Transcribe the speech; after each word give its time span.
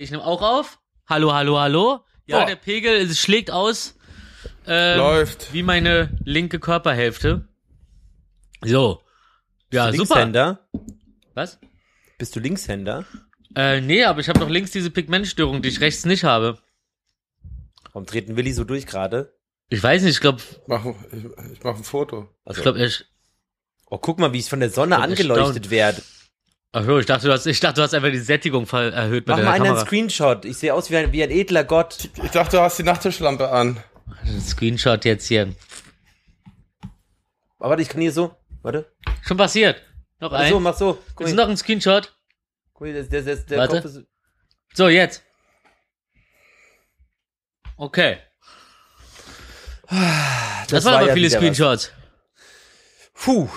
Ich 0.00 0.10
nehme 0.10 0.24
auch 0.24 0.40
auf. 0.40 0.80
Hallo, 1.06 1.34
hallo, 1.34 1.58
hallo. 1.60 2.00
Ja, 2.24 2.42
Oh. 2.42 2.46
der 2.46 2.56
Pegel 2.56 2.94
es 3.02 3.20
schlägt 3.20 3.50
aus. 3.50 3.98
Ähm, 4.66 4.96
Läuft. 4.96 5.52
Wie 5.52 5.62
meine 5.62 6.18
linke 6.24 6.58
Körperhälfte. 6.58 7.46
So. 8.64 9.02
Ja, 9.70 9.88
Bist 9.88 9.98
du 9.98 10.04
super. 10.06 10.20
Linkshänder? 10.20 10.66
Was? 11.34 11.58
Bist 12.16 12.34
du 12.34 12.40
Linkshänder? 12.40 13.04
Äh, 13.54 13.82
nee, 13.82 14.02
aber 14.04 14.20
ich 14.20 14.30
habe 14.30 14.40
doch 14.40 14.48
links 14.48 14.70
diese 14.70 14.90
Pigmentstörung, 14.90 15.60
die 15.60 15.68
ich 15.68 15.82
rechts 15.82 16.06
nicht 16.06 16.24
habe. 16.24 16.58
Warum 17.92 18.06
treten 18.06 18.36
Willi 18.36 18.54
so 18.54 18.64
durch 18.64 18.86
gerade? 18.86 19.36
Ich 19.68 19.82
weiß 19.82 20.00
nicht, 20.00 20.12
ich 20.14 20.20
glaube, 20.22 20.40
ich, 20.40 21.24
ich 21.52 21.62
mach 21.62 21.76
ein 21.76 21.84
Foto. 21.84 22.34
Also, 22.46 22.60
ich 22.60 22.62
glaube, 22.62 22.82
ich. 22.82 23.04
oh, 23.84 23.98
guck 23.98 24.18
mal, 24.18 24.32
wie 24.32 24.38
ich 24.38 24.48
von 24.48 24.60
der 24.60 24.70
Sonne 24.70 24.98
angeleuchtet 24.98 25.68
werde. 25.68 26.02
Ach 26.72 26.84
so, 26.84 26.98
ich 26.98 27.06
dachte, 27.06 27.26
du 27.26 27.32
hast, 27.32 27.46
ich 27.46 27.58
dachte, 27.58 27.76
du 27.76 27.82
hast 27.82 27.94
einfach 27.94 28.10
die 28.10 28.18
Sättigung 28.18 28.64
erhöht 28.68 29.26
mit 29.26 29.36
Mach 29.36 29.42
mal 29.42 29.60
einen. 29.60 29.76
Screenshot. 29.78 30.44
Ich 30.44 30.58
sehe 30.58 30.72
aus 30.72 30.90
wie 30.90 30.96
ein, 30.96 31.12
wie 31.12 31.22
ein 31.22 31.30
edler 31.30 31.64
Gott. 31.64 32.08
Ich 32.22 32.30
dachte, 32.30 32.58
du 32.58 32.62
hast 32.62 32.78
die 32.78 32.84
Nachttischlampe 32.84 33.50
an. 33.50 33.82
Ein 34.22 34.40
Screenshot 34.40 35.04
jetzt 35.04 35.26
hier. 35.26 35.52
Aber 37.58 37.70
warte, 37.70 37.82
ich 37.82 37.88
kann 37.88 38.00
hier 38.00 38.12
so. 38.12 38.36
Warte. 38.62 38.92
Schon 39.22 39.36
passiert. 39.36 39.82
Noch 40.20 40.30
Mach 40.30 40.38
ein. 40.38 40.52
so, 40.52 40.60
mach 40.60 40.76
so. 40.76 41.02
Guck 41.16 41.26
Ist 41.26 41.34
noch 41.34 41.48
ein 41.48 41.56
Screenshot. 41.56 42.14
guck 42.72 42.86
mal, 42.86 42.92
der, 42.92 43.02
der, 43.02 43.22
der, 43.22 43.36
der 43.36 43.58
Warte. 43.58 43.82
Kopf 43.82 43.84
ist. 43.86 44.04
So, 44.74 44.88
jetzt. 44.88 45.24
Okay. 47.76 48.18
Das, 49.88 50.84
waren 50.84 50.92
war 50.92 50.98
aber 50.98 51.08
ja 51.08 51.14
viele 51.14 51.26
wieder 51.26 51.40
was. 51.40 51.42
Screenshots. 51.42 51.92
Puh. 53.14 53.48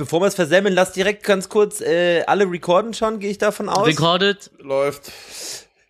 Bevor 0.00 0.22
wir 0.22 0.28
es 0.28 0.34
versemmeln, 0.34 0.74
lass 0.74 0.92
direkt 0.92 1.24
ganz 1.24 1.50
kurz 1.50 1.82
äh, 1.82 2.22
alle 2.22 2.50
recorden 2.50 2.94
schon, 2.94 3.18
gehe 3.18 3.30
ich 3.30 3.36
davon 3.36 3.68
aus. 3.68 3.86
Recorded. 3.86 4.50
Läuft. 4.56 5.12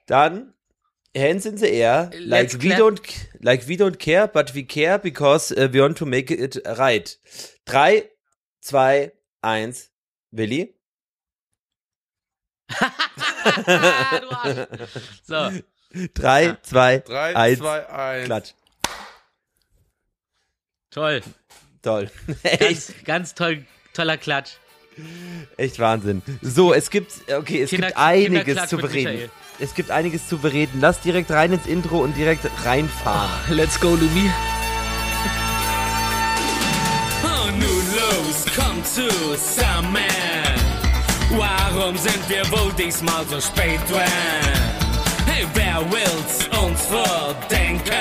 Dann 0.06 0.52
hands 1.16 1.46
in 1.46 1.56
the 1.56 1.68
air, 1.68 2.10
Let's 2.18 2.54
like 2.54 2.64
we 2.64 2.74
don't 2.76 3.00
like 3.38 3.68
we 3.68 3.74
don't 3.74 4.00
care, 4.00 4.26
but 4.26 4.52
we 4.52 4.64
care 4.64 4.98
because 4.98 5.52
uh, 5.52 5.68
we 5.72 5.80
want 5.80 5.96
to 5.98 6.06
make 6.06 6.34
it 6.34 6.60
right. 6.76 7.16
Drei, 7.64 8.10
zwei, 8.60 9.12
eins, 9.42 9.92
Willi. 10.32 10.74
So. 15.22 15.50
Drei, 16.14 16.56
zwei, 16.62 16.98
Drei, 16.98 17.36
eins, 17.36 17.58
zwei, 17.60 17.88
eins. 17.88 18.26
klatsch. 18.26 18.54
Toll. 20.90 21.20
Toll. 21.82 22.10
echt, 22.42 22.60
Ganz, 23.04 23.04
ganz 23.04 23.34
toll, 23.34 23.64
toller 24.00 24.16
Klatsch. 24.16 24.52
echt 25.56 25.78
Wahnsinn. 25.78 26.22
So, 26.42 26.72
es 26.74 26.88
gibt, 26.90 27.12
okay, 27.36 27.62
es 27.62 27.70
Kinder- 27.70 27.88
gibt 27.88 27.98
einiges 27.98 28.68
zu 28.68 28.76
bereden. 28.78 29.12
Michael. 29.12 29.30
Es 29.58 29.74
gibt 29.74 29.90
einiges 29.90 30.26
zu 30.26 30.38
bereden. 30.38 30.80
Lass 30.80 31.00
direkt 31.00 31.30
rein 31.30 31.52
ins 31.52 31.66
Intro 31.66 31.98
und 31.98 32.16
direkt 32.16 32.46
reinfahren. 32.64 33.30
Let's 33.50 33.78
go, 33.78 33.90
Lumi. 33.90 34.30
Und 37.22 37.58
nun 37.58 37.84
los, 37.94 38.46
komm 38.56 38.82
zu 38.84 39.08
Summer. 39.36 40.00
Warum 41.30 41.96
sind 41.96 42.28
wir 42.28 42.50
wohl 42.50 42.72
diesmal 42.72 43.24
so 43.28 43.40
spät 43.40 43.80
dran? 43.90 44.02
Hey, 45.26 45.46
wer 45.54 45.84
will's 45.90 46.48
uns 46.64 46.80
vordenken? 46.86 47.92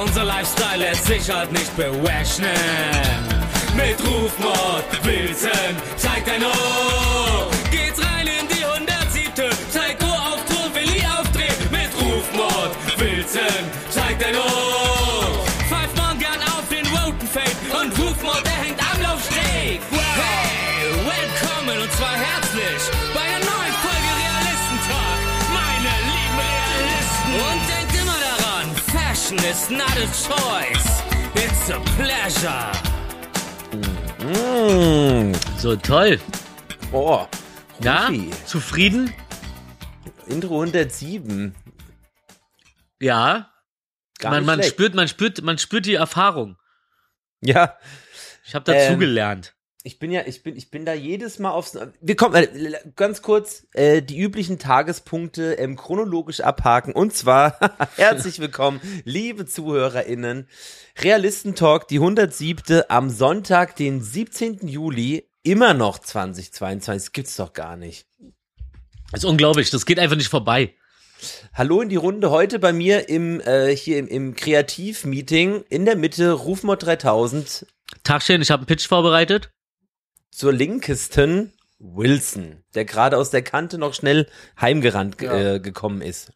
Unser 0.00 0.24
Lifestyle 0.24 0.78
lässt 0.78 1.04
sich 1.06 1.28
halt 1.30 1.52
nicht 1.52 1.76
berechnen. 1.76 3.43
Mit 3.76 3.98
Rufmord, 4.06 4.84
Wilson, 5.04 5.74
zeigt 5.96 6.28
ein 6.28 6.44
O. 6.44 7.50
Geht's 7.72 7.98
rein 7.98 8.28
in 8.28 8.46
die 8.46 8.64
107. 8.64 9.50
Psycho 9.68 10.06
auf 10.06 10.44
Tour, 10.46 10.72
Willi 10.74 11.02
aufdreht. 11.04 11.58
Mit 11.72 11.90
Rufmord, 12.00 12.70
Wilson, 12.98 13.64
zeigt 13.90 14.24
ein 14.24 14.36
O. 14.36 15.44
Pfeift 15.68 15.96
man 15.96 16.16
gern 16.20 16.40
auf 16.54 16.62
den 16.70 16.86
roten 16.86 17.26
Fade 17.26 17.50
und 17.80 17.98
Rufmord, 17.98 18.44
der 18.46 18.52
hängt 18.52 18.78
am 18.78 19.02
Laufsteg. 19.02 19.80
Hey, 19.90 20.94
willkommen 21.02 21.82
und 21.82 21.92
zwar 21.94 22.14
herzlich 22.14 22.82
bei 23.12 23.22
einer 23.22 23.44
neuen 23.44 23.74
Folge 23.82 24.10
Realistentalk. 24.22 25.18
Meine 25.52 25.92
lieben 26.10 26.38
Realisten. 26.46 27.34
Und 27.50 27.60
denkt 27.66 27.94
immer 28.00 28.18
daran, 28.22 28.66
Fashion 28.94 29.38
is 29.50 29.68
not 29.68 29.96
a 29.98 30.06
choice. 30.14 31.02
It's 31.34 31.70
a 31.70 31.80
pleasure. 31.98 32.93
Mmh. 34.24 35.32
So, 35.58 35.76
toll. 35.76 36.18
Oh, 36.92 37.26
Ja? 37.80 38.10
Zufrieden? 38.46 39.12
Intro 40.26 40.54
107. 40.62 41.54
Ja. 43.00 43.50
Gar 44.18 44.30
Man, 44.30 44.44
man 44.46 44.58
schlecht. 44.60 44.70
spürt, 44.74 44.94
man 44.94 45.08
spürt, 45.08 45.42
man 45.42 45.58
spürt 45.58 45.84
die 45.86 45.94
Erfahrung. 45.94 46.56
Ja, 47.42 47.76
Ich 48.46 48.54
habe 48.54 48.64
dazu 48.64 48.92
Ähm. 48.92 48.98
Ich 49.86 49.98
bin 49.98 50.10
ja, 50.10 50.22
ich 50.24 50.42
bin, 50.42 50.56
ich 50.56 50.70
bin 50.70 50.86
da 50.86 50.94
jedes 50.94 51.38
Mal 51.38 51.50
aufs. 51.50 51.78
Wir 52.00 52.16
kommen 52.16 52.34
äh, 52.34 52.72
ganz 52.96 53.20
kurz 53.20 53.66
äh, 53.74 54.00
die 54.00 54.18
üblichen 54.18 54.58
Tagespunkte 54.58 55.58
ähm, 55.58 55.76
chronologisch 55.76 56.40
abhaken. 56.40 56.94
Und 56.94 57.12
zwar 57.12 57.58
herzlich 57.96 58.38
willkommen, 58.38 58.80
liebe 59.04 59.44
ZuhörerInnen. 59.44 60.48
Realistentalk, 60.98 61.86
die 61.86 61.96
107. 61.96 62.84
am 62.88 63.10
Sonntag, 63.10 63.76
den 63.76 64.02
17. 64.02 64.66
Juli, 64.66 65.28
immer 65.42 65.74
noch 65.74 65.98
2022. 65.98 67.04
Das 67.04 67.12
gibt's 67.12 67.36
doch 67.36 67.52
gar 67.52 67.76
nicht. 67.76 68.06
Das 69.12 69.22
ist 69.22 69.28
unglaublich. 69.28 69.68
Das 69.68 69.84
geht 69.84 69.98
einfach 69.98 70.16
nicht 70.16 70.30
vorbei. 70.30 70.74
Hallo 71.52 71.82
in 71.82 71.90
die 71.90 71.96
Runde 71.96 72.30
heute 72.30 72.58
bei 72.58 72.72
mir 72.72 73.10
im 73.10 73.38
äh, 73.40 73.76
hier 73.76 73.98
im, 73.98 74.08
im 74.08 74.34
Kreativmeeting 74.34 75.62
in 75.68 75.84
der 75.84 75.96
Mitte 75.96 76.32
Rufmod 76.32 76.82
3000 76.82 77.66
Tagchen, 78.02 78.42
ich 78.42 78.50
habe 78.50 78.62
einen 78.62 78.66
Pitch 78.66 78.88
vorbereitet. 78.88 79.53
Zur 80.34 80.52
linkesten 80.52 81.52
Wilson, 81.78 82.64
der 82.74 82.84
gerade 82.84 83.16
aus 83.16 83.30
der 83.30 83.42
Kante 83.42 83.78
noch 83.78 83.94
schnell 83.94 84.28
heimgerannt 84.60 85.18
ge- 85.18 85.28
Ja. 85.28 85.54
äh, 85.54 85.60
gekommen 85.60 86.02
ist. 86.02 86.32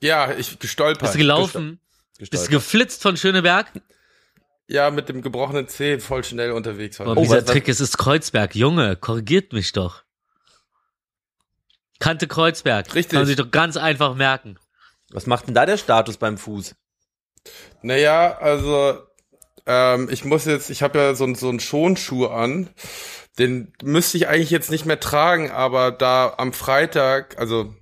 Ja, 0.00 0.32
ich 0.32 0.58
gestolpert. 0.58 1.00
Bist 1.00 1.14
du 1.14 1.18
gelaufen? 1.18 1.80
Bist 2.18 2.34
du 2.34 2.50
geflitzt 2.50 3.02
von 3.02 3.16
Schöneberg? 3.16 3.66
Ja, 4.68 4.90
mit 4.90 5.08
dem 5.08 5.22
gebrochenen 5.22 5.68
Zeh 5.68 5.98
voll 6.00 6.24
schnell 6.24 6.50
unterwegs. 6.50 6.98
Oh, 7.00 7.14
dieser 7.14 7.36
was- 7.36 7.44
was- 7.44 7.52
Trick 7.52 7.68
ist, 7.68 7.80
ist 7.80 7.96
Kreuzberg. 7.98 8.54
Junge, 8.54 8.96
korrigiert 8.96 9.52
mich 9.52 9.72
doch. 9.72 10.02
Kante 11.98 12.26
Kreuzberg. 12.26 12.94
Richtig. 12.94 13.12
Kann 13.12 13.20
man 13.20 13.26
sich 13.26 13.36
doch 13.36 13.50
ganz 13.50 13.76
einfach 13.76 14.14
merken. 14.14 14.58
Was 15.10 15.26
macht 15.26 15.46
denn 15.46 15.54
da 15.54 15.64
der 15.64 15.78
Status 15.78 16.16
beim 16.18 16.36
Fuß? 16.36 16.74
Naja, 17.82 18.36
also 18.38 18.98
ähm, 19.66 20.08
ich 20.10 20.24
muss 20.24 20.44
jetzt, 20.44 20.70
ich 20.70 20.82
habe 20.82 20.98
ja 20.98 21.14
so, 21.14 21.32
so 21.34 21.48
einen 21.48 21.60
Schonschuh 21.60 22.26
an. 22.26 22.68
Den 23.38 23.72
müsste 23.82 24.16
ich 24.16 24.28
eigentlich 24.28 24.50
jetzt 24.50 24.70
nicht 24.70 24.86
mehr 24.86 24.98
tragen, 25.00 25.50
aber 25.50 25.90
da 25.90 26.34
am 26.38 26.52
Freitag, 26.54 27.38
also 27.38 27.74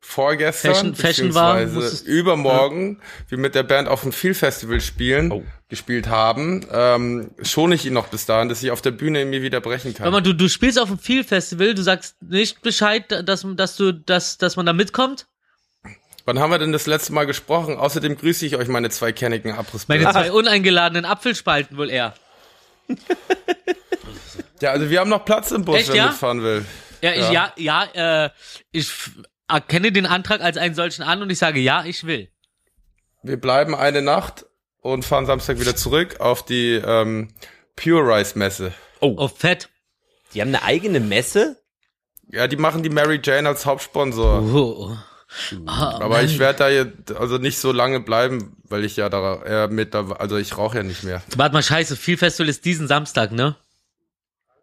vorgestern, 0.00 0.74
Fashion- 0.74 0.94
Fashion 0.94 1.34
war, 1.34 1.60
übermorgen, 2.04 3.00
wir 3.28 3.38
mit 3.38 3.54
der 3.54 3.62
Band 3.62 3.88
auf 3.88 4.02
dem 4.02 4.12
Feel 4.12 4.34
Festival 4.34 4.80
spielen, 4.80 5.32
Oh. 5.32 5.42
gespielt 5.68 6.08
haben, 6.08 6.66
ähm, 6.70 7.30
schone 7.42 7.74
ich 7.74 7.86
ihn 7.86 7.94
noch 7.94 8.08
bis 8.08 8.26
dahin, 8.26 8.48
dass 8.48 8.62
ich 8.62 8.70
auf 8.70 8.82
der 8.82 8.90
Bühne 8.90 9.24
mir 9.24 9.42
wieder 9.42 9.60
brechen 9.60 9.94
kann. 9.94 10.04
Warte 10.04 10.12
mal, 10.12 10.20
du, 10.22 10.34
du 10.34 10.48
spielst 10.48 10.78
auf 10.78 10.88
dem 10.88 10.98
Feel 10.98 11.24
Festival, 11.24 11.74
du 11.74 11.82
sagst 11.82 12.16
nicht 12.22 12.60
Bescheid, 12.62 13.04
dass, 13.26 13.46
dass 13.56 13.76
du, 13.76 13.92
dass, 13.92 14.36
dass 14.38 14.56
man 14.56 14.66
da 14.66 14.72
mitkommt? 14.72 15.26
Wann 16.26 16.38
haben 16.38 16.50
wir 16.50 16.58
denn 16.58 16.72
das 16.72 16.86
letzte 16.86 17.12
Mal 17.12 17.26
gesprochen? 17.26 17.76
Außerdem 17.76 18.16
grüße 18.16 18.46
ich 18.46 18.56
euch 18.56 18.68
meine 18.68 18.88
zwei 18.90 19.12
kennigen 19.12 19.50
Meine 19.50 19.60
Abrissbilder. 19.60 20.10
zwei 20.12 20.32
uneingeladenen 20.32 21.04
Apfelspalten 21.04 21.76
wohl 21.76 21.90
eher. 21.90 22.14
Ja, 24.60 24.70
also 24.70 24.88
wir 24.88 25.00
haben 25.00 25.10
noch 25.10 25.24
Platz 25.26 25.50
im 25.50 25.64
Bus, 25.64 25.76
Echt, 25.76 25.88
wer 25.88 25.96
ja? 25.96 26.06
mitfahren 26.06 26.42
will. 26.42 26.64
Ja, 27.02 27.12
ich, 27.12 27.30
ja, 27.30 27.52
ja, 27.56 28.24
äh, 28.24 28.30
ich 28.72 28.90
erkenne 29.46 29.92
den 29.92 30.06
Antrag 30.06 30.40
als 30.40 30.56
einen 30.56 30.74
solchen 30.74 31.02
an 31.02 31.20
und 31.20 31.28
ich 31.28 31.38
sage, 31.38 31.60
ja, 31.60 31.84
ich 31.84 32.04
will. 32.04 32.30
Wir 33.22 33.38
bleiben 33.38 33.74
eine 33.74 34.00
Nacht 34.00 34.46
und 34.80 35.04
fahren 35.04 35.26
Samstag 35.26 35.60
wieder 35.60 35.76
zurück 35.76 36.20
auf 36.20 36.44
die 36.44 36.74
ähm, 36.74 37.28
Pure 37.76 38.16
Rice 38.16 38.36
Messe. 38.36 38.72
Oh, 39.00 39.28
fett. 39.28 39.68
Die 40.32 40.40
haben 40.40 40.48
eine 40.48 40.62
eigene 40.62 41.00
Messe? 41.00 41.60
Ja, 42.28 42.46
die 42.46 42.56
machen 42.56 42.82
die 42.82 42.88
Mary 42.88 43.20
Jane 43.22 43.48
als 43.48 43.66
Hauptsponsor. 43.66 44.42
Oh. 44.42 44.96
Ah, 45.66 45.98
Aber 46.00 46.22
ich 46.22 46.38
werde 46.38 46.58
da 46.58 46.68
jetzt 46.68 47.12
also 47.12 47.38
nicht 47.38 47.58
so 47.58 47.72
lange 47.72 48.00
bleiben, 48.00 48.56
weil 48.68 48.84
ich 48.84 48.96
ja 48.96 49.08
da 49.08 49.42
äh, 49.42 49.68
mit 49.68 49.94
da, 49.94 50.08
also 50.12 50.36
ich 50.36 50.56
rauche 50.56 50.78
ja 50.78 50.82
nicht 50.82 51.02
mehr. 51.02 51.22
Warte 51.36 51.54
mal, 51.54 51.62
scheiße, 51.62 51.96
Feel 51.96 52.16
Festival 52.16 52.48
ist 52.48 52.64
diesen 52.64 52.86
Samstag, 52.86 53.32
ne? 53.32 53.56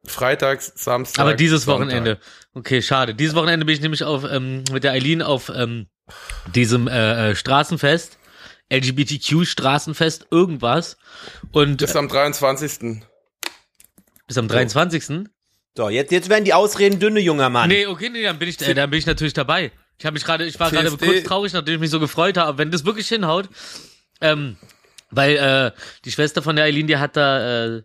Freitags, 0.06 0.72
Samstag. 0.76 1.22
Aber 1.22 1.36
dieses 1.36 1.66
Sonntag. 1.66 1.88
Wochenende. 1.88 2.20
Okay, 2.54 2.82
schade. 2.82 3.14
Dieses 3.14 3.36
Wochenende 3.36 3.66
bin 3.66 3.76
ich 3.76 3.82
nämlich 3.82 4.04
auf 4.04 4.24
ähm, 4.24 4.64
mit 4.72 4.84
der 4.84 4.92
Eileen 4.92 5.22
auf 5.22 5.52
ähm, 5.54 5.88
diesem 6.56 6.88
äh, 6.88 7.32
äh, 7.32 7.36
Straßenfest, 7.36 8.18
LGBTQ 8.72 9.46
Straßenfest, 9.46 10.28
irgendwas. 10.32 10.98
Und 11.52 11.78
Bis 11.78 11.96
am 11.96 12.08
23. 12.08 13.02
bis 14.28 14.38
am 14.38 14.48
23. 14.48 15.30
So, 15.78 15.90
jetzt, 15.90 16.12
jetzt 16.12 16.30
werden 16.30 16.46
die 16.46 16.54
Ausreden 16.54 17.00
dünne, 17.00 17.20
junger 17.20 17.50
Mann. 17.50 17.70
Nee, 17.70 17.86
okay, 17.86 18.10
nee, 18.10 18.24
dann 18.24 18.40
bin 18.40 18.50
ich, 18.50 18.60
äh, 18.62 18.74
dann 18.74 18.90
bin 18.90 19.00
ich 19.00 19.06
natürlich 19.06 19.34
dabei. 19.34 19.72
Ich 20.02 20.06
habe 20.08 20.16
mich 20.16 20.24
gerade, 20.26 20.48
ich 20.48 20.60
war 20.60 20.72
gerade 20.72 20.90
kurz 20.98 21.24
traurig, 21.26 21.54
nachdem 21.54 21.76
ich 21.76 21.80
mich 21.80 21.92
so 21.92 22.00
gefreut 22.00 22.36
habe. 22.36 22.58
Wenn 22.58 22.72
das 22.72 22.86
wirklich 22.86 23.08
hinhaut, 23.08 23.48
ähm, 24.20 24.58
weil 25.12 25.36
äh, 25.36 25.80
die 26.06 26.12
Schwester 26.12 26.42
von 26.42 26.56
der 26.56 26.66
Eileen, 26.66 26.88
die 26.88 26.98
hat 26.98 27.16
da 27.16 27.66
äh, 27.66 27.84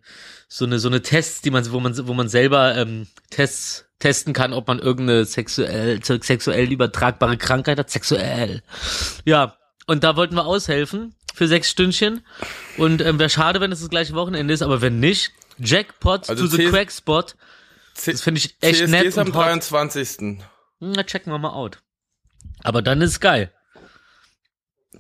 so 0.49 0.65
eine 0.65 0.79
so 0.79 0.89
eine 0.89 1.03
Tests, 1.03 1.43
die 1.43 1.51
man, 1.51 1.71
wo 1.71 1.79
man, 1.79 2.09
wo 2.09 2.15
man 2.15 2.31
selber 2.31 2.75
ähm, 2.75 3.07
Tests 3.29 3.85
testen 3.99 4.33
kann, 4.33 4.55
ob 4.55 4.67
man 4.67 4.79
irgendeine 4.79 5.27
sexuell 5.27 6.03
sexuell 6.03 6.73
übertragbare 6.73 7.37
Krankheit 7.37 7.79
hat. 7.79 7.91
Sexuell, 7.91 8.63
ja. 9.27 9.55
Und 9.87 10.03
da 10.03 10.17
wollten 10.17 10.37
wir 10.37 10.47
aushelfen 10.47 11.15
für 11.35 11.49
sechs 11.49 11.69
Stündchen. 11.69 12.25
Und 12.79 13.03
ähm, 13.03 13.19
wäre 13.19 13.29
schade, 13.29 13.61
wenn 13.61 13.73
es 13.73 13.81
das 13.81 13.91
gleiche 13.91 14.15
Wochenende 14.15 14.55
ist, 14.55 14.63
aber 14.63 14.81
wenn 14.81 15.01
nicht, 15.01 15.33
Jackpot 15.59 16.31
Also 16.31 16.49
to 16.49 16.57
the 16.57 16.65
Crack 16.65 16.91
Spot. 16.91 17.25
C 17.93 18.13
Das 18.13 18.23
finde 18.23 18.39
ich 18.39 18.57
echt 18.63 18.79
CSD 18.79 18.91
nett 18.91 19.05
ist 19.05 19.19
am 19.19 19.27
und 19.27 19.35
hot. 19.35 19.45
23. 19.45 20.39
Na, 20.81 21.05
checken 21.05 21.31
wir 21.31 21.39
mal 21.39 21.53
out. 21.53 21.83
Aber 22.67 22.83
dann 22.83 23.01
ist 23.01 23.21
geil. 23.21 23.53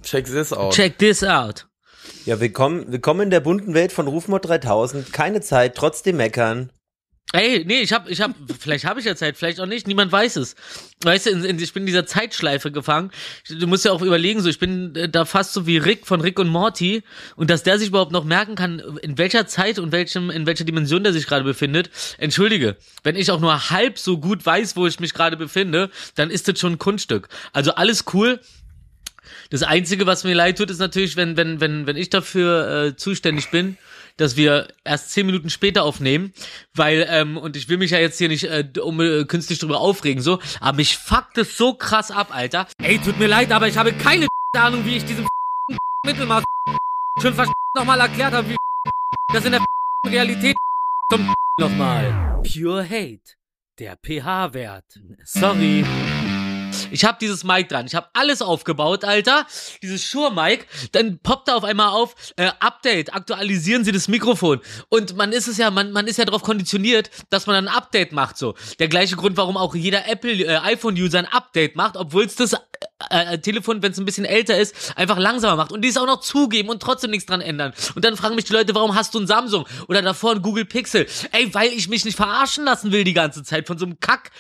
Check 0.01 0.27
this 0.27 0.53
out. 0.53 0.73
Check 0.73 0.99
this 0.99 1.25
out. 1.25 1.67
Ja, 2.25 2.39
willkommen, 2.39 2.93
willkommen 2.93 3.23
in 3.23 3.31
der 3.31 3.41
bunten 3.41 3.75
Welt 3.75 3.91
von 3.91 4.07
Rufmord 4.07 4.47
3000. 4.47 5.13
Keine 5.13 5.41
Zeit, 5.41 5.75
trotzdem 5.75 6.19
meckern. 6.19 6.71
Ey, 7.32 7.64
nee, 7.67 7.81
ich 7.81 7.93
hab, 7.93 8.08
ich 8.08 8.20
hab, 8.20 8.34
vielleicht 8.58 8.84
habe 8.84 9.00
ich 9.00 9.06
ja 9.06 9.17
Zeit, 9.17 9.37
vielleicht 9.37 9.58
auch 9.58 9.67
nicht, 9.67 9.88
niemand 9.88 10.12
weiß 10.12 10.37
es. 10.37 10.55
Weißt 11.02 11.26
du, 11.26 11.31
in, 11.31 11.44
in, 11.44 11.58
ich 11.58 11.73
bin 11.73 11.82
in 11.82 11.87
dieser 11.88 12.06
Zeitschleife 12.06 12.70
gefangen. 12.70 13.11
Du 13.49 13.67
musst 13.67 13.84
ja 13.84 13.90
auch 13.90 14.00
überlegen, 14.00 14.40
so, 14.40 14.49
ich 14.49 14.61
bin 14.61 14.94
äh, 14.94 15.08
da 15.08 15.25
fast 15.25 15.52
so 15.52 15.67
wie 15.67 15.76
Rick 15.76 16.06
von 16.06 16.20
Rick 16.20 16.38
und 16.38 16.49
Morty 16.49 17.02
und 17.34 17.50
dass 17.50 17.64
der 17.64 17.81
sich 17.81 17.88
überhaupt 17.88 18.12
noch 18.12 18.25
merken 18.25 18.55
kann, 18.55 18.78
in 19.02 19.19
welcher 19.19 19.49
Zeit 19.49 19.81
und 19.81 19.90
welchem, 19.90 20.31
in 20.31 20.46
welcher 20.46 20.64
Dimension 20.64 21.02
der 21.02 21.12
sich 21.12 21.26
gerade 21.26 21.44
befindet. 21.44 21.90
Entschuldige, 22.19 22.76
wenn 23.02 23.17
ich 23.17 23.32
auch 23.32 23.40
nur 23.40 23.70
halb 23.70 23.99
so 23.99 24.19
gut 24.19 24.46
weiß, 24.46 24.76
wo 24.76 24.87
ich 24.87 25.00
mich 25.00 25.12
gerade 25.12 25.37
befinde, 25.37 25.90
dann 26.14 26.31
ist 26.31 26.46
das 26.46 26.61
schon 26.61 26.75
ein 26.75 26.78
Kunststück. 26.78 27.28
Also 27.52 27.73
alles 27.73 28.05
cool, 28.14 28.40
Das 29.50 29.62
Einzige, 29.62 30.06
was 30.06 30.25
mir 30.25 30.34
leid 30.34 30.58
tut, 30.58 30.70
ist 30.70 30.78
natürlich, 30.78 31.17
wenn, 31.17 31.37
wenn, 31.37 31.61
wenn, 31.61 31.87
wenn 31.87 31.96
ich 31.96 32.11
dafür 32.11 32.87
äh, 32.87 32.96
zuständig 32.96 33.50
bin, 33.50 33.76
dass 34.17 34.37
wir 34.37 34.69
erst 34.85 35.11
zehn 35.11 35.27
Minuten 35.27 35.51
später 35.51 35.85
aufnehmen, 35.85 36.33
weil, 36.75 37.07
ähm, 37.09 37.37
und 37.37 37.57
ich 37.57 37.69
will 37.69 37.77
mich 37.77 37.91
ja 37.91 37.99
jetzt 37.99 38.19
hier 38.19 38.29
nicht 38.29 38.45
äh, 38.45 38.65
um, 38.81 39.01
äh, 39.01 39.25
künstlich 39.25 39.59
drüber 39.59 39.81
aufregen, 39.81 40.23
so, 40.23 40.41
aber 40.61 40.77
mich 40.77 40.97
fuckt 40.97 41.39
es 41.39 41.57
so 41.57 41.75
krass 41.75 42.11
ab, 42.11 42.29
Alter. 42.31 42.67
Ey, 42.83 42.99
tut 42.99 43.19
mir 43.19 43.27
leid, 43.29 43.53
aber 43.53 43.69
ich 43.69 43.77
habe 43.77 43.93
keine 43.93 44.27
Ahnung, 44.57 44.85
wie 44.85 44.97
ich 44.97 45.05
diesem 45.05 45.27
Mittelmaß 46.07 46.45
schon 47.23 47.35
nochmal 47.75 48.01
erklärt 48.01 48.33
habe, 48.33 48.49
wie 48.51 48.57
das 49.33 49.45
in 49.45 49.53
der 49.53 49.65
Realität 50.07 50.57
zum 51.11 51.35
nochmal. 51.59 52.43
Pure 52.43 52.85
Hate. 52.85 53.21
Der 53.79 53.97
pH-Wert. 53.97 55.01
Sorry. 55.25 55.85
Ich 56.90 57.05
habe 57.05 57.19
dieses 57.20 57.44
Mic 57.44 57.69
dran. 57.69 57.87
Ich 57.87 57.94
habe 57.94 58.08
alles 58.12 58.43
aufgebaut, 58.43 59.05
Alter. 59.05 59.46
Dieses 59.82 60.05
Shure-Mic. 60.05 60.67
Dann 60.93 61.19
poppt 61.19 61.49
da 61.49 61.56
auf 61.56 61.64
einmal 61.64 61.88
auf, 61.88 62.14
äh, 62.37 62.50
Update, 62.61 63.14
aktualisieren 63.14 63.84
Sie 63.84 63.93
das 63.93 64.08
Mikrofon. 64.08 64.61
Und 64.88 65.17
man 65.17 65.32
ist 65.32 65.49
es 65.49 65.58
ja, 65.58 65.70
man, 65.70 65.93
man 65.93 66.06
ist 66.06 66.19
ja 66.19 66.25
darauf 66.25 66.43
konditioniert, 66.43 67.11
dass 67.31 67.46
man 67.46 67.56
ein 67.56 67.69
Update 67.69 68.12
macht, 68.12 68.38
so. 68.38 68.55
Der 68.78 68.88
gleiche 68.88 69.17
Grund, 69.17 69.37
warum 69.37 69.56
auch 69.56 69.75
jeder 69.75 70.08
Apple, 70.08 70.32
äh, 70.32 70.56
iPhone-User 70.58 71.19
ein 71.19 71.26
Update 71.26 71.76
macht, 71.76 71.96
obwohl 71.96 72.25
es 72.25 72.37
das 72.37 72.55
äh, 73.11 73.34
äh, 73.34 73.38
Telefon, 73.38 73.82
wenn 73.82 73.93
es 73.93 73.99
ein 73.99 74.05
bisschen 74.05 74.25
älter 74.25 74.58
ist, 74.58 74.96
einfach 74.96 75.19
langsamer 75.19 75.56
macht. 75.56 75.73
Und 75.73 75.82
die 75.82 75.88
es 75.88 75.96
auch 75.96 76.06
noch 76.06 76.20
zugeben 76.20 76.69
und 76.69 76.81
trotzdem 76.81 77.11
nichts 77.11 77.26
dran 77.26 77.40
ändern. 77.40 77.73
Und 77.94 78.05
dann 78.05 78.17
fragen 78.17 78.34
mich 78.34 78.44
die 78.44 78.52
Leute, 78.52 78.75
warum 78.75 78.94
hast 78.94 79.14
du 79.14 79.20
ein 79.20 79.26
Samsung? 79.26 79.67
Oder 79.88 80.02
davor 80.02 80.32
ein 80.32 80.43
Google 80.43 80.64
Pixel? 80.64 81.06
Ey, 81.32 81.52
weil 81.55 81.73
ich 81.73 81.88
mich 81.88 82.05
nicht 82.05 82.17
verarschen 82.17 82.64
lassen 82.64 82.93
will 82.93 83.05
die 83.05 83.12
ganze 83.12 83.43
Zeit 83.43 83.67
von 83.67 83.78
so 83.78 83.84
einem 83.84 84.00
Kack. 84.00 84.31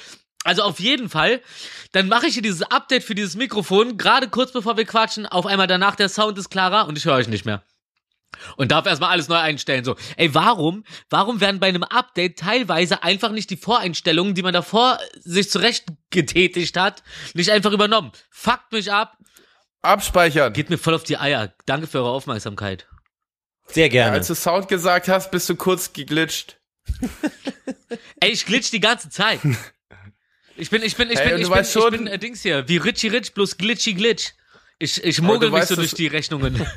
Also 0.46 0.62
auf 0.62 0.78
jeden 0.78 1.08
Fall, 1.08 1.42
dann 1.90 2.06
mache 2.06 2.28
ich 2.28 2.34
hier 2.34 2.42
dieses 2.42 2.62
Update 2.62 3.02
für 3.02 3.16
dieses 3.16 3.34
Mikrofon, 3.34 3.98
gerade 3.98 4.28
kurz 4.28 4.52
bevor 4.52 4.76
wir 4.76 4.84
quatschen, 4.84 5.26
auf 5.26 5.44
einmal 5.44 5.66
danach 5.66 5.96
der 5.96 6.08
Sound 6.08 6.38
ist 6.38 6.50
klarer 6.50 6.86
und 6.86 6.96
ich 6.96 7.04
höre 7.04 7.16
euch 7.16 7.26
nicht 7.26 7.44
mehr. 7.44 7.64
Und 8.56 8.70
darf 8.70 8.86
erstmal 8.86 9.10
alles 9.10 9.28
neu 9.28 9.36
einstellen. 9.36 9.84
So, 9.84 9.96
ey, 10.16 10.34
warum? 10.34 10.84
Warum 11.10 11.40
werden 11.40 11.58
bei 11.58 11.68
einem 11.68 11.82
Update 11.82 12.38
teilweise 12.38 13.02
einfach 13.02 13.32
nicht 13.32 13.50
die 13.50 13.56
Voreinstellungen, 13.56 14.34
die 14.34 14.42
man 14.42 14.52
davor 14.52 15.00
sich 15.18 15.50
zurecht 15.50 15.86
getätigt 16.10 16.76
hat, 16.76 17.02
nicht 17.34 17.50
einfach 17.50 17.72
übernommen? 17.72 18.12
Fuckt 18.30 18.72
mich 18.72 18.92
ab, 18.92 19.16
Abspeichern. 19.82 20.52
geht 20.52 20.70
mir 20.70 20.78
voll 20.78 20.94
auf 20.94 21.04
die 21.04 21.18
Eier. 21.18 21.54
Danke 21.64 21.88
für 21.88 21.98
eure 21.98 22.10
Aufmerksamkeit. 22.10 22.86
Sehr 23.66 23.88
gerne. 23.88 24.12
Als 24.12 24.28
du 24.28 24.34
Sound 24.34 24.68
gesagt 24.68 25.08
hast, 25.08 25.30
bist 25.32 25.48
du 25.48 25.56
kurz 25.56 25.92
geglitscht. 25.92 26.58
Ey, 28.20 28.30
ich 28.30 28.46
glitsch 28.46 28.70
die 28.70 28.80
ganze 28.80 29.10
Zeit. 29.10 29.40
Ich 30.56 30.70
bin, 30.70 30.82
ich 30.82 30.96
bin, 30.96 31.10
ich 31.10 31.18
Hey, 31.18 31.30
bin, 31.30 31.42
ich 31.42 31.50
bin, 31.50 31.64
ich 31.64 31.90
bin, 31.90 32.06
äh, 32.06 32.18
Dings 32.18 32.42
hier, 32.42 32.68
wie 32.68 32.78
Richie 32.78 33.08
Rich 33.08 33.34
plus 33.34 33.56
Glitchy 33.56 33.94
Glitch. 33.94 34.32
Ich, 34.78 35.02
ich 35.02 35.22
mogel 35.22 35.48
mich 35.50 35.60
weißt, 35.60 35.68
so 35.68 35.76
durch 35.76 35.94
die 35.94 36.06
Rechnungen. 36.06 36.60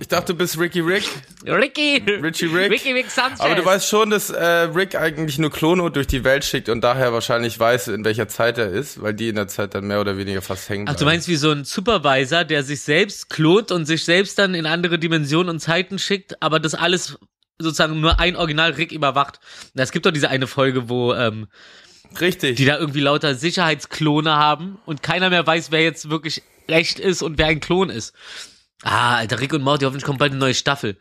Ich 0.00 0.06
dachte, 0.08 0.32
du 0.32 0.38
bist 0.38 0.58
Ricky 0.58 0.80
Rick. 0.80 1.04
Ricky! 1.44 2.02
Richie 2.06 2.46
Rick. 2.46 2.70
Ricky 2.70 2.92
Rick 2.92 3.10
Sanchez! 3.10 3.40
Aber 3.40 3.54
du 3.54 3.64
weißt 3.64 3.88
schon, 3.88 4.10
dass 4.10 4.30
äh, 4.30 4.44
Rick 4.44 4.94
eigentlich 4.94 5.38
nur 5.38 5.50
Klono 5.50 5.88
durch 5.88 6.06
die 6.06 6.22
Welt 6.22 6.44
schickt 6.44 6.68
und 6.68 6.82
daher 6.82 7.12
wahrscheinlich 7.12 7.58
weiß, 7.58 7.88
in 7.88 8.04
welcher 8.04 8.28
Zeit 8.28 8.58
er 8.58 8.70
ist, 8.70 9.02
weil 9.02 9.14
die 9.14 9.28
in 9.28 9.34
der 9.34 9.48
Zeit 9.48 9.74
dann 9.74 9.86
mehr 9.86 10.00
oder 10.00 10.16
weniger 10.18 10.42
fast 10.42 10.68
hängen 10.68 10.86
Ach, 10.88 10.94
du 10.94 11.04
meinst 11.04 11.26
wie 11.26 11.36
so 11.36 11.50
ein 11.50 11.64
Supervisor, 11.64 12.44
der 12.44 12.62
sich 12.62 12.82
selbst 12.82 13.28
klont 13.30 13.72
und 13.72 13.86
sich 13.86 14.04
selbst 14.04 14.38
dann 14.38 14.54
in 14.54 14.66
andere 14.66 14.98
Dimensionen 14.98 15.48
und 15.48 15.60
Zeiten 15.60 15.98
schickt, 15.98 16.40
aber 16.42 16.60
das 16.60 16.74
alles 16.74 17.18
sozusagen 17.58 18.00
nur 18.00 18.20
ein 18.20 18.36
Original 18.36 18.72
Rick 18.72 18.92
überwacht. 18.92 19.40
Es 19.74 19.90
gibt 19.90 20.06
doch 20.06 20.12
diese 20.12 20.28
eine 20.28 20.46
Folge, 20.46 20.88
wo 20.88 21.14
ähm, 21.14 21.48
Richtig. 22.20 22.56
die 22.56 22.64
da 22.64 22.78
irgendwie 22.78 23.00
lauter 23.00 23.34
Sicherheitsklone 23.34 24.32
haben 24.36 24.78
und 24.86 25.02
keiner 25.02 25.30
mehr 25.30 25.46
weiß, 25.46 25.70
wer 25.70 25.82
jetzt 25.82 26.10
wirklich 26.10 26.42
recht 26.68 26.98
ist 26.98 27.22
und 27.22 27.38
wer 27.38 27.46
ein 27.46 27.60
Klon 27.60 27.90
ist. 27.90 28.14
Ah, 28.82 29.16
Alter, 29.16 29.40
Rick 29.40 29.52
und 29.52 29.62
Morty, 29.62 29.84
hoffentlich 29.84 30.04
kommt 30.04 30.18
bald 30.18 30.32
eine 30.32 30.40
neue 30.40 30.54
Staffel. 30.54 30.96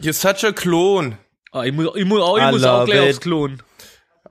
You're 0.00 0.12
such 0.12 0.44
a 0.48 0.52
Clone. 0.52 1.18
Oh, 1.52 1.62
ich 1.62 1.72
muss, 1.72 1.94
ich 1.96 2.04
muss, 2.04 2.20
oh, 2.22 2.36
ich 2.36 2.42
I 2.44 2.50
muss 2.50 2.64
auch 2.64 2.84
gleich 2.84 3.02
it. 3.04 3.10
aufs 3.10 3.20
Klon. 3.20 3.62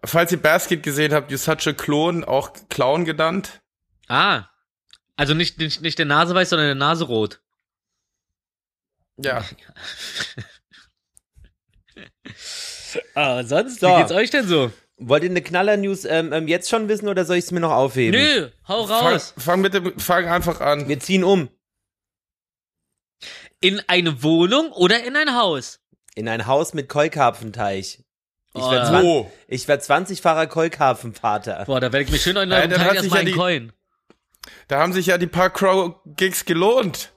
Falls 0.04 0.32
ihr 0.32 0.42
Basket 0.42 0.82
gesehen 0.84 1.14
habt, 1.14 1.32
You're 1.32 1.38
such 1.38 1.68
a 1.68 1.74
Clone, 1.74 2.28
auch 2.28 2.52
Clown 2.70 3.06
genannt. 3.06 3.62
Ah. 4.08 4.46
Also 5.16 5.34
nicht, 5.34 5.58
nicht, 5.60 5.82
nicht 5.82 5.98
der 5.98 6.06
Nase 6.06 6.36
weiß, 6.36 6.50
sondern 6.50 6.68
der 6.68 6.76
Nase 6.76 7.06
rot. 7.06 7.42
Ja. 9.18 9.44
Ah, 13.14 13.44
sonst, 13.44 13.80
So. 13.82 13.88
wie 13.88 13.98
geht's 14.00 14.12
euch 14.12 14.30
denn 14.30 14.48
so? 14.48 14.72
Wollt 14.98 15.24
ihr 15.24 15.30
eine 15.30 15.42
Knaller-News 15.42 16.06
ähm, 16.06 16.32
ähm, 16.32 16.48
jetzt 16.48 16.70
schon 16.70 16.88
wissen 16.88 17.08
oder 17.10 17.26
soll 17.26 17.36
ich 17.38 17.46
es 17.46 17.52
mir 17.52 17.60
noch 17.60 17.72
aufheben? 17.72 18.20
Nö, 18.20 18.50
hau 18.68 18.88
Fang, 18.88 19.14
raus. 19.14 19.34
fang 19.38 19.62
bitte, 19.62 19.94
fang 19.98 20.28
einfach 20.28 20.62
an. 20.62 20.88
Wir 20.88 21.00
ziehen 21.00 21.24
um. 21.26 21.50
In 23.60 23.82
eine 23.88 24.24
Wohnung 24.24 24.72
oder 24.72 25.04
in 25.04 25.16
ein 25.16 25.36
Haus? 25.36 25.80
In 26.16 26.28
ein 26.30 26.48
Haus 26.48 26.74
mit 26.74 26.88
Keukarpfenteich. 26.90 28.00
Ich 28.54 28.62
Oh, 28.62 28.72
werde 28.72 28.86
ja. 28.86 28.90
20, 28.92 29.04
Wo? 29.10 29.32
ich 29.48 29.68
werd 29.68 29.84
20-facher 29.84 30.48
Keukarpfenvater. 30.48 31.66
Boah, 31.66 31.82
da 31.82 31.92
werde 31.92 32.06
ich 32.06 32.12
mich 32.12 32.22
schön 32.22 32.38
in 32.38 32.50
Ja, 32.50 32.66
Tag 32.68 32.80
hat 32.80 32.92
sich 32.92 32.96
erstmal 33.12 33.20
ja 33.20 33.26
die- 33.26 33.32
einen 33.32 33.38
Coin. 33.40 33.74
Da 34.70 34.80
haben 34.80 34.94
sich 34.94 35.08
ja 35.08 35.18
die 35.18 35.28
paar 35.28 35.50
Crow-Gigs 35.50 36.46
gelohnt. 36.46 37.12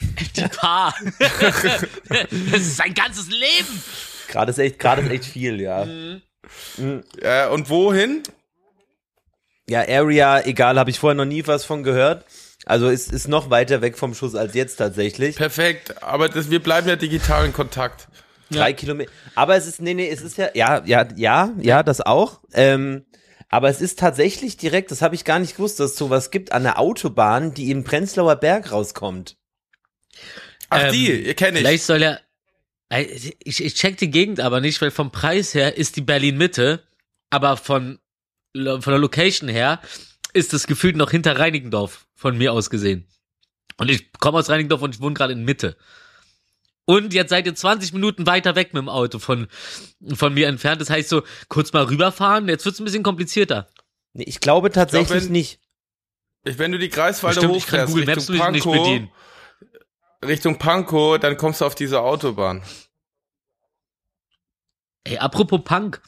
Die 0.00 0.42
Paar. 0.48 0.94
das 1.18 2.30
ist 2.60 2.76
sein 2.76 2.94
ganzes 2.94 3.28
Leben. 3.28 3.82
Gerade 4.28 4.50
ist 4.52 4.58
echt, 4.58 4.78
gerade 4.78 5.02
ist 5.02 5.10
echt 5.10 5.24
viel, 5.26 5.60
ja. 5.60 5.86
Äh, 7.20 7.48
und 7.48 7.70
wohin? 7.70 8.22
Ja, 9.68 9.80
Area, 9.88 10.44
egal, 10.46 10.78
habe 10.78 10.90
ich 10.90 10.98
vorher 10.98 11.14
noch 11.16 11.24
nie 11.24 11.46
was 11.46 11.64
von 11.64 11.82
gehört. 11.82 12.24
Also 12.64 12.88
ist, 12.88 13.12
ist 13.12 13.28
noch 13.28 13.50
weiter 13.50 13.80
weg 13.80 13.96
vom 13.98 14.14
Schuss 14.14 14.34
als 14.34 14.54
jetzt 14.54 14.76
tatsächlich. 14.76 15.36
Perfekt. 15.36 16.02
Aber 16.02 16.28
das, 16.28 16.50
wir 16.50 16.60
bleiben 16.62 16.88
ja 16.88 16.96
digital 16.96 17.46
in 17.46 17.52
Kontakt. 17.52 18.08
Drei 18.50 18.72
Kilometer. 18.72 19.10
Aber 19.34 19.56
es 19.56 19.66
ist, 19.66 19.80
nee, 19.80 19.94
nee, 19.94 20.08
es 20.08 20.20
ist 20.22 20.36
ja, 20.38 20.48
ja, 20.54 20.82
ja, 20.84 21.06
ja, 21.16 21.52
ja, 21.60 21.82
das 21.82 22.00
auch. 22.00 22.40
Ähm, 22.52 23.04
aber 23.48 23.68
es 23.68 23.80
ist 23.80 23.98
tatsächlich 23.98 24.56
direkt, 24.56 24.90
das 24.90 25.02
habe 25.02 25.14
ich 25.16 25.24
gar 25.24 25.38
nicht 25.40 25.56
gewusst, 25.56 25.80
dass 25.80 25.92
es 25.92 25.96
sowas 25.96 26.30
gibt, 26.30 26.52
an 26.52 26.62
der 26.64 26.78
Autobahn, 26.78 27.54
die 27.54 27.70
im 27.70 27.82
Prenzlauer 27.84 28.36
Berg 28.36 28.70
rauskommt. 28.72 29.36
Ach, 30.70 30.84
Ähm, 30.84 30.92
die, 30.92 31.22
ihr 31.26 31.34
kennt 31.34 31.56
Vielleicht 31.58 31.76
ich. 31.76 31.84
soll 31.84 32.02
er. 32.02 32.20
Ich, 32.88 33.64
ich 33.64 33.74
check 33.74 33.96
die 33.98 34.10
Gegend 34.10 34.40
aber 34.40 34.60
nicht, 34.60 34.80
weil 34.80 34.90
vom 34.90 35.10
Preis 35.10 35.54
her 35.54 35.76
ist 35.76 35.96
die 35.96 36.02
Berlin 36.02 36.38
Mitte, 36.38 36.82
aber 37.30 37.56
von, 37.56 37.98
von 38.54 38.80
der 38.80 38.98
Location 38.98 39.48
her 39.48 39.80
ist 40.32 40.54
es 40.54 40.66
gefühlt 40.66 40.96
noch 40.96 41.10
hinter 41.10 41.38
Reinickendorf, 41.38 42.06
von 42.14 42.38
mir 42.38 42.52
aus 42.52 42.70
gesehen. 42.70 43.06
Und 43.76 43.90
ich 43.90 44.12
komme 44.12 44.38
aus 44.38 44.48
Reinickendorf 44.48 44.82
und 44.82 44.94
ich 44.94 45.00
wohne 45.00 45.14
gerade 45.14 45.32
in 45.32 45.44
Mitte. 45.44 45.76
Und 46.84 47.12
jetzt 47.12 47.30
seid 47.30 47.46
ihr 47.46 47.54
20 47.54 47.92
Minuten 47.92 48.26
weiter 48.26 48.54
weg 48.54 48.72
mit 48.72 48.80
dem 48.80 48.88
Auto 48.88 49.18
von, 49.18 49.48
von 50.14 50.32
mir 50.32 50.46
entfernt. 50.46 50.80
Das 50.80 50.88
heißt 50.88 51.08
so, 51.08 51.24
kurz 51.48 51.72
mal 51.72 51.82
rüberfahren, 51.84 52.48
jetzt 52.48 52.64
wird's 52.64 52.78
ein 52.78 52.84
bisschen 52.84 53.02
komplizierter. 53.02 53.66
Nee, 54.12 54.22
ich 54.24 54.38
glaube 54.38 54.70
tatsächlich 54.70 55.24
wenn- 55.24 55.32
nicht. 55.32 55.58
Ich, 56.44 56.58
wenn 56.60 56.70
du 56.70 56.78
die 56.78 56.88
Greifswalder 56.90 57.40
Stimmt, 57.40 57.56
ich 57.56 57.66
kann 57.66 57.80
hochfährst, 57.80 57.92
Google 57.92 58.06
Maps 58.06 58.30
Richtung 58.30 58.52
nicht 58.52 58.62
Pankow, 58.64 58.84
bedienen. 58.84 59.10
Richtung 60.24 60.58
Pankow, 60.58 61.18
dann 61.18 61.36
kommst 61.36 61.60
du 61.60 61.64
auf 61.64 61.74
diese 61.74 62.00
Autobahn. 62.00 62.62
Ey, 65.04 65.18
apropos 65.18 65.60
Punk. 65.64 66.00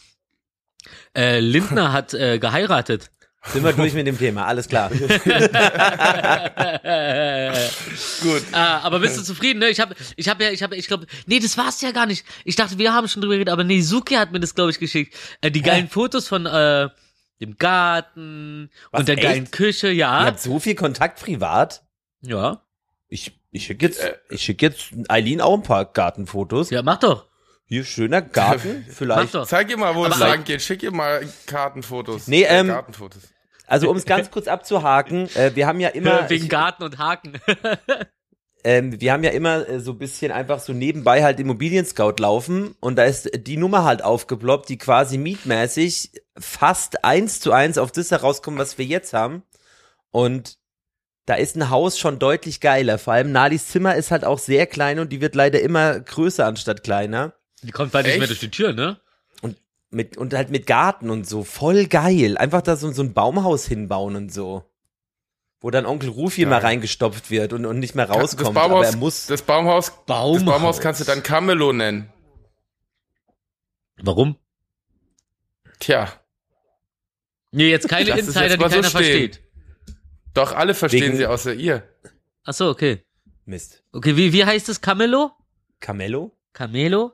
Äh, 1.15 1.41
Lindner 1.41 1.93
hat 1.95 2.15
äh, 2.15 2.38
geheiratet. 2.38 3.11
Sind 3.45 3.65
wir 3.65 3.73
durch 3.73 3.95
mit 3.95 4.07
dem 4.07 4.19
Thema, 4.19 4.47
alles 4.47 4.69
klar. 4.69 4.91
Gut. 4.91 5.03
Ah, 8.53 8.81
aber 8.81 8.99
bist 8.99 9.17
du 9.17 9.23
zufrieden, 9.23 9.61
ne? 9.61 9.69
Ich 9.69 9.79
habe 9.81 9.95
ich 10.17 10.29
hab 10.29 10.41
ja, 10.41 10.50
ich 10.50 10.62
habe, 10.62 10.75
ich 10.77 10.88
glaube, 10.88 11.07
nee, 11.27 11.38
das 11.38 11.57
war's 11.57 11.81
ja 11.81 11.93
gar 11.93 12.07
nicht. 12.07 12.27
Ich 12.45 12.57
dachte, 12.57 12.79
wir 12.79 12.93
haben 12.93 13.07
schon 13.09 13.23
drüber 13.23 13.35
geredet, 13.35 13.53
aber 13.53 13.62
nee, 13.65 13.81
Suki 13.81 14.15
hat 14.17 14.33
mir 14.33 14.41
das, 14.41 14.57
glaube 14.57 14.73
ich, 14.73 14.81
geschickt. 14.81 15.15
Äh, 15.41 15.53
die 15.53 15.62
geilen 15.62 15.88
Fotos 15.88 16.27
von 16.27 16.47
äh, 16.47 16.88
dem 17.41 17.57
Garten 17.57 18.71
Was, 18.91 19.00
und 19.00 19.09
der 19.09 19.17
echt? 19.17 19.25
geilen 19.25 19.50
Küche, 19.50 19.87
Ihr 19.88 19.95
ja. 19.95 20.25
habt 20.27 20.41
so 20.41 20.59
viel 20.59 20.75
Kontakt 20.75 21.21
privat. 21.21 21.85
Ja. 22.21 22.62
Ich, 23.09 23.38
ich 23.50 23.64
schicke 23.64 23.87
jetzt, 23.87 24.00
ich 24.31 24.43
schicke 24.43 24.67
jetzt 24.67 24.90
Eileen 25.09 25.40
auch 25.40 25.55
ein 25.55 25.62
paar 25.62 25.85
Gartenfotos. 25.85 26.71
Ja, 26.71 26.83
mach 26.83 26.99
doch. 26.99 27.26
Hier 27.67 27.85
schöner 27.85 28.23
Garten, 28.23 28.85
Mach 28.88 28.95
vielleicht. 28.95 29.35
doch. 29.35 29.47
Zeig 29.47 29.71
ihr 29.71 29.76
mal, 29.76 29.95
wo 29.95 30.07
es 30.07 30.19
lang 30.19 30.45
geht. 30.45 30.62
Schick 30.62 30.83
ihr 30.83 30.90
mal 30.90 31.26
Kartenfotos. 31.47 32.26
Nee, 32.26 32.43
Äh, 32.45 32.61
ähm, 32.61 32.69
Gartenfotos. 32.69 33.23
Also 33.67 33.90
um 33.90 33.97
es 33.99 34.07
ganz 34.07 34.31
kurz 34.31 34.49
abzuhaken, 34.49 35.28
äh, 35.37 35.55
wir 35.55 35.67
haben 35.67 35.78
ja 35.78 35.88
immer, 35.95 36.31
Wegen 36.31 36.45
ich, 36.45 36.50
Garten 36.50 36.83
und 36.83 36.97
Haken. 36.97 37.38
ähm, 38.64 38.99
wir 38.99 39.12
haben 39.12 39.23
ja 39.23 39.31
immer 39.31 39.69
äh, 39.69 39.81
so 39.81 39.93
ein 39.93 39.99
bisschen 39.99 40.33
einfach 40.33 40.61
so 40.61 40.73
nebenbei 40.73 41.23
halt 41.23 41.38
Immobilien-Scout 41.40 42.14
laufen 42.19 42.75
und 42.81 42.97
da 42.97 43.05
ist 43.05 43.31
die 43.47 43.59
Nummer 43.59 43.85
halt 43.85 44.02
aufgeploppt, 44.02 44.71
die 44.71 44.78
quasi 44.78 45.19
mietmäßig 45.19 46.12
fast 46.38 47.05
eins 47.05 47.40
zu 47.40 47.52
eins 47.52 47.76
auf 47.76 47.93
das 47.93 48.11
herauskommt, 48.11 48.59
was 48.59 48.78
wir 48.78 48.87
jetzt 48.87 49.12
haben. 49.12 49.43
Und 50.11 50.57
da 51.28 51.35
ist 51.35 51.56
ein 51.56 51.70
Haus 51.70 51.99
schon 51.99 52.18
deutlich 52.18 52.61
geiler. 52.61 52.99
Vor 52.99 53.12
allem 53.12 53.32
Nalis 53.32 53.68
Zimmer 53.68 53.94
ist 53.97 54.11
halt 54.11 54.25
auch 54.25 54.38
sehr 54.38 54.66
klein 54.66 54.99
und 54.99 55.11
die 55.12 55.20
wird 55.20 55.35
leider 55.35 55.61
immer 55.61 56.00
größer 56.00 56.47
anstatt 56.47 56.82
kleiner. 56.82 57.35
Die 57.62 57.70
kommt 57.70 57.92
bald 57.92 58.06
nicht 58.06 58.18
mehr 58.18 58.26
durch 58.26 58.40
die 58.40 58.50
Tür, 58.50 58.73
ne? 58.73 59.00
Mit, 59.90 60.18
und 60.18 60.35
halt 60.35 60.50
mit 60.50 60.66
Garten 60.66 61.08
und 61.08 61.26
so. 61.26 61.44
Voll 61.44 61.87
geil. 61.87 62.37
Einfach 62.37 62.61
da 62.61 62.76
so, 62.76 62.92
so 62.92 63.02
ein 63.02 63.14
Baumhaus 63.14 63.66
hinbauen 63.66 64.16
und 64.16 64.32
so. 64.32 64.64
Wo 65.61 65.70
dann 65.70 65.87
Onkel 65.87 66.11
Rufi 66.11 66.44
mal 66.44 66.58
reingestopft 66.61 67.30
wird 67.30 67.54
und, 67.54 67.64
und 67.64 67.78
nicht 67.78 67.94
mehr 67.94 68.06
das 68.06 68.16
rauskommt. 68.16 68.54
Baumhaus, 68.54 68.70
aber 68.70 68.87
er 68.87 68.97
muss. 68.97 69.26
das 69.26 69.40
Baumhaus, 69.40 70.04
Baumhaus. 70.04 70.37
das 70.37 70.44
Baumhaus 70.44 70.80
kannst 70.80 71.00
du 71.00 71.04
dann 71.04 71.23
Camelo 71.23 71.73
nennen. 71.73 72.12
Warum? 73.97 74.37
Tja, 75.80 76.12
Nee, 77.50 77.70
jetzt 77.70 77.88
keine 77.88 78.11
Insider, 78.11 78.42
jetzt 78.47 78.58
die 78.58 78.62
so 78.62 78.68
keiner 78.68 78.85
stehen. 78.85 78.90
versteht. 78.90 79.40
Doch 80.38 80.52
alle 80.54 80.75
verstehen 80.75 81.02
Wegen- 81.09 81.16
sie 81.18 81.26
außer 81.26 81.52
ihr. 81.54 81.83
Ach 82.45 82.54
so, 82.54 82.68
okay. 82.71 83.02
Mist. 83.45 83.83
Okay, 83.92 84.16
wie, 84.16 84.33
wie 84.33 84.45
heißt 84.45 84.68
es? 84.68 84.80
Camelo? 84.80 85.33
Camello? 85.80 86.33
Camelo? 86.52 87.12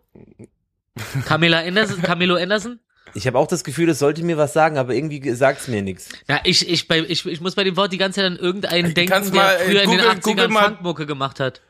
Camilla 1.27 1.61
Anderson? 1.61 2.01
Camelo 2.03 2.37
Anderson? 2.37 2.81
Ich 3.15 3.27
habe 3.27 3.39
auch 3.39 3.47
das 3.47 3.63
Gefühl, 3.63 3.89
es 3.91 3.99
sollte 4.01 4.25
mir 4.25 4.37
was 4.37 4.53
sagen, 4.53 4.77
aber 4.79 4.95
irgendwie 4.95 5.31
sagt's 5.35 5.69
mir 5.69 5.83
nichts. 5.83 6.09
Ja, 6.29 6.41
ich, 6.45 6.69
ich, 6.69 6.89
bei, 6.89 7.01
ich, 7.01 7.25
ich 7.27 7.41
muss 7.41 7.55
bei 7.55 7.63
dem 7.63 7.77
Wort 7.77 7.93
die 7.93 7.99
ganze 7.99 8.17
Zeit 8.21 8.27
an 8.27 8.37
irgendeinen 8.39 8.95
denken, 8.95 9.13
kannst 9.13 9.33
der 9.35 9.41
mal, 9.43 9.55
äh, 9.55 9.59
früher 9.61 9.83
in 9.83 9.91
den 9.91 9.99
Google- 10.01 10.11
80ern 10.11 10.21
Google 10.23 10.49
mal- 10.49 10.69
Funkmucke 10.71 11.07
gemacht 11.07 11.39
hat. 11.41 11.61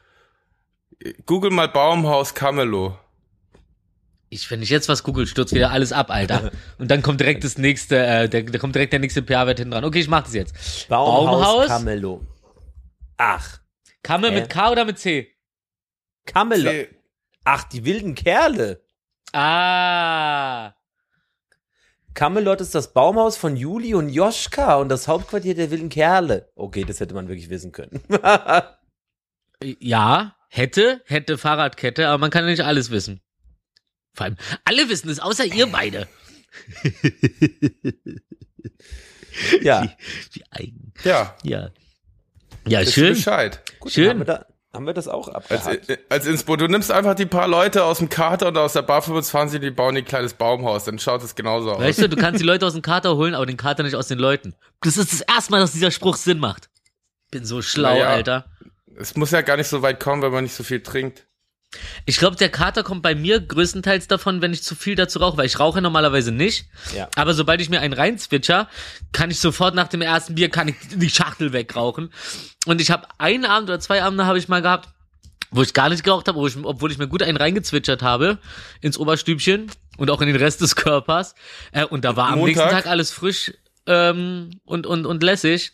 Google 1.27 1.51
mal 1.51 1.69
Baumhaus 1.69 2.35
Camelo. 2.35 2.97
Ich, 4.35 4.51
wenn 4.51 4.63
ich 4.63 4.69
jetzt 4.69 4.89
was 4.89 5.03
google, 5.05 5.27
stürzt 5.27 5.55
wieder 5.55 5.71
alles 5.71 5.93
ab, 5.93 6.11
Alter. 6.11 6.51
Und 6.79 6.91
dann 6.91 7.03
kommt 7.03 7.21
direkt 7.21 7.45
das 7.45 7.57
nächste, 7.57 7.99
äh, 8.05 8.29
der, 8.29 8.43
da 8.43 8.59
kommt 8.59 8.75
direkt 8.75 8.93
der 8.93 9.01
nächste 9.01 9.23
PA-Wert 9.23 9.59
hinten 9.59 9.71
dran. 9.73 9.85
Okay, 9.85 10.01
ich 10.01 10.09
mach 10.09 10.25
das 10.25 10.35
jetzt. 10.35 10.89
Baumhaus, 10.89 11.41
Baumhaus? 11.41 11.67
Camello. 11.69 12.21
Ach, 13.17 13.61
Kamme 14.03 14.29
Hä? 14.31 14.35
mit 14.41 14.51
K 14.51 14.71
oder 14.73 14.85
mit 14.85 14.99
C? 14.99 15.31
Camello. 16.27 16.71
C- 16.71 16.89
Ach, 17.45 17.65
die 17.65 17.85
wilden 17.85 18.15
Kerle. 18.15 18.81
Ah. 19.33 20.75
Camelot 22.15 22.61
ist 22.61 22.75
das 22.75 22.93
Baumhaus 22.93 23.37
von 23.37 23.57
Juli 23.57 23.95
und 23.95 24.09
Joschka 24.09 24.77
und 24.77 24.89
das 24.89 25.09
Hauptquartier 25.09 25.55
der 25.55 25.71
wilden 25.71 25.89
Kerle. 25.89 26.51
Okay, 26.55 26.85
das 26.85 27.01
hätte 27.01 27.15
man 27.15 27.29
wirklich 27.29 27.51
wissen 27.51 27.73
können. 27.73 28.01
Ja, 29.79 30.37
hätte, 30.51 31.01
hätte 31.07 31.39
Fahrradkette, 31.39 32.09
aber 32.09 32.19
man 32.19 32.31
kann 32.31 32.45
ja 32.45 32.51
nicht 32.51 32.65
alles 32.65 32.91
wissen. 32.91 33.23
Vor 34.15 34.27
allem, 34.27 34.37
alle 34.65 34.89
wissen 34.89 35.11
es, 35.11 35.21
außer 35.21 35.45
ihr 35.45 35.67
beide. 35.67 36.07
ja, 39.63 39.89
Wie 40.33 40.45
eigen. 40.51 40.93
Ja, 41.05 41.37
Ja. 41.43 41.71
Ja, 42.67 42.85
schön. 42.87 43.13
Bescheid. 43.15 43.61
gut, 43.81 43.93
Schön. 43.93 44.07
Dann 44.07 44.11
haben, 44.17 44.21
wir 44.21 44.25
da, 44.25 44.47
haben 44.73 44.87
wir 44.87 44.95
das 44.95 45.07
auch 45.07 45.29
Als, 45.29 45.51
abgehakt. 45.51 45.91
äh, 45.91 45.99
als 46.09 46.27
Inspo, 46.27 46.57
du 46.57 46.67
nimmst 46.67 46.91
einfach 46.91 47.15
die 47.15 47.27
paar 47.27 47.47
Leute 47.47 47.85
aus 47.85 47.99
dem 47.99 48.09
Kater 48.09 48.49
und 48.49 48.57
aus 48.57 48.73
der 48.73 48.81
Bar 48.83 49.03
25, 49.03 49.61
die 49.61 49.71
bauen 49.71 49.95
ein 49.97 50.05
kleines 50.07 50.33
Baumhaus, 50.33 50.85
dann 50.85 50.99
schaut 50.99 51.23
es 51.23 51.35
genauso 51.35 51.73
aus. 51.73 51.81
Weißt 51.81 51.99
du, 52.01 52.09
du 52.09 52.17
kannst 52.17 52.41
die 52.41 52.45
Leute 52.47 52.67
aus 52.67 52.73
dem 52.73 52.81
Kater 52.81 53.17
holen, 53.17 53.35
aber 53.35 53.45
den 53.45 53.59
Kater 53.59 53.83
nicht 53.83 53.97
aus 53.97 54.09
den 54.09 54.19
Leuten. 54.19 54.55
Das 54.81 54.97
ist 54.97 55.13
das 55.13 55.21
erste 55.21 55.51
Mal, 55.51 55.61
dass 55.61 55.73
dieser 55.73 55.91
Spruch 55.91 56.17
Sinn 56.17 56.39
macht. 56.39 56.71
Bin 57.31 57.45
so 57.45 57.61
schlau, 57.61 57.93
Naja. 57.95 58.09
Alter. 58.09 58.47
Es 58.97 59.15
muss 59.15 59.31
ja 59.33 59.43
gar 59.43 59.59
nicht 59.59 59.69
so 59.69 59.83
weit 59.83 60.01
kommen, 60.01 60.23
wenn 60.23 60.33
man 60.33 60.45
nicht 60.45 60.55
so 60.55 60.63
viel 60.65 60.81
trinkt. 60.83 61.27
Ich 62.07 62.19
glaube, 62.19 62.37
der 62.37 62.49
Kater 62.49 62.83
kommt 62.83 63.03
bei 63.03 63.15
mir 63.15 63.41
größtenteils 63.41 64.09
davon, 64.09 64.43
wenn 64.43 64.53
ich 64.53 64.63
zu 64.63 64.75
viel 64.75 64.95
dazu 64.95 65.19
rauche, 65.19 65.37
weil 65.37 65.47
ich 65.47 65.59
rauche 65.59 65.81
normalerweise 65.81 66.33
nicht. 66.33 66.67
Ja. 66.95 67.09
Aber 67.17 67.35
sobald 67.35 67.61
ich 67.61 67.71
mir 67.71 67.81
einen 67.81 67.95
reinzwitscher, 67.95 68.69
kann 69.13 69.31
ich 69.31 69.41
sofort 69.41 69.75
nach 69.75 69.89
dem 69.89 70.03
ersten 70.03 70.35
Bier 70.35 70.49
kann 70.49 70.69
ich 70.69 70.77
die 70.95 71.11
Schachtel 71.11 71.53
wegrauchen. 71.53 72.11
Und 72.67 72.81
ich 72.81 72.91
habe 72.91 73.09
einen 73.19 73.45
Abend 73.45 73.69
oder 73.69 73.81
zwei 73.81 74.03
Abende 74.03 74.27
habe 74.27 74.39
ich 74.39 74.49
mal 74.49 74.63
gehabt, 74.63 74.89
wo 75.51 75.63
ich 75.63 75.73
gar 75.73 75.89
nicht 75.89 76.03
geraucht 76.03 76.27
habe, 76.29 76.39
obwohl 76.39 76.91
ich 76.91 76.99
mir 76.99 77.09
gut 77.09 77.23
einen 77.23 77.37
reingezwitschert 77.37 78.03
habe 78.03 78.39
ins 78.81 78.99
Oberstübchen 78.99 79.71
und 79.97 80.11
auch 80.11 80.21
in 80.21 80.27
den 80.27 80.37
Rest 80.37 80.61
des 80.61 80.75
Körpers. 80.77 81.35
Äh, 81.73 81.85
und 81.85 82.05
da 82.05 82.17
war 82.17 82.29
am 82.29 82.39
Montag? 82.39 82.57
nächsten 82.57 82.71
Tag 82.71 82.87
alles 82.87 83.11
frisch 83.13 83.53
ähm, 83.87 84.51
und, 84.65 84.87
und, 84.87 85.07
und 85.07 85.23
lässig. 85.23 85.73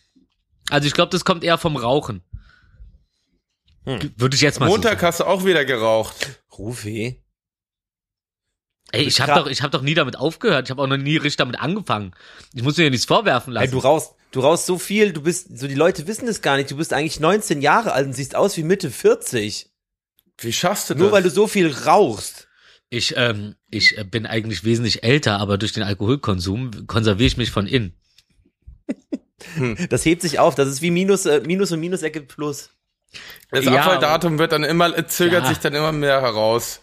Also 0.69 0.87
ich 0.87 0.93
glaube, 0.93 1.11
das 1.11 1.25
kommt 1.25 1.43
eher 1.43 1.57
vom 1.57 1.75
Rauchen. 1.75 2.21
Würde 3.85 4.35
ich 4.35 4.41
jetzt 4.41 4.59
mal. 4.59 4.67
Montag 4.67 5.01
hast 5.01 5.21
du 5.21 5.25
auch 5.25 5.43
wieder 5.45 5.65
geraucht. 5.65 6.41
Rufi. 6.57 7.23
Ey, 8.91 9.03
ich 9.03 9.21
habe 9.21 9.33
doch, 9.39 9.47
ich 9.47 9.61
hab 9.61 9.71
doch 9.71 9.81
nie 9.81 9.93
damit 9.93 10.17
aufgehört. 10.17 10.67
Ich 10.67 10.71
habe 10.71 10.81
auch 10.81 10.87
noch 10.87 10.97
nie 10.97 11.15
richtig 11.15 11.37
damit 11.37 11.59
angefangen. 11.59 12.13
Ich 12.53 12.61
muss 12.61 12.77
mir 12.77 12.83
ja 12.85 12.89
nichts 12.89 13.05
vorwerfen 13.05 13.55
Ey, 13.55 13.61
lassen. 13.61 13.71
du 13.71 13.77
rauchst, 13.79 14.11
du 14.31 14.41
rauchst 14.41 14.65
so 14.65 14.77
viel, 14.77 15.13
du 15.13 15.21
bist, 15.21 15.57
so 15.57 15.67
die 15.67 15.75
Leute 15.75 16.07
wissen 16.07 16.27
es 16.27 16.41
gar 16.41 16.57
nicht, 16.57 16.69
du 16.69 16.75
bist 16.75 16.91
eigentlich 16.91 17.19
19 17.19 17.61
Jahre 17.61 17.93
alt 17.93 18.07
und 18.07 18.13
siehst 18.13 18.35
aus 18.35 18.57
wie 18.57 18.63
Mitte 18.63 18.91
40. 18.91 19.69
Wie 20.39 20.53
schaffst 20.53 20.89
du 20.89 20.93
das? 20.93 21.01
Nur 21.01 21.11
weil 21.11 21.23
du 21.23 21.29
so 21.29 21.47
viel 21.47 21.71
rauchst. 21.71 22.49
ich, 22.89 23.13
ähm, 23.15 23.55
ich 23.69 23.97
äh, 23.97 24.03
bin 24.03 24.25
eigentlich 24.25 24.65
wesentlich 24.65 25.03
älter, 25.03 25.39
aber 25.39 25.57
durch 25.57 25.71
den 25.71 25.83
Alkoholkonsum 25.83 26.85
konserviere 26.87 27.27
ich 27.27 27.37
mich 27.37 27.51
von 27.51 27.67
innen. 27.67 27.95
Das 29.89 30.05
hebt 30.05 30.21
sich 30.21 30.37
auf, 30.37 30.53
das 30.53 30.69
ist 30.69 30.83
wie 30.83 30.91
Minus, 30.91 31.25
äh, 31.25 31.41
Minus 31.43 31.71
und 31.71 31.79
Minus 31.79 32.03
ergibt 32.03 32.27
Plus. 32.35 32.69
Das 33.51 33.65
Ja, 33.65 33.73
Abfalldatum 33.75 34.39
wird 34.39 34.51
dann 34.51 34.63
immer, 34.63 35.07
zögert 35.07 35.43
Ja. 35.43 35.49
sich 35.49 35.59
dann 35.59 35.73
immer 35.73 35.91
mehr 35.91 36.21
heraus. 36.21 36.81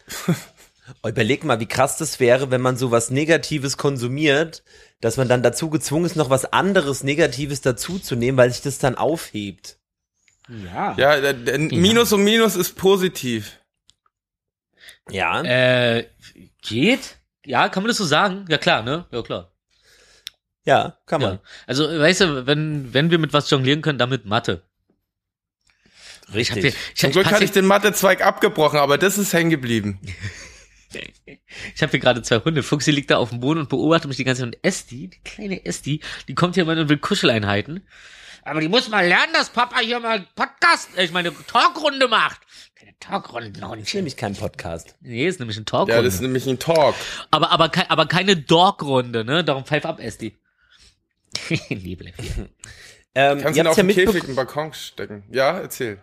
Oh, 1.03 1.09
Überleg 1.09 1.45
mal, 1.45 1.61
wie 1.61 1.67
krass 1.67 1.99
das 1.99 2.19
wäre, 2.19 2.51
wenn 2.51 2.63
man 2.63 2.77
so 2.79 2.91
was 2.91 3.11
Negatives 3.11 3.77
konsumiert, 3.77 4.63
dass 5.03 5.17
man 5.19 5.29
dann 5.29 5.43
dazu 5.43 5.69
gezwungen 5.71 6.07
ist, 6.07 6.17
noch 6.17 6.31
was 6.31 6.51
anderes 6.53 7.03
Negatives 7.03 7.61
dazuzunehmen, 7.61 8.39
weil 8.39 8.51
sich 8.51 8.63
das 8.63 8.79
dann 8.79 8.95
aufhebt. 8.97 9.79
Ja. 10.49 10.95
Ja, 10.97 11.21
der, 11.21 11.35
der 11.35 11.59
Minus 11.59 12.13
und 12.15 12.25
Minus 12.25 12.57
ist 12.57 12.75
positiv. 12.77 13.61
Ja. 15.11 15.43
Äh, 15.43 16.09
geht? 16.63 17.19
Ja, 17.45 17.69
kann 17.69 17.83
man 17.83 17.89
das 17.89 17.99
so 17.99 18.05
sagen? 18.05 18.47
Ja 18.49 18.57
klar, 18.59 18.83
ne? 18.83 19.07
Ja 19.11 19.23
klar. 19.23 19.53
ja, 20.65 20.99
kann 21.07 21.21
man. 21.21 21.33
Ja. 21.35 21.41
Also, 21.67 21.85
weißt 21.85 22.21
du, 22.23 22.47
wenn, 22.47 22.93
wenn 22.95 23.11
wir 23.11 23.19
mit 23.19 23.33
was 23.33 23.51
jonglieren 23.51 23.83
können, 23.83 23.99
damit 23.99 24.25
Mathe. 24.25 24.63
Ich 26.35 26.51
hab 26.51 26.57
Richtig. 26.57 26.75
ich, 26.93 26.97
Zum 27.01 27.13
Glück 27.13 27.27
hatte 27.27 27.45
ich 27.45 27.53
den 27.53 27.67
Mathezweig 27.67 28.21
abgebrochen, 28.25 28.79
aber 28.79 28.99
das 28.99 29.17
ist 29.19 29.33
hängen 29.33 29.51
geblieben. 29.51 29.99
ich 31.75 31.83
hab 31.83 31.91
hier 31.91 32.01
gerade 32.01 32.23
zwei 32.23 32.39
Hunde. 32.41 32.63
Fuchsi 32.63 32.91
liegt 32.91 33.11
da 33.11 33.17
auf 33.19 33.31
dem 33.31 33.41
Boden 33.41 33.61
und 33.61 33.69
beobachtet 33.69 34.09
mich 34.09 34.17
die 34.17 34.25
ganze 34.25 34.43
Zeit. 34.43 34.55
Und 34.55 34.65
Esti, 34.65 35.09
die 35.09 35.21
kleine 35.25 35.65
Esti, 35.65 36.01
die 36.29 36.35
kommt 36.35 36.55
hier 36.55 36.65
mal 36.65 36.79
und 36.79 36.89
will 36.89 36.99
Kuscheleinheiten. 36.99 37.87
Aber 38.43 38.61
die 38.61 38.69
muss 38.69 38.89
mal 38.89 39.07
lernen, 39.07 39.33
dass 39.35 39.51
Papa 39.51 39.81
hier 39.81 40.01
mal 40.01 40.27
Podcast, 40.35 40.89
äh, 40.97 41.05
ich 41.05 41.13
meine, 41.13 41.33
Talkrunde 41.47 42.09
macht. 42.09 42.41
Keine 42.75 42.93
Das 42.93 43.07
ist 43.07 43.09
Talkrundenhundchen. 43.11 43.99
nämlich 43.99 44.17
kein 44.17 44.35
Podcast. 44.35 44.95
Nee, 45.01 45.27
ist 45.27 45.39
nämlich 45.41 45.57
ein 45.59 45.61
Ja, 45.67 45.71
Talkrunde. 45.71 46.03
das 46.05 46.15
ist 46.15 46.21
nämlich 46.23 46.47
ein 46.47 46.59
Talk. 46.59 46.95
aber, 47.31 47.51
aber, 47.51 47.71
aber 47.91 48.07
keine 48.07 48.37
Dog-Runde, 48.37 49.25
ne? 49.25 49.45
Darum 49.45 49.65
pfeif 49.65 49.85
ab, 49.85 50.01
Esti. 50.01 50.37
nee, 51.69 51.95
bleib 51.97 52.15
hier. 52.21 52.49
Ähm, 53.21 53.41
Kannst 53.43 53.57
ihr 53.57 53.65
ihn 53.65 53.67
auf 53.67 53.77
ja 53.77 53.83
den. 53.83 53.95
Käfig 53.95 54.25
im 54.29 54.37
Balkon 54.37 54.73
stecken. 54.73 55.25
Ja, 55.33 55.59
erzähl. 55.59 55.99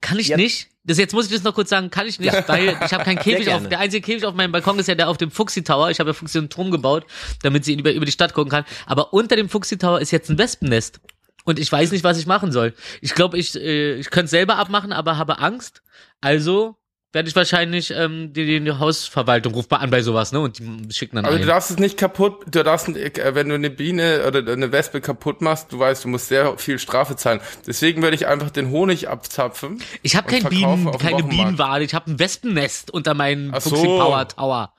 Kann 0.00 0.18
ich 0.18 0.28
Ja. 0.28 0.36
nicht? 0.36 0.66
Das 0.82 0.98
jetzt 0.98 1.14
muss 1.14 1.26
ich 1.26 1.32
das 1.32 1.42
noch 1.44 1.54
kurz 1.54 1.68
sagen, 1.68 1.90
kann 1.90 2.06
ich 2.08 2.18
nicht, 2.18 2.48
weil 2.48 2.68
ich 2.84 2.92
habe 2.92 3.04
keinen 3.04 3.18
Käfig 3.20 3.48
auf, 3.52 3.68
der 3.68 3.78
einzige 3.78 4.04
Käfig 4.04 4.24
auf 4.24 4.34
meinem 4.34 4.50
Balkon 4.52 4.76
ist 4.78 4.88
ja 4.88 4.94
der 4.96 5.08
auf 5.08 5.16
dem 5.16 5.30
Fuxi 5.30 5.62
Tower. 5.62 5.90
Ich 5.90 6.00
habe 6.00 6.10
ja 6.10 6.14
Fuxi 6.14 6.38
einen 6.38 6.48
Turm 6.48 6.70
gebaut, 6.72 7.06
damit 7.42 7.64
sie 7.64 7.74
über, 7.74 7.92
über 7.92 8.04
die 8.04 8.12
Stadt 8.12 8.34
gucken 8.34 8.50
kann. 8.50 8.64
Aber 8.86 9.12
unter 9.12 9.36
dem 9.36 9.48
Fuxi 9.48 9.78
Tower 9.78 10.00
ist 10.00 10.10
jetzt 10.10 10.28
ein 10.28 10.38
Wespennest. 10.38 11.00
Und 11.44 11.60
ich 11.60 11.70
weiß 11.70 11.92
nicht, 11.92 12.02
was 12.02 12.18
ich 12.18 12.26
machen 12.26 12.50
soll. 12.50 12.74
Ich 13.00 13.14
glaube, 13.14 13.38
ich, 13.38 13.54
äh, 13.54 13.94
ich 13.94 14.10
könnte 14.10 14.28
selber 14.28 14.56
abmachen, 14.58 14.92
aber 14.92 15.18
habe 15.18 15.38
Angst. 15.38 15.82
Also 16.20 16.76
werde 17.16 17.30
ich 17.30 17.34
wahrscheinlich 17.34 17.90
ähm, 17.92 18.34
die, 18.34 18.60
die 18.60 18.70
Hausverwaltung 18.72 19.54
ruft 19.54 19.70
mal 19.70 19.78
an 19.78 19.88
bei 19.88 20.02
sowas, 20.02 20.32
ne? 20.32 20.40
Und 20.40 20.58
die 20.58 20.92
schicken 20.92 21.16
dann 21.16 21.24
Aber 21.24 21.36
ein. 21.36 21.40
du 21.40 21.46
darfst 21.46 21.70
es 21.70 21.78
nicht 21.78 21.96
kaputt, 21.96 22.44
du 22.50 22.62
darfst, 22.62 22.90
äh, 22.90 23.34
wenn 23.34 23.48
du 23.48 23.54
eine 23.54 23.70
Biene 23.70 24.22
oder 24.26 24.40
eine 24.52 24.70
Wespe 24.70 25.00
kaputt 25.00 25.40
machst, 25.40 25.72
du 25.72 25.78
weißt, 25.78 26.04
du 26.04 26.08
musst 26.08 26.28
sehr 26.28 26.58
viel 26.58 26.78
Strafe 26.78 27.16
zahlen. 27.16 27.40
Deswegen 27.66 28.02
würde 28.02 28.16
ich 28.16 28.26
einfach 28.26 28.50
den 28.50 28.68
Honig 28.68 29.08
abzapfen. 29.08 29.82
Ich 30.02 30.14
habe 30.14 30.28
kein 30.28 30.44
Bienen, 30.44 30.90
keine. 30.98 31.22
Bienenwade, 31.22 31.84
ich 31.84 31.94
habe 31.94 32.10
ein 32.10 32.18
Wespennest 32.18 32.90
unter 32.90 33.14
meinem 33.14 33.50
so. 33.60 33.70
Fuxi 33.70 33.86
Power 33.86 34.28
Tower. 34.28 34.74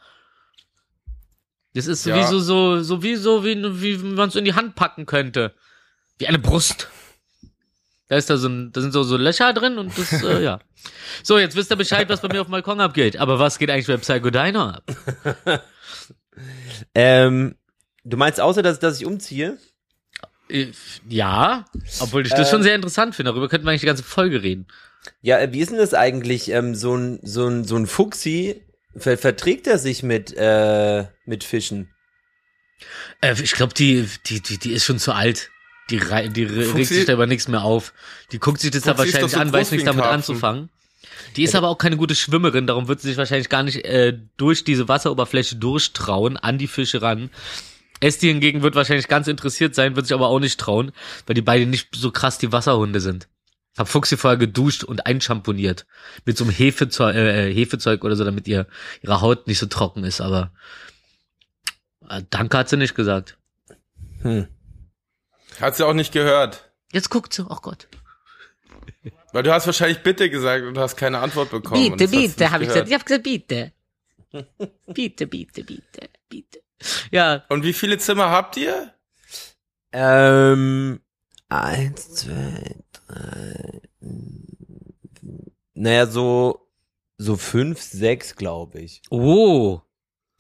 Das 1.73 1.87
ist 1.87 2.05
Ja. 2.05 2.15
sowieso 2.15 2.39
so, 2.39 2.83
so 2.83 3.01
wie 3.01 3.15
so, 3.15 3.43
wie, 3.43 3.81
wie 3.81 3.97
man 3.97 4.29
es 4.29 4.35
in 4.35 4.45
die 4.45 4.53
Hand 4.53 4.75
packen 4.75 5.07
könnte. 5.07 5.55
Wie 6.19 6.27
eine 6.27 6.37
Brust. 6.39 6.87
Da 8.09 8.15
ist 8.15 8.29
da 8.29 8.37
so 8.37 8.47
ein, 8.47 8.71
da 8.71 8.79
sind 8.81 8.93
so, 8.93 9.03
so 9.03 9.17
Löcher 9.17 9.51
drin 9.53 9.77
und 9.77 9.97
das, 9.97 10.23
äh, 10.23 10.41
ja. 10.43 10.59
So, 11.23 11.37
jetzt 11.39 11.55
wisst 11.55 11.71
ihr 11.71 11.75
Bescheid, 11.75 12.07
was 12.09 12.21
bei 12.21 12.29
mir 12.29 12.39
auf 12.41 12.47
dem 12.47 12.51
Balkon 12.51 12.79
abgeht. 12.79 13.17
Aber 13.17 13.37
was 13.39 13.59
geht 13.59 13.69
eigentlich 13.69 13.87
bei 13.87 13.97
Psycho 13.97 14.29
Dino 14.29 14.61
ab? 14.69 14.83
Ähm, 16.93 17.55
du 18.03 18.17
meinst 18.17 18.39
außer, 18.39 18.61
dass, 18.61 18.79
dass 18.79 18.99
ich 18.99 19.05
umziehe? 19.07 19.57
Äh, 20.49 20.67
Ja, 21.09 21.65
obwohl 21.99 22.25
ich 22.25 22.31
das 22.31 22.47
Ähm. 22.47 22.51
schon 22.57 22.63
sehr 22.63 22.75
interessant 22.75 23.15
finde. 23.15 23.31
Darüber 23.31 23.49
könnten 23.49 23.65
wir 23.65 23.71
eigentlich 23.71 23.81
die 23.81 23.87
ganze 23.87 24.03
Folge 24.03 24.43
reden. 24.43 24.67
Ja, 25.21 25.39
äh, 25.39 25.51
wie 25.51 25.59
ist 25.59 25.71
denn 25.71 25.77
das 25.79 25.93
eigentlich? 25.93 26.49
Ähm, 26.49 26.75
so 26.75 26.95
ein, 26.95 27.19
so 27.23 27.47
ein, 27.47 27.63
so 27.63 27.75
ein 27.75 27.87
Fuchsi, 27.87 28.63
ver 28.95 29.17
verträgt 29.17 29.65
er 29.67 29.79
sich 29.79 30.03
mit, 30.03 30.33
äh, 30.37 31.05
mit 31.25 31.43
Fischen? 31.43 31.89
Äh, 33.21 33.33
ich 33.41 33.53
glaube, 33.53 33.73
die, 33.73 34.07
die, 34.27 34.41
die, 34.41 34.59
die 34.59 34.73
ist 34.73 34.85
schon 34.85 34.99
zu 34.99 35.13
alt. 35.13 35.49
Die, 35.89 35.97
rei- 35.97 36.27
die 36.27 36.47
Fuchsi- 36.47 36.75
regt 36.75 36.87
sich 36.87 37.05
da 37.05 37.13
über 37.13 37.27
nichts 37.27 37.47
mehr 37.47 37.63
auf. 37.63 37.93
Die 38.31 38.39
guckt 38.39 38.59
sich 38.59 38.71
das 38.71 38.83
da 38.83 38.93
Fuchsi 38.95 39.07
ist 39.09 39.13
wahrscheinlich 39.15 39.31
so 39.31 39.39
an, 39.39 39.53
weiß 39.53 39.71
nichts 39.71 39.85
damit 39.85 40.05
anzufangen. 40.05 40.69
Die 41.35 41.43
ist 41.43 41.55
aber 41.55 41.69
auch 41.69 41.77
keine 41.77 41.97
gute 41.97 42.15
Schwimmerin, 42.15 42.67
darum 42.67 42.87
wird 42.87 42.99
sie 43.01 43.09
sich 43.09 43.17
wahrscheinlich 43.17 43.49
gar 43.49 43.63
nicht 43.63 43.85
äh, 43.85 44.17
durch 44.37 44.63
diese 44.63 44.87
Wasseroberfläche 44.87 45.55
durchtrauen, 45.55 46.37
an 46.37 46.57
die 46.57 46.67
Fische 46.67 47.01
ran. 47.01 47.29
Esti 47.99 48.27
hingegen 48.27 48.61
wird 48.61 48.75
wahrscheinlich 48.75 49.07
ganz 49.07 49.27
interessiert 49.27 49.73
sein, 49.75 49.95
wird 49.95 50.05
sich 50.07 50.13
aber 50.13 50.27
auch 50.27 50.39
nicht 50.39 50.59
trauen, 50.59 50.91
weil 51.25 51.33
die 51.33 51.41
beide 51.41 51.65
nicht 51.65 51.89
so 51.95 52.11
krass 52.11 52.37
die 52.37 52.51
Wasserhunde 52.51 52.99
sind. 52.99 53.27
Hab 53.77 53.87
Fuchsi 53.87 54.17
vorher 54.17 54.37
geduscht 54.37 54.83
und 54.83 55.05
einschamponiert. 55.05 55.85
Mit 56.25 56.37
so 56.37 56.43
einem 56.43 56.53
Hefezeug, 56.53 57.15
äh, 57.15 57.53
Hefezeug 57.53 58.03
oder 58.03 58.15
so, 58.15 58.23
damit 58.23 58.47
ihr, 58.47 58.67
ihre 59.01 59.21
Haut 59.21 59.47
nicht 59.47 59.59
so 59.59 59.67
trocken 59.67 60.03
ist, 60.03 60.19
aber 60.21 60.51
äh, 62.09 62.21
Danke 62.29 62.57
hat 62.57 62.69
sie 62.69 62.77
nicht 62.77 62.95
gesagt. 62.95 63.37
Hm. 64.21 64.47
Hat 65.61 65.75
sie 65.75 65.85
auch 65.85 65.93
nicht 65.93 66.11
gehört. 66.13 66.71
Jetzt 66.93 67.09
guckt 67.09 67.33
sie, 67.33 67.45
oh 67.49 67.57
Gott. 67.61 67.87
Weil 69.33 69.43
du 69.43 69.53
hast 69.53 69.65
wahrscheinlich 69.65 69.99
bitte 70.03 70.29
gesagt 70.29 70.65
und 70.65 70.75
du 70.75 70.81
hast 70.81 70.95
keine 70.95 71.19
Antwort 71.19 71.51
bekommen. 71.51 71.95
Bitte, 71.97 72.07
bitte, 72.07 72.51
habe 72.51 72.63
ich 72.63 72.69
gesagt. 72.69 72.87
Ich 72.87 72.93
habe 72.93 73.03
gesagt, 73.03 73.23
bitte. 73.23 73.71
bitte, 74.87 75.27
bitte, 75.27 75.63
bitte, 75.63 76.09
bitte. 76.29 76.59
Ja, 77.11 77.43
Und 77.49 77.63
wie 77.63 77.73
viele 77.73 77.97
Zimmer 77.97 78.29
habt 78.29 78.55
ihr? 78.57 78.93
Ähm, 79.91 80.99
eins, 81.49 82.13
zwei, 82.13 82.75
drei, 83.07 83.81
naja, 85.73 86.05
so, 86.07 86.67
so 87.17 87.35
fünf, 87.37 87.81
sechs, 87.81 88.35
glaube 88.35 88.79
ich. 88.79 89.01
oh. 89.09 89.81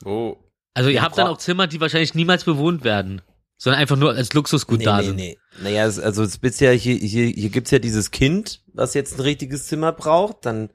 Oh. 0.05 0.37
Also 0.75 0.89
ihr 0.89 0.97
Ja, 0.97 1.01
habt 1.01 1.17
dann 1.17 1.27
auch 1.27 1.39
Zimmer, 1.39 1.65
die 1.65 1.81
wahrscheinlich 1.81 2.13
niemals 2.13 2.43
bewohnt 2.43 2.83
werden, 2.83 3.23
sondern 3.57 3.81
einfach 3.81 3.95
nur 3.95 4.13
als 4.13 4.33
Luxusgut 4.33 4.79
nee, 4.79 4.85
da 4.85 4.97
nee, 4.97 5.03
sind. 5.07 5.15
nee. 5.15 5.37
Naja, 5.61 5.83
also 5.83 6.23
es 6.23 6.35
ist 6.35 6.61
ja 6.61 6.71
hier, 6.71 6.95
hier, 6.95 7.27
hier 7.27 7.49
gibt's 7.49 7.71
ja 7.71 7.79
dieses 7.79 8.11
Kind, 8.11 8.61
was 8.73 8.93
jetzt 8.93 9.17
ein 9.17 9.21
richtiges 9.21 9.67
Zimmer 9.67 9.91
braucht, 9.91 10.45
dann 10.45 10.69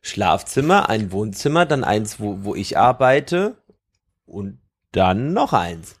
Schlafzimmer, 0.00 0.88
ein 0.88 1.12
Wohnzimmer, 1.12 1.66
dann 1.66 1.84
eins, 1.84 2.18
wo, 2.18 2.38
wo 2.42 2.54
ich 2.54 2.78
arbeite 2.78 3.56
und 4.24 4.58
dann 4.92 5.32
noch 5.32 5.52
eins. 5.52 5.96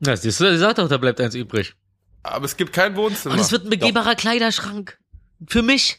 Ja, 0.00 0.16
siehst 0.16 0.40
du, 0.40 0.58
sag 0.58 0.76
doch, 0.76 0.88
da 0.88 0.98
bleibt 0.98 1.20
eins 1.20 1.34
übrig. 1.34 1.74
Aber 2.22 2.44
es 2.44 2.56
gibt 2.56 2.72
kein 2.72 2.96
Wohnzimmer. 2.96 3.34
Und 3.34 3.40
es 3.40 3.52
wird 3.52 3.64
ein 3.64 3.70
begehbarer 3.70 4.14
Kleiderschrank. 4.14 4.98
Für 5.46 5.62
mich. 5.62 5.98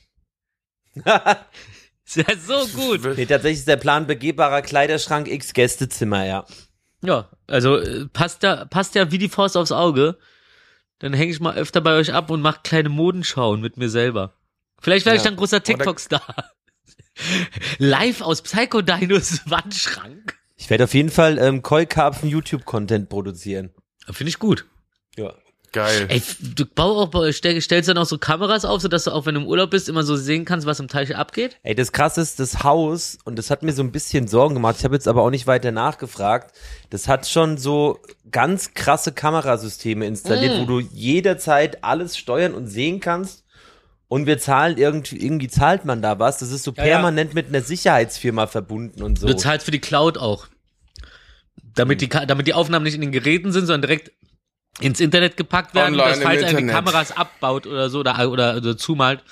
Ist 2.07 2.15
ja 2.15 2.37
so 2.37 2.65
gut. 2.67 3.17
Nee, 3.17 3.25
tatsächlich 3.25 3.59
ist 3.59 3.67
der 3.67 3.75
Plan 3.75 4.07
begehbarer 4.07 4.61
Kleiderschrank 4.61 5.27
x 5.27 5.51
Gästezimmer, 5.51 6.25
ja. 6.25 6.45
Ja, 7.03 7.29
also 7.47 7.77
äh, 7.77 8.07
passt 8.07 8.43
ja, 8.43 8.65
passt 8.65 8.95
ja 8.95 9.11
wie 9.11 9.17
die 9.17 9.29
Faust 9.29 9.55
aufs 9.57 9.71
Auge. 9.71 10.17
Dann 10.99 11.13
hänge 11.13 11.31
ich 11.31 11.39
mal 11.39 11.55
öfter 11.55 11.79
bei 11.81 11.93
euch 11.95 12.13
ab 12.13 12.31
und 12.31 12.41
mache 12.41 12.61
kleine 12.63 12.89
Modenschauen 12.89 13.61
mit 13.61 13.77
mir 13.77 13.89
selber. 13.89 14.33
Vielleicht 14.81 15.05
werde 15.05 15.17
ich 15.17 15.23
Ja. 15.23 15.29
dann 15.29 15.37
großer 15.37 15.61
TikTok-Star. 15.61 16.51
Live 17.77 18.21
aus 18.21 18.41
Psycho 18.41 18.81
Dinos 18.81 19.41
Wandschrank. 19.49 20.37
Ich 20.55 20.69
werde 20.69 20.85
auf 20.85 20.93
jeden 20.93 21.09
Fall 21.09 21.37
ähm, 21.37 21.61
Koi-Karpfen 21.61 22.29
YouTube-Content 22.29 23.09
produzieren. 23.09 23.71
Finde 24.09 24.29
ich 24.29 24.39
gut. 24.39 24.65
Ja. 25.75 25.85
Geil. 25.85 26.05
Ey, 26.09 26.21
du 26.55 26.65
bau 26.65 27.01
auch, 27.01 27.09
bei- 27.09 27.31
stell, 27.33 27.59
stellst 27.61 27.89
dann 27.89 27.97
auch 27.97 28.05
so 28.05 28.17
Kameras 28.17 28.63
auf, 28.65 28.81
sodass 28.81 29.03
du 29.03 29.11
auch, 29.11 29.25
wenn 29.25 29.35
du 29.35 29.41
im 29.41 29.47
Urlaub 29.47 29.69
bist, 29.69 29.89
immer 29.89 30.03
so 30.03 30.15
sehen 30.15 30.45
kannst, 30.45 30.65
was 30.65 30.79
im 30.79 30.87
Teich 30.87 31.15
abgeht? 31.15 31.57
Ey, 31.63 31.75
das 31.75 31.91
krasse 31.91 32.21
ist, 32.21 32.39
das 32.39 32.63
Haus, 32.63 33.17
und 33.25 33.37
das 33.37 33.49
hat 33.51 33.63
mir 33.63 33.73
so 33.73 33.83
ein 33.83 33.91
bisschen 33.91 34.27
Sorgen 34.27 34.55
gemacht, 34.55 34.77
ich 34.79 34.85
habe 34.85 34.95
jetzt 34.95 35.07
aber 35.07 35.23
auch 35.23 35.29
nicht 35.29 35.45
weiter 35.45 35.71
nachgefragt, 35.71 36.55
das 36.89 37.07
hat 37.07 37.27
schon 37.27 37.57
so 37.57 37.99
ganz 38.31 38.73
krasse 38.73 39.11
Kamerasysteme 39.11 40.05
installiert, 40.05 40.57
Mm. 40.57 40.61
wo 40.61 40.65
du 40.65 40.79
jederzeit 40.79 41.83
alles 41.83 42.17
steuern 42.17 42.53
und 42.53 42.67
sehen 42.67 42.99
kannst. 42.99 43.43
Und 44.09 44.25
wir 44.25 44.37
zahlen 44.39 44.77
irgendwie, 44.77 45.17
irgendwie 45.17 45.49
zahlt 45.49 45.83
man 45.83 46.01
da 46.01 46.17
was. 46.17 46.37
Das 46.37 46.49
ist 46.51 46.63
so 46.63 46.71
Ja, 46.71 46.85
ja. 46.85 46.89
permanent 46.93 47.33
mit 47.33 47.49
einer 47.49 47.61
Sicherheitsfirma 47.61 48.47
verbunden 48.47 49.03
und 49.03 49.19
so. 49.19 49.27
Du 49.27 49.35
zahlst 49.35 49.65
für 49.65 49.71
die 49.71 49.81
Cloud 49.81 50.17
auch. 50.17 50.47
Damit 51.75 51.99
die, 52.01 52.07
Ka- 52.07 52.25
damit 52.25 52.47
die 52.47 52.53
Aufnahmen 52.53 52.83
nicht 52.85 52.95
in 52.95 53.01
den 53.01 53.11
Geräten 53.11 53.51
sind, 53.51 53.65
sondern 53.65 53.81
direkt 53.81 54.11
ins 54.79 54.99
Internet 54.99 55.37
gepackt 55.37 55.73
werden, 55.75 55.95
Online 55.99 56.11
dass 56.15 56.23
falls 56.23 56.41
er 56.43 56.53
die. 56.53 56.67
Kameras 56.67 57.11
abbaut 57.11 57.65
oder 57.67 57.89
so 57.89 57.99
oder, 57.99 58.29
oder, 58.29 58.57
oder 58.57 58.77
zumalt, 58.77 59.23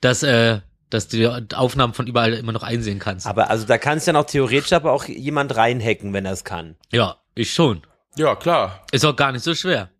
dass, 0.00 0.22
äh, 0.22 0.60
dass 0.90 1.08
du 1.08 1.16
die 1.40 1.54
Aufnahmen 1.54 1.94
von 1.94 2.06
überall 2.06 2.32
immer 2.34 2.52
noch 2.52 2.62
einsehen 2.62 2.98
kannst. 2.98 3.26
Aber 3.26 3.50
also 3.50 3.66
da 3.66 3.78
kann 3.78 3.98
es 3.98 4.06
ja 4.06 4.12
noch 4.12 4.24
theoretisch 4.26 4.72
aber 4.72 4.92
auch 4.92 5.04
jemand 5.06 5.54
reinhacken, 5.56 6.12
wenn 6.12 6.24
er 6.24 6.32
es 6.32 6.44
kann. 6.44 6.76
Ja, 6.92 7.16
ich 7.34 7.52
schon. 7.52 7.82
Ja, 8.16 8.34
klar. 8.36 8.84
Ist 8.92 9.04
auch 9.04 9.16
gar 9.16 9.32
nicht 9.32 9.42
so 9.44 9.54
schwer. 9.54 9.90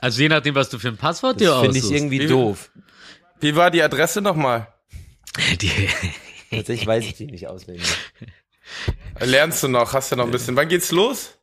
Also 0.00 0.22
je 0.22 0.28
nachdem, 0.28 0.54
was 0.54 0.68
du 0.68 0.78
für 0.78 0.88
ein 0.88 0.96
Passwort 0.96 1.40
dir 1.40 1.50
Das 1.50 1.60
finde 1.62 1.78
ich 1.78 1.84
aussuchst. 1.84 1.96
irgendwie 2.00 2.20
Wie- 2.20 2.26
doof. 2.26 2.70
Wie 3.40 3.56
war 3.56 3.70
die 3.72 3.82
Adresse 3.82 4.20
nochmal? 4.20 4.68
Die, 5.60 5.70
Tatsächlich 6.50 6.86
weiß 6.86 7.04
ich 7.04 7.14
die 7.14 7.26
nicht 7.26 7.48
auswendig. 7.48 7.84
Lernst 9.18 9.62
du 9.64 9.68
noch? 9.68 9.92
Hast 9.94 10.12
du 10.12 10.16
noch 10.16 10.26
ein 10.26 10.30
bisschen? 10.30 10.54
Wann 10.54 10.68
geht's 10.68 10.92
los? 10.92 11.38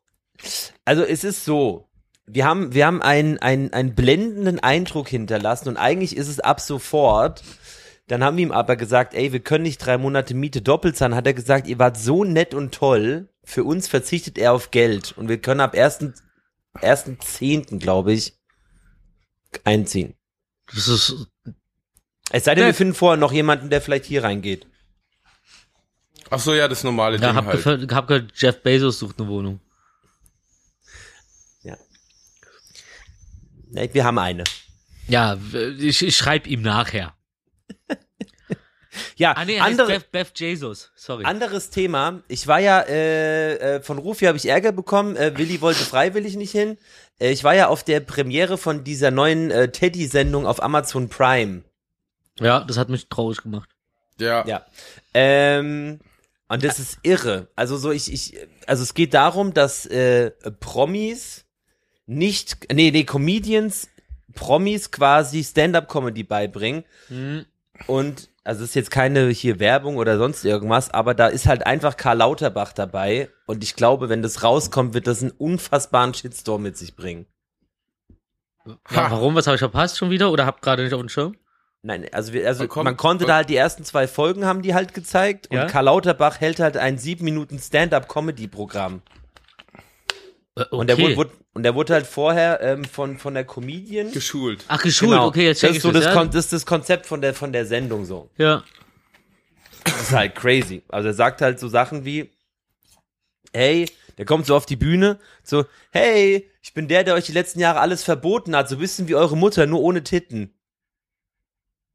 Also 0.85 1.03
es 1.03 1.23
ist 1.25 1.43
so, 1.43 1.88
wir 2.31 2.45
haben, 2.45 2.73
wir 2.73 2.85
haben 2.85 3.01
einen, 3.01 3.37
einen, 3.39 3.73
einen 3.73 3.95
blendenden 3.95 4.59
Eindruck 4.59 5.07
hinterlassen 5.07 5.69
und 5.69 5.77
eigentlich 5.77 6.15
ist 6.15 6.27
es 6.27 6.39
ab 6.39 6.59
sofort. 6.61 7.43
Dann 8.07 8.23
haben 8.23 8.37
wir 8.37 8.43
ihm 8.43 8.51
aber 8.51 8.75
gesagt, 8.75 9.13
ey, 9.13 9.31
wir 9.33 9.39
können 9.39 9.63
nicht 9.63 9.77
drei 9.77 9.97
Monate 9.97 10.33
Miete 10.33 10.61
doppelt 10.61 10.97
zahlen. 10.97 11.15
Hat 11.15 11.27
er 11.27 11.33
gesagt, 11.33 11.67
ihr 11.67 11.77
wart 11.77 11.97
so 11.97 12.23
nett 12.23 12.53
und 12.53 12.73
toll. 12.73 13.29
Für 13.43 13.63
uns 13.63 13.87
verzichtet 13.87 14.37
er 14.37 14.53
auf 14.53 14.71
Geld 14.71 15.13
und 15.17 15.29
wir 15.29 15.39
können 15.39 15.59
ab 15.59 15.75
ersten, 15.75 16.13
ersten 16.81 17.19
Zehnten, 17.19 17.79
glaube 17.79 18.13
ich, 18.13 18.33
einziehen. 19.63 20.15
das 20.73 20.87
ist, 20.87 21.27
Es 22.31 22.45
sei 22.45 22.55
denn, 22.55 22.65
wir 22.65 22.73
finden 22.73 22.93
vorher 22.93 23.17
noch 23.17 23.31
jemanden, 23.31 23.69
der 23.69 23.81
vielleicht 23.81 24.05
hier 24.05 24.23
reingeht. 24.23 24.67
Ach 26.29 26.39
so, 26.39 26.53
ja, 26.53 26.67
das 26.67 26.83
normale 26.83 27.17
ja, 27.17 27.27
Ding 27.27 27.35
hab, 27.35 27.45
halt. 27.45 27.63
gehört, 27.63 27.91
hab 27.91 28.07
gehört, 28.07 28.31
Jeff 28.35 28.61
Bezos 28.61 28.99
sucht 28.99 29.19
eine 29.19 29.27
Wohnung. 29.29 29.59
Ja. 31.63 31.75
ja 31.75 31.77
wir 33.69 34.03
haben 34.03 34.17
eine. 34.17 34.43
Ja, 35.07 35.37
ich, 35.79 36.01
ich 36.03 36.15
schreib 36.17 36.47
ihm 36.47 36.61
nachher. 36.61 37.13
Ja, 39.15 39.33
Ah, 39.33 39.45
nee, 39.45 39.59
andere, 39.59 39.87
Beth, 39.87 40.11
Beth 40.11 40.39
Jesus. 40.39 40.91
Sorry. 40.95 41.23
Anderes 41.23 41.69
Thema. 41.69 42.21
Ich 42.27 42.47
war 42.47 42.59
ja 42.59 42.81
äh, 42.81 43.75
äh, 43.75 43.81
von 43.81 43.97
Rufi 43.97 44.25
habe 44.25 44.37
ich 44.37 44.47
Ärger 44.47 44.71
bekommen. 44.71 45.15
Äh, 45.15 45.37
Willi 45.37 45.61
wollte 45.61 45.83
freiwillig 45.83 46.35
nicht 46.35 46.51
hin. 46.51 46.77
Äh, 47.19 47.31
ich 47.31 47.43
war 47.43 47.53
ja 47.55 47.67
auf 47.67 47.83
der 47.83 47.99
Premiere 47.99 48.57
von 48.57 48.83
dieser 48.83 49.11
neuen 49.11 49.51
äh, 49.51 49.71
Teddy-Sendung 49.71 50.45
auf 50.45 50.61
Amazon 50.61 51.07
Prime. 51.07 51.63
ja, 52.39 52.61
das 52.61 52.77
hat 52.77 52.89
mich 52.89 53.07
traurig 53.09 53.41
gemacht. 53.41 53.69
Ja. 54.19 54.45
Ja. 54.45 54.65
Ähm, 55.13 55.99
und 56.49 56.63
das 56.63 56.79
ist 56.79 56.97
irre. 57.03 57.47
Also 57.55 57.77
so 57.77 57.91
ich 57.91 58.11
ich 58.11 58.37
also 58.67 58.83
es 58.83 58.93
geht 58.95 59.13
darum, 59.13 59.53
dass 59.53 59.85
äh, 59.85 60.31
Promis 60.59 61.45
nicht 62.09 62.67
nee 62.73 62.89
nee 62.91 63.03
Comedians 63.03 63.87
Promis 64.33 64.91
quasi 64.91 65.43
Stand-up-Comedy 65.43 66.23
beibringen. 66.23 66.83
Hm. 67.07 67.45
Und 67.87 68.29
also 68.43 68.63
es 68.63 68.69
ist 68.71 68.75
jetzt 68.75 68.91
keine 68.91 69.29
hier 69.29 69.59
Werbung 69.59 69.97
oder 69.97 70.17
sonst 70.17 70.43
irgendwas, 70.43 70.89
aber 70.91 71.13
da 71.13 71.27
ist 71.27 71.45
halt 71.45 71.65
einfach 71.65 71.97
Karl 71.97 72.17
Lauterbach 72.17 72.73
dabei. 72.73 73.29
Und 73.45 73.63
ich 73.63 73.75
glaube, 73.75 74.09
wenn 74.09 74.21
das 74.21 74.43
rauskommt, 74.43 74.93
wird 74.93 75.07
das 75.07 75.21
einen 75.21 75.31
unfassbaren 75.31 76.13
Shitstorm 76.13 76.63
mit 76.63 76.77
sich 76.77 76.95
bringen. 76.95 77.25
Ja, 78.65 78.75
warum? 79.11 79.35
Was 79.35 79.47
habe 79.47 79.55
ich 79.55 79.59
verpasst 79.59 79.97
schon 79.97 80.09
wieder? 80.09 80.31
Oder 80.31 80.45
hab 80.45 80.61
gerade 80.61 80.83
nicht 80.83 80.93
auf 80.93 80.99
dem 80.99 81.09
Schirm? 81.09 81.35
Nein, 81.81 82.07
also, 82.11 82.33
wir, 82.33 82.45
also 82.47 82.63
Man 82.63 82.69
kommt- 82.69 82.85
man 82.85 82.97
konnte 82.97 83.25
da 83.25 83.35
halt 83.35 83.49
die 83.49 83.55
ersten 83.55 83.83
zwei 83.85 84.07
Folgen 84.07 84.45
haben 84.45 84.61
die 84.61 84.73
halt 84.73 84.93
gezeigt 84.93 85.47
und 85.49 85.57
Ja? 85.57 85.65
Karl 85.65 85.85
Lauterbach 85.85 86.39
hält 86.41 86.59
halt 86.59 86.75
ein 86.75 86.97
sieben 86.97 87.23
Minuten 87.23 87.57
Stand-up-Comedy-Programm. 87.59 89.01
Äh, 90.55 90.61
Okay. 90.61 90.75
Und 90.75 90.87
der 90.87 90.97
wurde, 90.97 91.15
wurde, 91.15 91.31
und 91.53 91.63
der 91.63 91.75
wurde 91.75 91.93
halt 91.93 92.05
vorher 92.07 92.59
ähm, 92.61 92.83
von, 92.83 93.17
von 93.17 93.33
der 93.33 93.45
Comedian. 93.45 94.11
Geschult. 94.11 94.65
Ach, 94.67 94.81
geschult, 94.81 95.11
Genau. 95.11 95.27
okay, 95.27 95.45
jetzt 95.45 95.63
das 95.63 95.69
check 95.69 95.71
ist 95.71 95.77
ich 95.77 95.83
so 95.83 95.91
das, 95.91 96.03
ja. 96.05 96.25
Das 96.25 96.35
ist 96.35 96.51
das 96.53 96.65
Konzept 96.65 97.05
von 97.05 97.21
der, 97.21 97.33
von 97.33 97.53
der 97.53 97.65
Sendung 97.65 98.05
so. 98.05 98.29
ja. 98.37 98.63
Das 99.85 100.01
ist 100.01 100.11
halt 100.11 100.35
crazy. 100.35 100.83
Also 100.89 101.07
er 101.07 101.13
sagt 101.13 101.41
halt 101.41 101.59
so 101.59 101.69
Sachen 101.69 102.03
wie, 102.03 102.29
hey, 103.53 103.89
der 104.17 104.25
kommt 104.25 104.45
so 104.45 104.55
auf 104.55 104.65
die 104.65 104.75
Bühne, 104.75 105.17
so, 105.41 105.65
hey, 105.91 106.49
ich 106.61 106.73
bin 106.73 106.89
der, 106.89 107.05
der 107.05 107.13
euch 107.13 107.25
die 107.25 107.31
letzten 107.31 107.59
Jahre 107.61 107.79
alles 107.79 108.03
verboten 108.03 108.55
hat, 108.55 108.67
so 108.67 108.75
ein 108.75 108.79
bisschen 108.81 109.07
wie 109.07 109.15
eure 109.15 109.37
Mutter, 109.37 109.65
nur 109.65 109.79
ohne 109.81 110.03
Titten. 110.03 110.53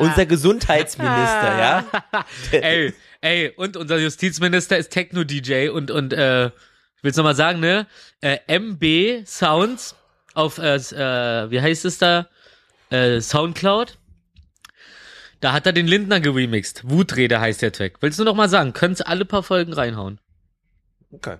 Unser 0.00 0.26
Gesundheitsminister, 0.26 1.58
ja? 1.58 1.84
ey, 2.52 2.94
ey, 3.20 3.50
und 3.56 3.76
unser 3.76 3.98
Justizminister 3.98 4.76
ist 4.78 4.90
Techno-DJ 4.90 5.68
und, 5.70 5.90
und, 5.90 6.12
äh, 6.12 6.46
ich 6.46 7.02
will's 7.04 7.16
nochmal 7.16 7.36
sagen, 7.36 7.60
ne? 7.60 7.86
Äh, 8.20 8.38
MB 8.48 9.24
Sounds 9.26 9.94
auf, 10.34 10.58
äh, 10.58 10.76
äh, 10.76 11.50
wie 11.50 11.60
heißt 11.60 11.84
es 11.84 11.98
da? 11.98 12.28
Äh, 12.90 13.20
Soundcloud. 13.20 13.98
Da 15.40 15.52
hat 15.52 15.66
er 15.66 15.72
den 15.72 15.86
Lindner 15.86 16.18
geremixed. 16.20 16.88
Wutrede 16.90 17.38
heißt 17.40 17.62
der 17.62 17.70
Track. 17.72 17.98
Willst 18.00 18.18
du 18.18 18.24
noch 18.24 18.34
mal 18.34 18.48
sagen? 18.48 18.72
Könnt's 18.72 19.00
alle 19.00 19.24
paar 19.24 19.42
Folgen 19.44 19.72
reinhauen. 19.72 20.20
Okay. 21.12 21.36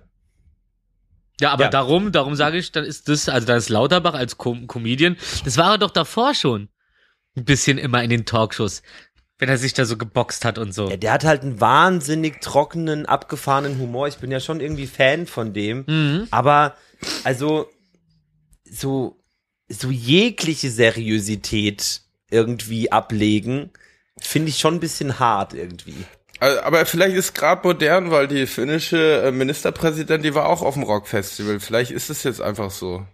Ja, 1.41 1.51
aber 1.51 1.65
Ja. 1.65 1.69
darum, 1.69 2.11
darum 2.11 2.35
sage 2.35 2.57
ich, 2.57 2.71
dann 2.71 2.83
ist 2.85 3.07
das, 3.09 3.27
also 3.29 3.47
dann 3.47 3.57
ist 3.57 3.69
Lauterbach 3.69 4.13
als 4.13 4.37
Com 4.37 4.67
Comedian, 4.67 5.17
das 5.45 5.57
war 5.57 5.71
er 5.73 5.77
doch 5.77 5.91
davor 5.91 6.33
schon. 6.33 6.69
Ein 7.35 7.45
bisschen 7.45 7.77
immer 7.77 8.03
in 8.03 8.09
den 8.09 8.25
Talkshows. 8.25 8.81
Wenn 9.39 9.49
er 9.49 9.57
sich 9.57 9.73
da 9.73 9.85
so 9.85 9.97
geboxt 9.97 10.45
hat 10.45 10.57
und 10.57 10.73
so. 10.73 10.89
Ja, 10.89 10.97
der 10.97 11.13
hat 11.13 11.23
halt 11.23 11.43
einen 11.43 11.61
wahnsinnig 11.61 12.41
trockenen, 12.41 13.05
abgefahrenen 13.05 13.79
Humor. 13.79 14.07
Ich 14.07 14.17
bin 14.17 14.31
ja 14.31 14.41
schon 14.41 14.59
irgendwie 14.59 14.85
Fan 14.85 15.25
von 15.25 15.53
dem. 15.53 15.85
Mhm. 15.87 16.27
Aber, 16.29 16.75
also, 17.23 17.67
so, 18.69 19.17
so 19.69 19.89
jegliche 19.89 20.69
Seriosität 20.69 22.01
irgendwie 22.29 22.91
ablegen, 22.91 23.71
finde 24.21 24.49
ich 24.49 24.59
schon 24.59 24.75
ein 24.75 24.79
bisschen 24.79 25.19
hart 25.19 25.53
irgendwie. 25.53 25.95
Also, 26.39 26.61
Aber 26.61 26.85
vielleicht 26.85 27.15
ist 27.15 27.33
gerade 27.33 27.67
modern, 27.67 28.11
weil 28.11 28.27
die 28.27 28.47
finnische 28.47 29.23
äh, 29.23 29.31
Ministerpräsidentin, 29.31 30.23
die 30.23 30.35
war 30.35 30.47
auch 30.47 30.61
auf 30.61 30.73
dem 30.75 30.83
Rockfestival. 30.83 31.59
Vielleicht 31.59 31.91
ist 31.91 32.09
es 32.09 32.23
jetzt 32.23 32.41
einfach 32.41 32.71
so. 32.71 33.05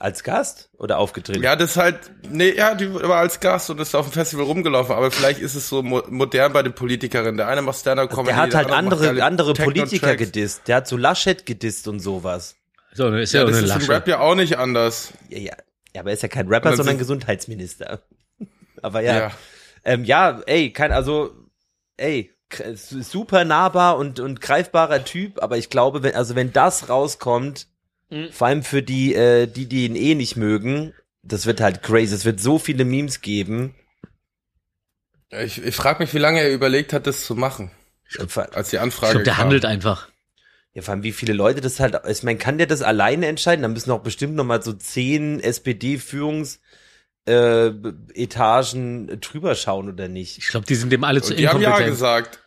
Als 0.00 0.22
Gast 0.22 0.70
oder 0.78 0.98
aufgetreten? 0.98 1.42
Ja, 1.42 1.56
das 1.56 1.72
ist 1.72 1.76
halt, 1.76 1.98
nee, 2.30 2.54
ja, 2.54 2.76
die 2.76 2.92
war 2.94 3.16
als 3.16 3.40
Gast 3.40 3.68
und 3.68 3.80
ist 3.80 3.96
auf 3.96 4.06
dem 4.06 4.12
Festival 4.12 4.44
rumgelaufen, 4.44 4.94
aber 4.94 5.10
vielleicht 5.10 5.40
ist 5.40 5.56
es 5.56 5.68
so 5.68 5.82
mo 5.82 6.02
modern 6.08 6.52
bei 6.52 6.62
den 6.62 6.72
Politikerinnen. 6.72 7.36
Der 7.36 7.48
eine 7.48 7.62
macht 7.62 7.78
Stand-Up-Comedy. 7.78 8.28
der 8.28 8.36
hat 8.36 8.54
halt 8.54 8.70
andere 8.70 9.24
andere. 9.24 9.54
Politiker 9.54 10.14
gedisst. 10.14 10.68
Der 10.68 10.76
hat 10.76 10.86
so 10.86 10.96
Laschet 10.96 11.44
gedisst 11.44 11.88
und 11.88 11.98
sowas. 11.98 12.54
So, 12.92 13.08
ist 13.08 13.32
Ja, 13.32 13.40
ja, 13.40 13.46
auch 13.46 13.50
das 13.50 13.58
eine 13.58 13.66
ist 13.66 13.88
im. 13.88 13.94
Rap 13.94 14.06
ja 14.06 14.20
auch 14.20 14.34
nicht 14.36 14.56
anders. 14.56 15.12
Ja, 15.30 15.38
ja. 15.38 15.52
ja 15.92 16.00
aber 16.00 16.10
er 16.10 16.14
ist 16.14 16.22
ja 16.22 16.28
kein 16.28 16.46
Rapper, 16.46 16.76
sondern 16.76 16.98
Gesundheitsminister. 16.98 18.00
aber 18.82 19.00
ja. 19.00 19.18
Ja. 19.18 19.30
Ähm, 19.84 20.04
ja, 20.04 20.40
ey, 20.46 20.72
kein, 20.72 20.92
also, 20.92 21.32
ey, 21.96 22.32
super 22.74 23.44
nahbar 23.44 23.98
und, 23.98 24.20
und 24.20 24.40
greifbarer 24.40 25.04
Typ, 25.04 25.42
aber 25.42 25.58
ich 25.58 25.70
glaube, 25.70 26.02
wenn, 26.02 26.14
also 26.14 26.34
wenn 26.34 26.52
das 26.52 26.88
rauskommt, 26.88 27.66
Mhm. 28.10 28.32
vor 28.32 28.46
allem 28.46 28.62
für 28.62 28.82
die, 28.82 29.14
äh, 29.14 29.46
die, 29.46 29.66
die 29.66 29.84
ihn 29.86 29.96
eh 29.96 30.14
nicht 30.14 30.36
mögen, 30.36 30.94
das 31.22 31.44
wird 31.46 31.60
halt 31.60 31.82
crazy. 31.82 32.14
Es 32.14 32.24
wird 32.24 32.40
so 32.40 32.58
viele 32.58 32.84
Memes 32.84 33.20
geben. 33.20 33.74
Ich, 35.30 35.62
ich 35.62 35.76
frage 35.76 36.02
mich, 36.02 36.14
wie 36.14 36.18
lange 36.18 36.40
er 36.40 36.52
überlegt 36.52 36.92
hat, 36.92 37.06
das 37.06 37.24
zu 37.26 37.34
machen, 37.34 37.70
Und 38.18 38.32
vor, 38.32 38.54
als 38.54 38.70
die 38.70 38.76
Ich 38.76 38.82
Anfrage 38.82 39.12
glaube, 39.12 39.24
der 39.24 39.34
kam. 39.34 39.44
handelt 39.44 39.64
einfach. 39.66 40.08
ja, 40.72 40.80
vor 40.80 40.92
allem 40.94 41.02
wie 41.02 41.12
viele 41.12 41.34
Leute 41.34 41.60
das 41.60 41.80
halt, 41.80 42.00
ich 42.08 42.22
meine, 42.22 42.38
kann 42.38 42.56
der 42.56 42.66
das 42.66 42.80
alleine 42.80 43.26
entscheiden? 43.26 43.60
Da 43.62 43.68
müssen 43.68 43.90
auch 43.90 44.02
bestimmt 44.02 44.36
noch 44.36 44.44
mal 44.44 44.62
so 44.62 44.72
zehn 44.72 45.40
SPD-Führungs, 45.40 46.60
äh, 47.26 47.66
Etagen 48.14 49.20
drüber 49.20 49.54
schauen 49.54 49.90
oder 49.90 50.08
nicht. 50.08 50.38
Ich 50.38 50.48
glaube, 50.48 50.64
die 50.66 50.76
sind 50.76 50.90
dem 50.90 51.04
alle 51.04 51.20
zu 51.20 51.32
Und 51.32 51.38
die 51.40 51.46
haben 51.48 51.60
ja 51.60 51.68
inkompetent. 51.76 51.90
gesagt. 51.94 52.42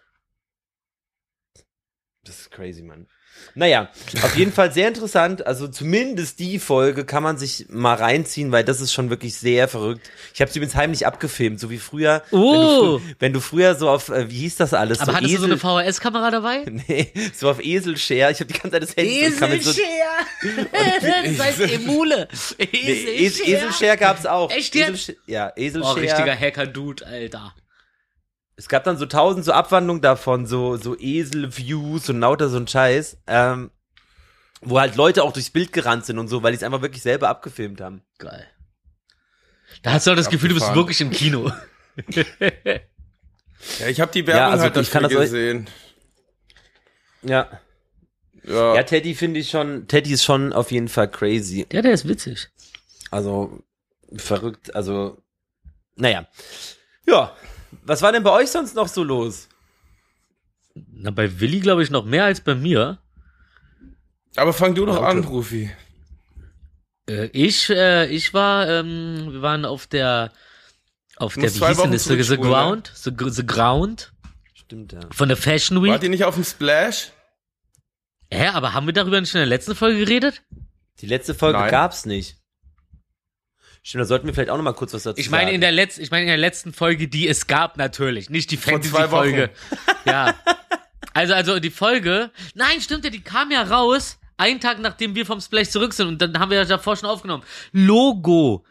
Das 2.24 2.40
ist 2.40 2.52
crazy, 2.52 2.82
Mann. 2.82 3.08
Naja, 3.56 3.90
auf 4.24 4.36
jeden 4.38 4.54
Fall 4.54 4.72
sehr 4.72 4.88
interessant. 4.88 5.46
Also 5.46 5.68
zumindest 5.68 6.40
die 6.40 6.60
Folge 6.60 7.06
kann 7.06 7.22
man 7.24 7.38
sich 7.38 7.66
mal 7.70 7.96
reinziehen, 7.96 8.52
weil 8.52 8.64
das 8.64 8.80
ist 8.82 8.94
schon 8.94 9.10
wirklich 9.10 9.36
sehr 9.36 9.68
verrückt. 9.68 10.10
Ich 10.34 10.42
habe 10.42 10.52
sie 10.52 10.60
übrigens 10.60 10.76
heimlich 10.76 11.06
abgefilmt, 11.06 11.60
so 11.60 11.70
wie 11.70 11.78
früher. 11.78 12.24
Wenn, 12.32 12.40
Oh. 12.40 12.82
du, 12.82 13.00
frü 13.00 13.14
wenn 13.20 13.34
du 13.34 13.40
früher 13.40 13.76
so 13.76 13.90
auf, 13.90 14.10
äh, 14.10 14.30
wie 14.30 14.40
hieß 14.40 14.56
das 14.58 14.74
alles? 14.74 15.00
Aber 15.02 15.12
so 15.12 15.18
hattest 15.18 15.34
du 15.34 15.38
so 15.40 15.46
eine 15.46 15.56
Esel- 15.56 15.60
VHS-Kamera 15.86 16.32
dabei? 16.32 16.66
Nee, 16.88 17.12
so 17.36 17.50
auf 17.50 17.60
Eselshare. 17.64 18.32
Ich 18.32 18.40
habe 18.40 18.46
die 18.52 18.54
ganze 18.60 18.72
Zeit 18.72 18.84
das 18.84 18.96
Handy 18.96 19.30
mit 19.30 19.64
so, 19.64 19.72
das 20.72 21.40
heißt 21.40 21.60
Emule. 21.74 22.28
nee, 22.72 23.26
Es 23.26 23.40
Eselshare 23.40 23.98
gab's 23.98 24.26
auch. 24.26 24.50
Echt 24.52 24.76
jetzt? 24.76 24.90
Eselsh 25.10 25.18
ja, 25.28 25.50
Oh, 25.56 25.60
Eselshare. 25.60 26.02
richtiger 26.02 26.36
Hacker-Dude, 26.40 27.06
Alter. 27.06 27.54
Es 28.56 28.68
gab 28.68 28.84
dann 28.84 28.98
so 28.98 29.06
tausend 29.06 29.46
so 29.46 29.54
Abwandlungen 29.54 30.02
davon, 30.02 30.46
so, 30.46 30.78
so 30.78 30.98
Esel-Views 30.98 32.10
und 32.10 32.20
lauter 32.20 32.50
so 32.50 32.58
ein 32.58 32.68
Scheiß, 32.68 33.18
ähm, 33.28 33.72
wo 34.62 34.80
halt 34.80 34.96
Leute 34.96 35.24
auch 35.24 35.34
durchs 35.34 35.50
Bild 35.50 35.74
gerannt 35.74 36.06
sind 36.06 36.20
und 36.20 36.28
so, 36.28 36.44
weil 36.44 36.52
die 36.52 36.58
es 36.58 36.64
einfach 36.64 36.82
wirklich 36.82 37.02
selber 37.02 37.30
abgefilmt 37.30 37.82
haben. 37.82 38.04
Geil. 38.20 38.48
Da 39.84 39.94
hast 39.94 40.06
du 40.06 40.12
auch 40.12 40.16
das 40.16 40.30
Gefühl, 40.30 40.50
du 40.50 40.56
bist 40.56 40.76
wirklich 40.76 41.02
im 41.02 41.12
Kino. 41.12 41.52
Ja, 43.80 43.88
ich 43.88 44.02
habe 44.02 44.12
die 44.12 44.26
Werbung 44.26 44.54
also 44.54 44.64
halt 44.64 44.78
ich 44.78 44.92
kann 44.92 45.04
das 45.04 45.12
gesehen. 45.12 45.68
Ja. 47.22 47.48
Ja. 48.44 48.76
Ja, 48.76 48.84
Teddy 48.84 49.14
finde 49.14 49.40
ich 49.40 49.52
schon, 49.52 49.88
Teddy 49.88 50.14
ist 50.14 50.24
schon 50.24 50.52
auf 50.52 50.72
jeden 50.72 50.88
Fall 50.88 51.10
crazy. 51.10 51.68
Ja, 51.72 51.84
der 51.84 51.94
ist 51.94 52.08
witzig. 52.08 52.50
Also, 53.12 53.64
verrückt, 54.16 54.76
also, 54.76 55.22
naja. 55.96 56.28
Ja. 57.06 57.36
Was 57.84 58.02
war 58.02 58.12
denn 58.12 58.24
bei 58.24 58.32
euch 58.32 58.50
sonst 58.50 58.76
noch 58.76 58.88
so 58.88 59.04
los? 59.04 59.48
Na, 60.94 61.12
bei 61.12 61.40
Willi 61.40 61.60
glaube 61.60 61.84
ich 61.84 61.90
noch 61.90 62.06
mehr 62.06 62.26
als 62.26 62.42
bei 62.42 62.56
mir. 62.56 63.00
Aber 64.36 64.54
fang 64.54 64.76
du 64.76 64.86
doch 64.86 64.98
Okay. 64.98 65.06
an, 65.06 65.24
Rufi. 65.24 65.72
Äh, 67.10 67.26
ich, 67.34 67.70
äh, 67.70 68.06
ich 68.08 68.34
war, 68.34 68.68
ähm, 68.70 69.30
wir 69.32 69.42
waren 69.42 69.66
auf 69.66 69.88
der, 69.88 70.32
auf 71.18 71.34
der, 71.36 71.44
wie 71.54 71.66
hieß 71.66 71.82
denn 71.82 71.92
das? 71.92 72.04
The, 72.06 72.10
the 72.10 72.24
zurückspulen, 72.24 72.42
Ground? 72.52 72.92
The, 72.96 73.12
the 73.30 73.46
Ground? 73.46 74.14
Stimmt, 74.54 74.94
ja. 74.94 75.02
Von 75.12 75.28
der 75.28 75.38
Fashion 75.38 75.84
Week? 75.84 75.92
Wart 75.92 76.04
ihr 76.04 76.10
nicht 76.10 76.24
auf 76.24 76.36
dem 76.36 76.44
Splash? 76.46 77.12
Hä, 78.32 78.48
aber 78.48 78.74
haben 78.74 78.86
wir 78.86 78.94
darüber 78.94 79.20
nicht 79.20 79.34
in 79.34 79.40
der 79.40 79.48
letzten 79.48 79.76
Folge 79.76 80.00
geredet? 80.00 80.42
Die 81.02 81.08
letzte 81.08 81.34
Folge 81.36 81.60
Nein. 81.60 81.72
gab's 81.72 82.06
nicht. 82.06 82.38
Stimmt, 83.84 84.02
da 84.02 84.06
sollten 84.06 84.28
wir 84.28 84.34
vielleicht 84.34 84.52
auch 84.52 84.58
noch 84.58 84.64
mal 84.64 84.74
kurz 84.74 84.94
was 84.94 85.04
dazu 85.04 85.20
Ich 85.20 85.30
meine 85.30 85.46
sagen. 85.46 85.56
in 85.56 85.62
der 85.62 85.72
letzten, 85.72 86.02
ich 86.02 86.12
meine 86.12 86.24
in 86.24 86.28
der 86.28 86.38
letzten 86.38 86.72
Folge, 86.72 87.08
die 87.08 87.28
es 87.28 87.48
gab 87.48 87.78
natürlich, 87.78 88.30
nicht 88.30 88.52
die 88.52 88.58
Fantasy-Folge. 88.58 89.50
Ja. 90.06 90.36
Also, 91.14 91.34
also 91.34 91.60
die 91.60 91.72
Folge, 91.72 92.32
nein, 92.56 92.80
stimmt 92.80 93.04
ja, 93.04 93.10
die 93.10 93.20
kam 93.20 93.52
ja 93.52 93.64
raus, 93.64 94.18
einen 94.38 94.62
Tag 94.62 94.80
nachdem 94.80 95.14
wir 95.14 95.26
vom 95.26 95.42
Splash 95.42 95.68
zurück 95.70 95.94
sind 95.94 96.08
und 96.08 96.22
dann 96.22 96.40
haben 96.40 96.52
wir 96.52 96.58
ja 96.60 96.64
davor 96.64 96.96
schon 96.96 97.10
aufgenommen. 97.10 97.44
Logo. 97.74 98.64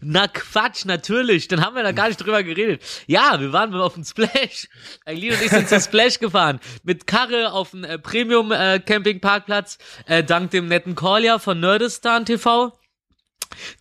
Na 0.00 0.26
Quatsch, 0.26 0.84
natürlich. 0.86 1.48
Dann 1.48 1.64
haben 1.64 1.76
wir 1.76 1.82
da 1.82 1.92
gar 1.92 2.08
nicht 2.08 2.16
drüber 2.16 2.42
geredet. 2.42 2.82
Ja, 3.06 3.38
wir 3.38 3.52
waren 3.52 3.74
auf 3.74 3.94
dem 3.94 4.04
Splash. 4.04 4.68
Eileen 5.04 5.34
und 5.34 5.42
ich 5.42 5.50
sind 5.50 5.68
zum 5.68 5.80
Splash 5.82 6.18
gefahren. 6.18 6.60
Mit 6.82 7.06
Karre 7.06 7.52
auf 7.52 7.70
dem 7.70 7.84
äh, 7.84 7.98
Premium 7.98 8.50
äh, 8.50 8.80
Campingparkplatz. 8.80 9.76
Äh, 10.06 10.24
dank 10.24 10.50
dem 10.50 10.66
netten 10.66 10.94
Kolja 10.94 11.38
von 11.38 11.60
Nerdistan 11.60 12.24
TV. 12.24 12.72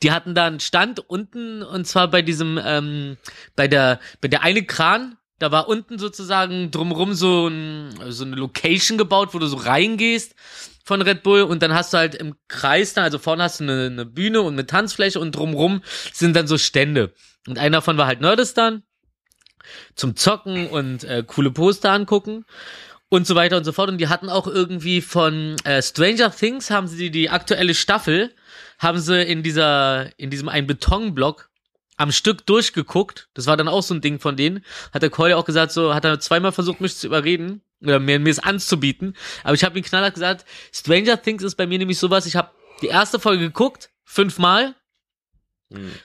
Die 0.03 0.11
hatten 0.11 0.35
da 0.35 0.45
einen 0.45 0.59
Stand 0.59 0.99
unten 0.99 1.63
und 1.63 1.85
zwar 1.85 2.09
bei 2.09 2.21
diesem, 2.21 2.59
ähm, 2.63 3.17
bei 3.55 3.67
der, 3.67 3.99
bei 4.21 4.27
der 4.27 4.43
eine 4.43 4.63
Kran, 4.63 5.17
da 5.39 5.51
war 5.51 5.67
unten 5.67 5.97
sozusagen 5.97 6.69
drumrum 6.69 7.13
so, 7.13 7.47
ein, 7.47 7.95
so 8.09 8.23
eine 8.23 8.35
Location 8.35 8.97
gebaut, 8.97 9.33
wo 9.33 9.39
du 9.39 9.47
so 9.47 9.57
reingehst 9.57 10.35
von 10.83 11.01
Red 11.01 11.23
Bull 11.23 11.41
und 11.41 11.63
dann 11.63 11.73
hast 11.73 11.93
du 11.93 11.97
halt 11.97 12.15
im 12.15 12.35
Kreis 12.47 12.93
da, 12.93 13.03
also 13.03 13.17
vorne 13.17 13.43
hast 13.43 13.59
du 13.59 13.63
eine, 13.63 13.85
eine 13.87 14.05
Bühne 14.05 14.41
und 14.41 14.53
eine 14.53 14.65
Tanzfläche 14.65 15.19
und 15.19 15.35
drumrum 15.35 15.81
sind 16.13 16.35
dann 16.35 16.47
so 16.47 16.57
Stände. 16.57 17.13
Und 17.47 17.57
einer 17.57 17.77
davon 17.77 17.97
war 17.97 18.07
halt 18.07 18.21
Nerdistan 18.21 18.83
zum 19.95 20.15
Zocken 20.15 20.67
und 20.67 21.03
äh, 21.03 21.23
coole 21.25 21.51
Poster 21.51 21.91
angucken 21.91 22.45
und 23.09 23.27
so 23.27 23.35
weiter 23.35 23.57
und 23.57 23.63
so 23.63 23.71
fort. 23.71 23.89
Und 23.89 23.97
die 23.97 24.07
hatten 24.07 24.29
auch 24.29 24.47
irgendwie 24.47 25.01
von 25.01 25.55
äh, 25.63 25.81
Stranger 25.81 26.31
Things 26.31 26.69
haben 26.69 26.87
sie 26.87 26.97
die, 26.97 27.11
die 27.11 27.29
aktuelle 27.29 27.73
Staffel, 27.73 28.33
haben 28.81 28.99
sie 28.99 29.21
in 29.21 29.43
dieser, 29.43 30.09
in 30.19 30.31
diesem 30.31 30.49
einen 30.49 30.65
Betonblock 30.65 31.49
am 31.97 32.11
Stück 32.11 32.47
durchgeguckt. 32.47 33.29
Das 33.35 33.45
war 33.45 33.55
dann 33.55 33.67
auch 33.67 33.83
so 33.83 33.93
ein 33.93 34.01
Ding 34.01 34.19
von 34.19 34.35
denen. 34.35 34.65
Hat 34.91 35.03
der 35.03 35.11
Keule 35.11 35.37
auch 35.37 35.45
gesagt, 35.45 35.71
so 35.71 35.93
hat 35.93 36.03
er 36.03 36.19
zweimal 36.19 36.51
versucht, 36.51 36.81
mich 36.81 36.97
zu 36.97 37.05
überreden 37.05 37.61
oder 37.83 37.99
mir, 37.99 38.19
mir 38.19 38.31
es 38.31 38.39
anzubieten. 38.39 39.15
Aber 39.43 39.53
ich 39.53 39.63
habe 39.63 39.77
ihm 39.77 39.85
knallhart 39.85 40.15
gesagt, 40.15 40.45
Stranger 40.73 41.21
Things 41.21 41.43
ist 41.43 41.55
bei 41.55 41.67
mir 41.67 41.77
nämlich 41.77 41.99
sowas, 41.99 42.25
ich 42.25 42.35
habe 42.35 42.49
die 42.81 42.87
erste 42.87 43.19
Folge 43.19 43.43
geguckt, 43.43 43.91
fünfmal, 44.03 44.73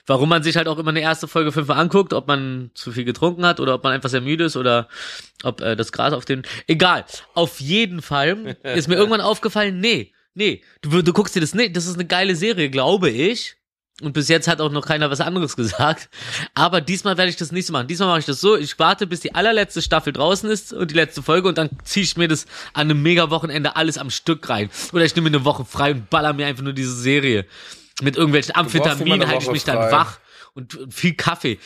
Warum 0.05 0.29
man 0.29 0.43
sich 0.43 0.55
halt 0.55 0.69
auch 0.69 0.77
immer 0.77 0.91
eine 0.91 1.01
erste 1.01 1.27
Folge 1.27 1.51
fünfmal 1.51 1.77
anguckt, 1.77 2.13
ob 2.13 2.25
man 2.25 2.71
zu 2.73 2.93
viel 2.93 3.03
getrunken 3.03 3.45
hat 3.45 3.59
oder 3.59 3.73
ob 3.73 3.83
man 3.83 3.91
einfach 3.91 4.09
sehr 4.09 4.21
müde 4.21 4.45
ist 4.45 4.55
oder 4.55 4.87
ob 5.43 5.59
äh, 5.59 5.75
das 5.75 5.91
Gras 5.91 6.13
auf 6.13 6.23
den. 6.23 6.43
Egal. 6.67 7.03
Auf 7.33 7.59
jeden 7.59 8.01
Fall 8.01 8.57
ist 8.63 8.87
mir 8.87 8.95
irgendwann 8.95 9.19
aufgefallen, 9.19 9.81
nee, 9.81 10.13
nee, 10.37 10.61
du, 10.81 11.01
du 11.01 11.13
guckst 11.13 11.35
dir 11.35 11.41
das 11.41 11.53
nicht, 11.53 11.75
das 11.75 11.85
ist 11.85 11.95
eine 11.95 12.05
geile 12.05 12.35
Serie, 12.35 12.69
glaube 12.69 13.09
ich. 13.09 13.55
Und 13.99 14.13
bis 14.13 14.27
jetzt 14.27 14.47
hat 14.47 14.61
auch 14.61 14.71
noch 14.71 14.85
keiner 14.85 15.09
was 15.09 15.21
anderes 15.21 15.55
gesagt. 15.55 16.09
Aber 16.53 16.81
diesmal 16.81 17.17
werde 17.17 17.29
ich 17.29 17.35
das 17.35 17.51
nicht 17.51 17.65
so 17.65 17.73
machen. 17.73 17.87
Diesmal 17.87 18.09
mache 18.09 18.19
ich 18.19 18.25
das 18.25 18.39
so, 18.39 18.55
ich 18.55 18.77
warte, 18.77 19.07
bis 19.07 19.21
die 19.21 19.33
allerletzte 19.33 19.81
Staffel 19.81 20.13
draußen 20.13 20.49
ist 20.49 20.71
und 20.71 20.91
die 20.91 20.95
letzte 20.95 21.23
Folge 21.23 21.47
und 21.47 21.57
dann 21.57 21.69
ziehe 21.83 22.03
ich 22.03 22.15
mir 22.15 22.27
das 22.27 22.45
an 22.73 22.91
einem 22.91 23.01
Mega-Wochenende 23.01 23.75
alles 23.75 23.97
am 23.97 24.11
Stück 24.11 24.47
rein. 24.49 24.69
Oder 24.93 25.05
ich 25.05 25.15
nehme 25.15 25.29
mir 25.29 25.37
eine 25.37 25.45
Woche 25.45 25.65
frei 25.65 25.91
und 25.91 26.09
baller 26.11 26.33
mir 26.33 26.45
einfach 26.45 26.63
nur 26.63 26.73
diese 26.73 26.95
Serie. 26.95 27.45
Mit 28.01 28.15
irgendwelchen 28.15 28.55
Amphetaminen 28.55 29.27
halte 29.27 29.45
ich 29.45 29.51
mich 29.51 29.63
dann 29.63 29.77
frei. 29.77 29.91
wach 29.91 30.19
und 30.53 30.77
viel 30.89 31.15
Kaffee. 31.15 31.57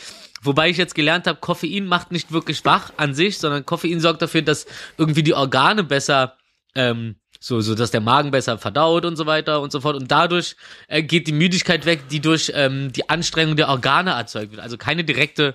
Wobei 0.42 0.70
ich 0.70 0.78
jetzt 0.78 0.94
gelernt 0.94 1.26
habe, 1.26 1.38
Koffein 1.38 1.86
macht 1.86 2.12
nicht 2.12 2.32
wirklich 2.32 2.64
wach 2.64 2.92
an 2.96 3.14
sich, 3.14 3.38
sondern 3.38 3.66
Koffein 3.66 4.00
sorgt 4.00 4.22
dafür, 4.22 4.42
dass 4.42 4.66
irgendwie 4.96 5.22
die 5.22 5.34
Organe 5.34 5.84
besser, 5.84 6.36
ähm, 6.74 7.16
so, 7.42 7.60
so 7.60 7.74
dass 7.74 7.90
der 7.90 8.00
Magen 8.00 8.30
besser 8.30 8.56
verdaut 8.56 9.04
und 9.04 9.16
so 9.16 9.26
weiter 9.26 9.60
und 9.60 9.72
so 9.72 9.80
fort. 9.80 9.96
Und 9.96 10.12
dadurch 10.12 10.54
äh, 10.86 11.02
geht 11.02 11.26
die 11.26 11.32
Müdigkeit 11.32 11.86
weg, 11.86 12.08
die 12.08 12.20
durch 12.20 12.52
ähm, 12.54 12.92
die 12.92 13.10
Anstrengung 13.10 13.56
der 13.56 13.68
Organe 13.68 14.12
erzeugt 14.12 14.52
wird. 14.52 14.62
Also 14.62 14.78
keine 14.78 15.02
direkte, 15.02 15.52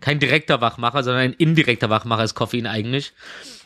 kein 0.00 0.18
direkter 0.18 0.60
Wachmacher, 0.60 1.02
sondern 1.02 1.22
ein 1.22 1.32
indirekter 1.32 1.88
Wachmacher 1.88 2.24
ist 2.24 2.34
Koffein 2.34 2.66
eigentlich. 2.66 3.14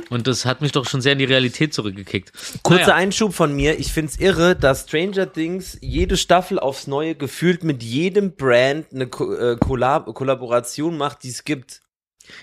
Und 0.09 0.29
das 0.29 0.45
hat 0.45 0.61
mich 0.61 0.71
doch 0.71 0.89
schon 0.89 1.01
sehr 1.01 1.15
in 1.15 1.19
die 1.19 1.25
Realität 1.25 1.75
zurückgekickt. 1.75 2.31
Kurzer 2.63 2.83
Naja. 2.83 2.95
Einschub 2.95 3.35
von 3.35 3.53
mir. 3.53 3.77
Ich 3.81 3.93
find's 3.93 4.19
irre, 4.19 4.55
dass 4.55 4.85
Stranger 4.85 5.33
Things 5.33 5.77
jede 5.81 6.17
Staffel 6.17 6.61
aufs 6.61 6.87
Neue 6.87 7.17
gefühlt 7.17 7.65
mit 7.65 7.83
jedem 7.83 8.37
Brand 8.37 8.87
eine 8.95 9.09
Ko 9.09 9.35
äh, 9.35 9.57
Kollab 9.59 10.15
Kollaboration 10.15 10.97
macht, 10.97 11.25
die 11.25 11.31
es 11.31 11.43
gibt. 11.43 11.81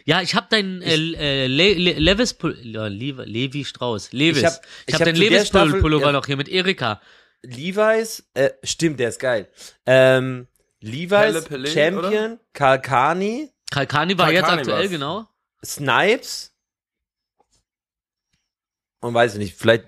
Ja, 0.05 0.21
ich 0.21 0.35
habe 0.35 0.47
deinen 0.49 0.81
äh, 0.81 0.95
äh, 0.95 1.47
Le 1.47 1.73
Le 1.73 1.93
Levis 1.93 2.33
Pul 2.33 2.57
ja, 2.61 2.87
Levi, 2.87 3.65
Strauß, 3.65 4.11
Levis. 4.13 4.37
Ich 4.37 4.43
Ich 4.43 4.45
hab- 4.45 4.53
habe 4.53 4.65
ich 4.87 4.93
hab 4.93 4.99
hab 5.01 5.05
deinen 5.05 5.15
Levis 5.17 5.47
Staffel- 5.47 5.81
Pullover 5.81 6.05
ja. 6.07 6.11
noch 6.11 6.25
hier 6.25 6.37
mit 6.37 6.49
Erika. 6.49 7.01
Levi's, 7.43 8.23
äh, 8.35 8.51
stimmt, 8.63 8.99
der 8.99 9.09
ist 9.09 9.19
geil. 9.19 9.49
Ähm, 9.85 10.47
Levi's, 10.81 11.43
Pelle, 11.45 11.67
Champion, 11.67 12.39
Kalkani, 12.53 13.49
Kalkani 13.71 14.17
war 14.17 14.31
jetzt 14.31 14.41
Kalkani 14.41 14.61
aktuell, 14.61 14.79
war's. 14.81 14.89
genau. 14.91 15.27
Snipes 15.65 16.53
und 18.99 19.13
weiß 19.13 19.33
ich 19.33 19.39
nicht, 19.39 19.55
vielleicht, 19.57 19.85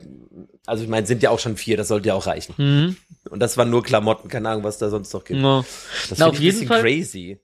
also 0.66 0.84
ich 0.84 0.90
meine, 0.90 1.06
sind 1.06 1.22
ja 1.22 1.30
auch 1.30 1.40
schon 1.40 1.58
vier, 1.58 1.78
das 1.78 1.88
sollte 1.90 2.08
ja 2.08 2.16
auch 2.16 2.26
reichen. 2.26 2.56
Mhm. 2.58 2.98
Und 3.30 3.40
das 3.40 3.58
waren 3.58 3.70
nur 3.70 3.84
Klamotten, 3.84 4.28
keine 4.28 4.50
Ahnung, 4.50 4.64
was 4.64 4.78
da 4.80 4.90
sonst 4.90 5.14
noch 5.14 5.24
gibt. 5.24 5.40
Ja. 5.40 5.64
Das 6.10 6.18
Na, 6.20 6.26
finde 6.26 6.26
auf 6.26 6.34
ich 6.34 6.40
ein 6.40 6.44
jeden 6.44 6.56
bisschen 6.56 6.68
Fall- 6.68 6.82
crazy. 6.82 7.40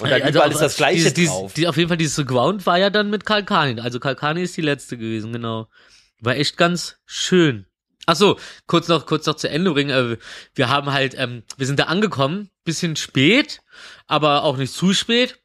Und 0.00 0.10
dann 0.10 0.22
Also 0.22 0.30
überall 0.30 0.48
auf- 0.48 0.54
ist 0.54 0.60
das 0.60 0.76
Gleiche 0.76 1.12
dieses, 1.12 1.30
drauf. 1.30 1.40
Dieses, 1.42 1.54
die, 1.54 1.68
auf 1.68 1.76
jeden 1.76 1.88
Fall 1.88 1.96
dieses 1.96 2.26
Ground 2.26 2.66
war 2.66 2.78
ja 2.78 2.90
dann 2.90 3.10
mit 3.10 3.24
Kalkani. 3.24 3.80
Also 3.80 4.00
Kalkani 4.00 4.42
ist 4.42 4.56
die 4.56 4.60
letzte 4.62 4.96
gewesen, 4.98 5.32
genau. 5.32 5.68
War 6.20 6.36
echt 6.36 6.56
ganz 6.56 6.96
schön. 7.06 7.66
Ach 8.06 8.16
so, 8.16 8.38
kurz 8.66 8.88
noch, 8.88 9.06
kurz 9.06 9.24
noch 9.26 9.36
zu 9.36 9.48
Ende 9.48 9.70
bringen. 9.72 9.90
Äh, 9.90 10.18
Wir 10.54 10.68
haben 10.68 10.92
halt, 10.92 11.14
ähm, 11.16 11.42
wir 11.56 11.66
sind 11.66 11.78
da 11.78 11.84
angekommen, 11.84 12.50
bisschen 12.64 12.96
spät, 12.96 13.60
aber 14.06 14.42
auch 14.44 14.56
nicht 14.56 14.72
zu 14.74 14.92
spät. 14.92 15.38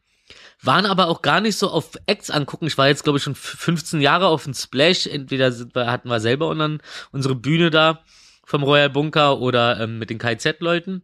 Waren 0.62 0.86
aber 0.86 1.08
auch 1.08 1.22
gar 1.22 1.40
nicht 1.40 1.56
so 1.58 1.70
auf 1.70 1.92
Acts 2.06 2.30
angucken. 2.30 2.68
Ich 2.68 2.78
war 2.78 2.88
jetzt, 2.90 3.04
glaube 3.06 3.18
ich, 3.18 3.24
schon 3.24 3.32
f- 3.34 3.56
15 3.60 4.02
Jahre 4.02 4.28
auf 4.28 4.44
dem 4.44 4.54
Splash. 4.54 5.08
Entweder 5.08 5.54
wir, 5.74 5.86
hatten 5.90 6.10
wir 6.10 6.20
selber 6.20 6.50
unsere 7.12 7.36
Bühne 7.36 7.70
da 7.70 8.04
vom 8.46 8.64
Royal 8.64 8.90
Bunker 8.90 9.40
oder 9.40 9.80
ähm, 9.80 10.00
mit 10.00 10.10
den 10.10 10.18
KZ-Leuten 10.18 11.04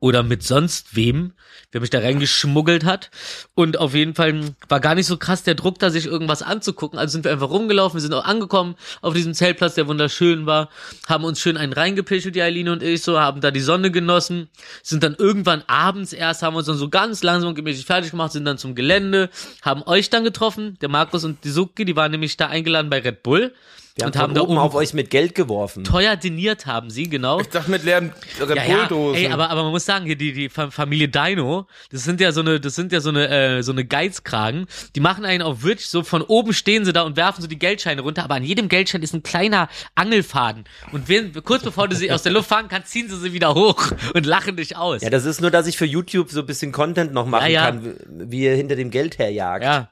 oder 0.00 0.22
mit 0.22 0.42
sonst 0.42 0.94
wem, 0.96 1.32
wer 1.72 1.80
mich 1.80 1.90
da 1.90 1.98
reingeschmuggelt 1.98 2.84
hat. 2.84 3.10
Und 3.54 3.78
auf 3.78 3.94
jeden 3.94 4.14
Fall 4.14 4.54
war 4.68 4.80
gar 4.80 4.94
nicht 4.94 5.06
so 5.06 5.16
krass 5.16 5.42
der 5.42 5.54
Druck, 5.54 5.78
da 5.78 5.90
sich 5.90 6.06
irgendwas 6.06 6.42
anzugucken. 6.42 6.98
Also 6.98 7.12
sind 7.12 7.24
wir 7.24 7.32
einfach 7.32 7.50
rumgelaufen, 7.50 7.96
wir 7.96 8.02
sind 8.02 8.14
auch 8.14 8.24
angekommen 8.24 8.76
auf 9.00 9.14
diesem 9.14 9.34
Zeltplatz, 9.34 9.74
der 9.74 9.88
wunderschön 9.88 10.46
war, 10.46 10.68
haben 11.08 11.24
uns 11.24 11.40
schön 11.40 11.56
einen 11.56 11.72
reingepischelt, 11.72 12.34
die 12.34 12.42
Eileen 12.42 12.68
und 12.68 12.82
ich 12.82 13.02
so, 13.02 13.18
haben 13.18 13.40
da 13.40 13.50
die 13.50 13.60
Sonne 13.60 13.90
genossen, 13.90 14.48
sind 14.82 15.02
dann 15.02 15.14
irgendwann 15.18 15.62
abends 15.66 16.12
erst, 16.12 16.42
haben 16.42 16.56
uns 16.56 16.66
dann 16.66 16.76
so 16.76 16.88
ganz 16.88 17.22
langsam 17.22 17.50
und 17.50 17.54
gemächlich 17.54 17.86
fertig 17.86 18.10
gemacht, 18.10 18.32
sind 18.32 18.44
dann 18.44 18.58
zum 18.58 18.74
Gelände, 18.74 19.30
haben 19.62 19.82
euch 19.82 20.10
dann 20.10 20.24
getroffen, 20.24 20.78
der 20.80 20.88
Markus 20.88 21.24
und 21.24 21.44
die 21.44 21.50
Suki, 21.50 21.84
die 21.84 21.96
waren 21.96 22.10
nämlich 22.10 22.36
da 22.36 22.48
eingeladen 22.48 22.90
bei 22.90 23.00
Red 23.00 23.22
Bull. 23.22 23.52
Wir 23.98 24.06
haben 24.06 24.12
und 24.14 24.18
haben 24.18 24.34
da 24.34 24.40
oben 24.42 24.58
auf 24.58 24.74
euch 24.74 24.94
mit 24.94 25.10
Geld 25.10 25.34
geworfen. 25.34 25.82
teuer 25.84 26.16
diniert 26.16 26.66
haben 26.66 26.88
sie, 26.88 27.08
genau. 27.08 27.40
Ich 27.40 27.48
dachte 27.48 27.70
mit 27.70 27.82
leeren 27.84 28.12
Red 28.40 28.56
Ja, 28.56 28.64
ja, 28.64 28.76
Bull-Dosen. 28.86 29.16
ey, 29.24 29.28
aber, 29.32 29.50
aber 29.50 29.64
man 29.64 29.72
muss 29.72 29.84
sagen, 29.84 30.06
hier 30.06 30.16
die, 30.16 30.32
die 30.32 30.48
Fa- 30.48 30.70
Familie 30.70 31.08
Dino, 31.08 31.66
das 31.90 32.04
sind 32.04 32.20
ja 32.20 32.30
so 32.32 32.40
eine, 32.40 32.60
das 32.60 32.74
sind 32.76 32.92
ja 32.92 33.00
so 33.00 33.08
eine, 33.08 33.28
äh, 33.58 33.62
so 33.62 33.72
eine 33.72 33.84
Geizkragen. 33.84 34.66
Die 34.94 35.00
machen 35.00 35.24
einen 35.24 35.42
auch 35.42 35.62
wirklich 35.62 35.88
so, 35.88 36.02
von 36.04 36.22
oben 36.22 36.52
stehen 36.52 36.84
sie 36.84 36.92
da 36.92 37.02
und 37.02 37.16
werfen 37.16 37.42
so 37.42 37.48
die 37.48 37.58
Geldscheine 37.58 38.02
runter, 38.02 38.22
aber 38.22 38.36
an 38.36 38.44
jedem 38.44 38.68
Geldschein 38.68 39.02
ist 39.02 39.14
ein 39.14 39.22
kleiner 39.24 39.68
Angelfaden. 39.96 40.64
Und 40.92 41.08
wenn, 41.08 41.32
kurz 41.42 41.64
bevor 41.64 41.88
du 41.88 41.96
sie 41.96 42.12
aus 42.12 42.22
der 42.22 42.32
Luft 42.32 42.48
fahren 42.48 42.68
kannst, 42.68 42.92
ziehen 42.92 43.08
sie 43.10 43.16
sie 43.18 43.32
wieder 43.32 43.54
hoch 43.54 43.90
und 44.14 44.26
lachen 44.26 44.56
dich 44.56 44.76
aus. 44.76 45.02
Ja, 45.02 45.10
das 45.10 45.24
ist 45.24 45.40
nur, 45.40 45.50
dass 45.50 45.66
ich 45.66 45.76
für 45.76 45.86
YouTube 45.86 46.30
so 46.30 46.40
ein 46.40 46.46
bisschen 46.46 46.70
Content 46.70 47.12
noch 47.12 47.26
machen 47.26 47.46
Ja, 47.46 47.48
ja. 47.50 47.64
kann, 47.66 47.84
wie- 47.84 48.30
wie 48.30 48.44
ihr 48.44 48.54
hinter 48.54 48.76
dem 48.76 48.90
Geld 48.90 49.18
herjagt. 49.18 49.64
Ja. 49.64 49.90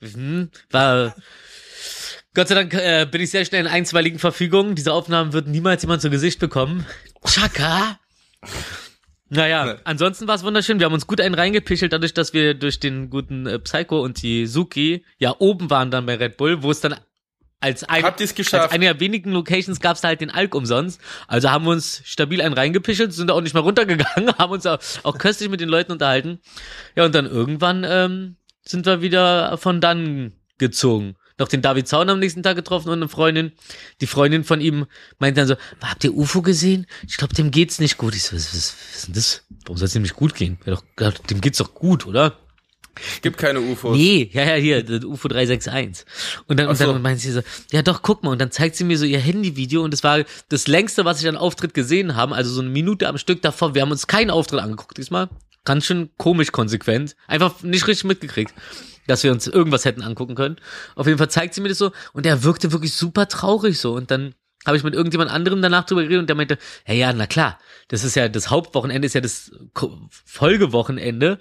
Mhm. 0.00 0.50
War, 0.70 1.14
Gott 2.38 2.46
sei 2.46 2.54
Dank 2.54 2.72
äh, 2.72 3.04
bin 3.10 3.20
ich 3.20 3.30
sehr 3.32 3.44
schnell 3.44 3.62
in 3.62 3.66
einstweiligen 3.66 4.20
Verfügungen. 4.20 4.76
Diese 4.76 4.92
Aufnahmen 4.92 5.32
wird 5.32 5.48
niemals 5.48 5.82
jemand 5.82 6.02
zu 6.02 6.08
Gesicht 6.08 6.38
bekommen. 6.38 6.86
Chaka. 7.26 7.98
Naja, 9.28 9.64
Nee. 9.64 9.80
ansonsten 9.82 10.28
war 10.28 10.36
es 10.36 10.44
wunderschön. 10.44 10.78
Wir 10.78 10.86
haben 10.86 10.92
uns 10.92 11.08
gut 11.08 11.20
einen 11.20 11.34
reingepichelt, 11.34 11.92
dadurch, 11.92 12.14
dass 12.14 12.34
wir 12.34 12.54
durch 12.54 12.78
den 12.78 13.10
guten 13.10 13.48
äh, 13.48 13.58
Psycho 13.58 14.00
und 14.00 14.22
die 14.22 14.46
Suki 14.46 15.04
ja 15.18 15.34
oben 15.40 15.68
waren 15.68 15.90
dann 15.90 16.06
bei 16.06 16.14
Red 16.14 16.36
Bull, 16.36 16.62
wo 16.62 16.70
es 16.70 16.80
dann 16.80 16.94
als, 17.58 17.82
ein, 17.82 18.04
als 18.04 18.52
eine 18.52 18.84
der 18.84 19.00
wenigen 19.00 19.32
Locations 19.32 19.80
gab 19.80 19.96
es 19.96 20.02
da 20.02 20.06
halt 20.06 20.20
den 20.20 20.30
Alk 20.30 20.54
umsonst. 20.54 21.00
Also 21.26 21.50
haben 21.50 21.64
wir 21.64 21.72
uns 21.72 22.02
stabil 22.04 22.40
einen 22.40 22.54
reingepichelt, 22.54 23.12
sind 23.12 23.32
auch 23.32 23.40
nicht 23.40 23.54
mehr 23.54 23.64
runtergegangen, 23.64 24.32
haben 24.38 24.52
uns 24.52 24.64
auch, 24.64 24.78
auch 25.02 25.18
köstlich 25.18 25.48
mit 25.48 25.60
den 25.60 25.68
Leuten 25.68 25.90
unterhalten. 25.90 26.38
Ja, 26.94 27.04
und 27.04 27.16
dann 27.16 27.26
irgendwann 27.26 27.84
ähm, 27.84 28.36
sind 28.62 28.86
wir 28.86 29.02
wieder 29.02 29.58
von 29.58 29.80
dann 29.80 30.34
gezogen. 30.58 31.16
Noch 31.38 31.48
den 31.48 31.62
David 31.62 31.88
Zaun 31.88 32.10
am 32.10 32.18
nächsten 32.18 32.42
Tag 32.42 32.56
getroffen 32.56 32.88
und 32.88 32.98
eine 32.98 33.08
Freundin. 33.08 33.52
Die 34.00 34.06
Freundin 34.06 34.44
von 34.44 34.60
ihm 34.60 34.86
meinte 35.18 35.40
dann 35.40 35.48
so, 35.48 35.56
habt 35.80 36.04
ihr 36.04 36.14
UFO 36.14 36.42
gesehen? 36.42 36.86
Ich 37.06 37.16
glaube, 37.16 37.34
dem 37.34 37.50
geht's 37.50 37.78
nicht 37.78 37.96
gut. 37.96 38.14
Ich 38.14 38.24
so, 38.24 38.36
was, 38.36 38.54
was, 38.54 38.74
was 38.90 38.96
ist 38.96 39.06
denn 39.06 39.14
das? 39.14 39.42
Warum 39.64 39.78
soll 39.78 39.86
es 39.86 39.92
dem 39.92 40.02
nicht 40.02 40.16
gut 40.16 40.34
gehen? 40.34 40.58
Ja, 40.66 40.78
doch, 40.96 41.12
dem 41.12 41.40
geht's 41.40 41.58
doch 41.58 41.74
gut, 41.74 42.06
oder? 42.06 42.36
Gibt 43.22 43.38
keine 43.38 43.60
UFOs. 43.60 43.96
Nee, 43.96 44.30
ja, 44.32 44.44
ja, 44.44 44.54
hier, 44.54 44.82
das 44.82 45.04
UFO 45.04 45.28
361. 45.28 46.04
Und 46.46 46.58
dann, 46.58 46.68
und 46.68 46.76
so. 46.76 46.92
dann 46.92 47.02
meint 47.02 47.20
sie 47.20 47.32
so, 47.32 47.42
ja 47.72 47.82
doch, 47.82 48.02
guck 48.02 48.22
mal. 48.22 48.30
Und 48.30 48.40
dann 48.40 48.50
zeigt 48.50 48.76
sie 48.76 48.84
mir 48.84 48.98
so 48.98 49.04
ihr 49.04 49.20
Handyvideo 49.20 49.82
und 49.82 49.92
das 49.92 50.02
war 50.02 50.24
das 50.48 50.66
längste, 50.66 51.04
was 51.04 51.20
ich 51.20 51.28
an 51.28 51.36
Auftritt 51.36 51.74
gesehen 51.74 52.16
haben. 52.16 52.32
Also 52.32 52.50
so 52.50 52.60
eine 52.60 52.70
Minute 52.70 53.08
am 53.08 53.18
Stück 53.18 53.42
davor. 53.42 53.74
Wir 53.74 53.82
haben 53.82 53.90
uns 53.90 54.06
keinen 54.06 54.30
Auftritt 54.30 54.60
angeguckt 54.60 54.96
diesmal. 54.98 55.28
Ganz 55.64 55.86
schön 55.86 56.10
komisch 56.16 56.52
konsequent. 56.52 57.14
Einfach 57.26 57.62
nicht 57.62 57.86
richtig 57.86 58.04
mitgekriegt, 58.04 58.54
dass 59.08 59.24
wir 59.24 59.32
uns 59.32 59.46
irgendwas 59.46 59.84
hätten 59.84 60.02
angucken 60.02 60.36
können. 60.36 60.56
Auf 60.94 61.06
jeden 61.06 61.18
Fall 61.18 61.30
zeigt 61.30 61.54
sie 61.54 61.60
mir 61.60 61.68
das 61.68 61.78
so 61.78 61.90
und 62.12 62.26
er 62.26 62.44
wirkte 62.44 62.70
wirklich 62.72 62.94
super 62.94 63.26
traurig 63.26 63.80
so. 63.80 63.94
Und 63.94 64.10
dann 64.10 64.34
habe 64.66 64.76
ich 64.76 64.84
mit 64.84 64.94
irgendjemand 64.94 65.30
anderem 65.30 65.62
danach 65.62 65.84
drüber 65.84 66.02
geredet 66.02 66.20
und 66.20 66.26
der 66.28 66.36
meinte, 66.36 66.58
ja, 66.86 66.94
ja, 66.94 67.12
na 67.12 67.26
klar, 67.26 67.58
das 67.88 68.04
ist 68.04 68.16
ja, 68.16 68.28
das 68.28 68.50
Hauptwochenende 68.50 69.06
ist 69.06 69.14
ja 69.14 69.20
das 69.20 69.50
Folgewochenende. 70.24 71.38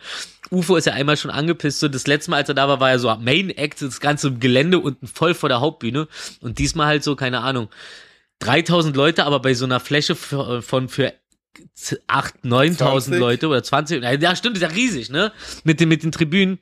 UFO 0.50 0.78
ist 0.78 0.86
ja 0.86 0.94
einmal 0.94 1.18
schon 1.18 1.32
angepisst, 1.32 1.80
so 1.80 1.88
das 1.90 2.08
letzte 2.08 2.32
Mal, 2.32 2.38
als 2.38 2.50
er 2.50 2.56
da 2.56 2.68
war, 2.68 2.80
war 2.80 2.90
er 2.90 3.00
so 3.00 3.14
Main 3.18 3.50
Act, 3.50 3.82
das 3.82 4.00
ganze 4.00 4.34
Gelände 4.34 4.80
unten 4.80 5.08
voll 5.08 5.34
vor 5.34 5.50
der 5.50 5.60
Hauptbühne 5.60 6.08
und 6.42 6.58
diesmal 6.60 6.88
halt 6.88 7.04
so, 7.04 7.16
keine 7.16 7.42
Ahnung, 7.42 7.70
3000 8.40 8.96
Leute, 8.96 9.26
aber 9.26 9.42
bei 9.42 9.54
so 9.54 9.66
einer 9.66 9.80
Fläche 9.80 10.16
von 10.16 10.88
für 10.88 11.14
8, 12.08 12.46
9000 12.46 13.16
20? 13.16 13.20
Leute 13.20 13.48
oder 13.48 13.64
20, 13.64 14.04
ja 14.04 14.36
stimmt, 14.36 14.58
ist 14.58 14.62
ja 14.62 14.70
riesig, 14.70 15.10
ne? 15.10 15.32
Mit 15.64 15.80
den, 15.80 15.90
mit 15.90 16.04
den 16.04 16.12
Tribünen. 16.12 16.60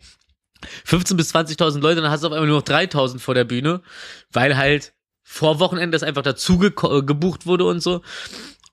15 0.85 1.17
bis 1.17 1.33
20.000 1.33 1.79
Leute, 1.79 2.01
dann 2.01 2.11
hast 2.11 2.23
du 2.23 2.27
auf 2.27 2.33
einmal 2.33 2.47
nur 2.47 2.57
noch 2.59 2.65
3.000 2.65 3.19
vor 3.19 3.33
der 3.33 3.43
Bühne, 3.43 3.81
weil 4.31 4.57
halt 4.57 4.93
vor 5.23 5.59
Wochenende 5.59 5.95
das 5.95 6.03
einfach 6.03 6.21
dazu 6.21 6.59
geko- 6.59 6.99
äh, 6.99 7.03
gebucht 7.03 7.45
wurde 7.45 7.65
und 7.65 7.81
so. 7.81 8.01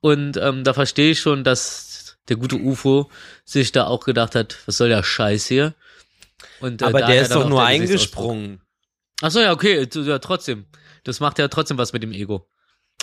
Und 0.00 0.36
ähm, 0.36 0.64
da 0.64 0.74
verstehe 0.74 1.12
ich 1.12 1.20
schon, 1.20 1.44
dass 1.44 2.18
der 2.28 2.36
gute 2.36 2.56
UFO 2.56 3.10
sich 3.44 3.72
da 3.72 3.86
auch 3.86 4.04
gedacht 4.04 4.34
hat, 4.34 4.58
was 4.66 4.76
soll 4.76 4.88
der 4.88 5.02
Scheiß 5.02 5.46
hier? 5.46 5.74
Und, 6.60 6.82
äh, 6.82 6.84
Aber 6.86 6.98
der 7.00 7.16
er 7.16 7.22
ist 7.22 7.34
doch 7.34 7.48
nur 7.48 7.64
eingesprungen. 7.64 8.60
Ach 9.20 9.30
so, 9.30 9.40
ja, 9.40 9.52
okay, 9.52 9.88
ja, 9.94 10.18
trotzdem. 10.18 10.66
Das 11.04 11.20
macht 11.20 11.38
ja 11.38 11.48
trotzdem 11.48 11.78
was 11.78 11.92
mit 11.92 12.02
dem 12.02 12.12
Ego. 12.12 12.48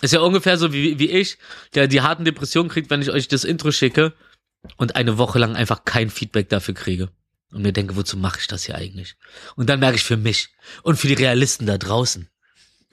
Ist 0.01 0.13
ja 0.13 0.21
ungefähr 0.21 0.57
so 0.57 0.71
wie, 0.71 0.99
wie 0.99 1.09
ich, 1.09 1.37
der 1.75 1.87
die 1.87 2.01
harten 2.01 2.23
Depressionen 2.25 2.69
kriegt, 2.69 2.89
wenn 2.89 3.01
ich 3.01 3.11
euch 3.11 3.27
das 3.27 3.43
Intro 3.43 3.71
schicke 3.71 4.13
und 4.77 4.95
eine 4.95 5.17
Woche 5.17 5.39
lang 5.39 5.55
einfach 5.55 5.83
kein 5.85 6.09
Feedback 6.09 6.49
dafür 6.49 6.73
kriege. 6.73 7.09
Und 7.51 7.63
mir 7.63 7.73
denke, 7.73 7.95
wozu 7.95 8.17
mache 8.17 8.39
ich 8.39 8.47
das 8.47 8.63
hier 8.63 8.75
eigentlich? 8.75 9.15
Und 9.55 9.69
dann 9.69 9.79
merke 9.79 9.95
ich 9.97 10.03
für 10.03 10.17
mich 10.17 10.49
und 10.83 10.97
für 10.97 11.07
die 11.07 11.15
Realisten 11.15 11.65
da 11.65 11.77
draußen. 11.77 12.29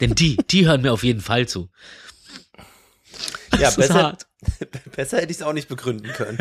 Denn 0.00 0.14
die, 0.14 0.36
die 0.36 0.66
hören 0.66 0.82
mir 0.82 0.92
auf 0.92 1.02
jeden 1.02 1.20
Fall 1.20 1.46
zu. 1.46 1.70
Ja, 3.52 3.58
Das 3.58 3.76
besser. 3.76 4.18
Besser 4.96 5.16
hätte 5.18 5.32
ich 5.32 5.38
es 5.38 5.42
auch 5.42 5.52
nicht 5.52 5.68
begründen 5.68 6.12
können. 6.12 6.38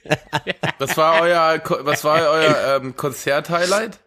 Was 0.78 0.96
war 0.96 1.20
euer, 1.20 1.62
was 1.84 2.02
war 2.02 2.30
euer 2.30 2.76
ähm, 2.76 2.96
Konzert-Highlight? 2.96 4.00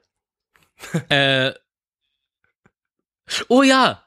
Äh, 1.09 1.53
oh 3.47 3.61
ja, 3.63 4.03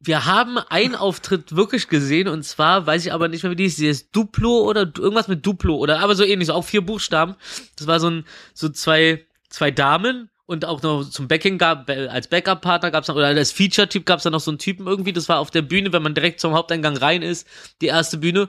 wir 0.00 0.24
haben 0.24 0.56
einen 0.58 0.94
Auftritt 0.94 1.54
wirklich 1.54 1.88
gesehen 1.88 2.26
und 2.26 2.42
zwar, 2.42 2.86
weiß 2.86 3.04
ich 3.04 3.12
aber 3.12 3.28
nicht 3.28 3.42
mehr, 3.42 3.52
wie 3.52 3.56
die 3.56 3.66
ist, 3.66 3.78
die 3.78 3.86
ist 3.86 4.16
Duplo 4.16 4.60
oder 4.60 4.90
irgendwas 4.98 5.28
mit 5.28 5.44
Duplo 5.44 5.76
oder 5.76 6.00
aber 6.00 6.14
so 6.14 6.24
ähnlich, 6.24 6.50
auch 6.50 6.64
vier 6.64 6.80
Buchstaben. 6.80 7.36
Das 7.76 7.86
war 7.86 8.00
so 8.00 8.08
ein, 8.08 8.24
so 8.54 8.70
zwei, 8.70 9.26
zwei 9.50 9.70
Damen 9.70 10.30
und 10.46 10.64
auch 10.64 10.80
noch 10.82 11.04
zum 11.04 11.28
Backing 11.28 11.58
gab, 11.58 11.88
als 11.90 12.28
Backup-Partner 12.28 12.90
gab's 12.90 13.08
noch, 13.08 13.14
oder 13.14 13.26
als 13.26 13.52
Feature-Typ 13.52 14.06
gab's 14.06 14.22
da 14.22 14.30
noch 14.30 14.40
so 14.40 14.50
einen 14.50 14.58
Typen 14.58 14.86
irgendwie, 14.86 15.12
das 15.12 15.28
war 15.28 15.38
auf 15.38 15.50
der 15.50 15.62
Bühne, 15.62 15.92
wenn 15.92 16.02
man 16.02 16.14
direkt 16.14 16.40
zum 16.40 16.54
Haupteingang 16.54 16.96
rein 16.96 17.20
ist, 17.20 17.46
die 17.82 17.86
erste 17.86 18.16
Bühne. 18.16 18.48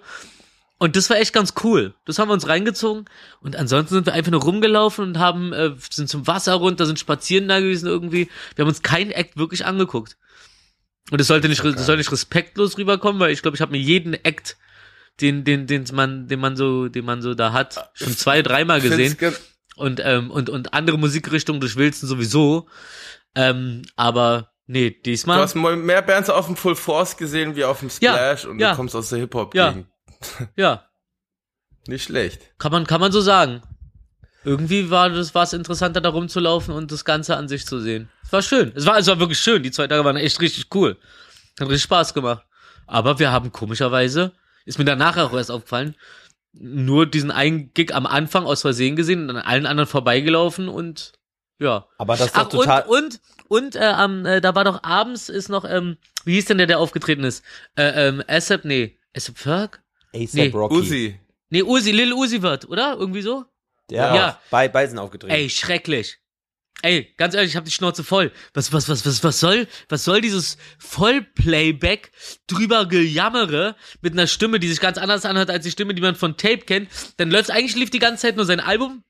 Und 0.80 0.96
das 0.96 1.12
war 1.12 1.18
echt 1.18 1.32
ganz 1.32 1.54
cool. 1.64 1.94
Das 2.06 2.18
haben 2.18 2.30
wir 2.30 2.34
uns 2.34 2.48
reingezogen. 2.48 3.06
Und 3.40 3.56
ansonsten 3.56 3.94
sind 3.94 4.08
wir 4.08 4.14
einfach 4.14 4.32
nur 4.32 4.42
rumgelaufen 4.42 5.10
und 5.10 5.20
haben, 5.20 5.54
äh, 5.54 5.76
sind 5.92 6.10
zum 6.10 6.26
Wasser 6.26 6.56
runter, 6.56 6.88
sind 6.88 6.98
spazieren 6.98 7.48
da 7.48 7.60
gewesen 7.60 7.86
irgendwie. 7.86 8.30
Wir 8.56 8.64
haben 8.64 8.70
uns 8.70 8.82
keinen 8.82 9.12
Act 9.12 9.38
wirklich 9.38 9.64
angeguckt. 9.64 10.18
Und 11.10 11.20
es 11.20 11.28
sollte 11.28 11.50
nicht, 11.50 11.64
das 11.64 11.86
soll 11.86 11.98
nicht 11.98 12.12
respektlos 12.12 12.78
rüberkommen, 12.78 13.20
weil 13.20 13.32
ich 13.32 13.42
glaube, 13.42 13.56
ich 13.56 13.62
habe 13.62 13.72
mir 13.72 13.80
jeden 13.80 14.14
Act, 14.14 14.58
den, 15.20 15.44
den, 15.44 15.68
den 15.68 15.86
man, 15.94 16.28
den 16.28 16.40
man 16.40 16.56
so, 16.56 16.88
den 16.88 17.06
man 17.06 17.22
so 17.22 17.34
da 17.34 17.52
hat, 17.54 17.90
schon 17.94 18.16
zwei, 18.16 18.42
dreimal 18.42 18.80
gesehen. 18.82 19.18
Und, 19.76 20.00
ähm, 20.04 20.30
und, 20.32 20.50
und 20.50 20.74
andere 20.74 20.98
Musikrichtungen 20.98 21.60
durch 21.60 21.76
Wilson 21.76 22.08
sowieso. 22.08 22.68
Ähm, 23.36 23.82
aber 23.96 24.52
nee, 24.68 24.92
Du 24.92 25.02
diesmal. 25.04 25.40
hast 25.40 25.56
mal 25.56 25.76
mehr 25.76 26.02
Bands 26.02 26.30
auf 26.30 26.46
dem 26.46 26.56
Full 26.56 26.76
Force 26.76 27.18
gesehen 27.18 27.56
wie 27.56 27.64
auf 27.64 27.80
dem 27.80 27.90
Ja, 28.00 28.14
Splash 28.14 28.46
und 28.46 28.60
ja. 28.60 28.72
du 28.72 28.76
kommst 28.76 28.96
aus 28.96 29.10
der 29.10 29.20
Hip-Hop. 29.20 29.56
Ja. 29.56 29.76
Ja, 30.56 30.88
Nicht 31.88 32.04
schlecht. 32.04 32.42
Kann 32.60 32.72
man, 32.72 32.86
kann 32.86 33.02
man 33.02 33.12
so 33.12 33.22
sagen. 33.22 33.64
Irgendwie 34.44 34.90
war 34.90 35.10
das 35.10 35.36
was 35.36 35.54
interessanter, 35.54 36.02
da 36.02 36.10
rumzulaufen 36.10 36.74
und 36.74 36.92
das 36.92 37.06
Ganze 37.06 37.38
an 37.38 37.48
sich 37.48 37.66
zu 37.66 37.80
sehen. 37.80 38.10
Es 38.24 38.34
war 38.34 38.42
schön. 38.42 38.72
Es 38.76 38.86
war, 38.86 38.98
es 38.98 39.08
war 39.08 39.20
wirklich 39.20 39.40
schön. 39.40 39.62
Die 39.62 39.72
zwei 39.72 39.88
Tage 39.88 40.04
waren 40.04 40.18
echt 40.18 40.42
richtig 40.42 40.68
cool. 40.74 40.98
Hat 41.60 41.68
richtig 41.68 41.84
Spaß 41.84 42.14
gemacht. 42.14 42.44
Aber 42.88 43.20
wir 43.20 43.32
haben 43.32 43.52
komischerweise, 43.52 44.34
ist 44.66 44.80
mir 44.80 44.86
danach 44.86 45.18
auch 45.18 45.34
erst 45.34 45.52
aufgefallen, 45.52 45.96
nur 46.54 47.06
diesen 47.06 47.32
einen 47.32 47.74
Gig 47.74 47.94
am 47.94 48.06
Anfang 48.06 48.46
aus 48.46 48.62
Versehen 48.62 48.96
gesehen 48.96 49.30
und 49.30 49.38
an 49.38 49.44
allen 49.44 49.66
anderen 49.66 49.88
vorbeigelaufen 49.88 50.68
und 50.68 51.14
ja. 51.60 51.86
Aber 51.98 52.18
das 52.18 52.28
ist 52.28 52.36
doch 52.36 52.42
Ach, 52.42 52.50
total. 52.50 52.84
und, 52.84 52.98
und, 52.98 53.22
und, 53.48 53.76
äh, 53.76 53.86
am, 53.86 54.26
äh, 54.26 54.42
da 54.42 54.56
war 54.56 54.64
doch 54.64 54.84
abends 54.84 55.30
ist 55.30 55.48
noch, 55.50 55.64
ähm, 55.64 55.98
wie 56.26 56.34
hieß 56.34 56.46
denn 56.46 56.58
der, 56.58 56.68
der 56.68 56.80
aufgetreten 56.80 57.24
ist? 57.24 57.44
Äh, 57.76 58.08
ähm, 58.08 58.24
Asap, 58.28 58.66
nee, 58.66 58.98
Asap 59.16 59.38
Ferg? 59.38 59.82
ASAP 60.14 60.34
nee. 60.34 60.48
Rocky. 60.50 60.76
Uzi. 60.76 61.20
Nee, 61.50 61.64
Uzi, 61.64 61.92
Lil 61.92 62.14
Uzi 62.14 62.42
wird, 62.42 62.68
oder? 62.68 62.98
Irgendwie 62.98 63.22
so? 63.22 63.46
Ja, 63.92 64.16
Ja. 64.16 64.42
Bei, 64.50 64.68
beide 64.68 64.90
sind 64.90 65.00
aufgetreten. 65.00 65.34
Ey, 65.34 65.50
schrecklich. 65.50 66.18
Ey, 66.84 67.14
ganz 67.18 67.36
ehrlich, 67.36 67.52
ich 67.52 67.56
hab 67.58 67.66
die 67.66 67.72
Schnauze 67.72 68.04
voll. 68.04 68.32
Was, 68.54 68.74
was, 68.74 68.90
was, 68.90 69.06
was, 69.06 69.24
was 69.24 69.40
soll, 69.40 69.68
was 69.90 70.04
soll 70.04 70.20
dieses 70.22 70.58
Vollplayback 70.80 72.12
drüber 72.48 72.88
gejammere 72.88 73.76
mit 74.02 74.14
einer 74.14 74.26
Stimme, 74.26 74.60
die 74.60 74.68
sich 74.68 74.80
ganz 74.80 74.98
anders 74.98 75.26
anhört 75.26 75.52
als 75.52 75.64
die 75.64 75.72
Stimme, 75.72 75.94
die 75.94 76.02
man 76.02 76.16
von 76.16 76.38
Tape 76.38 76.60
kennt? 76.60 76.90
Dann 77.18 77.30
läuft 77.30 77.52
eigentlich 77.52 77.76
lief 77.76 77.92
die 77.92 78.00
ganze 78.00 78.24
Zeit 78.24 78.36
nur 78.36 78.46
sein 78.46 78.60
Album. 78.60 79.04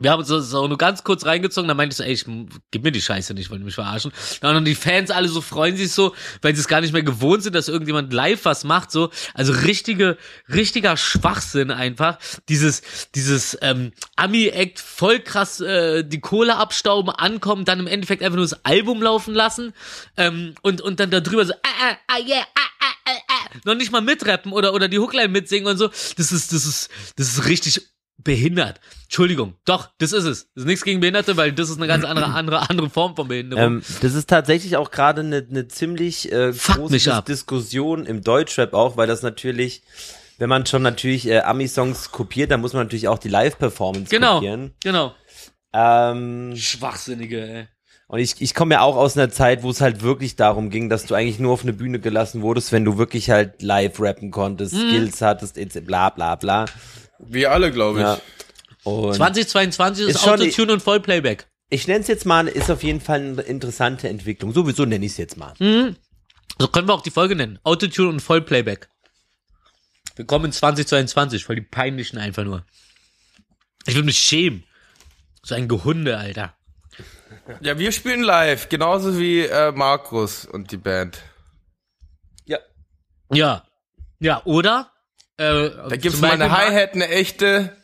Wir 0.00 0.10
haben 0.10 0.20
uns 0.20 0.28
das 0.28 0.54
auch 0.54 0.66
nur 0.66 0.78
ganz 0.78 1.04
kurz 1.04 1.26
reingezogen, 1.26 1.68
da 1.68 1.74
meinte 1.74 1.92
ich 1.92 1.98
so, 1.98 2.02
ey, 2.02 2.12
ich, 2.12 2.24
gib 2.70 2.82
mir 2.82 2.90
die 2.90 3.02
Scheiße 3.02 3.34
nicht, 3.34 3.50
wollen 3.50 3.60
die 3.60 3.66
mich 3.66 3.74
verarschen. 3.74 4.12
Dann 4.40 4.56
haben 4.56 4.64
die 4.64 4.74
Fans 4.74 5.10
alle 5.10 5.28
so 5.28 5.42
freuen 5.42 5.76
sich 5.76 5.92
so, 5.92 6.14
weil 6.40 6.54
sie 6.54 6.60
es 6.62 6.68
gar 6.68 6.80
nicht 6.80 6.94
mehr 6.94 7.02
gewohnt 7.02 7.42
sind, 7.42 7.54
dass 7.54 7.68
irgendjemand 7.68 8.10
live 8.12 8.46
was 8.46 8.64
macht, 8.64 8.90
so. 8.90 9.10
Also 9.34 9.52
richtige, 9.52 10.16
richtiger 10.48 10.96
Schwachsinn 10.96 11.70
einfach. 11.70 12.18
Dieses, 12.48 12.82
dieses 13.14 13.58
ähm, 13.60 13.92
Ami-Act 14.16 14.78
voll 14.78 15.20
krass 15.20 15.60
äh, 15.60 16.02
die 16.02 16.20
Kohle 16.20 16.56
abstauben, 16.56 17.10
ankommen, 17.10 17.66
dann 17.66 17.78
im 17.78 17.86
Endeffekt 17.86 18.22
einfach 18.22 18.36
nur 18.36 18.46
das 18.46 18.64
Album 18.64 19.02
laufen 19.02 19.34
lassen 19.34 19.74
ähm, 20.16 20.54
und, 20.62 20.80
und 20.80 20.98
dann 20.98 21.10
darüber 21.10 21.44
so, 21.44 21.52
ah, 21.52 21.90
ah, 21.90 21.96
ah, 22.08 22.18
yeah, 22.26 22.46
ah, 22.54 22.60
ah, 22.80 22.94
ah, 23.04 23.18
ah. 23.28 23.56
noch 23.64 23.74
nicht 23.74 23.92
mal 23.92 24.00
mitrappen 24.00 24.52
oder, 24.52 24.72
oder 24.72 24.88
die 24.88 24.98
Hookline 24.98 25.28
mitsingen 25.28 25.68
und 25.68 25.76
so. 25.76 25.88
Das 26.16 26.32
ist, 26.32 26.54
das 26.54 26.64
ist, 26.64 26.90
das 27.16 27.28
ist 27.28 27.46
richtig 27.46 27.82
behindert. 28.22 28.80
Entschuldigung. 29.04 29.54
Doch, 29.64 29.88
das 29.98 30.12
ist 30.12 30.24
es. 30.24 30.48
Das 30.54 30.62
ist 30.62 30.66
nichts 30.66 30.84
gegen 30.84 31.00
Behinderte, 31.00 31.36
weil 31.36 31.52
das 31.52 31.70
ist 31.70 31.76
eine 31.78 31.86
ganz 31.86 32.04
andere, 32.04 32.26
andere, 32.26 32.68
andere 32.70 32.90
Form 32.90 33.16
von 33.16 33.28
Behinderung. 33.28 33.64
Ähm, 33.64 33.82
das 34.02 34.14
ist 34.14 34.28
tatsächlich 34.28 34.76
auch 34.76 34.90
gerade 34.90 35.20
eine 35.22 35.44
ne 35.48 35.68
ziemlich 35.68 36.30
äh, 36.32 36.52
Fuck 36.52 36.76
große. 36.76 37.22
Diskussion 37.26 38.06
im 38.06 38.22
Deutschrap 38.22 38.74
auch, 38.74 38.96
weil 38.96 39.06
das 39.06 39.22
natürlich, 39.22 39.82
wenn 40.38 40.48
man 40.48 40.66
schon 40.66 40.82
natürlich 40.82 41.26
äh, 41.28 41.40
Ami-Songs 41.40 42.10
kopiert, 42.12 42.50
dann 42.50 42.60
muss 42.60 42.72
man 42.72 42.84
natürlich 42.84 43.08
auch 43.08 43.18
die 43.18 43.28
Live-Performance 43.28 44.10
genau, 44.10 44.34
kopieren. 44.36 44.72
genau. 44.82 45.14
Ähm, 45.72 46.54
Schwachsinnige, 46.56 47.40
ey. 47.48 47.68
und 48.08 48.18
ich, 48.18 48.34
ich 48.40 48.54
komme 48.54 48.74
ja 48.74 48.80
auch 48.80 48.96
aus 48.96 49.16
einer 49.16 49.30
Zeit, 49.30 49.62
wo 49.62 49.70
es 49.70 49.80
halt 49.80 50.02
wirklich 50.02 50.34
darum 50.34 50.68
ging, 50.70 50.88
dass 50.88 51.06
du 51.06 51.14
eigentlich 51.14 51.38
nur 51.38 51.52
auf 51.52 51.62
eine 51.62 51.72
Bühne 51.72 52.00
gelassen 52.00 52.42
wurdest, 52.42 52.72
wenn 52.72 52.84
du 52.84 52.98
wirklich 52.98 53.30
halt 53.30 53.62
live 53.62 54.00
rappen 54.00 54.30
konntest, 54.32 54.74
Mhm. 54.74 54.88
Skills 54.88 55.22
hattest, 55.22 55.56
etc. 55.58 55.80
bla 55.84 56.10
bla 56.10 56.34
bla. 56.34 56.64
Wir 57.22 57.52
alle, 57.52 57.70
glaube 57.70 57.98
ich. 58.00 58.04
Ja. 58.04 58.20
Und 58.84 59.14
2022 59.14 60.06
ist, 60.08 60.16
Ist 60.16 60.28
Autotune 60.28 60.72
und 60.72 60.80
Vollplayback. 60.82 61.46
ich 61.68 61.86
nenne 61.86 62.00
es 62.00 62.08
jetzt 62.08 62.24
mal, 62.24 62.48
ist 62.48 62.70
auf 62.70 62.82
jeden 62.82 63.00
Fall 63.00 63.20
eine 63.20 63.42
interessante 63.42 64.08
Entwicklung. 64.08 64.52
Sowieso 64.52 64.84
nenne 64.86 65.04
ich 65.04 65.12
es 65.12 65.18
jetzt 65.18 65.36
mal. 65.36 65.52
So 66.58 66.68
können 66.68 66.88
wir 66.88 66.94
auch 66.94 67.02
die 67.02 67.10
Folge 67.10 67.36
nennen. 67.36 67.58
Autotune 67.62 68.08
und 68.08 68.20
Vollplayback. 68.20 68.88
Willkommen 70.16 70.46
in 70.46 70.52
2022, 70.52 71.44
voll 71.44 71.56
die 71.56 71.62
peinlichen 71.62 72.18
einfach 72.18 72.44
nur. 72.44 72.64
Ich 73.86 73.94
will 73.94 74.02
mich 74.02 74.18
schämen. 74.18 74.64
So 75.42 75.54
ein 75.54 75.68
Gehunde, 75.68 76.18
Alter. 76.18 76.54
Ja, 77.60 77.78
wir 77.78 77.92
spielen 77.92 78.22
live, 78.22 78.68
genauso 78.68 79.18
wie 79.18 79.40
äh, 79.42 79.72
Markus 79.72 80.44
und 80.44 80.70
die 80.72 80.76
Band. 80.76 81.22
Ja. 82.44 82.58
Ja. 83.32 83.64
Ja, 84.18 84.42
oder? 84.44 84.89
Äh, 85.40 85.70
Da 85.88 85.96
gibt's 85.96 86.20
mal 86.20 86.32
eine 86.32 86.50
Hi-Hat, 86.50 86.94
eine 86.94 87.08
echte. 87.08 87.74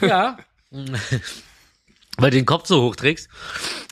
Ja. 0.00 0.38
Weil 2.18 2.30
du 2.30 2.36
den 2.36 2.46
Kopf 2.46 2.66
so 2.68 2.82
hoch 2.82 2.94
trägst. 2.96 3.28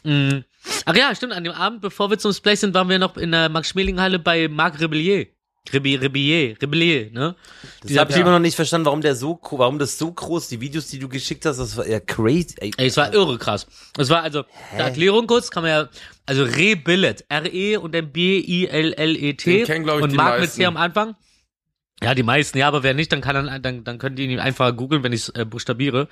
Mm. 0.04 0.38
Ach 0.84 0.94
ja, 0.94 1.14
stimmt, 1.14 1.32
an 1.32 1.42
dem 1.42 1.52
Abend, 1.54 1.80
bevor 1.80 2.10
wir 2.10 2.18
zum 2.18 2.32
Splash 2.32 2.60
sind, 2.60 2.74
waren 2.74 2.88
wir 2.88 2.98
noch 2.98 3.16
in 3.16 3.32
der 3.32 3.48
Max-Schmeling-Halle 3.48 4.18
bei 4.18 4.46
Marc 4.48 4.80
Rebellier. 4.80 5.26
Rebi- 5.72 6.00
Rebellier, 6.00 6.56
Rebellier, 6.60 7.10
ne? 7.12 7.34
Das 7.82 7.96
habe 7.98 8.12
ich 8.12 8.18
immer 8.18 8.30
noch 8.30 8.38
nicht 8.38 8.54
verstanden, 8.56 8.86
warum 8.86 9.00
der 9.02 9.14
so, 9.14 9.38
warum 9.52 9.78
das 9.78 9.98
so 9.98 10.10
groß, 10.10 10.48
die 10.48 10.60
Videos, 10.60 10.86
die 10.88 10.98
du 10.98 11.08
geschickt 11.08 11.44
hast, 11.44 11.58
das 11.58 11.76
war 11.76 11.86
ja 11.86 12.00
crazy. 12.00 12.54
Ey, 12.58 12.70
Ey, 12.76 12.86
es 12.86 12.96
war 12.96 13.12
irre 13.12 13.36
krass. 13.38 13.66
Es 13.98 14.08
war 14.08 14.22
also, 14.22 14.44
der 14.76 14.86
Erklärung 14.86 15.26
kurz, 15.26 15.50
kann 15.50 15.62
man 15.64 15.70
ja, 15.70 15.88
also 16.26 16.44
Rebillet, 16.44 17.24
R-E 17.28 17.76
und 17.76 17.94
dann 17.94 18.10
B-I-L-L-E-T. 18.10 19.56
Den 19.58 19.66
kennen, 19.66 19.84
glaub 19.84 19.98
ich, 19.98 20.04
und 20.04 20.10
die 20.12 20.16
Marc 20.16 20.32
mit 20.34 20.40
meisten. 20.42 20.56
C 20.60 20.64
am 20.66 20.76
Anfang. 20.76 21.14
Ja, 22.02 22.14
die 22.14 22.22
meisten, 22.22 22.56
ja, 22.56 22.66
aber 22.68 22.82
wer 22.82 22.94
nicht, 22.94 23.12
dann 23.12 23.20
kann 23.20 23.34
dann, 23.34 23.62
dann, 23.62 23.84
dann 23.84 23.98
könnt 23.98 24.18
ihr 24.18 24.26
ihn 24.26 24.40
einfach 24.40 24.74
googeln, 24.74 25.02
wenn 25.02 25.12
ich 25.12 25.22
es 25.22 25.28
äh, 25.30 25.44
buchstabiere. 25.44 26.08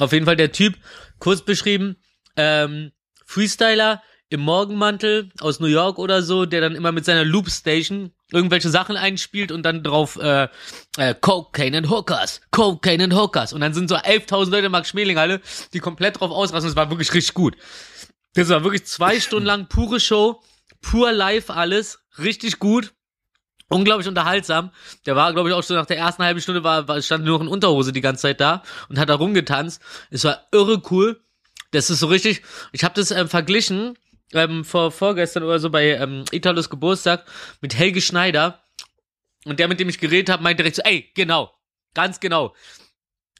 Auf 0.00 0.12
jeden 0.12 0.26
Fall 0.26 0.36
der 0.36 0.50
Typ, 0.50 0.74
kurz 1.18 1.42
beschrieben, 1.42 1.96
ähm, 2.36 2.90
Freestyler 3.24 4.02
im 4.28 4.40
Morgenmantel 4.40 5.30
aus 5.40 5.60
New 5.60 5.66
York 5.66 5.98
oder 5.98 6.22
so, 6.22 6.46
der 6.46 6.60
dann 6.60 6.74
immer 6.74 6.92
mit 6.92 7.04
seiner 7.04 7.24
Loopstation 7.24 8.12
irgendwelche 8.32 8.70
Sachen 8.70 8.96
einspielt 8.96 9.50
und 9.50 9.64
dann 9.64 9.82
drauf 9.82 10.16
äh, 10.20 10.48
äh, 10.96 11.14
Cocaine 11.20 11.78
and 11.78 11.90
Hookers, 11.90 12.40
Cocaine 12.52 13.04
and 13.04 13.14
Hookers. 13.14 13.52
Und 13.52 13.60
dann 13.60 13.74
sind 13.74 13.88
so 13.88 13.96
11.000 13.96 14.50
Leute 14.50 14.66
in 14.66 14.72
Max-Schmeling-Halle, 14.72 15.40
die 15.72 15.80
komplett 15.80 16.20
drauf 16.20 16.30
ausrasten. 16.30 16.70
Das 16.70 16.76
war 16.76 16.90
wirklich 16.90 17.12
richtig 17.12 17.34
gut. 17.34 17.56
Das 18.34 18.48
war 18.48 18.62
wirklich 18.62 18.86
zwei 18.86 19.18
Stunden 19.18 19.46
lang 19.46 19.66
pure 19.66 19.98
Show, 19.98 20.40
pur 20.80 21.12
live 21.12 21.50
alles, 21.50 21.98
richtig 22.18 22.60
gut. 22.60 22.94
Unglaublich 23.70 24.08
unterhaltsam. 24.08 24.72
Der 25.06 25.14
war, 25.14 25.32
glaube 25.32 25.48
ich, 25.48 25.54
auch 25.54 25.62
schon 25.62 25.76
nach 25.76 25.86
der 25.86 25.96
ersten 25.96 26.24
halben 26.24 26.40
Stunde 26.40 26.64
war, 26.64 26.88
war 26.88 27.00
stand 27.00 27.24
nur 27.24 27.38
noch 27.38 27.42
in 27.42 27.48
Unterhose 27.48 27.92
die 27.92 28.00
ganze 28.00 28.22
Zeit 28.22 28.40
da 28.40 28.64
und 28.88 28.98
hat 28.98 29.08
da 29.08 29.14
rumgetanzt. 29.14 29.80
Es 30.10 30.24
war 30.24 30.46
irre 30.50 30.82
cool. 30.90 31.20
Das 31.70 31.88
ist 31.88 32.00
so 32.00 32.08
richtig. 32.08 32.42
Ich 32.72 32.82
habe 32.82 32.94
das 32.94 33.12
ähm, 33.12 33.28
verglichen 33.28 33.96
ähm, 34.32 34.64
vor 34.64 34.90
vorgestern 34.90 35.44
oder 35.44 35.60
so 35.60 35.70
bei 35.70 35.90
ähm, 35.90 36.24
Italos 36.32 36.68
Geburtstag 36.68 37.24
mit 37.60 37.78
Helge 37.78 38.00
Schneider 38.00 38.60
und 39.44 39.60
der, 39.60 39.68
mit 39.68 39.78
dem 39.78 39.88
ich 39.88 39.98
geredet 39.98 40.30
habe, 40.30 40.42
meinte 40.42 40.62
direkt 40.62 40.76
so, 40.76 40.82
ey, 40.82 41.08
genau, 41.14 41.52
ganz 41.94 42.18
genau. 42.18 42.54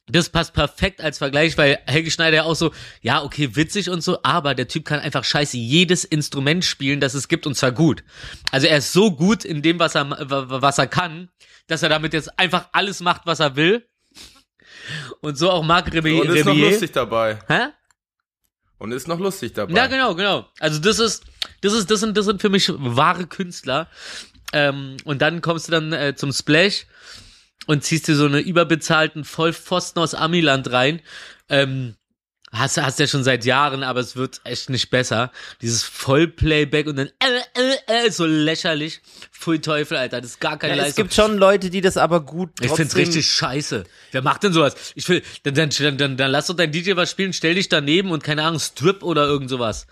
Das 0.07 0.29
passt 0.29 0.55
perfekt 0.55 1.01
als 1.01 1.19
Vergleich, 1.19 1.57
weil 1.57 1.79
Helge 1.87 2.11
Schneider 2.11 2.39
ja 2.39 2.43
auch 2.45 2.57
so, 2.57 2.73
ja, 3.01 3.23
okay, 3.23 3.55
witzig 3.55 3.91
und 3.91 4.03
so, 4.03 4.19
aber 4.23 4.55
der 4.55 4.67
Typ 4.67 4.85
kann 4.85 4.99
einfach 4.99 5.23
scheiße 5.23 5.57
jedes 5.57 6.05
Instrument 6.05 6.65
spielen, 6.65 7.01
das 7.01 7.15
es 7.15 7.29
gibt 7.29 7.47
und 7.47 7.55
zwar 7.55 7.71
gut. 7.71 8.03
Also 8.51 8.67
er 8.67 8.79
ist 8.79 8.93
so 8.93 9.13
gut 9.13 9.45
in 9.45 9.63
dem, 9.63 9.79
was 9.79 9.95
er, 9.95 10.11
was 10.11 10.79
er 10.79 10.89
kann, 10.89 11.29
dass 11.69 11.83
er 11.83 11.89
damit 11.89 12.13
jetzt 12.13 12.39
einfach 12.39 12.69
alles 12.73 13.01
macht, 13.01 13.23
was 13.27 13.41
er 13.41 13.55
will. 13.55 13.87
Und 15.21 15.39
so 15.39 15.51
auch 15.51 15.63
Marc 15.63 15.93
Rebier. 15.93 16.23
Und 16.23 16.37
ist 16.37 16.45
noch 16.45 16.55
lustig 16.55 16.93
dabei. 16.93 17.39
Hä? 17.47 17.69
Und 18.79 18.93
ist 18.93 19.07
noch 19.07 19.21
lustig 19.21 19.53
dabei. 19.53 19.75
Ja, 19.75 19.87
genau, 19.87 20.15
genau. 20.15 20.49
Also 20.59 20.81
das 20.81 20.99
ist, 20.99 21.25
das 21.61 21.75
ist, 21.75 21.91
das 21.91 22.01
sind, 22.01 22.17
das 22.17 22.25
sind 22.25 22.41
für 22.41 22.49
mich 22.49 22.73
wahre 22.77 23.27
Künstler. 23.27 23.89
Ähm, 24.53 24.97
und 25.05 25.23
dann 25.23 25.43
kommst 25.43 25.69
du 25.69 25.73
dann 25.73 25.93
äh, 25.93 26.15
zum 26.17 26.33
Splash. 26.33 26.87
Und 27.67 27.85
ziehst 27.85 28.09
dir 28.09 28.17
so 28.17 28.27
eine 28.27 28.41
überbezahlten 28.41 29.25
Vollpfosten 29.25 30.03
aus 30.03 30.15
Amiland 30.15 30.71
rein. 30.73 31.01
Ähm, 31.49 31.95
hast 32.53 32.79
hast 32.79 32.99
ja 32.99 33.07
schon 33.07 33.23
seit 33.23 33.45
Jahren, 33.45 33.83
aber 33.85 34.01
es 34.01 34.17
wird 34.17 34.41
echt 34.45 34.71
nicht 34.71 34.91
besser. 34.91 35.31
Dieses 35.63 35.83
Vollplayback 35.85 36.87
und 36.87 36.97
dann 36.97 37.09
äh, 37.21 37.61
äh, 37.95 38.07
äh, 38.07 38.11
so 38.11 38.27
lächerlich. 38.27 39.01
Pfui 39.33 39.61
Teufel, 39.61 39.97
Alter, 39.97 40.21
das 40.21 40.33
ist 40.33 40.41
gar 40.41 40.59
keine 40.59 40.75
Ja, 40.75 40.81
es 40.83 40.89
Leistung. 40.89 41.05
gibt 41.05 41.15
schon 41.15 41.39
Leute, 41.39 41.71
die 41.71 41.81
das 41.81 41.97
aber 41.97 42.21
gut 42.25 42.51
Ich 42.61 42.73
find's 42.73 42.97
richtig 42.97 43.31
scheiße. 43.31 43.85
Wer 44.11 44.23
macht 44.23 44.43
denn 44.43 44.53
sowas? 44.53 44.75
Ich 44.97 45.09
will, 45.09 45.23
dann, 45.45 45.55
dann, 45.55 45.71
dann, 45.71 45.97
dann, 45.99 46.17
dann 46.17 46.31
lass 46.31 46.49
doch 46.49 46.57
dein 46.57 46.73
DJ 46.73 46.97
was 46.97 47.11
spielen, 47.11 47.33
stell 47.33 47.55
dich 47.55 47.69
daneben 47.69 48.11
und 48.11 48.25
keine 48.25 48.43
Ahnung, 48.43 48.59
Strip 48.61 49.03
oder 49.03 49.27
irgend 49.27 49.49
sowas. 49.49 49.87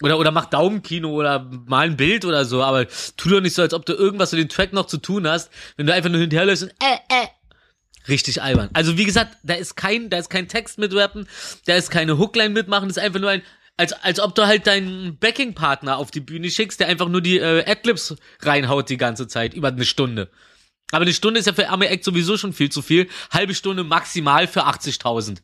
Oder, 0.00 0.18
oder 0.18 0.30
mach 0.30 0.46
Daumenkino 0.46 1.10
oder 1.10 1.48
mal 1.66 1.86
ein 1.86 1.96
Bild 1.96 2.24
oder 2.24 2.44
so, 2.44 2.62
aber 2.62 2.86
tu 3.16 3.28
doch 3.28 3.40
nicht 3.40 3.54
so, 3.54 3.62
als 3.62 3.74
ob 3.74 3.86
du 3.86 3.92
irgendwas 3.92 4.32
mit 4.32 4.40
dem 4.40 4.48
Track 4.48 4.72
noch 4.72 4.86
zu 4.86 4.98
tun 4.98 5.28
hast, 5.28 5.50
wenn 5.76 5.86
du 5.86 5.94
einfach 5.94 6.10
nur 6.10 6.20
hinterherläufst 6.20 6.64
und 6.64 6.70
äh, 6.82 6.96
äh. 7.08 7.28
Richtig 8.08 8.42
albern. 8.42 8.68
Also 8.72 8.98
wie 8.98 9.04
gesagt, 9.04 9.36
da 9.44 9.54
ist 9.54 9.76
kein, 9.76 10.10
da 10.10 10.18
ist 10.18 10.28
kein 10.28 10.48
Text 10.48 10.78
mit 10.78 10.92
rappen, 10.92 11.28
da 11.66 11.76
ist 11.76 11.90
keine 11.90 12.18
Hookline 12.18 12.50
mitmachen, 12.50 12.88
das 12.88 12.96
ist 12.96 13.02
einfach 13.02 13.20
nur 13.20 13.30
ein, 13.30 13.42
als, 13.76 13.92
als 13.92 14.18
ob 14.18 14.34
du 14.34 14.46
halt 14.46 14.66
deinen 14.66 15.18
Backing-Partner 15.18 15.96
auf 15.96 16.10
die 16.10 16.20
Bühne 16.20 16.50
schickst, 16.50 16.80
der 16.80 16.88
einfach 16.88 17.08
nur 17.08 17.20
die 17.20 17.38
äh, 17.38 17.64
Adlibs 17.64 18.16
reinhaut 18.40 18.88
die 18.88 18.96
ganze 18.96 19.28
Zeit, 19.28 19.54
über 19.54 19.68
eine 19.68 19.84
Stunde. 19.84 20.30
Aber 20.90 21.02
eine 21.02 21.14
Stunde 21.14 21.40
ist 21.40 21.46
ja 21.46 21.54
für 21.54 21.70
Arme 21.70 21.88
Act 21.88 22.04
sowieso 22.04 22.36
schon 22.36 22.52
viel 22.52 22.70
zu 22.70 22.82
viel. 22.82 23.08
Halbe 23.30 23.54
Stunde 23.54 23.82
maximal 23.82 24.46
für 24.46 24.66
80.000. 24.66 25.38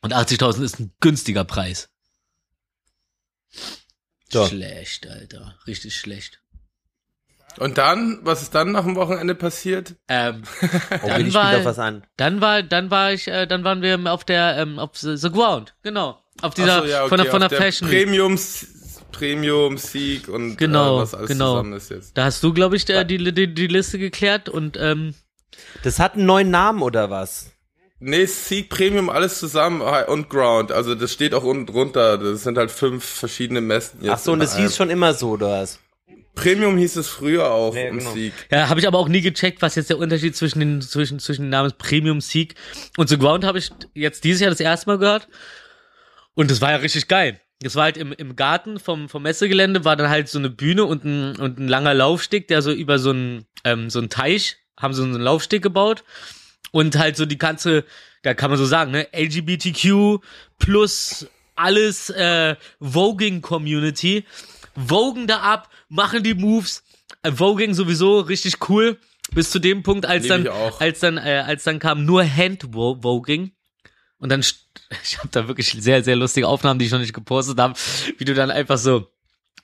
Und 0.00 0.14
80.000 0.14 0.62
ist 0.62 0.78
ein 0.78 0.92
günstiger 1.00 1.44
Preis. 1.44 1.90
So. 4.30 4.46
Schlecht, 4.46 5.08
Alter. 5.08 5.56
Richtig 5.66 5.96
schlecht. 5.96 6.40
Und 7.58 7.78
dann, 7.78 8.20
was 8.22 8.42
ist 8.42 8.54
dann 8.54 8.72
nach 8.72 8.84
dem 8.84 8.94
Wochenende 8.94 9.34
passiert? 9.34 9.96
Ähm, 10.06 10.42
Oh, 11.02 11.08
Dann 11.08 11.34
war- 11.34 12.02
dann 12.16 12.40
war, 12.40 12.62
dann 12.62 12.90
war 12.90 13.12
ich, 13.12 13.26
äh, 13.26 13.46
dann 13.46 13.64
waren 13.64 13.82
wir 13.82 13.98
auf 14.12 14.24
der, 14.24 14.58
ähm, 14.58 14.78
auf 14.78 14.96
the, 14.96 15.16
the 15.16 15.30
Ground. 15.30 15.74
Genau. 15.82 16.22
Auf 16.40 16.54
dieser, 16.54 16.80
so, 16.82 16.84
ja, 16.86 17.00
okay, 17.00 17.08
von 17.08 17.18
der, 17.18 17.30
von 17.30 17.42
auf 17.42 17.48
der 17.48 17.58
Fashion 17.60 17.90
Week. 17.90 18.04
Premium, 18.04 18.38
Premium, 19.10 19.78
Sieg 19.78 20.28
und 20.28 20.56
Genau, 20.56 20.98
äh, 20.98 21.02
was 21.02 21.14
alles 21.14 21.28
genau. 21.28 21.52
zusammen 21.52 21.72
ist 21.72 21.90
jetzt. 21.90 22.16
Da 22.16 22.24
hast 22.26 22.42
du, 22.44 22.52
glaube 22.52 22.76
ich, 22.76 22.84
der, 22.84 23.04
die, 23.04 23.18
die, 23.32 23.52
die 23.52 23.66
Liste 23.66 23.98
geklärt 23.98 24.48
und, 24.48 24.76
ähm, 24.76 25.14
Das 25.82 25.98
hat 25.98 26.14
einen 26.14 26.26
neuen 26.26 26.50
Namen 26.50 26.82
oder 26.82 27.10
was? 27.10 27.50
Nee, 28.00 28.26
Sieg, 28.26 28.68
Premium, 28.68 29.10
alles 29.10 29.38
zusammen 29.38 29.80
und 29.80 30.30
Ground. 30.30 30.70
Also 30.70 30.94
das 30.94 31.12
steht 31.12 31.34
auch 31.34 31.42
unten 31.42 31.66
drunter. 31.66 32.16
Das 32.16 32.44
sind 32.44 32.56
halt 32.56 32.70
fünf 32.70 33.04
verschiedene 33.04 33.60
Messen. 33.60 34.00
jetzt 34.02 34.10
Ach 34.12 34.18
so, 34.18 34.32
und 34.32 34.40
das 34.40 34.54
einem. 34.54 34.64
hieß 34.66 34.76
schon 34.76 34.90
immer 34.90 35.14
so, 35.14 35.30
oder 35.30 35.62
was? 35.62 35.80
Premium 36.36 36.78
hieß 36.78 36.94
es 36.96 37.08
früher 37.08 37.50
auch 37.50 37.74
Ja, 37.74 37.88
im 37.88 37.98
genau. 37.98 38.12
Sieg. 38.12 38.32
Ja, 38.52 38.68
habe 38.68 38.78
ich 38.78 38.86
aber 38.86 38.98
auch 38.98 39.08
nie 39.08 39.20
gecheckt, 39.20 39.60
was 39.60 39.74
jetzt 39.74 39.90
der 39.90 39.98
Unterschied 39.98 40.36
zwischen 40.36 40.60
den 40.60 40.80
zwischen 40.80 41.18
zwischen 41.18 41.42
den 41.42 41.50
Namen 41.50 41.72
Premium 41.76 42.20
Sieg 42.20 42.54
und 42.96 43.08
The 43.08 43.18
Ground 43.18 43.44
habe 43.44 43.58
ich 43.58 43.72
jetzt 43.94 44.22
dieses 44.22 44.40
Jahr 44.40 44.50
das 44.50 44.60
erste 44.60 44.88
Mal 44.88 44.98
gehört 44.98 45.26
und 46.34 46.48
das 46.52 46.60
war 46.60 46.70
ja 46.70 46.76
richtig 46.76 47.08
geil. 47.08 47.40
Das 47.60 47.74
war 47.74 47.82
halt 47.84 47.96
im, 47.96 48.12
im 48.12 48.36
Garten 48.36 48.78
vom 48.78 49.08
vom 49.08 49.24
Messegelände 49.24 49.84
war 49.84 49.96
dann 49.96 50.10
halt 50.10 50.28
so 50.28 50.38
eine 50.38 50.48
Bühne 50.48 50.84
und 50.84 51.04
ein 51.04 51.34
und 51.34 51.58
ein 51.58 51.66
langer 51.66 51.94
Laufsteg, 51.94 52.46
der 52.46 52.62
so 52.62 52.70
über 52.70 53.00
so 53.00 53.10
einen 53.10 53.46
ähm, 53.64 53.90
so 53.90 53.98
einen 53.98 54.08
Teich 54.10 54.58
haben 54.78 54.94
so 54.94 55.02
einen 55.02 55.14
Laufsteg 55.20 55.60
gebaut 55.60 56.04
und 56.70 56.96
halt 56.98 57.16
so 57.16 57.26
die 57.26 57.38
ganze, 57.38 57.84
da 58.22 58.34
kann 58.34 58.50
man 58.50 58.58
so 58.58 58.66
sagen, 58.66 58.90
ne, 58.90 59.08
LGBTQ 59.12 60.20
plus 60.58 61.26
alles 61.54 62.10
äh, 62.10 62.56
Voging 62.80 63.42
Community, 63.42 64.24
vogen 64.74 65.26
da 65.26 65.40
ab, 65.40 65.68
machen 65.88 66.22
die 66.22 66.34
Moves, 66.34 66.84
äh, 67.22 67.32
Voging 67.32 67.74
sowieso 67.74 68.20
richtig 68.20 68.68
cool, 68.68 68.98
bis 69.32 69.50
zu 69.50 69.58
dem 69.58 69.82
Punkt, 69.82 70.06
als 70.06 70.24
Lieb 70.24 70.44
dann, 70.44 70.48
als 70.78 71.00
dann, 71.00 71.18
äh, 71.18 71.44
als 71.46 71.64
dann 71.64 71.78
kam 71.78 72.04
nur 72.04 72.24
Hand-Voging 72.24 73.52
und 74.18 74.28
dann, 74.30 74.40
ich 75.02 75.18
habe 75.18 75.28
da 75.30 75.48
wirklich 75.48 75.70
sehr, 75.72 76.02
sehr 76.02 76.16
lustige 76.16 76.48
Aufnahmen, 76.48 76.78
die 76.78 76.86
ich 76.86 76.92
noch 76.92 76.98
nicht 76.98 77.12
gepostet 77.12 77.58
habe, 77.58 77.74
wie 78.18 78.24
du 78.24 78.34
dann 78.34 78.50
einfach 78.50 78.78
so 78.78 79.10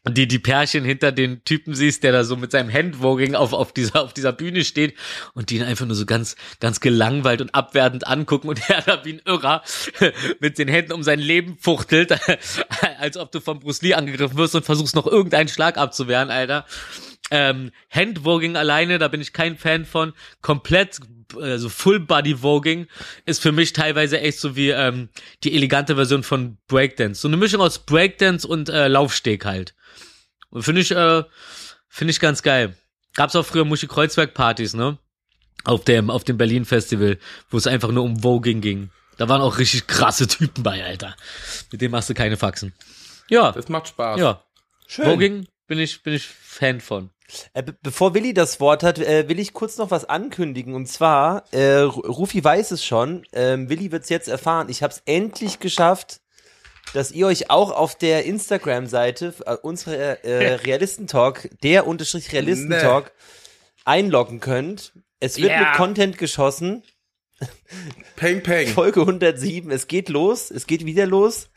die, 0.07 0.29
die 0.29 0.39
Pärchen 0.39 0.85
hinter 0.85 1.13
den 1.13 1.45
Typen 1.45 1.75
siehst, 1.75 2.03
der 2.03 2.13
da 2.13 2.25
so 2.25 2.37
mit 2.37 2.51
seinem 2.51 2.71
Handvoging 2.71 3.35
auf, 3.35 3.55
auf 3.55 3.73
dieser, 3.73 4.03
auf 4.03 4.13
dieser 4.13 4.33
Bühne 4.33 4.65
steht 4.65 4.95
und 5.33 5.49
die 5.49 5.57
ihn 5.57 5.63
einfach 5.63 5.87
nur 5.87 5.97
so 5.97 6.05
ganz, 6.05 6.37
ganz 6.61 6.81
gelangweilt 6.81 7.41
und 7.41 7.55
abwertend 7.55 8.07
angucken 8.07 8.49
und 8.49 8.61
er 8.69 8.83
da 8.83 9.05
wie 9.05 9.15
ein 9.15 9.23
Irrer 9.25 9.63
mit 10.41 10.59
den 10.59 10.69
Händen 10.69 10.93
um 10.93 11.03
sein 11.03 11.19
Leben 11.19 11.57
fuchtelt, 11.59 12.13
als 12.99 13.17
ob 13.17 13.33
du 13.33 13.41
von 13.41 13.61
Bruce 13.61 13.81
Lee 13.83 13.95
angegriffen 13.95 14.37
wirst 14.37 14.55
und 14.55 14.65
versuchst 14.65 14.95
noch 14.95 15.07
irgendeinen 15.07 15.49
Schlag 15.49 15.79
abzuwehren, 15.79 16.31
Alter. 16.31 16.67
Ähm, 17.31 17.71
Handvoging 17.91 18.57
alleine, 18.57 18.99
da 18.99 19.09
bin 19.09 19.23
ich 19.23 19.33
kein 19.33 19.57
Fan 19.57 19.87
von. 19.87 20.13
Komplett, 20.43 21.01
also 21.41 21.71
Full 21.71 22.01
Body 22.01 22.43
Voging 22.43 22.87
ist 23.25 23.41
für 23.41 23.53
mich 23.53 23.73
teilweise 23.73 24.21
echt 24.21 24.39
so 24.39 24.55
wie 24.55 24.69
ähm, 24.69 25.09
die 25.43 25.55
elegante 25.55 25.97
Version 25.97 26.23
von 26.23 26.59
Breakdance. 26.69 27.23
So 27.23 27.29
eine 27.29 27.39
Mischung 27.39 27.63
aus 27.63 27.79
Breakdance 27.79 28.47
und 28.47 28.69
äh, 28.69 28.89
Laufsteg 28.89 29.47
halt. 29.47 29.75
Und 30.55 30.63
finde 30.63 30.81
ich, 30.81 30.91
äh, 30.93 31.23
finde 31.89 32.11
ich 32.13 32.21
ganz 32.21 32.43
geil. 32.43 32.75
Gab's 33.15 33.37
auch 33.37 33.45
früher 33.45 33.65
Muschi 33.67 33.87
Kreuzberg 33.87 34.33
Partys, 34.33 34.73
ne? 34.75 34.97
Auf 35.65 35.85
dem, 35.85 36.11
auf 36.11 36.25
dem 36.25 36.37
Berlin 36.39 36.65
Festival, 36.65 37.19
wo 37.51 37.57
es 37.59 37.67
einfach 37.67 37.91
nur 37.91 38.05
um 38.05 38.23
Voging 38.23 38.61
ging. 38.63 38.91
Da 39.19 39.29
waren 39.29 39.41
auch 39.41 39.59
richtig 39.59 39.87
krasse 39.87 40.27
Typen 40.27 40.63
bei, 40.63 40.83
Alter. 40.85 41.15
Mit 41.71 41.81
denen 41.83 41.93
machst 41.93 42.09
du 42.11 42.15
keine 42.15 42.37
Faxen. 42.37 42.73
Ja, 43.29 43.53
Das 43.53 43.69
macht 43.69 43.89
Spaß. 43.89 44.19
ja. 44.19 44.43
Schön. 44.87 45.05
Voging 45.07 45.47
bin 45.67 45.79
ich, 45.79 46.03
bin 46.03 46.15
ich 46.15 46.27
Fan 46.27 46.81
von. 46.81 47.11
Äh, 47.55 47.63
be 47.63 47.75
bevor 47.83 48.13
Willi 48.15 48.35
das 48.35 48.61
Wort 48.61 48.83
hat, 48.83 48.99
äh, 48.99 49.29
will 49.29 49.39
ich 49.39 49.55
kurz 49.55 49.79
noch 49.79 49.91
was 49.91 50.05
ankündigen. 50.05 50.75
Und 50.75 50.87
zwar, 50.87 51.45
äh, 51.53 51.83
Ru- 51.85 52.07
Rufi 52.07 52.45
weiß 52.45 52.71
es 52.73 52.85
schon, 52.85 53.25
ähm, 53.33 53.71
Willi 53.71 53.91
wird 53.93 54.03
es 54.03 54.11
jetzt 54.11 54.29
erfahren. 54.29 54.69
Ich 54.69 54.83
habe 54.83 54.93
es 54.93 55.03
endlich 55.07 55.59
geschafft, 55.59 56.21
dass 56.93 57.11
ihr 57.13 57.27
euch 57.27 57.51
auch 57.51 57.71
auf 57.71 57.97
der 57.97 58.25
Instagram-Seite 58.25 59.35
äh, 59.47 59.55
unsere 59.63 60.23
äh, 60.25 60.55
Realistentalk, 60.65 61.51
der 61.63 61.87
unterstrich 61.87 62.33
Realistentalk, 62.33 63.13
einloggen 63.85 64.41
könnt. 64.41 64.93
Es 65.21 65.37
wird 65.39 65.51
Ja. 65.51 65.61
mit 65.61 65.73
Content 65.77 66.19
geschossen. 66.19 66.83
Peng, 68.17 68.43
peng. 68.43 68.69
Folge 68.69 69.01
107. 69.01 69.71
Es 69.71 69.89
geht 69.89 70.09
los. 70.09 70.51
Es 70.51 70.67
geht 70.67 70.85
wieder 70.85 71.07
los. 71.07 71.51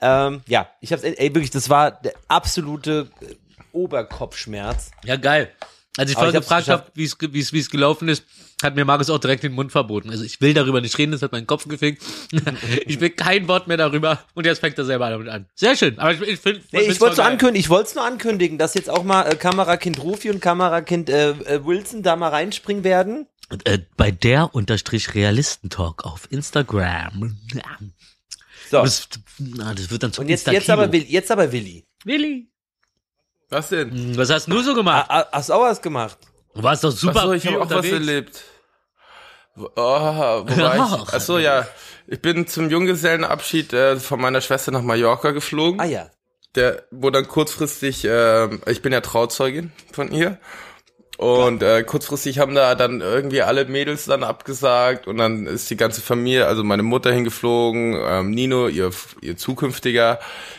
Ähm, 0.00 0.42
ja, 0.46 0.68
ich 0.80 0.92
hab's, 0.92 1.02
ey, 1.02 1.34
wirklich, 1.34 1.50
das 1.50 1.68
war 1.68 1.90
der 1.92 2.14
absolute 2.28 3.10
äh, 3.20 3.34
Oberkopfschmerz. 3.72 4.90
Ja, 5.04 5.16
geil. 5.16 5.52
Als 5.96 6.08
ich 6.10 6.16
vorher 6.16 6.32
gefragt 6.32 6.68
habe, 6.68 6.86
wie 6.94 7.04
es 7.04 7.18
ge- 7.18 7.30
wie 7.32 7.40
es 7.40 7.52
wie 7.52 7.58
es 7.58 7.68
gelaufen 7.68 8.08
ist, 8.08 8.24
hat 8.62 8.76
mir 8.76 8.84
Markus 8.84 9.10
auch 9.10 9.18
direkt 9.18 9.42
den 9.42 9.52
Mund 9.52 9.72
verboten. 9.72 10.10
Also 10.10 10.22
ich 10.22 10.40
will 10.40 10.54
darüber 10.54 10.80
nicht 10.80 10.96
reden, 10.98 11.10
das 11.12 11.20
hat 11.22 11.32
meinen 11.32 11.46
Kopf 11.48 11.66
gefickt. 11.66 12.02
ich 12.86 13.00
will 13.00 13.10
kein 13.10 13.48
Wort 13.48 13.66
mehr 13.66 13.76
darüber 13.76 14.22
und 14.34 14.46
jetzt 14.46 14.60
fängt 14.60 14.78
er 14.78 14.84
selber 14.84 15.10
damit 15.10 15.28
an. 15.28 15.46
Sehr 15.56 15.76
schön. 15.76 15.98
Aber 15.98 16.12
ich, 16.12 16.20
ich 16.22 16.38
finde, 16.38 16.62
Nee, 16.70 16.82
ich 16.82 17.00
wollte 17.00 17.16
nur 17.16 17.24
ankündigen, 17.26 17.60
ich 17.60 17.68
wollte 17.70 17.88
es 17.88 17.94
nur 17.96 18.04
ankündigen, 18.04 18.56
dass 18.56 18.74
jetzt 18.74 18.88
auch 18.88 19.02
mal 19.02 19.22
äh, 19.24 19.34
Kamerakind 19.34 20.00
Rufi 20.02 20.30
und 20.30 20.40
Kamerakind 20.40 21.10
äh, 21.10 21.30
äh, 21.30 21.64
Wilson 21.66 22.02
da 22.04 22.14
mal 22.16 22.28
reinspringen 22.28 22.84
werden. 22.84 23.26
äh, 23.64 23.78
bei 23.96 24.10
der 24.12 24.54
unterstrich 24.54 25.14
Realistentalk 25.14 26.04
auf 26.04 26.28
Instagram. 26.30 27.36
Ja. 27.52 27.62
So. 28.70 28.82
Das, 28.82 29.08
na, 29.38 29.74
das 29.74 29.90
wird 29.90 30.04
dann 30.04 30.12
zum 30.12 30.24
Und 30.24 30.28
jetzt, 30.30 30.46
jetzt 30.46 30.70
aber 30.70 30.92
Willi, 30.92 31.06
jetzt 31.08 31.30
aber 31.32 31.50
Willi. 31.50 31.84
Willi. 32.04 32.49
Was 33.50 33.68
denn? 33.68 33.90
Hm, 33.90 34.16
Was 34.16 34.30
hast 34.30 34.46
du 34.46 34.62
so 34.62 34.74
gemacht? 34.74 35.06
Ah, 35.08 35.20
ah, 35.20 35.28
hast 35.32 35.48
du 35.48 35.54
auch 35.54 35.62
was 35.62 35.82
gemacht? 35.82 36.18
Du 36.54 36.62
warst 36.62 36.82
doch 36.84 36.90
super 36.90 37.16
Achso, 37.20 37.32
ich 37.32 37.42
viel 37.42 37.52
habe 37.52 37.64
auch 37.64 37.70
was 37.70 37.86
erlebt. 37.86 38.42
Oh, 39.56 39.64
wo 39.76 39.76
war 39.76 40.46
Ach. 40.78 41.02
ich? 41.08 41.14
Achso, 41.14 41.38
ja. 41.38 41.66
Ich 42.06 42.20
bin 42.22 42.46
zum 42.46 42.70
Junggesellenabschied 42.70 43.72
äh, 43.72 43.96
von 43.96 44.20
meiner 44.20 44.40
Schwester 44.40 44.72
nach 44.72 44.82
Mallorca 44.82 45.32
geflogen. 45.32 45.80
Ah 45.80 45.84
ja. 45.84 46.10
der, 46.54 46.84
wo 46.90 47.10
dann 47.10 47.28
kurzfristig, 47.28 48.04
ähm, 48.04 48.60
ich 48.66 48.82
bin 48.82 48.92
ja 48.92 49.00
Trauzeugin 49.00 49.72
von 49.92 50.10
ihr. 50.12 50.38
Und 51.20 51.62
äh, 51.62 51.82
kurzfristig 51.82 52.38
haben 52.38 52.54
da 52.54 52.74
dann 52.74 53.02
irgendwie 53.02 53.42
alle 53.42 53.66
Mädels 53.66 54.06
dann 54.06 54.22
abgesagt 54.24 55.06
und 55.06 55.18
dann 55.18 55.46
ist 55.46 55.68
die 55.68 55.76
ganze 55.76 56.00
Familie, 56.00 56.46
also 56.46 56.64
meine 56.64 56.82
Mutter 56.82 57.12
hingeflogen, 57.12 57.94
ähm, 58.02 58.30
Nino, 58.30 58.68
ihr, 58.68 58.90
ihr 59.20 59.36
zukünftiger, 59.36 60.18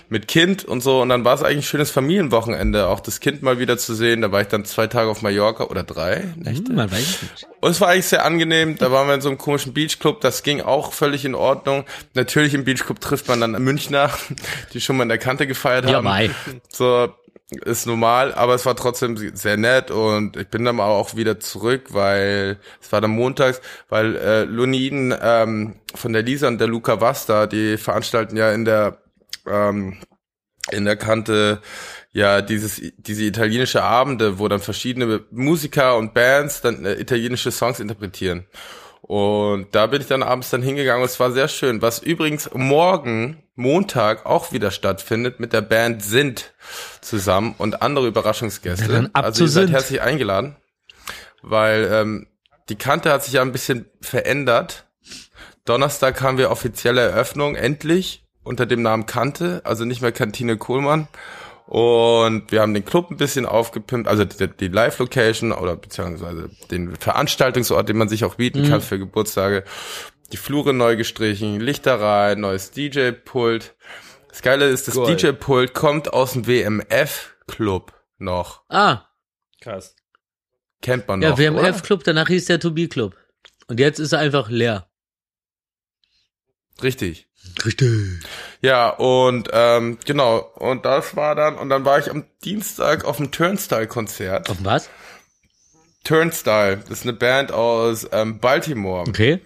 mit 0.09 0.27
Kind 0.27 0.63
und 0.63 0.81
so. 0.81 1.01
Und 1.01 1.09
dann 1.09 1.25
war 1.25 1.33
es 1.33 1.41
eigentlich 1.41 1.59
ein 1.59 1.63
schönes 1.63 1.89
Familienwochenende, 1.89 2.87
auch 2.89 2.99
das 2.99 3.21
Kind 3.21 3.41
mal 3.41 3.57
wieder 3.57 3.79
zu 3.79 3.95
sehen. 3.95 4.21
Da 4.21 4.31
war 4.31 4.41
ich 4.41 4.49
dann 4.49 4.63
zwei 4.65 4.85
Tage 4.85 5.09
auf 5.09 5.23
Mallorca 5.23 5.63
oder 5.63 5.81
drei 5.81 6.25
Nächte. 6.35 6.69
Hm, 6.69 6.75
man 6.75 6.91
weiß 6.91 6.99
nicht. 7.23 7.47
Und 7.59 7.71
es 7.71 7.81
war 7.81 7.87
eigentlich 7.87 8.05
sehr 8.07 8.23
angenehm. 8.23 8.77
Da 8.77 8.91
waren 8.91 9.07
wir 9.07 9.15
in 9.15 9.21
so 9.21 9.29
einem 9.29 9.39
komischen 9.39 9.73
Beachclub. 9.73 10.21
Das 10.21 10.43
ging 10.43 10.61
auch 10.61 10.93
völlig 10.93 11.25
in 11.25 11.33
Ordnung. 11.33 11.85
Natürlich 12.13 12.53
im 12.53 12.65
Beachclub 12.65 12.99
trifft 13.01 13.27
man 13.29 13.39
dann 13.41 13.51
Münchner, 13.63 14.11
die 14.73 14.81
schon 14.81 14.97
mal 14.97 15.03
in 15.03 15.09
der 15.09 15.17
Kante 15.17 15.47
gefeiert 15.47 15.85
Ja, 15.85 15.93
haben. 15.95 16.03
mei. 16.03 16.29
So 16.69 17.09
ist 17.51 17.85
normal, 17.85 18.33
aber 18.33 18.55
es 18.55 18.65
war 18.65 18.75
trotzdem 18.75 19.17
sehr 19.35 19.57
nett 19.57 19.91
und 19.91 20.37
ich 20.37 20.47
bin 20.47 20.63
dann 20.63 20.79
auch 20.79 21.15
wieder 21.15 21.39
zurück, 21.39 21.87
weil 21.89 22.57
es 22.81 22.91
war 22.91 23.01
dann 23.01 23.11
montags, 23.11 23.61
weil 23.89 24.15
äh, 24.15 24.43
Luniden 24.43 25.13
ähm, 25.21 25.75
von 25.93 26.13
der 26.13 26.23
Lisa 26.23 26.47
und 26.47 26.59
der 26.59 26.67
Luca 26.67 27.01
Vasta, 27.01 27.47
die 27.47 27.77
veranstalten 27.77 28.37
ja 28.37 28.51
in 28.51 28.63
der 28.63 29.01
ähm, 29.45 29.97
in 30.71 30.85
der 30.85 30.95
Kante 30.95 31.61
ja 32.13 32.41
dieses 32.41 32.81
diese 32.97 33.23
italienische 33.23 33.83
Abende, 33.83 34.39
wo 34.39 34.47
dann 34.47 34.61
verschiedene 34.61 35.25
Musiker 35.31 35.97
und 35.97 36.13
Bands 36.13 36.61
dann 36.61 36.85
äh, 36.85 36.93
italienische 37.01 37.51
Songs 37.51 37.81
interpretieren. 37.81 38.45
Und 39.11 39.75
da 39.75 39.87
bin 39.87 39.99
ich 39.99 40.07
dann 40.07 40.23
abends 40.23 40.51
dann 40.51 40.61
hingegangen 40.61 41.01
und 41.01 41.09
es 41.09 41.19
war 41.19 41.33
sehr 41.33 41.49
schön. 41.49 41.81
Was 41.81 41.99
übrigens 41.99 42.49
morgen, 42.53 43.43
Montag, 43.55 44.25
auch 44.25 44.53
wieder 44.53 44.71
stattfindet 44.71 45.37
mit 45.37 45.51
der 45.51 45.59
Band 45.59 46.01
Sind 46.01 46.53
zusammen 47.01 47.53
und 47.57 47.81
andere 47.81 48.07
Überraschungsgäste. 48.07 48.93
Ja, 48.93 49.09
ab 49.11 49.25
also 49.25 49.43
ihr 49.43 49.49
seid 49.49 49.69
herzlich 49.69 50.01
eingeladen, 50.01 50.55
weil 51.41 51.89
ähm, 51.91 52.27
die 52.69 52.77
Kante 52.77 53.11
hat 53.11 53.25
sich 53.25 53.33
ja 53.33 53.41
ein 53.41 53.51
bisschen 53.51 53.85
verändert. 53.99 54.85
Donnerstag 55.65 56.21
haben 56.21 56.37
wir 56.37 56.49
offizielle 56.49 57.01
Eröffnung, 57.01 57.55
endlich, 57.55 58.23
unter 58.43 58.65
dem 58.65 58.81
Namen 58.81 59.07
Kante, 59.07 59.59
also 59.65 59.83
nicht 59.83 60.01
mehr 60.01 60.13
Kantine 60.13 60.55
Kohlmann. 60.55 61.09
Und 61.71 62.51
wir 62.51 62.59
haben 62.59 62.73
den 62.73 62.83
Club 62.83 63.11
ein 63.11 63.15
bisschen 63.15 63.45
aufgepimpt, 63.45 64.05
also 64.05 64.25
die, 64.25 64.49
die 64.49 64.67
Live-Location 64.67 65.53
oder 65.53 65.77
beziehungsweise 65.77 66.49
den 66.69 66.97
Veranstaltungsort, 66.97 67.87
den 67.87 67.95
man 67.95 68.09
sich 68.09 68.25
auch 68.25 68.35
bieten 68.35 68.67
kann 68.67 68.81
für 68.81 68.99
Geburtstage. 68.99 69.63
Die 70.33 70.37
Flure 70.37 70.73
neu 70.73 70.97
gestrichen, 70.97 71.61
Lichter 71.61 72.01
rein, 72.01 72.41
neues 72.41 72.71
DJ-Pult. 72.71 73.73
Das 74.27 74.41
Geile 74.41 74.67
ist, 74.67 74.89
das. 74.89 74.95
DJ-Pult 74.95 75.73
kommt 75.73 76.11
aus 76.11 76.33
dem 76.33 76.45
WMF-Club 76.45 77.93
noch. 78.17 78.63
Ah, 78.67 79.05
Krass. 79.61 79.95
Kennt 80.81 81.07
man 81.07 81.21
ja, 81.21 81.29
noch, 81.29 81.39
oder? 81.39 81.53
WMF-Club, 81.53 82.03
danach 82.03 82.27
hieß 82.27 82.47
der 82.47 82.59
To 82.59 82.71
Be 82.71 82.89
Club. 82.89 83.15
Und 83.67 83.79
jetzt 83.79 83.99
ist 83.99 84.11
er 84.11 84.19
einfach 84.19 84.49
leer. 84.49 84.89
Richtig. 86.83 87.29
Richtig. 87.65 88.19
Ja, 88.61 88.89
und 88.89 89.49
ähm, 89.51 89.97
genau, 90.05 90.39
und 90.55 90.85
das 90.85 91.15
war 91.15 91.35
dann, 91.35 91.55
und 91.55 91.69
dann 91.69 91.85
war 91.85 91.99
ich 91.99 92.09
am 92.09 92.25
Dienstag 92.43 93.05
auf 93.05 93.17
dem 93.17 93.31
Turnstile-Konzert. 93.31 94.49
Auf 94.49 94.57
was? 94.63 94.89
Turnstile, 96.03 96.77
das 96.77 96.99
ist 96.99 97.03
eine 97.03 97.13
Band 97.13 97.51
aus 97.51 98.07
ähm, 98.11 98.39
Baltimore. 98.39 99.01
Okay. 99.07 99.41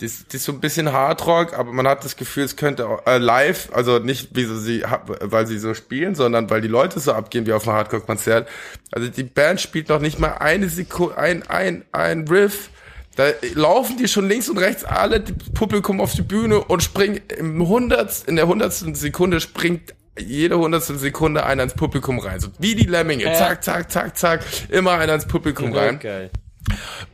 Die 0.00 0.06
ist, 0.06 0.32
die 0.32 0.36
ist 0.36 0.44
so 0.44 0.52
ein 0.52 0.60
bisschen 0.60 0.92
Hardrock, 0.92 1.52
aber 1.58 1.72
man 1.72 1.86
hat 1.86 2.04
das 2.04 2.16
Gefühl, 2.16 2.44
es 2.44 2.56
könnte 2.56 2.88
auch, 2.88 3.06
äh, 3.06 3.18
live, 3.18 3.68
also 3.72 3.98
nicht 3.98 4.34
wie 4.34 4.44
so 4.44 4.56
sie, 4.56 4.82
weil 5.06 5.46
sie 5.46 5.58
so 5.58 5.74
spielen, 5.74 6.14
sondern 6.14 6.48
weil 6.48 6.62
die 6.62 6.68
Leute 6.68 6.98
so 7.00 7.12
abgehen 7.12 7.46
wie 7.46 7.52
auf 7.52 7.68
einem 7.68 7.76
Hardcore-Konzert. 7.76 8.48
Also 8.92 9.08
die 9.08 9.24
Band 9.24 9.60
spielt 9.60 9.90
noch 9.90 10.00
nicht 10.00 10.18
mal 10.18 10.38
eine 10.38 10.70
Sekunde, 10.70 11.18
ein, 11.18 11.42
ein, 11.50 11.84
ein 11.92 12.26
Riff. 12.28 12.70
Da 13.16 13.28
laufen 13.54 13.96
die 13.96 14.08
schon 14.08 14.28
links 14.28 14.48
und 14.48 14.58
rechts 14.58 14.84
alle, 14.84 15.20
Publikum 15.54 16.00
auf 16.00 16.14
die 16.14 16.22
Bühne 16.22 16.60
und 16.60 16.82
springen 16.82 17.20
im 17.38 17.66
Hundert, 17.66 18.24
in 18.26 18.36
der 18.36 18.46
hundertsten 18.46 18.94
Sekunde 18.94 19.40
springt 19.40 19.94
jede 20.18 20.58
hundertstel 20.58 20.98
Sekunde 20.98 21.44
einer 21.44 21.62
ins 21.62 21.74
Publikum 21.74 22.18
rein. 22.18 22.40
So 22.40 22.48
wie 22.58 22.74
die 22.74 22.86
Lemminge. 22.86 23.24
Zack, 23.34 23.64
zack, 23.64 23.90
zack, 23.90 24.16
zack. 24.16 24.44
Immer 24.68 24.92
einer 24.92 25.14
ins 25.14 25.26
Publikum 25.26 25.72
rein. 25.72 25.98
Geil. 25.98 26.30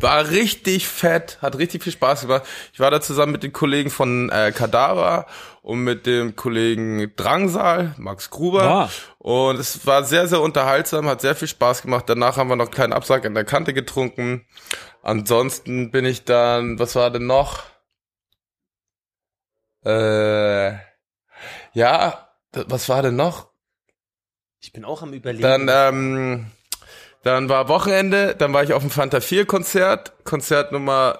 War 0.01 0.31
richtig 0.31 0.87
fett, 0.87 1.39
hat 1.41 1.57
richtig 1.57 1.83
viel 1.83 1.93
Spaß 1.93 2.23
gemacht. 2.23 2.43
Ich 2.73 2.81
war 2.81 2.91
da 2.91 3.01
zusammen 3.01 3.33
mit 3.33 3.43
den 3.43 3.53
Kollegen 3.53 3.91
von 3.91 4.29
äh, 4.29 4.53
Kadaver 4.53 5.27
und 5.63 5.81
mit 5.81 6.05
dem 6.05 6.37
Kollegen 6.37 7.13
Drangsal, 7.17 7.95
Max 7.97 8.31
Gruber. 8.31 8.63
Ah. 8.63 8.91
Und 9.27 9.59
es 9.59 9.85
war 9.85 10.05
sehr, 10.05 10.29
sehr 10.29 10.41
unterhaltsam, 10.41 11.09
hat 11.09 11.21
sehr 11.21 11.35
viel 11.35 11.49
Spaß 11.49 11.83
gemacht. 11.83 12.05
Danach 12.07 12.37
haben 12.37 12.49
wir 12.49 12.55
noch 12.55 12.67
einen 12.67 12.75
kleinen 12.75 12.93
Absack 12.93 13.27
an 13.27 13.35
der 13.35 13.45
Kante 13.45 13.75
getrunken. 13.75 14.47
Ansonsten 15.03 15.91
bin 15.91 16.05
ich 16.05 16.25
dann, 16.25 16.79
was 16.79 16.95
war 16.95 17.11
denn 17.11 17.27
noch? 17.27 17.65
Äh, 19.85 20.75
ja, 21.73 22.29
was 22.53 22.89
war 22.89 23.03
denn 23.03 23.17
noch? 23.17 23.49
Ich 24.61 24.73
bin 24.73 24.85
auch 24.85 25.03
am 25.03 25.13
überlegen. 25.13 25.43
Dann, 25.43 25.69
ähm, 25.69 26.53
dann 27.25 27.49
war 27.49 27.67
Wochenende, 27.67 28.37
dann 28.37 28.53
war 28.53 28.63
ich 28.63 28.75
auf 28.75 28.83
dem 28.83 28.93
Fanta 28.93 29.21
4 29.21 29.45
Konzert, 29.45 30.13
Konzert 30.23 30.71
Nummer 30.71 31.19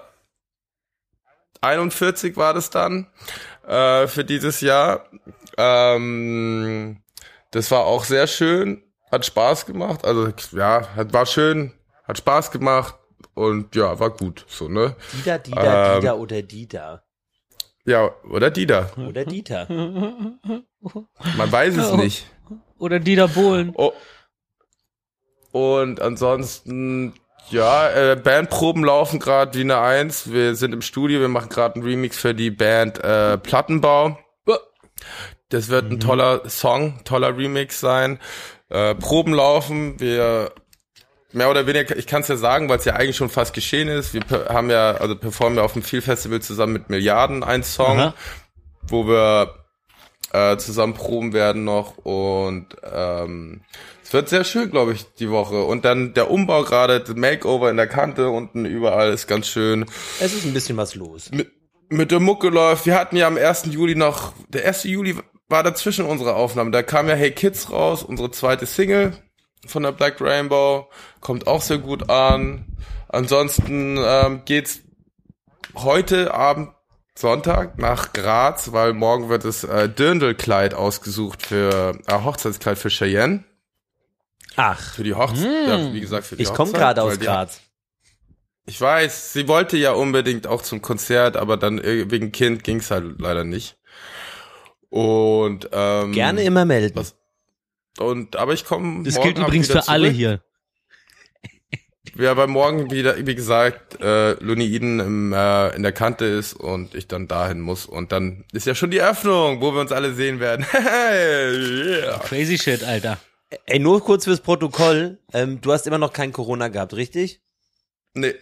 41 1.59 2.37
war 2.37 2.53
das 2.53 2.69
dann, 2.69 3.07
äh, 3.67 4.07
für 4.07 4.23
dieses 4.23 4.61
Jahr. 4.61 5.09
Ähm, 5.57 7.01
das 7.57 7.71
war 7.71 7.85
auch 7.85 8.03
sehr 8.03 8.27
schön, 8.27 8.83
hat 9.11 9.25
Spaß 9.25 9.65
gemacht, 9.65 10.05
also, 10.05 10.29
ja, 10.55 10.87
hat, 10.95 11.11
war 11.11 11.25
schön, 11.25 11.73
hat 12.03 12.19
Spaß 12.19 12.51
gemacht 12.51 12.95
und 13.33 13.75
ja, 13.75 13.99
war 13.99 14.11
gut, 14.11 14.45
so, 14.47 14.67
ne? 14.67 14.95
Dieter, 15.13 15.39
Dieter, 15.39 15.95
ähm, 15.95 16.01
Dieter 16.01 16.17
oder 16.19 16.41
Dieter. 16.43 17.03
Ja, 17.83 18.11
oder 18.29 18.51
Dieter, 18.51 18.91
Oder 18.97 19.25
Dieter. 19.25 19.65
man 19.69 21.51
weiß 21.51 21.77
es 21.77 21.93
nicht. 21.97 22.27
Oder 22.77 22.99
Dieter 22.99 23.29
Bohlen. 23.29 23.73
Oh. 23.75 23.93
Und 25.51 25.99
ansonsten, 26.01 27.13
ja, 27.49 27.89
äh, 27.89 28.15
Bandproben 28.17 28.83
laufen 28.83 29.19
gerade 29.19 29.57
wie 29.57 29.61
eine 29.61 29.79
Eins. 29.79 30.31
Wir 30.31 30.53
sind 30.55 30.73
im 30.73 30.81
Studio, 30.83 31.21
wir 31.21 31.29
machen 31.29 31.49
gerade 31.49 31.75
einen 31.75 31.85
Remix 31.85 32.17
für 32.17 32.35
die 32.35 32.51
Band 32.51 33.03
äh, 33.03 33.37
Plattenbau. 33.37 34.19
Das 35.49 35.69
wird 35.69 35.91
ein 35.91 35.99
toller 35.99 36.47
Song, 36.49 36.99
toller 37.05 37.37
Remix 37.37 37.79
sein. 37.79 38.19
Äh, 38.69 38.95
Proben 38.95 39.33
laufen, 39.33 39.99
wir 39.99 40.51
mehr 41.31 41.49
oder 41.49 41.67
weniger, 41.67 41.95
ich 41.95 42.07
kann 42.07 42.21
es 42.21 42.27
ja 42.27 42.37
sagen, 42.37 42.69
weil 42.69 42.79
es 42.79 42.85
ja 42.85 42.93
eigentlich 42.93 43.15
schon 43.15 43.29
fast 43.29 43.53
geschehen 43.53 43.87
ist. 43.87 44.13
Wir 44.13 44.21
haben 44.49 44.69
ja, 44.69 44.91
also 44.91 45.15
performen 45.15 45.57
ja 45.57 45.63
auf 45.63 45.73
dem 45.73 45.83
Feel 45.83 46.01
Festival 46.01 46.41
zusammen 46.41 46.73
mit 46.73 46.89
Milliarden 46.89 47.43
einen 47.43 47.63
Song 47.63 47.99
Aha. 47.99 48.13
wo 48.81 49.07
wir 49.07 49.53
äh, 50.33 50.57
zusammen 50.57 50.93
proben 50.93 51.33
werden 51.33 51.63
noch 51.63 51.97
und 51.97 52.67
ähm, 52.83 53.61
es 54.03 54.13
wird 54.13 54.29
sehr 54.29 54.45
schön, 54.45 54.71
glaube 54.71 54.93
ich, 54.93 55.05
die 55.15 55.29
Woche. 55.29 55.63
Und 55.63 55.83
dann 55.83 56.13
der 56.13 56.31
Umbau 56.31 56.63
gerade, 56.63 57.01
das 57.01 57.15
Makeover 57.15 57.69
in 57.69 57.75
der 57.75 57.87
Kante 57.87 58.29
unten 58.29 58.63
überall 58.63 59.11
ist 59.11 59.27
ganz 59.27 59.47
schön. 59.47 59.85
Es 60.21 60.33
ist 60.33 60.45
ein 60.45 60.53
bisschen 60.53 60.77
was 60.77 60.95
los. 60.95 61.29
Mit, 61.31 61.51
mit 61.89 62.11
der 62.11 62.21
Mucke 62.21 62.47
läuft. 62.47 62.85
Wir 62.85 62.95
hatten 62.95 63.17
ja 63.17 63.27
am 63.27 63.35
1. 63.35 63.65
Juli 63.65 63.95
noch, 63.95 64.31
der 64.47 64.65
1. 64.65 64.85
Juli 64.85 65.17
war 65.49 65.63
dazwischen 65.63 66.05
unsere 66.05 66.35
Aufnahme. 66.35 66.71
Da 66.71 66.83
kam 66.83 67.07
ja 67.07 67.15
Hey 67.15 67.31
Kids 67.31 67.71
raus, 67.71 68.03
unsere 68.03 68.31
zweite 68.31 68.65
Single 68.65 69.13
von 69.65 69.83
der 69.83 69.91
Black 69.91 70.19
Rainbow. 70.21 70.89
Kommt 71.21 71.47
auch 71.47 71.61
sehr 71.61 71.77
gut 71.77 72.09
an. 72.09 72.65
Ansonsten 73.09 73.97
ähm, 73.99 74.41
geht's 74.45 74.81
heute 75.75 76.33
Abend 76.33 76.71
Sonntag 77.17 77.79
nach 77.79 78.13
Graz, 78.13 78.71
weil 78.73 78.93
morgen 78.93 79.29
wird 79.29 79.43
das 79.45 79.63
äh, 79.63 79.89
Dirndl-Kleid 79.89 80.73
ausgesucht 80.75 81.45
für 81.45 81.97
äh, 82.07 82.13
Hochzeitskleid 82.13 82.77
für 82.77 82.89
Cheyenne. 82.89 83.43
Ach, 84.55 84.79
Für 84.95 85.03
die 85.03 85.13
Hochzeit, 85.13 85.67
ja, 85.67 85.93
wie 85.93 86.01
gesagt, 86.01 86.25
für 86.25 86.35
die 86.35 86.43
ich 86.43 86.49
Hochzeit. 86.49 86.57
komme 86.65 86.71
gerade 86.73 87.03
aus 87.03 87.19
Graz. 87.19 87.61
Ich 88.65 88.81
weiß, 88.81 89.33
sie 89.33 89.47
wollte 89.47 89.77
ja 89.77 89.91
unbedingt 89.91 90.45
auch 90.47 90.61
zum 90.61 90.81
Konzert, 90.81 91.37
aber 91.37 91.57
dann 91.57 91.77
äh, 91.79 92.09
wegen 92.11 92.31
Kind 92.31 92.63
ging's 92.63 92.91
halt 92.91 93.19
leider 93.19 93.43
nicht. 93.43 93.77
Und 94.89 95.69
ähm, 95.71 96.11
Gerne 96.13 96.43
immer 96.43 96.65
melden. 96.65 96.95
was- 96.95 97.15
und 97.99 98.35
aber 98.35 98.53
ich 98.53 98.63
komme 98.63 99.03
Das 99.03 99.19
gilt 99.19 99.39
übrigens 99.39 99.71
für 99.71 99.87
alle 99.87 100.09
hier. 100.09 100.41
Ja, 102.15 102.35
weil 102.35 102.47
morgen 102.47 102.89
wieder, 102.89 103.25
wie 103.27 103.35
gesagt, 103.35 103.99
äh, 104.01 104.31
Luneiden 104.43 104.99
im, 104.99 105.33
äh, 105.33 105.75
in 105.75 105.83
der 105.83 105.91
Kante 105.91 106.25
ist 106.25 106.53
und 106.53 106.95
ich 106.95 107.07
dann 107.07 107.27
dahin 107.27 107.59
muss. 107.59 107.85
Und 107.85 108.11
dann 108.11 108.45
ist 108.53 108.65
ja 108.65 108.73
schon 108.73 108.89
die 108.89 109.01
Öffnung, 109.01 109.61
wo 109.61 109.71
wir 109.71 109.81
uns 109.81 109.91
alle 109.91 110.13
sehen 110.13 110.39
werden. 110.39 110.65
yeah. 110.73 112.17
Crazy 112.19 112.57
shit, 112.57 112.83
Alter. 112.83 113.19
Ey, 113.65 113.79
nur 113.79 114.03
kurz 114.03 114.23
fürs 114.25 114.41
Protokoll. 114.41 115.19
Ähm, 115.33 115.61
du 115.61 115.71
hast 115.71 115.85
immer 115.85 115.99
noch 115.99 116.11
kein 116.11 116.33
Corona 116.33 116.69
gehabt, 116.69 116.93
richtig? 116.95 117.41
Nee. 118.13 118.35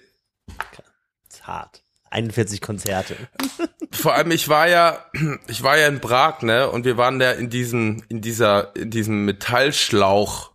ist 1.29 1.45
hart. 1.45 1.83
41 2.11 2.61
Konzerte. 2.61 3.15
Vor 3.91 4.13
allem, 4.13 4.31
ich 4.31 4.49
war 4.49 4.67
ja, 4.67 5.05
ich 5.47 5.63
war 5.63 5.77
ja 5.77 5.87
in 5.87 6.01
Prag, 6.01 6.41
ne? 6.41 6.69
Und 6.69 6.85
wir 6.85 6.97
waren 6.97 7.19
da 7.19 7.31
in 7.31 7.49
diesem, 7.49 8.03
in 8.09 8.21
dieser, 8.21 8.75
in 8.75 8.91
diesem 8.91 9.25
Metallschlauch 9.25 10.51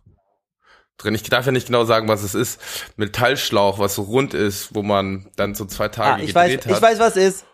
drin. 0.97 1.15
Ich 1.15 1.23
darf 1.23 1.45
ja 1.45 1.51
nicht 1.51 1.67
genau 1.67 1.83
sagen, 1.85 2.07
was 2.07 2.23
es 2.23 2.35
ist. 2.35 2.59
Metallschlauch, 2.97 3.79
was 3.79 3.95
so 3.95 4.03
rund 4.03 4.33
ist, 4.33 4.75
wo 4.75 4.83
man 4.83 5.29
dann 5.35 5.55
so 5.55 5.65
zwei 5.65 5.85
Ah, 5.85 5.89
Tage 5.89 6.23
ich 6.23 6.35
weiß, 6.35 6.51
gedreht 6.51 6.65
hat. 6.67 6.77
ich 6.77 6.81
weiß, 6.81 6.99
was 6.99 7.15
ist. 7.17 7.45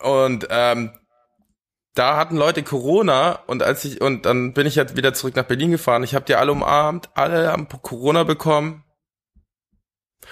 Und 0.00 0.46
ähm, 0.50 0.90
da 1.94 2.18
hatten 2.18 2.36
Leute 2.36 2.62
Corona 2.62 3.38
und 3.46 3.62
als 3.62 3.82
ich 3.86 4.02
und 4.02 4.26
dann 4.26 4.52
bin 4.52 4.66
ich 4.66 4.74
jetzt 4.74 4.96
wieder 4.96 5.14
zurück 5.14 5.34
nach 5.36 5.44
Berlin 5.44 5.70
gefahren. 5.70 6.02
Ich 6.04 6.14
habe 6.14 6.26
die 6.26 6.34
alle 6.34 6.52
umarmt, 6.52 7.08
alle 7.14 7.50
haben 7.50 7.66
Corona 7.68 8.24
bekommen, 8.24 8.84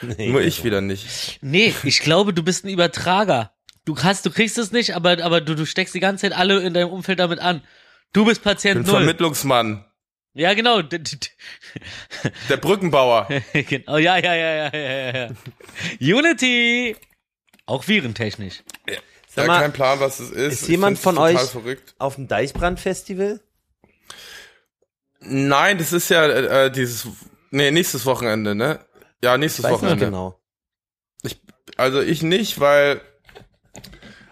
Nee, 0.02 0.30
nur 0.30 0.40
ich 0.42 0.64
wieder 0.64 0.80
nicht. 0.80 1.38
Nee, 1.42 1.74
ich 1.84 2.00
glaube, 2.00 2.32
du 2.32 2.42
bist 2.42 2.64
ein 2.64 2.68
Übertrager. 2.68 3.52
Du 3.84 3.98
hast, 4.02 4.24
du 4.26 4.30
kriegst 4.30 4.56
es 4.58 4.72
nicht, 4.72 4.94
aber, 4.96 5.22
aber 5.22 5.40
du, 5.40 5.54
du 5.54 5.66
steckst 5.66 5.94
die 5.94 6.00
ganze 6.00 6.22
Zeit 6.22 6.32
alle 6.38 6.60
in 6.62 6.72
deinem 6.74 6.88
Umfeld 6.90 7.18
damit 7.18 7.38
an. 7.38 7.62
Du 8.12 8.24
bist 8.24 8.42
Patient 8.42 8.86
Null. 8.86 8.96
Vermittlungsmann, 8.96 9.84
Ja, 10.32 10.54
genau. 10.54 10.80
Der 12.48 12.56
Brückenbauer. 12.56 13.28
genau. 13.52 13.98
Ja, 13.98 14.16
ja, 14.16 14.34
ja, 14.34 14.54
ja, 14.54 14.70
ja, 14.72 15.10
ja, 15.12 15.28
ja. 16.00 16.16
Unity. 16.16 16.96
Auch 17.66 17.86
virentechnisch. 17.88 18.62
Ja, 19.36 19.46
mal, 19.46 19.60
kein 19.60 19.72
Plan, 19.72 20.00
was 20.00 20.20
es 20.20 20.30
ist. 20.30 20.62
ist 20.62 20.68
jemand 20.68 20.98
von 20.98 21.18
euch- 21.18 21.38
verrückt. 21.40 21.94
Auf 21.98 22.14
dem 22.16 22.28
Deichbrand-Festival? 22.28 23.40
Nein, 25.20 25.78
das 25.78 25.92
ist 25.92 26.08
ja 26.10 26.26
äh, 26.26 26.70
dieses, 26.70 27.06
nee, 27.50 27.70
nächstes 27.70 28.04
Wochenende, 28.06 28.54
ne? 28.54 28.80
Ja, 29.24 29.38
nächstes 29.38 29.64
Weiß 29.64 29.72
nicht 29.72 29.80
Wochenende. 29.80 30.04
genau. 30.04 30.38
Ich, 31.22 31.40
also 31.78 32.02
ich 32.02 32.22
nicht, 32.22 32.60
weil 32.60 33.00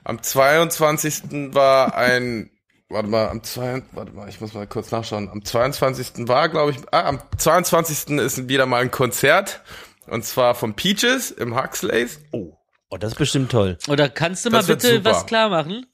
am 0.05 0.23
22. 0.23 1.55
war 1.55 1.95
ein, 1.97 2.51
warte 2.91 3.09
mal, 3.09 3.29
am 3.31 3.43
2, 3.43 3.85
warte 3.93 4.13
mal, 4.13 4.29
ich 4.29 4.43
muss 4.43 4.53
mal 4.53 4.67
kurz 4.67 4.91
nachschauen. 4.91 5.31
Am 5.31 5.43
22. 5.43 6.29
war, 6.29 6.51
glaube 6.51 6.73
ich, 6.73 6.79
ah, 6.91 7.05
am 7.05 7.21
22. 7.39 8.19
ist 8.19 8.49
wieder 8.51 8.67
mal 8.67 8.83
ein 8.83 8.91
Konzert. 8.91 9.63
Und 10.09 10.27
zwar 10.27 10.55
von 10.55 10.75
Peaches 10.75 11.31
im 11.31 11.57
Huxleys. 11.57 12.21
Oh. 12.33 12.59
Oh, 12.91 12.99
das 12.99 13.13
ist 13.13 13.19
bestimmt 13.19 13.51
toll. 13.51 13.79
Oder 13.89 14.11
kannst 14.11 14.45
du 14.45 14.51
mal 14.51 14.63
bitte 14.63 14.97
super. 14.97 15.11
was 15.11 15.25
klar 15.25 15.49
machen? 15.49 15.87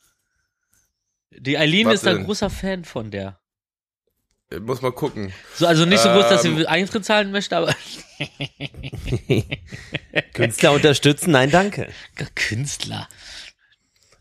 Die 1.31 1.57
Eileen 1.57 1.87
Was 1.87 2.03
ist 2.03 2.09
ein 2.09 2.25
großer 2.25 2.51
Fan 2.51 2.85
von 2.85 3.13
der. 3.13 3.38
Ich 4.51 4.61
Muss 4.61 4.81
mal 4.81 4.93
gucken. 4.93 5.33
So, 5.55 5.67
also 5.67 5.85
nicht 5.85 6.01
so 6.01 6.09
groß, 6.09 6.29
dass 6.29 6.45
Ähm. 6.45 6.57
sie 6.57 6.67
Eintritt 6.67 7.05
zahlen 7.05 7.33
möchte, 7.33 7.57
aber 7.57 7.75
Künstler 10.33 10.73
unterstützen, 10.73 11.33
nein, 11.33 11.51
danke. 11.51 11.89
Künstler. 12.35 13.09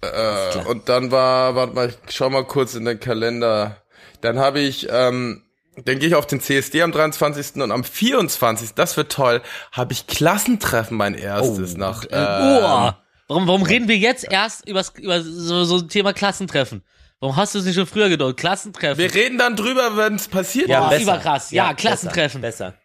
Äh, 0.02 0.58
und 0.68 0.90
dann 0.90 1.12
war, 1.12 1.56
warte 1.56 1.74
mal, 1.74 1.90
ich 1.90 2.16
schau 2.16 2.30
mal 2.30 2.46
kurz 2.46 2.76
in 2.76 2.86
den 2.86 3.00
Kalender. 3.00 3.84
Dann 4.22 4.38
habe 4.38 4.60
ich, 4.60 4.88
ähm, 4.92 5.44
dann 5.78 6.00
gehe 6.00 6.10
ich 6.10 6.16
auf 6.16 6.28
den 6.28 6.42
CSD 6.42 6.82
am 6.82 6.92
23. 6.92 7.62
und 7.62 7.72
am 7.72 7.84
24. 7.84 8.74
Das 8.74 8.98
wird 8.98 9.12
toll. 9.12 9.42
Habe 9.72 9.94
ich 9.94 10.08
Klassentreffen 10.08 10.98
mein 10.98 11.16
erstes 11.16 11.76
Oh, 11.76 11.78
nach. 11.78 12.04
Äh, 12.04 12.08
oh. 12.12 12.92
Warum, 13.30 13.48
warum 13.48 13.64
reden 13.64 13.88
wir 13.88 13.98
jetzt 13.98 14.26
erst 14.30 14.68
übers, 14.68 14.94
über 14.98 15.22
so, 15.22 15.64
so 15.66 15.78
ein 15.78 15.90
Thema 15.90 16.14
Klassentreffen? 16.14 16.84
Warum 17.20 17.36
hast 17.36 17.56
du 17.56 17.60
es 17.60 17.66
nicht 17.66 17.76
schon 17.76 17.88
früher 17.88 18.10
gedauert? 18.10 18.38
Klassentreffen. 18.38 18.98
Wir 18.98 19.14
reden 19.14 19.38
dann 19.38 19.56
drüber, 19.56 19.98
wenn 19.98 20.16
es 20.16 20.28
passiert 20.28 20.70
Ja, 20.70 20.90
ist. 20.92 21.02
überkrass. 21.02 21.52
Ja, 21.52 21.74
Klassentreffen. 21.74 22.42
Besser. 22.42 22.76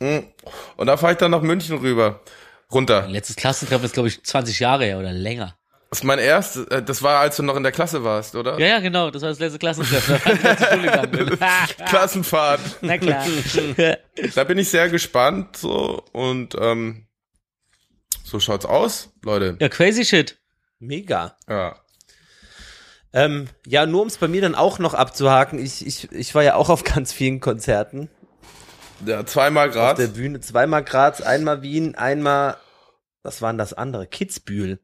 Mhm. 0.00 0.26
Und 0.76 0.86
da 0.86 0.96
fahre 0.96 1.12
ich 1.12 1.18
dann 1.18 1.30
nach 1.30 1.40
München 1.42 1.78
rüber. 1.78 2.20
Runter. 2.70 3.06
Letztes 3.08 3.36
Klassentreffen 3.36 3.84
ist, 3.86 3.94
glaube 3.94 4.08
ich, 4.08 4.22
20 4.22 4.58
Jahre 4.60 4.84
her 4.84 4.98
oder 4.98 5.12
länger. 5.12 5.56
Das 5.90 6.00
ist 6.00 6.04
mein 6.04 6.18
erstes, 6.18 6.66
äh, 6.66 6.82
das 6.82 7.02
war, 7.02 7.20
als 7.20 7.36
du 7.36 7.44
noch 7.44 7.54
in 7.56 7.62
der 7.62 7.70
Klasse 7.70 8.02
warst, 8.02 8.34
oder? 8.34 8.58
Ja, 8.58 8.66
ja, 8.66 8.80
genau. 8.80 9.10
Das 9.12 9.22
war 9.22 9.28
das 9.28 9.38
letzte 9.38 9.58
Klassentreffen. 9.60 10.18
Da. 11.38 11.66
Klassenfahrt. 11.86 12.60
Na 12.80 12.98
klar. 12.98 13.24
Da 14.34 14.44
bin 14.44 14.58
ich 14.58 14.68
sehr 14.70 14.88
gespannt, 14.88 15.56
so, 15.56 16.02
und, 16.12 16.56
ähm, 16.60 17.06
so 18.24 18.40
schaut's 18.40 18.66
aus, 18.66 19.10
Leute. 19.22 19.56
ja, 19.60 19.68
crazy 19.68 20.04
shit. 20.04 20.36
Mega. 20.80 21.36
Ja. 21.48 21.76
Ähm, 23.14 23.46
ja, 23.64 23.86
nur 23.86 24.02
um 24.02 24.08
es 24.08 24.18
bei 24.18 24.26
mir 24.26 24.40
dann 24.42 24.56
auch 24.56 24.80
noch 24.80 24.92
abzuhaken, 24.92 25.60
ich, 25.60 25.86
ich, 25.86 26.10
ich 26.10 26.34
war 26.34 26.42
ja 26.42 26.56
auch 26.56 26.68
auf 26.68 26.82
ganz 26.82 27.12
vielen 27.12 27.38
Konzerten. 27.38 28.10
Ja, 29.06 29.24
zweimal 29.24 29.68
Auf 29.68 29.74
Grad. 29.74 29.98
der 29.98 30.08
Bühne. 30.08 30.40
Zweimal 30.40 30.82
Graz, 30.82 31.20
einmal 31.20 31.62
Wien, 31.62 31.94
einmal, 31.94 32.56
was 33.22 33.40
waren 33.40 33.56
das 33.56 33.72
andere? 33.72 34.08
Kitzbühel. 34.08 34.80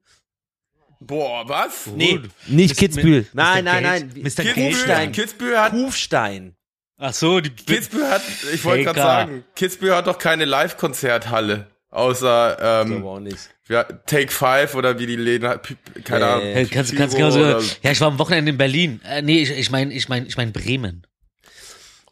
Boah, 1.01 1.49
was? 1.49 1.87
Nee, 1.87 2.21
nicht 2.47 2.77
Mr. 2.77 2.79
Kitzbühel. 2.79 3.23
Mr. 3.23 3.29
Nein, 3.33 3.65
nein, 3.65 3.83
Gage? 3.83 4.07
nein. 4.07 4.23
Mr. 4.23 4.43
Kitzbühel, 4.45 4.71
Kufstein. 4.71 5.13
Kitzbühel 5.13 5.59
hat, 5.59 5.71
Kufstein. 5.73 6.57
Ach 6.99 7.15
so, 7.15 7.41
die 7.41 7.51
Kitzbühel 7.51 8.09
hat, 8.11 8.23
ich 8.53 8.65
wollte 8.65 8.85
gerade 8.85 9.01
sagen, 9.01 9.45
Kitzbühel 9.57 9.97
hat 9.97 10.07
doch 10.07 10.19
keine 10.19 10.45
Live-Konzerthalle. 10.45 11.67
Außer, 11.91 12.83
ähm, 12.87 13.05
auch 13.05 13.19
nicht. 13.19 13.51
ja, 13.69 13.83
Take 13.83 14.31
Five 14.31 14.75
oder 14.77 14.99
wie 15.01 15.07
die 15.07 15.17
Läden, 15.17 15.59
keine. 16.05 16.27
Ahnung. 16.27 16.45
Hey, 16.45 16.67
kannst, 16.67 16.95
kannst 16.97 17.17
Pyro 17.17 17.31
genau 17.31 17.31
so, 17.31 17.41
oder- 17.41 17.63
ja, 17.83 17.91
ich 17.91 18.01
war 18.01 18.09
am 18.09 18.19
Wochenende 18.19 18.51
in 18.53 18.59
Berlin. 18.59 19.01
Äh, 19.05 19.23
nee, 19.23 19.41
ich, 19.43 19.51
ich 19.51 19.71
meine, 19.71 19.93
ich 19.93 20.09
meine, 20.09 20.27
ich 20.27 20.37
meine 20.37 20.53
Bremen. 20.53 21.05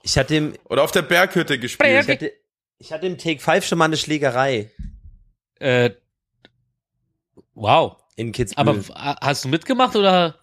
Ich 0.03 0.19
hatte 0.19 0.35
im, 0.35 0.55
Oder 0.65 0.83
auf 0.83 0.91
der 0.91 1.03
Berghütte 1.03 1.59
gespielt. 1.59 2.03
ich 2.03 2.09
hatte, 2.09 2.33
ich 2.79 2.93
hatte 2.93 3.07
im 3.07 3.19
Take 3.19 3.41
5 3.41 3.65
schon 3.67 3.79
mal 3.79 3.85
eine 3.85 3.97
Schlägerei 3.97 4.71
Äh, 5.61 5.91
wow. 7.55 7.97
in 8.17 8.33
Kitzbühel. 8.33 8.85
Aber 8.95 9.17
hast 9.21 9.45
du 9.45 9.49
mitgemacht 9.49 9.95
oder? 9.97 10.37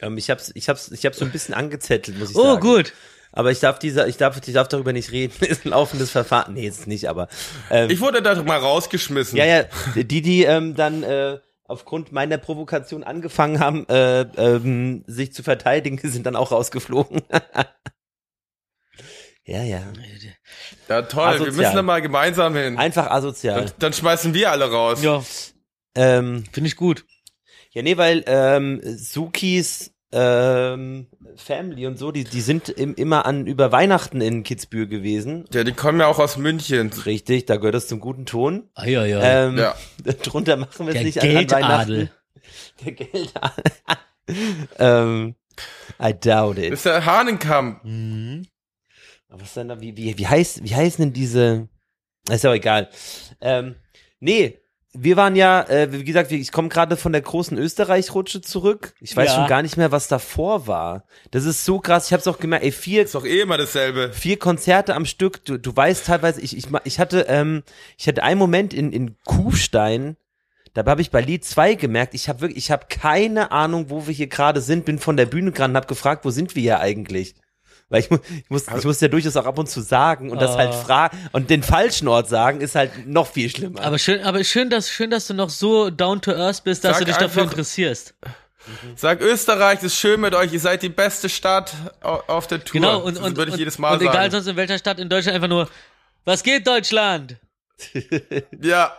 ähm, 0.00 0.18
ich 0.18 0.30
hab's, 0.30 0.50
ich 0.54 0.68
hab's, 0.68 0.90
ich 0.90 1.04
hab's 1.06 1.18
so 1.18 1.24
ein 1.24 1.30
bisschen 1.32 1.54
angezettelt, 1.54 2.18
muss 2.18 2.30
ich 2.30 2.36
Oh, 2.36 2.42
sagen. 2.54 2.60
gut. 2.60 2.92
Aber 3.38 3.52
ich 3.52 3.60
darf 3.60 3.78
dieser, 3.78 4.08
ich 4.08 4.16
darf, 4.16 4.36
ich 4.44 4.52
darf 4.52 4.66
darüber 4.66 4.92
nicht 4.92 5.12
reden. 5.12 5.32
Ist 5.44 5.64
ein 5.64 5.68
laufendes 5.68 6.10
Verfahren. 6.10 6.54
Nee, 6.54 6.66
ist 6.66 6.88
nicht, 6.88 7.08
aber, 7.08 7.28
ähm, 7.70 7.88
Ich 7.88 8.00
wurde 8.00 8.20
da 8.20 8.34
doch 8.34 8.44
mal 8.44 8.58
rausgeschmissen. 8.58 9.38
Ja, 9.38 9.44
ja, 9.44 9.64
die, 9.94 10.22
die 10.22 10.42
ähm, 10.42 10.74
dann 10.74 11.04
äh, 11.04 11.38
aufgrund 11.62 12.10
meiner 12.10 12.36
Provokation 12.36 13.04
angefangen 13.04 13.60
haben, 13.60 13.86
äh, 13.88 14.22
ähm, 14.22 15.04
sich 15.06 15.32
zu 15.32 15.44
verteidigen, 15.44 15.98
sind 16.02 16.26
dann 16.26 16.34
auch 16.34 16.50
rausgeflogen. 16.50 17.22
ja, 19.44 19.62
ja. 19.62 19.82
Ja, 20.88 21.02
toll. 21.02 21.22
Wir 21.22 21.28
Asozial. 21.34 21.52
müssen 21.54 21.76
da 21.76 21.82
mal 21.82 22.02
gemeinsam 22.02 22.56
hin. 22.56 22.76
Einfach 22.76 23.08
asozial. 23.08 23.60
Dann, 23.66 23.72
dann 23.78 23.92
schmeißen 23.92 24.34
wir 24.34 24.50
alle 24.50 24.68
raus. 24.68 25.00
Ja, 25.00 25.22
Ähm, 25.94 26.42
finde 26.50 26.66
ich 26.66 26.74
gut. 26.74 27.04
ja, 27.70 27.82
nee, 27.82 27.96
weil 27.96 28.24
ähm, 28.26 28.80
Sukis 28.82 29.92
ähm, 30.10 31.06
Family 31.36 31.86
und 31.86 31.98
so, 31.98 32.12
die, 32.12 32.24
die 32.24 32.40
sind 32.40 32.68
im, 32.70 32.94
immer 32.94 33.26
an 33.26 33.46
über 33.46 33.72
Weihnachten 33.72 34.20
in 34.20 34.42
Kitzbühel 34.42 34.88
gewesen. 34.88 35.44
Ja, 35.52 35.64
die 35.64 35.72
kommen 35.72 36.00
ja 36.00 36.06
auch 36.06 36.18
aus 36.18 36.36
München. 36.38 36.90
Richtig, 37.04 37.46
da 37.46 37.56
gehört 37.56 37.74
es 37.74 37.88
zum 37.88 38.00
guten 38.00 38.24
Ton. 38.26 38.70
Ah, 38.74 38.86
ja, 38.86 39.04
ja. 39.04 39.20
Ähm, 39.22 39.58
Ja. 39.58 39.74
Drunter 40.22 40.56
machen 40.56 40.86
wir 40.86 40.88
es 40.88 40.94
Der 40.94 41.02
nicht 41.04 41.20
an, 41.22 41.28
an 41.28 41.34
Geldadel. 41.34 41.96
Weihnachten. 41.98 42.10
Der 42.84 42.92
Geldadel. 42.92 43.64
ähm, 44.78 45.34
I 46.02 46.14
doubt 46.14 46.58
it. 46.58 46.84
Mr. 46.84 47.04
Hahnenkamp. 47.04 47.84
Mhm. 47.84 48.46
Aber 49.28 49.42
Was 49.42 49.54
denn 49.54 49.68
da, 49.68 49.80
wie, 49.80 49.96
wie, 49.96 50.16
wie 50.16 50.26
heißt, 50.26 50.64
wie 50.64 50.74
heißen 50.74 51.04
denn 51.04 51.12
diese, 51.12 51.68
ist 52.30 52.44
ja 52.44 52.50
auch 52.50 52.54
egal. 52.54 52.88
Ähm, 53.42 53.74
nee, 54.20 54.58
wir 54.94 55.16
waren 55.16 55.36
ja, 55.36 55.62
äh, 55.68 55.92
wie 55.92 56.02
gesagt, 56.04 56.32
ich 56.32 56.50
komme 56.50 56.68
gerade 56.70 56.96
von 56.96 57.12
der 57.12 57.20
großen 57.20 57.58
Österreich-Rutsche 57.58 58.40
zurück. 58.40 58.94
Ich 59.00 59.14
weiß 59.14 59.28
Ja. 59.30 59.34
schon 59.36 59.46
gar 59.46 59.62
nicht 59.62 59.76
mehr, 59.76 59.92
was 59.92 60.08
davor 60.08 60.66
war. 60.66 61.04
Das 61.30 61.44
ist 61.44 61.64
so 61.64 61.78
krass. 61.78 62.06
Ich 62.06 62.12
habe 62.12 62.20
es 62.22 62.26
auch 62.26 62.38
gemerkt. 62.38 62.64
Ey, 62.64 62.72
vier, 62.72 63.02
Ist 63.02 63.14
doch 63.14 63.24
eh 63.26 63.40
immer 63.42 63.58
dasselbe. 63.58 64.12
vier 64.12 64.38
Konzerte 64.38 64.94
am 64.94 65.04
Stück. 65.04 65.44
Du, 65.44 65.58
du 65.58 65.76
weißt 65.76 66.06
teilweise, 66.06 66.40
ich, 66.40 66.56
ich, 66.56 66.66
ich 66.84 66.98
hatte, 66.98 67.26
ähm, 67.28 67.62
ich 67.98 68.08
hatte 68.08 68.22
einen 68.22 68.38
Moment 68.38 68.72
in, 68.72 68.92
in 68.92 69.16
Kufstein. 69.24 70.16
Dabei 70.74 70.92
habe 70.92 71.00
ich 71.02 71.10
bei 71.10 71.20
Lied 71.20 71.44
2 71.44 71.74
gemerkt, 71.74 72.14
ich 72.14 72.28
habe 72.28 72.40
wirklich, 72.40 72.58
ich 72.58 72.70
habe 72.70 72.86
keine 72.88 73.50
Ahnung, 73.52 73.86
wo 73.90 74.06
wir 74.06 74.14
hier 74.14 74.26
gerade 74.28 74.60
sind, 74.60 74.84
bin 74.84 74.98
von 74.98 75.16
der 75.16 75.26
Bühne 75.26 75.50
gerannt 75.52 75.72
und 75.72 75.76
habe 75.76 75.86
gefragt, 75.86 76.24
wo 76.24 76.30
sind 76.30 76.54
wir 76.54 76.62
hier 76.62 76.80
eigentlich? 76.80 77.34
Weil 77.90 78.00
ich, 78.00 78.10
mu- 78.10 78.18
ich 78.30 78.50
muss, 78.50 78.66
ich 78.68 78.84
muss 78.84 79.00
ja 79.00 79.08
durchaus 79.08 79.34
auch 79.36 79.46
ab 79.46 79.58
und 79.58 79.68
zu 79.70 79.80
sagen 79.80 80.30
und 80.30 80.42
das 80.42 80.56
halt 80.56 80.70
Ah. 80.74 80.82
fragen 80.82 81.18
und 81.32 81.48
den 81.48 81.62
falschen 81.62 82.06
Ort 82.08 82.28
sagen 82.28 82.60
ist 82.60 82.74
halt 82.74 83.06
noch 83.06 83.26
viel 83.26 83.48
schlimmer. 83.48 83.80
Aber 83.80 83.98
schön, 83.98 84.22
aber 84.22 84.44
schön, 84.44 84.68
dass, 84.68 84.90
schön, 84.90 85.10
dass 85.10 85.26
du 85.26 85.32
noch 85.34 85.48
so 85.48 85.88
down 85.90 86.20
to 86.20 86.32
earth 86.32 86.64
bist, 86.64 86.84
dass 86.84 86.92
Sag 86.92 87.00
du 87.00 87.04
dich 87.06 87.16
dafür 87.16 87.44
interessierst. 87.44 88.14
Sag 88.96 89.22
Österreich, 89.22 89.82
ist 89.82 89.94
schön 89.96 90.20
mit 90.20 90.34
euch. 90.34 90.52
Ihr 90.52 90.60
seid 90.60 90.82
die 90.82 90.90
beste 90.90 91.30
Stadt 91.30 91.72
au- 92.02 92.22
auf 92.26 92.46
der 92.46 92.62
Tour. 92.62 92.72
Genau, 92.78 92.98
und, 93.00 93.16
das 93.16 93.22
und, 93.24 93.36
würde 93.38 93.48
ich 93.48 93.54
und, 93.54 93.58
jedes 93.60 93.78
Mal 93.78 93.94
und 93.94 94.02
egal 94.02 94.14
sagen. 94.14 94.30
sonst 94.32 94.46
in 94.48 94.56
welcher 94.56 94.76
Stadt 94.76 94.98
in 94.98 95.08
Deutschland 95.08 95.36
einfach 95.36 95.48
nur, 95.48 95.70
was 96.26 96.42
geht 96.42 96.66
Deutschland? 96.66 97.36
Ja. 98.60 98.92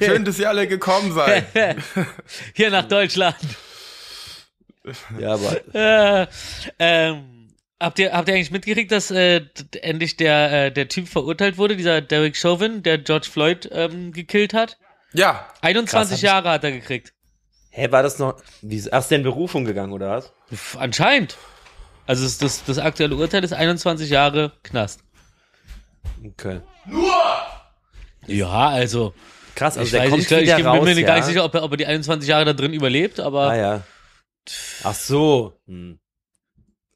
Schön, 0.00 0.24
dass 0.24 0.38
ihr 0.38 0.48
alle 0.48 0.66
gekommen 0.66 1.12
seid. 1.14 1.44
Hier 2.54 2.70
nach 2.70 2.86
Deutschland. 2.86 3.36
ja, 5.18 5.34
aber 5.34 5.74
Äh, 5.74 6.26
ähm, 6.78 7.24
habt 7.84 7.98
ihr, 7.98 8.12
habt 8.12 8.28
ihr 8.28 8.34
eigentlich 8.34 8.50
mitgekriegt, 8.50 8.90
dass 8.92 9.10
äh, 9.10 9.42
endlich 9.82 10.16
der, 10.16 10.66
äh, 10.66 10.72
der 10.72 10.88
Typ 10.88 11.08
verurteilt 11.08 11.58
wurde, 11.58 11.76
dieser 11.76 12.00
Derek 12.00 12.36
Chauvin, 12.36 12.82
der 12.82 12.98
George 12.98 13.28
Floyd 13.30 13.68
ähm, 13.72 14.12
gekillt 14.12 14.54
hat? 14.54 14.78
Ja. 15.12 15.46
21 15.62 15.90
Krass, 16.10 16.12
ich- 16.18 16.22
Jahre 16.22 16.50
hat 16.50 16.64
er 16.64 16.72
gekriegt. 16.72 17.12
hä, 17.70 17.90
war 17.90 18.02
das 18.02 18.18
noch, 18.18 18.36
wie, 18.62 18.76
ist 18.76 18.90
der 18.90 19.18
in 19.18 19.22
Berufung 19.22 19.64
gegangen 19.64 19.92
oder 19.92 20.10
was? 20.10 20.32
Pff, 20.52 20.76
Anscheinend. 20.76 21.36
Also 22.06 22.24
das, 22.24 22.38
das, 22.38 22.64
das 22.64 22.78
aktuelle 22.78 23.16
Urteil 23.16 23.42
ist 23.44 23.52
21 23.54 24.10
Jahre 24.10 24.52
Knast. 24.62 25.00
Okay. 26.24 26.60
Ja, 28.26 28.68
also 28.68 29.14
Krass, 29.54 29.78
also 29.78 29.86
ich, 29.86 29.90
der 29.92 30.02
weiß, 30.02 30.10
kommt 30.10 30.22
ich, 30.22 30.28
glaub, 30.28 30.40
ich 30.40 30.46
wieder 30.46 30.56
bin 30.56 30.66
raus, 30.66 30.84
mir 30.84 31.00
ja? 31.00 31.06
gar 31.06 31.16
nicht 31.16 31.24
sicher, 31.26 31.44
ob 31.44 31.54
er, 31.54 31.62
ob 31.62 31.70
er 31.72 31.76
die 31.76 31.86
21 31.86 32.28
Jahre 32.28 32.44
da 32.44 32.52
drin 32.52 32.72
überlebt, 32.72 33.20
aber 33.20 33.50
Ah 33.50 33.56
ja. 33.56 33.82
Ach 34.82 34.94
so. 34.94 35.54
Hm. 35.66 35.98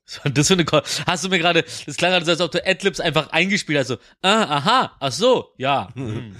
das 0.24 0.48
für 0.48 0.54
eine 0.54 0.64
Ko 0.64 0.80
Hast 1.06 1.24
du 1.24 1.28
mir 1.28 1.38
gerade, 1.38 1.64
das 1.86 1.96
klang 1.96 2.11
gerade 2.12 2.24
so, 2.24 2.30
als 2.32 2.40
ob 2.40 2.50
du 2.50 2.66
Adlibs 2.66 3.00
einfach 3.00 3.30
eingespielt 3.30 3.78
hast, 3.78 3.88
so, 3.88 3.96
ah, 4.22 4.42
aha, 4.56 4.96
ach 5.00 5.12
so, 5.12 5.52
ja. 5.56 5.88
hm. 5.94 6.36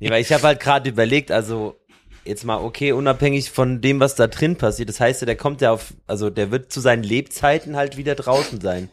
Nee, 0.00 0.10
weil 0.10 0.22
ich 0.22 0.32
habe 0.32 0.42
halt 0.44 0.60
gerade 0.60 0.88
überlegt, 0.88 1.30
also 1.30 1.80
jetzt 2.24 2.44
mal 2.44 2.58
okay, 2.58 2.92
unabhängig 2.92 3.50
von 3.50 3.80
dem, 3.80 4.00
was 4.00 4.14
da 4.14 4.26
drin 4.26 4.56
passiert, 4.56 4.88
das 4.88 5.00
heißt 5.00 5.26
der 5.26 5.36
kommt 5.36 5.60
ja 5.60 5.72
auf, 5.72 5.94
also 6.06 6.30
der 6.30 6.50
wird 6.50 6.72
zu 6.72 6.80
seinen 6.80 7.02
Lebzeiten 7.02 7.76
halt 7.76 7.96
wieder 7.96 8.14
draußen 8.14 8.60
sein. 8.60 8.90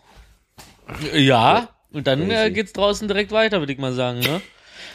Ja, 1.13 1.69
und 1.91 2.07
dann 2.07 2.29
äh, 2.29 2.51
geht's 2.51 2.73
draußen 2.73 3.07
direkt 3.07 3.31
weiter, 3.31 3.59
würde 3.59 3.73
ich 3.73 3.79
mal 3.79 3.93
sagen, 3.93 4.19
ne? 4.19 4.41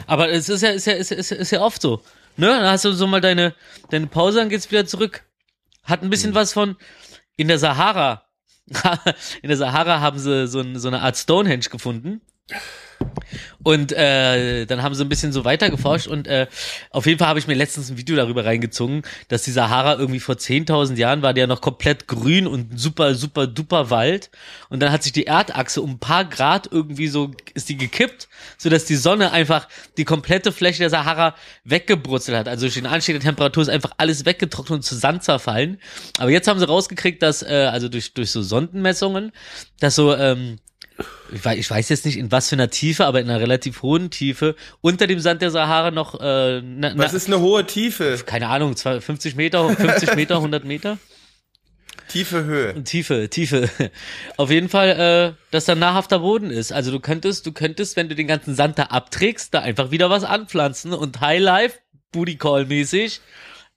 Aber 0.07 0.31
es 0.31 0.49
ist 0.49 0.63
ja, 0.63 0.71
ist 0.71 0.87
ja, 0.87 0.95
ist 0.95 1.13
ist 1.13 1.33
ist 1.33 1.51
ja 1.51 1.61
oft 1.61 1.83
so. 1.83 2.03
Ne? 2.37 2.47
Dann 2.47 2.67
hast 2.67 2.85
du 2.85 2.93
so 2.93 3.07
mal 3.07 3.21
deine, 3.21 3.55
deine 3.91 4.07
Pause, 4.07 4.39
dann 4.39 4.49
geht's 4.49 4.71
wieder 4.71 4.87
zurück. 4.87 5.25
Hat 5.83 6.01
ein 6.01 6.05
Hm. 6.05 6.11
bisschen 6.11 6.35
was 6.35 6.53
von 6.53 6.77
in 7.37 7.49
der 7.49 7.59
Sahara. 7.59 8.25
in 9.43 9.49
der 9.49 9.57
Sahara 9.57 10.01
haben 10.01 10.19
sie 10.19 10.47
so, 10.47 10.61
ein, 10.61 10.79
so 10.79 10.89
eine 10.89 11.03
Art 11.03 11.17
Stonehenge 11.17 11.69
gefunden. 11.71 12.21
Und 13.63 13.93
äh, 13.93 14.65
dann 14.67 14.83
haben 14.83 14.95
sie 14.95 15.05
ein 15.05 15.09
bisschen 15.09 15.33
so 15.33 15.45
weiter 15.45 15.71
geforscht 15.71 16.07
und 16.07 16.27
äh, 16.27 16.47
auf 16.91 17.07
jeden 17.07 17.19
Fall 17.19 17.29
habe 17.29 17.39
ich 17.39 17.47
mir 17.47 17.55
letztens 17.55 17.91
ein 17.91 17.99
Video 17.99 18.17
darüber 18.17 18.45
reingezogen, 18.45 19.03
dass 19.29 19.43
die 19.43 19.51
Sahara 19.51 19.99
irgendwie 19.99 20.21
vor 20.21 20.37
10.000 20.37 20.97
Jahren 20.97 21.23
war 21.23 21.35
der 21.35 21.47
noch 21.47 21.61
komplett 21.61 22.09
grün 22.09 22.47
und 22.47 22.79
super, 22.81 23.15
super, 23.15 23.47
duper 23.47 23.91
Wald. 23.91 24.31
Und 24.71 24.81
dann 24.81 24.91
hat 24.91 25.03
sich 25.03 25.13
die 25.13 25.27
Erdachse 25.27 25.83
um 25.83 25.93
ein 25.93 25.99
paar 25.99 26.25
Grad 26.25 26.69
irgendwie 26.73 27.09
so, 27.09 27.33
ist 27.53 27.69
die 27.69 27.77
gekippt, 27.77 28.29
sodass 28.57 28.87
die 28.87 28.97
Sonne 28.97 29.31
einfach 29.33 29.69
die 29.99 30.05
komplette 30.05 30.53
Fläche 30.53 30.79
der 30.79 30.91
Sahara 30.91 31.35
weggebrutzelt 31.65 32.39
hat. 32.39 32.49
Also 32.49 32.63
durch 32.63 32.75
den 32.75 32.87
Anstieg 32.87 33.17
der 33.17 33.23
Temperatur 33.23 33.63
ist 33.63 33.69
einfach 33.69 33.93
alles 33.99 34.25
weggetrocknet 34.25 34.79
und 34.79 34.83
zu 34.83 34.95
Sand 34.95 35.23
zerfallen. 35.23 35.79
Aber 36.19 36.31
jetzt 36.31 36.49
haben 36.49 36.59
sie 36.59 36.67
rausgekriegt, 36.67 37.23
dass, 37.23 37.43
äh, 37.43 37.69
also 37.71 37.89
durch, 37.91 38.15
durch 38.15 38.31
so 38.31 38.41
Sondenmessungen, 38.41 39.33
dass 39.81 39.97
so, 39.97 40.15
ähm, 40.17 40.59
ich 41.33 41.45
weiß, 41.45 41.59
ich 41.59 41.71
weiß 41.71 41.89
jetzt 41.89 42.05
nicht 42.05 42.17
in 42.19 42.31
was 42.33 42.49
für 42.49 42.57
einer 42.57 42.71
Tiefe, 42.71 43.05
aber 43.07 43.21
in 43.21 43.29
einer 43.31 43.41
relativ 43.41 43.83
hohen 43.83 44.11
Tiefe 44.11 44.57
unter 44.81 45.07
dem 45.07 45.21
Sand 45.21 45.43
der 45.43 45.51
Sahara 45.51 45.91
noch 45.91 46.21
äh, 46.21 46.61
na, 46.63 46.93
Was 46.97 47.13
na, 47.13 47.17
ist 47.17 47.27
eine 47.27 47.41
hohe 47.41 47.67
Tiefe? 47.67 48.19
keine 48.27 48.49
Ahnung, 48.49 48.77
zwei- 48.77 49.01
50 49.01 49.37
Meter, 49.37 49.69
50 49.69 50.15
Meter, 50.17 50.37
100 50.41 50.65
Meter 50.65 50.99
Tiefe 52.09 52.43
Höhe. 52.45 52.83
Tiefe, 52.83 53.29
Tiefe. 53.31 53.71
Auf 54.37 54.51
jeden 54.51 54.69
Fall, 54.69 55.35
äh, 55.37 55.43
dass 55.53 55.67
da 55.67 55.77
nahrhafter 55.77 56.19
Boden 56.19 56.51
ist. 56.51 56.73
Also 56.73 56.91
du 56.91 56.99
könntest, 56.99 57.47
du 57.47 57.53
könntest, 57.53 57.97
wenn 57.97 58.09
du 58.09 58.17
den 58.17 58.27
ganzen 58.27 58.57
Sand 58.57 58.79
da 58.81 58.85
abträgst, 58.85 59.55
da 59.55 59.61
einfach 59.61 59.93
wieder 59.93 60.11
was 60.11 60.25
anpflanzen 60.25 60.93
und 60.93 61.21
High 61.21 61.41
Life, 61.41 61.79
Booty 62.11 62.35
Call 62.37 62.67
mäßig, 62.67 63.21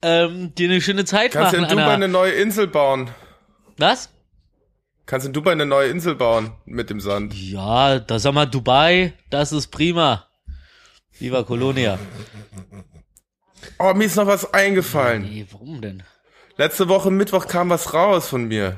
ähm, 0.01 0.55
dir 0.55 0.67
eine 0.69 0.81
schöne 0.81 1.05
Zeit 1.05 1.31
Kannst 1.33 1.53
du 1.53 1.57
machen. 1.57 1.69
in 1.71 1.77
Dubai 1.77 1.83
an 1.83 1.89
eine 1.91 2.05
einer, 2.05 2.07
neue 2.07 2.31
Insel 2.31 2.65
bauen? 2.67 3.11
was? 3.77 4.09
Kannst 5.05 5.25
du 5.25 5.29
in 5.29 5.33
Dubai 5.33 5.51
eine 5.51 5.65
neue 5.65 5.89
Insel 5.89 6.15
bauen 6.15 6.53
mit 6.65 6.89
dem 6.89 6.99
Sand? 7.01 7.33
Ja, 7.33 7.99
da 7.99 8.19
sag 8.19 8.33
mal 8.33 8.45
Dubai, 8.45 9.13
das 9.29 9.51
ist 9.51 9.67
prima. 9.67 10.27
Viva 11.19 11.43
Colonia. 11.43 11.99
Oh, 13.79 13.93
mir 13.93 14.05
ist 14.05 14.15
noch 14.15 14.27
was 14.27 14.53
eingefallen. 14.53 15.23
Nee, 15.23 15.45
warum 15.51 15.81
denn? 15.81 16.03
Letzte 16.57 16.87
Woche 16.87 17.11
Mittwoch 17.11 17.47
kam 17.47 17.69
was 17.69 17.93
raus 17.93 18.27
von 18.27 18.45
mir. 18.45 18.77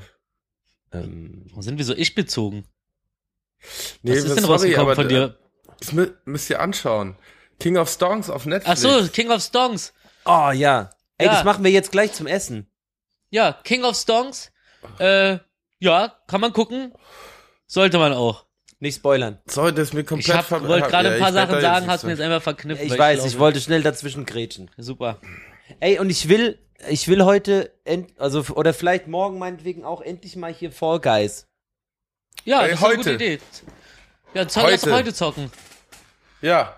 Ähm, 0.91 1.45
Warum 1.49 1.61
sind 1.61 1.77
wir 1.77 1.85
so 1.85 1.93
ich 1.95 2.15
bezogen? 2.15 2.65
Nee, 4.01 4.11
Was 4.11 4.17
ist 4.19 4.35
denn 4.35 4.43
sorry, 4.45 4.73
rausgekommen 4.73 4.95
von 4.95 5.07
dir? 5.09 5.37
Das 5.79 5.91
mü 5.91 6.11
müsst 6.25 6.49
ihr 6.49 6.61
anschauen. 6.61 7.15
King 7.59 7.77
of 7.77 7.89
Songs 7.89 8.29
auf 8.29 8.43
Ach 8.43 8.45
Netflix. 8.45 8.81
so, 8.81 9.07
King 9.09 9.31
of 9.31 9.41
Stongs. 9.41 9.93
oh 10.25 10.51
ja. 10.51 10.89
Ey, 11.17 11.27
Ja. 11.27 11.33
das 11.33 11.43
machen 11.43 11.63
wir 11.63 11.71
jetzt 11.71 11.91
gleich 11.91 12.13
zum 12.13 12.27
Essen. 12.27 12.69
Ja, 13.29 13.53
King 13.63 13.83
of 13.83 13.95
Stongs. 13.95 14.51
Äh, 14.99 15.39
ja, 15.79 16.13
kann 16.27 16.41
man 16.41 16.53
gucken. 16.53 16.93
Sollte 17.67 17.97
man 17.97 18.13
auch. 18.13 18.45
Nicht 18.79 18.95
spoilern. 18.97 19.39
Sorry, 19.47 19.71
das 19.73 19.89
ist 19.89 19.93
mir 19.93 20.01
Ich 20.01 20.05
komplett 20.07 20.35
hab, 20.37 20.45
ver- 20.45 20.67
wollte 20.67 20.89
gerade 20.89 21.07
ja, 21.09 21.13
ein 21.15 21.19
paar 21.19 21.29
ich 21.29 21.35
werd 21.35 21.49
Sachen 21.49 21.61
da 21.61 21.61
sagen, 21.61 21.87
hast 21.87 22.03
mir 22.03 22.09
jetzt 22.11 22.19
so- 22.19 22.25
einfach 22.25 22.41
verknüpft. 22.41 22.83
Ich 22.83 22.91
weil 22.91 22.99
weiß, 22.99 23.15
glaube- 23.19 23.29
ich 23.29 23.39
wollte 23.39 23.61
schnell 23.61 23.81
dazwischen 23.81 24.25
grätschen. 24.25 24.69
Super. 24.77 25.19
Ey, 25.79 25.97
und 25.99 26.09
ich 26.09 26.27
will, 26.29 26.59
ich 26.89 27.07
will 27.07 27.23
heute, 27.23 27.71
end, 27.85 28.19
also, 28.19 28.41
oder 28.53 28.73
vielleicht 28.73 29.07
morgen 29.07 29.39
meinetwegen 29.39 29.83
auch 29.85 30.01
endlich 30.01 30.35
mal 30.35 30.53
hier 30.53 30.71
Fall 30.71 30.99
Guys. 30.99 31.47
Ja, 32.43 32.61
Ey, 32.63 32.71
das 32.71 32.79
ist 32.79 32.85
eine 32.85 32.97
heute. 32.97 32.97
gute 33.11 33.13
Idee. 33.13 33.39
Ja, 34.33 34.47
zock, 34.47 34.63
lass 34.69 34.83
Heute. 34.83 34.93
heute 34.93 35.13
zocken. 35.13 35.51
Ja. 36.41 36.75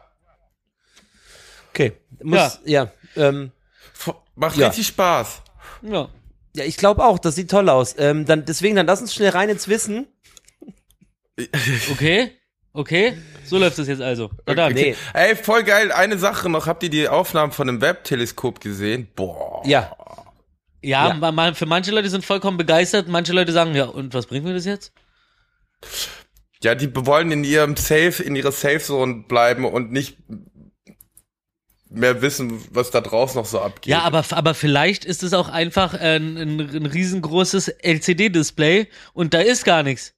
Okay. 1.71 1.93
Muss, 2.23 2.59
ja. 2.65 2.91
ähm, 3.15 3.51
F- 3.93 4.13
Macht 4.35 4.55
Ja. 4.57 4.67
richtig 4.67 4.87
Spaß. 4.87 5.41
Ja. 5.81 6.09
Ja, 6.57 6.65
ich 6.65 6.77
glaube 6.77 7.05
auch, 7.05 7.19
das 7.19 7.35
sieht 7.35 7.49
toll 7.51 7.69
aus. 7.69 7.95
Ähm, 7.97 8.25
dann, 8.25 8.43
deswegen, 8.45 8.75
dann 8.75 8.85
lass 8.87 8.99
uns 9.01 9.13
schnell 9.13 9.29
rein 9.29 9.49
ins 9.49 9.67
Wissen. 9.67 10.07
Okay. 11.91 12.31
Okay. 12.73 13.17
So 13.45 13.57
läuft 13.57 13.79
es 13.79 13.87
jetzt 13.87 14.01
also. 14.01 14.29
Dann. 14.45 14.73
Nee. 14.73 14.95
Ey, 15.13 15.35
voll 15.35 15.63
geil. 15.63 15.91
Eine 15.91 16.17
Sache 16.17 16.49
noch. 16.49 16.67
Habt 16.67 16.83
ihr 16.83 16.89
die 16.89 17.07
Aufnahmen 17.07 17.51
von 17.51 17.69
einem 17.69 17.81
Webteleskop 17.81 18.59
gesehen? 18.59 19.07
Boah. 19.15 19.61
Ja. 19.65 19.95
Ja, 20.83 21.07
Ja. 21.09 21.13
ma- 21.15 21.31
ma- 21.31 21.53
für 21.53 21.65
manche 21.65 21.91
Leute 21.91 22.09
sind 22.09 22.23
vollkommen 22.25 22.57
begeistert, 22.57 23.07
manche 23.07 23.33
Leute 23.33 23.51
sagen, 23.51 23.73
ja, 23.75 23.85
und 23.85 24.13
was 24.13 24.27
bringt 24.27 24.45
mir 24.45 24.53
das 24.53 24.65
jetzt? 24.65 24.91
Ja, 26.63 26.75
die 26.75 26.89
wollen 26.95 27.31
in 27.31 27.43
ihrem 27.43 27.75
Safe, 27.75 28.21
in 28.23 28.35
ihrer 28.35 28.51
Safe 28.51 28.79
Zone 28.79 29.23
bleiben 29.27 29.65
und 29.65 29.91
nicht 29.91 30.17
mehr 31.89 32.21
wissen, 32.21 32.61
was 32.71 32.91
da 32.91 33.01
draußen 33.01 33.39
noch 33.39 33.45
so 33.45 33.61
abgeht. 33.61 33.91
Ja, 33.91 34.01
aber, 34.01 34.23
aber 34.31 34.53
vielleicht 34.53 35.05
ist 35.05 35.23
es 35.23 35.33
auch 35.33 35.49
einfach 35.49 35.93
ein, 35.93 36.38
ein, 36.38 36.59
ein 36.59 36.85
riesengroßes 36.85 37.67
LCD-Display 37.67 38.88
und 39.13 39.33
da 39.33 39.39
ist 39.39 39.63
gar 39.63 39.83
nichts. 39.83 40.13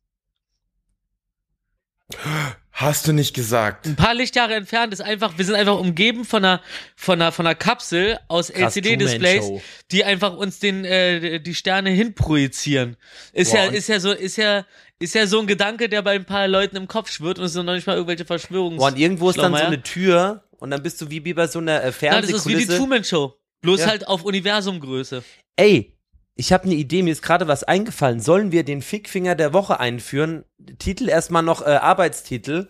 Hast 2.71 3.07
du 3.07 3.13
nicht 3.13 3.33
gesagt? 3.33 3.85
Ein 3.87 3.97
paar 3.97 4.13
Lichtjahre 4.13 4.55
entfernt 4.55 4.93
ist 4.93 5.01
einfach, 5.01 5.37
wir 5.37 5.43
sind 5.43 5.55
einfach 5.55 5.77
umgeben 5.77 6.23
von 6.23 6.45
einer, 6.45 6.61
von 6.95 7.21
einer, 7.21 7.33
von 7.33 7.45
einer 7.45 7.53
Kapsel 7.53 8.17
aus 8.29 8.49
LCD-Displays, 8.49 9.61
die 9.91 10.05
einfach 10.05 10.37
uns 10.37 10.59
den, 10.59 10.85
äh, 10.85 11.41
die 11.41 11.55
Sterne 11.55 11.89
hinprojizieren. 11.89 12.95
Ist 13.33 13.51
Boah, 13.51 13.65
ja, 13.65 13.65
ist 13.65 13.89
ja 13.89 13.99
so, 13.99 14.11
ist 14.11 14.37
ja, 14.37 14.65
ist 14.97 15.13
ja 15.13 15.27
so 15.27 15.41
ein 15.41 15.47
Gedanke, 15.47 15.89
der 15.89 16.01
bei 16.01 16.15
ein 16.15 16.25
paar 16.25 16.47
Leuten 16.47 16.77
im 16.77 16.87
Kopf 16.87 17.11
schwirrt 17.11 17.37
und 17.37 17.45
es 17.45 17.53
sind 17.53 17.65
noch 17.65 17.73
nicht 17.73 17.85
mal 17.85 17.97
irgendwelche 17.97 18.25
Verschwörungs. 18.25 18.77
Boah, 18.77 18.87
und 18.87 18.97
irgendwo 18.97 19.29
ist 19.29 19.39
dann 19.39 19.53
so 19.53 19.61
eine 19.61 19.83
Tür 19.83 20.43
und 20.59 20.71
dann 20.71 20.83
bist 20.83 20.99
du 21.01 21.09
wie, 21.09 21.23
wie 21.25 21.33
bei 21.33 21.47
so 21.47 21.59
einer 21.59 21.83
äh, 21.83 21.91
Ja, 22.01 22.21
das 22.21 22.29
ist 22.29 22.45
wie 22.45 22.49
die 22.49 22.55
Fernsehkulisse. 22.65 22.77
Truman 22.77 23.03
Show. 23.03 23.35
Bloß 23.61 23.81
Ja. 23.81 23.87
halt 23.87 24.07
auf 24.07 24.23
Universumgröße. 24.23 25.23
Ey, 25.55 25.95
ich 26.35 26.53
habe 26.53 26.63
eine 26.65 26.75
Idee, 26.75 27.03
mir 27.03 27.11
ist 27.11 27.21
gerade 27.21 27.47
was 27.47 27.63
eingefallen. 27.65 28.21
Sollen 28.21 28.51
wir 28.51 28.63
den 28.63 28.81
Fickfinger 28.81 29.35
der 29.35 29.51
Woche 29.53 29.79
einführen? 29.79 30.45
Titel 30.79 31.09
erstmal 31.09 31.43
noch 31.43 31.61
äh, 31.61 31.65
Arbeitstitel. 31.71 32.67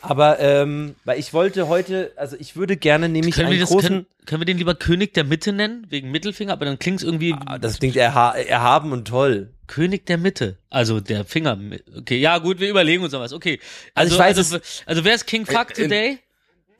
Aber 0.00 0.38
ähm, 0.38 0.94
weil 1.04 1.18
ich 1.18 1.32
wollte 1.32 1.66
heute, 1.66 2.12
also 2.16 2.36
ich 2.38 2.54
würde 2.54 2.76
gerne 2.76 3.08
nämlich 3.08 3.34
Können 3.34 3.48
wir, 3.48 3.52
einen 3.54 3.60
das, 3.62 3.70
großen, 3.70 3.88
können, 3.88 4.06
können 4.26 4.40
wir 4.42 4.46
den 4.46 4.56
lieber 4.58 4.76
König 4.76 5.12
der 5.14 5.24
Mitte 5.24 5.52
nennen? 5.52 5.86
Wegen 5.88 6.12
Mittelfinger, 6.12 6.52
aber 6.52 6.66
dann 6.66 6.78
klingt 6.78 6.98
es 7.00 7.04
irgendwie 7.04 7.34
Ah, 7.46 7.58
das 7.58 7.80
klingt 7.80 7.96
erha 7.96 8.32
erhaben 8.36 8.92
und 8.92 9.08
toll. 9.08 9.54
König 9.66 10.06
der 10.06 10.16
Mitte. 10.16 10.56
Also 10.70 11.00
der 11.00 11.24
Finger. 11.24 11.58
Okay, 11.96 12.18
ja 12.18 12.38
gut, 12.38 12.60
wir 12.60 12.70
überlegen 12.70 13.02
uns 13.02 13.12
noch 13.12 13.20
was. 13.20 13.32
Okay. 13.32 13.58
Also 13.94 14.12
Also, 14.12 14.14
ich 14.14 14.20
weiß 14.20 14.38
also, 14.38 14.58
also, 14.86 15.04
wer 15.04 15.14
ist 15.16 15.26
King 15.26 15.46
Fuck 15.46 15.76
In- 15.76 15.84
in- 15.84 15.90
today? 15.90 16.18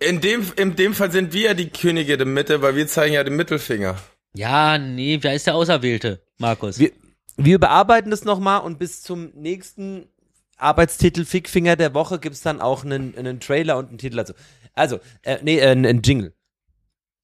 In 0.01 0.21
dem, 0.21 0.47
in 0.57 0.77
dem 0.77 0.95
Fall 0.95 1.11
sind 1.11 1.33
wir 1.33 1.41
ja 1.43 1.55
die 1.55 1.71
Könige 1.71 2.17
der 2.17 2.27
Mitte, 2.27 2.63
weil 2.63 2.77
wir 2.77 2.87
zeigen 2.87 3.15
ja 3.15 3.25
den 3.25 3.35
Mittelfinger. 3.37 3.97
Ja, 4.35 4.79
nee, 4.79 5.19
wer 5.21 5.35
ist 5.35 5.47
der 5.47 5.55
Auserwählte, 5.57 6.23
Markus? 6.39 6.79
Wir, 6.79 6.93
wir 7.37 7.57
überarbeiten 7.57 8.11
das 8.11 8.25
nochmal 8.25 8.61
und 8.61 8.79
bis 8.79 9.03
zum 9.03 9.31
nächsten 9.35 10.07
Arbeitstitel 10.57 11.25
Fickfinger 11.25 11.77
der 11.77 11.95
Woche 11.95 12.19
gibt's 12.21 12.43
dann 12.43 12.61
auch 12.61 12.85
einen, 12.85 13.17
einen 13.17 13.41
Trailer 13.41 13.77
und 13.79 13.89
einen 13.89 13.99
Titel 13.99 14.17
dazu. 14.17 14.35
Also, 14.75 15.01
äh, 15.23 15.39
nee, 15.43 15.59
äh, 15.59 15.71
einen 15.71 16.03
Jingle. 16.03 16.33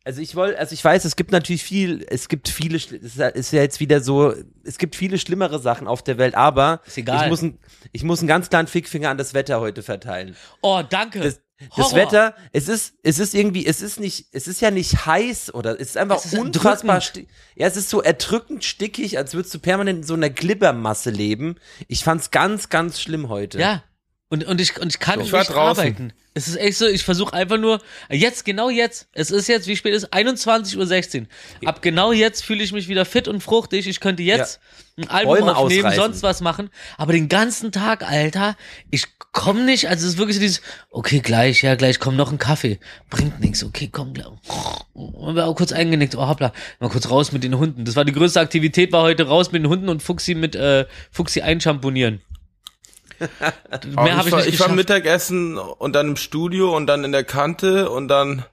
Also 0.07 0.21
ich 0.21 0.37
wollte, 0.37 0.59
also 0.59 0.75
ich 0.75 0.85
weiß, 0.85 1.05
es 1.07 1.17
gibt 1.17 1.33
natürlich 1.33 1.63
viel, 1.63 2.05
es 2.11 2.29
gibt 2.29 2.49
viele, 2.49 2.77
es 2.77 2.93
ist 2.93 3.17
ja- 3.17 3.29
ist 3.29 3.53
ja 3.53 3.63
jetzt 3.63 3.81
wieder 3.81 4.01
so, 4.03 4.35
es 4.63 4.77
gibt 4.77 4.97
viele 4.97 5.19
schlimmere 5.19 5.59
Sachen 5.61 5.87
auf 5.89 6.03
der 6.03 6.19
Welt, 6.19 6.35
aber 6.35 6.83
Ist 6.87 6.99
egal. 6.99 7.25
ich 7.25 7.31
muss, 7.31 7.41
ein, 7.43 7.59
ich 7.93 8.03
muss 8.05 8.19
einen 8.19 8.29
ganz 8.29 8.51
kleinen 8.51 8.69
Fickfinger 8.69 9.09
an 9.09 9.17
das 9.17 9.33
Wetter 9.33 9.61
heute 9.61 9.83
verteilen. 9.83 10.37
oh, 10.61 10.83
danke. 10.89 11.21
Das, 11.21 11.41
das 11.59 11.71
Horror. 11.77 11.97
Wetter, 11.97 12.35
es 12.53 12.69
ist, 12.69 12.95
es 13.03 13.19
ist 13.19 13.35
irgendwie, 13.35 13.67
es 13.67 13.81
ist 13.81 14.01
nicht, 14.01 14.27
es 14.33 14.49
ist 14.49 14.61
ja 14.61 14.71
nicht 14.71 15.07
heiß 15.07 15.55
oder 15.55 15.81
es 15.81 15.89
ist 15.89 15.97
einfach 15.97 16.17
Es 16.17 16.27
ist 16.27 16.39
unfassbar. 16.39 17.01
Ja, 17.55 17.67
es 17.67 17.77
ist 17.77 17.91
so 17.91 18.03
erdrückend 18.03 18.65
stickig, 18.65 19.19
als 19.19 19.35
würdest 19.35 19.55
du 19.55 19.59
permanent 19.61 20.01
in 20.01 20.05
so 20.05 20.15
einer 20.15 20.31
Glibbermasse 20.31 21.11
leben. 21.11 21.57
Ich 21.89 22.05
fand's 22.05 22.31
ganz, 22.31 22.69
ganz 22.69 23.01
schlimm 23.01 23.29
heute. 23.29 23.59
Ja. 23.61 23.83
Und, 24.31 24.45
und, 24.45 24.61
ich, 24.61 24.81
und 24.81 24.89
ich 24.89 24.99
kann 24.99 25.21
Ich 25.21 25.33
war 25.33 25.41
nicht 25.41 25.51
draußen. 25.51 25.83
arbeiten. 25.85 26.13
Es 26.33 26.49
ist 26.49 26.57
echt 26.57 26.79
so, 26.79 26.87
ich 26.87 27.05
versuche 27.05 27.33
einfach 27.33 27.59
nur, 27.59 27.81
jetzt, 28.11 28.45
genau 28.45 28.69
jetzt, 28.69 29.07
es 29.13 29.31
ist 29.31 29.47
jetzt, 29.49 29.69
wie 29.69 29.77
spät 29.77 29.95
ist 29.95 30.13
21.16 30.13 31.21
Uhr. 31.21 31.69
Ab 31.69 31.83
genau 31.83 32.11
jetzt 32.11 32.43
fühle 32.43 32.65
ich 32.65 32.73
mich 32.73 32.89
wieder 32.89 33.05
fit 33.05 33.29
und 33.29 33.41
fruchtig. 33.41 33.87
Ich 33.87 34.01
könnte 34.01 34.25
jetzt 34.25 34.59
ein 34.97 35.09
Album 35.09 35.35
Bäume 35.39 35.57
aufnehmen, 35.57 35.87
ausreißen. 35.87 36.03
sonst 36.03 36.23
was 36.25 36.41
machen. 36.41 36.71
Aber 36.97 37.13
den 37.13 37.29
ganzen 37.29 37.71
Tag, 37.71 38.03
Alter, 38.03 38.57
ich 38.91 39.07
komme 39.33 39.63
nicht, 39.65 39.89
also 39.89 40.07
es 40.07 40.15
ist 40.15 40.19
wirklich 40.19 40.37
so 40.37 40.41
dieses, 40.41 40.63
okay, 40.91 41.21
gleich, 41.21 41.63
ja, 41.63 41.77
gleich 41.77 42.01
kommt 42.01 42.17
noch 42.17 42.33
ein 42.33 42.39
Kaffee. 42.39 42.81
Bringt 43.11 43.41
nichts, 43.41 43.63
okay, 43.63 43.89
komm, 43.93 44.15
gleich. 44.15 44.27
Und 44.95 45.37
wir 45.37 45.47
auch 45.47 45.55
kurz 45.55 45.71
eingenickt, 45.71 46.17
oh 46.17 46.27
hoppla, 46.27 46.53
mal 46.81 46.89
kurz 46.89 47.11
raus 47.11 47.31
mit 47.31 47.45
den 47.45 47.59
Hunden. 47.59 47.85
Das 47.85 47.95
war 47.95 48.05
die 48.05 48.13
größte 48.13 48.41
Aktivität, 48.41 48.91
war 48.91 49.03
heute 49.03 49.29
raus 49.29 49.53
mit 49.53 49.63
den 49.63 49.69
Hunden 49.69 49.89
und 49.89 50.03
Fuchsi 50.03 50.35
mit, 50.35 50.57
äh, 50.57 50.87
Fuchsi 51.13 51.43
einschamponieren. 51.43 52.21
Mehr 53.87 54.17
habe 54.17 54.21
ich, 54.21 54.27
ich 54.27 54.33
war, 54.33 54.39
nicht 54.45 54.55
ich 54.55 54.61
war. 54.61 54.69
Mittagessen 54.71 55.59
und 55.59 55.93
dann 55.95 56.09
im 56.09 56.17
Studio 56.17 56.77
und 56.77 56.87
dann 56.87 57.05
in 57.05 57.13
der 57.13 57.25
Kante 57.25 57.91
und 57.91 58.09
dann 58.09 58.45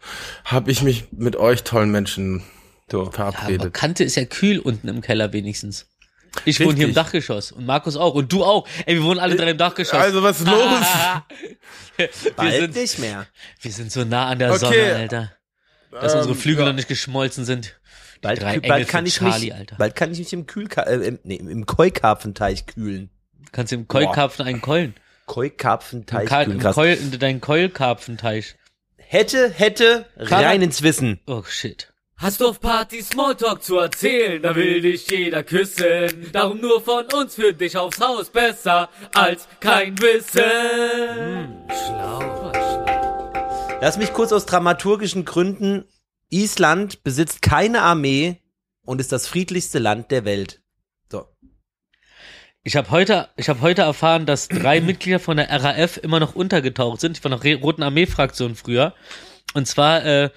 habe 0.45 0.71
ich 0.71 0.81
mich 0.81 1.05
mit 1.11 1.35
euch 1.35 1.63
tollen 1.63 1.91
Menschen 1.91 2.43
Ja, 2.91 2.99
aber 2.99 3.11
verabredet. 3.11 3.73
Kante 3.73 4.03
ist 4.03 4.15
ja 4.15 4.25
kühl 4.25 4.59
unten 4.59 4.87
im 4.87 5.01
Keller 5.01 5.33
wenigstens. 5.33 5.87
Ich 6.45 6.59
wohne 6.61 6.69
hier 6.75 6.85
im 6.85 6.89
Richtig. 6.91 6.95
Dachgeschoss 6.95 7.51
und 7.51 7.65
Markus 7.65 7.97
auch 7.97 8.13
und 8.13 8.31
du 8.31 8.45
auch. 8.45 8.65
Ey, 8.85 8.95
wir 8.95 9.03
wohnen 9.03 9.19
alle 9.19 9.35
drei 9.35 9.51
im 9.51 9.57
Dachgeschoss. 9.57 9.99
Also 9.99 10.23
was 10.23 10.39
ist 10.39 10.47
los? 10.47 10.55
wir, 11.97 12.09
Bald 12.37 12.53
sind, 12.61 12.75
nicht 12.75 12.99
mehr. 12.99 13.27
wir 13.61 13.71
sind 13.71 13.91
so 13.91 14.05
nah 14.05 14.27
an 14.27 14.39
der 14.39 14.51
Okay. 14.51 14.59
Sonne, 14.59 14.95
Alter. 14.95 15.31
Dass 15.91 16.13
Ähm, 16.13 16.19
unsere 16.19 16.35
Flügel 16.35 16.63
ja. 16.63 16.69
noch 16.69 16.75
nicht 16.75 16.87
geschmolzen 16.87 17.43
sind. 17.43 17.77
Bald, 18.21 18.39
bald 18.65 18.87
kann 18.87 19.05
ich 19.05 19.15
Charlie, 19.15 19.45
mich, 19.47 19.53
Alter. 19.55 19.75
bald 19.77 19.95
kann 19.95 20.11
ich 20.13 20.19
mich 20.19 20.31
im 20.31 20.45
Kühlka 20.45 20.83
äh, 20.83 20.95
im, 21.07 21.19
nee, 21.23 21.35
im 21.35 21.65
Keukarpfenteich 21.65 22.65
kühlen. 22.67 23.09
Kannst 23.51 23.71
du 23.71 23.75
im 23.77 23.87
Keulkarpfen 23.87 24.45
einen 24.45 24.61
Keulen. 24.61 24.95
Im, 24.95 25.01
Keukarpfenteich 25.25 26.27
Ka 26.27 26.41
im. 26.43 26.59
Keul, 26.59 26.89
in 26.93 27.17
deinen 27.19 27.41
Keulkarpfenteich. 27.41 28.55
Hätte, 28.97 29.49
hätte, 29.49 30.05
Karl- 30.25 30.45
rein 30.45 30.61
ins 30.61 30.81
Wissen. 30.83 31.19
Oh 31.27 31.43
shit. 31.43 31.91
Hast 32.17 32.39
du 32.39 32.47
auf 32.47 32.59
Party 32.59 33.01
Smalltalk 33.01 33.63
zu 33.63 33.77
erzählen, 33.79 34.43
da 34.43 34.55
will 34.55 34.81
dich 34.81 35.09
jeder 35.09 35.43
küssen. 35.43 36.29
Darum 36.31 36.61
nur 36.61 36.79
von 36.79 37.05
uns 37.13 37.33
für 37.33 37.51
dich 37.51 37.75
aufs 37.75 37.99
Haus 37.99 38.29
besser 38.29 38.89
als 39.15 39.47
kein 39.59 39.97
Wissen. 39.99 41.67
Schlau, 41.67 42.51
schlau. 42.53 43.77
Lass 43.81 43.97
mich 43.97 44.13
kurz 44.13 44.31
aus 44.31 44.45
dramaturgischen 44.45 45.25
Gründen. 45.25 45.85
Island 46.29 47.03
besitzt 47.03 47.41
keine 47.41 47.81
Armee 47.81 48.39
und 48.85 49.01
ist 49.01 49.11
das 49.11 49.27
friedlichste 49.27 49.79
Land 49.79 50.11
der 50.11 50.23
Welt. 50.23 50.61
So. 51.11 51.25
Ich 52.63 52.75
habe 52.75 52.91
heute, 52.91 53.29
ich 53.37 53.49
habe 53.49 53.61
heute 53.61 53.81
erfahren, 53.81 54.25
dass 54.25 54.47
drei 54.47 54.81
Mitglieder 54.81 55.19
von 55.19 55.37
der 55.37 55.49
RAF 55.49 55.97
immer 55.97 56.19
noch 56.19 56.35
untergetaucht 56.35 57.01
sind, 57.01 57.17
von 57.17 57.31
der 57.31 57.55
Roten 57.57 57.83
Armee-Fraktion 57.83 58.55
früher. 58.55 58.93
Und 59.53 59.67
zwar 59.67 60.05
äh, 60.05 60.29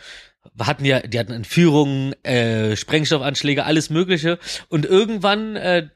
hatten 0.59 0.85
ja, 0.85 1.01
die 1.01 1.18
hatten 1.18 1.33
Entführungen, 1.33 2.14
äh, 2.25 2.77
Sprengstoffanschläge, 2.77 3.64
alles 3.64 3.91
Mögliche. 3.91 4.39
Und 4.68 4.87
irgendwann, 4.87 5.57
äh, 5.57 5.89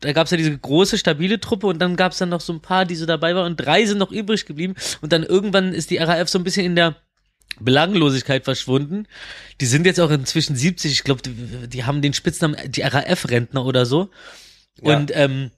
da 0.00 0.12
gab's 0.12 0.30
ja 0.30 0.36
diese 0.36 0.56
große, 0.56 0.96
stabile 0.96 1.40
Truppe 1.40 1.66
und 1.66 1.80
dann 1.80 1.96
gab's 1.96 2.18
dann 2.18 2.28
noch 2.28 2.40
so 2.40 2.52
ein 2.52 2.60
paar, 2.60 2.84
die 2.84 2.94
so 2.94 3.06
dabei 3.06 3.34
waren 3.34 3.46
und 3.46 3.56
drei 3.56 3.84
sind 3.84 3.98
noch 3.98 4.12
übrig 4.12 4.46
geblieben. 4.46 4.74
Und 5.00 5.12
dann 5.12 5.24
irgendwann 5.24 5.72
ist 5.72 5.90
die 5.90 5.96
RAF 5.96 6.28
so 6.28 6.38
ein 6.38 6.44
bisschen 6.44 6.66
in 6.66 6.76
der 6.76 6.96
Belanglosigkeit 7.58 8.44
verschwunden. 8.44 9.06
Die 9.60 9.66
sind 9.66 9.86
jetzt 9.86 10.00
auch 10.00 10.10
inzwischen 10.10 10.54
70. 10.54 10.92
Ich 10.92 11.04
glaube, 11.04 11.22
die, 11.22 11.68
die 11.68 11.84
haben 11.84 12.00
den 12.00 12.14
Spitznamen 12.14 12.56
die 12.66 12.82
RAF-Rentner 12.82 13.64
oder 13.64 13.86
so. 13.86 14.10
Ja. 14.80 14.96
Und 14.96 15.12
ähm, 15.14 15.50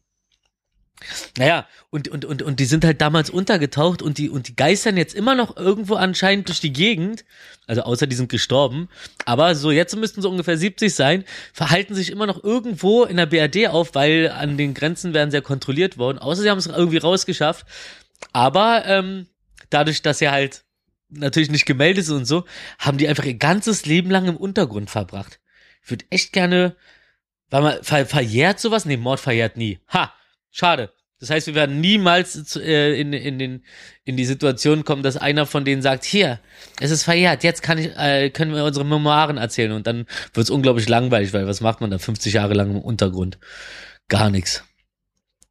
naja, 1.36 1.66
und, 1.90 2.09
und, 2.09 2.24
und, 2.24 2.42
und 2.42 2.59
die 2.59 2.64
sind 2.64 2.84
halt 2.84 3.01
damals 3.01 3.30
untergetaucht 3.30 4.03
und 4.03 4.18
die, 4.18 4.30
und 4.30 4.49
die 4.49 4.57
geistern 4.57 4.97
jetzt 4.97 5.14
immer 5.14 5.34
noch 5.34 5.57
irgendwo 5.57 5.94
anscheinend 5.94 6.49
durch 6.49 6.61
die 6.61 6.72
Gegend. 6.72 7.24
Also 7.66 7.82
außer 7.82 8.07
die 8.07 8.16
sind 8.16 8.30
gestorben. 8.30 8.88
Aber 9.24 9.55
so 9.55 9.70
jetzt 9.70 9.94
müssten 9.97 10.22
sie 10.22 10.28
ungefähr 10.28 10.57
70 10.57 10.94
sein, 10.94 11.24
verhalten 11.53 11.94
sich 11.94 12.11
immer 12.11 12.26
noch 12.26 12.42
irgendwo 12.42 13.05
in 13.05 13.16
der 13.16 13.26
BRD 13.26 13.68
auf, 13.68 13.94
weil 13.94 14.30
an 14.30 14.57
den 14.57 14.74
Grenzen 14.74 15.14
werden 15.14 15.30
sie 15.30 15.36
ja 15.36 15.42
kontrolliert 15.42 15.99
worden. 15.99 16.18
Außer 16.18 16.42
sie 16.42 16.51
haben 16.51 16.59
es 16.59 16.66
irgendwie 16.66 16.99
rausgeschafft. 16.99 17.66
Aber 18.32 18.84
ähm, 18.86 19.26
dadurch, 19.70 20.03
dass 20.03 20.18
sie 20.18 20.30
halt 20.30 20.64
natürlich 21.09 21.51
nicht 21.51 21.66
gemeldet 21.66 22.07
sind 22.07 22.16
und 22.16 22.24
so, 22.24 22.44
haben 22.78 22.99
die 22.99 23.09
einfach 23.09 23.24
ihr 23.24 23.34
ganzes 23.34 23.86
Leben 23.86 24.11
lang 24.11 24.26
im 24.26 24.36
Untergrund 24.36 24.90
verbracht. 24.90 25.40
Ich 25.82 25.90
würde 25.90 26.05
echt 26.11 26.32
gerne, 26.32 26.76
weil 27.51 27.62
man 27.62 27.82
ver, 27.82 28.07
verjährt 28.07 28.59
sowas? 28.61 28.86
Nee, 28.86 28.97
Mord 28.97 29.20
verjährt 29.20 29.57
nie. 29.57 29.78
Ha, 29.92 30.12
schade. 30.57 30.92
Das 31.18 31.30
heißt, 31.30 31.46
wir 31.46 31.54
werden 31.54 31.80
niemals 31.80 32.57
äh, 32.57 33.00
in, 33.00 33.12
in, 33.14 33.62
in 34.04 34.16
die 34.16 34.24
Situation 34.26 34.84
kommen, 34.84 35.02
dass 35.02 35.16
einer 35.16 35.46
von 35.46 35.64
denen 35.64 35.80
sagt, 35.80 36.04
hier, 36.04 36.40
es 36.78 36.90
ist 36.90 37.04
verjährt, 37.04 37.42
jetzt 37.42 37.62
kann 37.62 37.78
ich, 37.78 37.96
äh, 37.96 38.28
können 38.28 38.54
wir 38.54 38.64
unsere 38.64 38.84
Memoiren 38.84 39.38
erzählen 39.38 39.72
und 39.72 39.86
dann 39.86 40.07
wird 40.34 40.44
es 40.44 40.50
unglaublich 40.50 40.88
langweilig, 40.88 41.32
weil 41.32 41.46
was 41.46 41.62
macht 41.62 41.80
man 41.80 41.90
da 41.90 41.98
50 41.98 42.34
Jahre 42.34 42.52
lang 42.52 42.70
im 42.70 42.80
Untergrund? 42.80 43.38
Gar 44.09 44.28
nichts. 44.28 44.62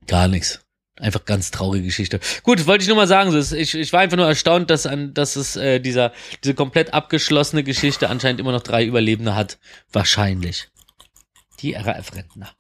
Gar 0.06 0.28
nichts. 0.28 0.62
Einfach 0.98 1.26
ganz 1.26 1.50
traurige 1.52 1.86
Geschichte. 1.86 2.20
Gut, 2.44 2.68
wollte 2.68 2.84
ich 2.84 2.88
nur 2.88 2.96
mal 2.96 3.08
sagen. 3.08 3.36
Ich, 3.36 3.74
ich 3.74 3.92
war 3.92 4.00
einfach 4.00 4.18
nur 4.18 4.28
erstaunt, 4.28 4.70
dass, 4.70 4.86
an, 4.86 5.14
dass 5.14 5.36
es 5.36 5.56
äh, 5.58 5.80
dieser, 5.80 6.14
diese 6.44 6.54
komplett 6.54 6.94
abgeschlossene 6.94 7.64
Geschichte 7.64 8.10
anscheinend 8.10 8.40
immer 8.40 8.54
noch 8.54 8.62
drei 8.62 8.86
Überlebende 8.86 9.36
hat. 9.36 9.58
Wahrscheinlich. 9.92 10.70
Die 11.60 11.74
RAF-Rentner. 11.74 12.56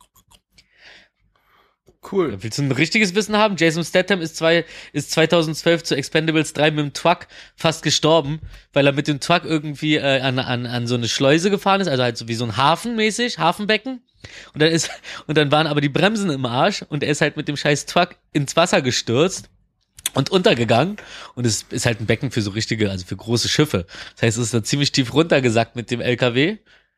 Cool. 2.12 2.38
Willst 2.41 2.58
du 2.58 2.64
ein 2.64 2.72
richtiges 2.72 3.16
Wissen 3.16 3.36
haben? 3.38 3.56
Jason 3.58 3.84
Statham 3.84 4.22
ist, 4.22 4.38
zwei, 4.38 4.66
ist 4.93 5.12
2012 5.12 5.84
zu 5.84 5.95
Expendables 5.95 6.53
3 6.53 6.72
mit 6.72 6.80
dem 6.80 6.93
Truck 6.93 7.28
fast 7.56 7.84
gestorben, 7.84 8.41
weil 8.74 8.86
er 8.86 8.93
mit 8.93 9.08
dem 9.08 9.20
Truck 9.20 9.43
irgendwie 9.43 9.95
äh, 9.95 10.22
an, 10.22 10.38
an, 10.39 10.66
an 10.66 10.88
so 10.88 10.95
eine 10.95 11.08
Schleuse 11.08 11.49
gefahren 11.49 11.82
ist, 11.82 11.88
also 11.88 12.03
halt 12.03 12.18
so 12.18 12.28
wie 12.28 12.36
so 12.36 12.45
ein 12.45 12.58
Hafen 12.58 12.95
mäßig, 12.95 13.39
Hafenbecken. 13.39 14.01
Und 14.53 14.62
dann 14.62 14.72
ist, 14.72 14.89
und 15.28 15.38
dann 15.38 15.51
waren 15.51 15.68
aber 15.68 15.82
die 15.82 15.89
Bremsen 15.89 16.30
im 16.30 16.45
Arsch 16.45 16.84
und 16.88 17.03
er 17.03 17.10
ist 17.10 17.22
halt 17.22 17.38
mit 17.38 17.47
dem 17.47 17.58
scheiß 17.58 17.86
Truck 17.86 18.16
ins 18.34 18.56
Wasser 18.56 18.82
gestürzt 18.82 19.49
und 20.14 20.30
untergegangen. 20.30 20.97
Und 21.34 21.45
es 21.45 21.66
ist 21.70 21.86
halt 21.86 21.99
ein 21.99 22.06
Becken 22.06 22.32
für 22.32 22.41
so 22.41 22.51
richtige, 22.51 22.89
also 22.91 23.06
für 23.06 23.18
große 23.18 23.49
Schiffe. 23.49 23.86
Das 24.14 24.24
heißt, 24.24 24.38
es 24.38 24.45
ist 24.45 24.53
da 24.53 24.64
ziemlich 24.64 24.91
tief 24.91 25.14
runtergesackt 25.14 25.76
mit 25.76 25.91
dem 25.91 26.01
LKW. 26.01 26.58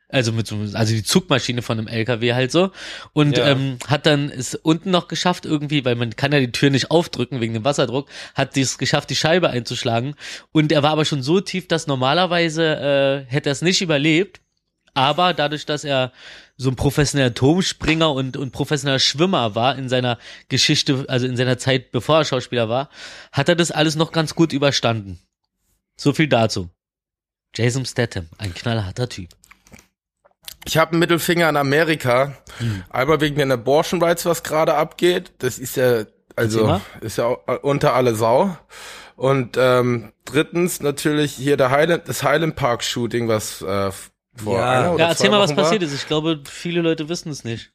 Also 0.10 0.32
mit 0.32 0.48
so, 0.48 0.56
also 0.74 0.94
die 0.94 1.04
Zugmaschine 1.04 1.62
von 1.62 1.78
einem 1.78 1.88
LKW 1.88 2.34
halt 2.34 2.52
so. 2.52 2.72
Und 3.12 3.38
Ja. 3.38 3.48
ähm, 3.50 3.78
hat 3.88 4.06
dann 4.06 4.30
es 4.30 4.56
unten 4.56 4.90
noch 4.90 5.10
geschafft 5.10 5.46
irgendwie, 5.46 5.84
weil 5.84 5.96
man 5.96 6.16
kann 6.16 6.32
ja 6.32 6.40
die 6.40 6.52
Tür 6.52 6.70
nicht 6.70 6.92
aufdrücken 6.92 7.42
wegen 7.42 7.54
dem 7.54 7.66
Wasserdruck, 7.66 8.08
hat 8.34 8.56
es 8.56 8.78
geschafft, 8.78 9.10
die 9.10 9.16
Scheibe 9.18 9.50
einzuschlagen. 9.50 10.16
Und 10.54 10.72
er 10.72 10.82
war 10.82 10.92
aber 10.92 11.04
schon 11.04 11.24
so 11.24 11.42
tief, 11.42 11.68
dass 11.68 11.88
normalerweise 11.88 13.26
äh, 13.28 13.32
hätte 13.32 13.50
er 13.50 13.52
es 13.52 13.62
nicht 13.62 13.82
überlebt. 13.82 14.40
Aber 14.94 15.34
dadurch, 15.34 15.66
dass 15.66 15.84
er 15.84 16.12
so 16.56 16.70
ein 16.72 16.76
professioneller 16.76 17.34
Turmspringer 17.34 18.12
und, 18.12 18.36
und 18.38 18.52
professioneller 18.52 18.98
Schwimmer 19.00 19.54
war 19.54 19.78
in 19.78 19.90
seiner 19.90 20.18
Geschichte, 20.48 21.06
also 21.08 21.28
in 21.28 21.38
seiner 21.38 21.58
Zeit, 21.60 21.92
bevor 21.92 22.20
er 22.20 22.26
Schauspieler 22.26 22.68
war, 22.70 22.90
hat 23.32 23.48
er 23.50 23.56
das 23.56 23.70
alles 23.72 23.96
noch 23.96 24.12
ganz 24.12 24.34
gut 24.34 24.54
überstanden. 24.54 25.20
So 25.98 26.14
viel 26.14 26.28
dazu. 26.28 26.70
Jason 27.56 27.86
Statham, 27.86 28.28
ein 28.40 28.54
knallharter 28.56 29.08
Typ. 29.10 29.30
Ich 30.68 30.78
habe 30.78 30.92
einen 30.92 31.00
Mittelfinger 31.00 31.48
an 31.48 31.56
Amerika. 31.56 32.34
Hm. 32.60 32.84
Einmal 32.90 33.22
wegen 33.22 33.38
den 33.38 33.52
Abortion 33.52 34.02
Rights, 34.04 34.26
was 34.26 34.44
gerade 34.44 34.74
abgeht. 34.76 35.32
Das 35.40 35.58
ist 35.60 35.78
ja, 35.78 36.04
also 36.36 36.82
ist 37.02 37.18
ja 37.18 37.26
auch 37.26 37.40
unter 37.64 37.94
alle 37.94 38.14
Sau. 38.16 38.56
Und 39.16 39.58
ähm, 39.58 40.12
drittens 40.26 40.82
natürlich 40.82 41.34
hier 41.34 41.58
der 41.58 41.72
Highland, 41.72 42.08
das 42.08 42.22
Highland 42.22 42.56
Park 42.56 42.84
Shooting, 42.84 43.28
was 43.28 43.62
äh, 43.62 43.92
vor 44.36 44.60
Ja. 44.60 44.72
einer 44.72 44.94
oder 44.94 45.04
Ja, 45.06 45.10
erzähl 45.10 45.30
mal, 45.32 45.40
was 45.40 45.56
war. 45.56 45.64
passiert 45.64 45.82
ist. 45.84 45.94
Ich 45.94 46.06
glaube, 46.06 46.42
viele 46.46 46.82
Leute 46.82 47.10
wissen 47.10 47.32
es 47.32 47.44
nicht. 47.44 47.72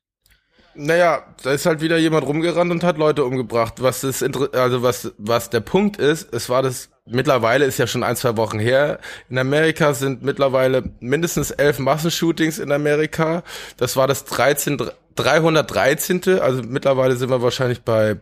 Naja, 0.74 1.24
da 1.42 1.52
ist 1.52 1.66
halt 1.66 1.80
wieder 1.82 1.98
jemand 1.98 2.26
rumgerannt 2.26 2.70
und 2.70 2.82
hat 2.82 2.96
Leute 2.96 3.24
umgebracht. 3.24 3.74
Was 3.82 4.02
Inter- 4.22 4.48
also 4.54 4.82
was, 4.82 5.12
was 5.18 5.50
der 5.50 5.60
Punkt 5.60 5.98
ist, 5.98 6.32
es 6.32 6.48
war 6.48 6.62
das, 6.62 6.90
mittlerweile 7.06 7.66
ist 7.66 7.78
ja 7.78 7.86
schon 7.86 8.02
ein, 8.02 8.16
zwei 8.16 8.36
Wochen 8.36 8.58
her. 8.58 8.98
In 9.28 9.38
Amerika 9.38 9.92
sind 9.92 10.22
mittlerweile 10.22 10.82
mindestens 11.00 11.50
elf 11.50 11.78
Massenshootings 11.78 12.58
in 12.58 12.72
Amerika. 12.72 13.42
Das 13.76 13.96
war 13.96 14.06
das 14.06 14.24
13, 14.24 14.78
313. 15.14 16.40
Also 16.40 16.62
mittlerweile 16.62 17.16
sind 17.16 17.28
wir 17.30 17.42
wahrscheinlich 17.42 17.82
bei 17.82 18.20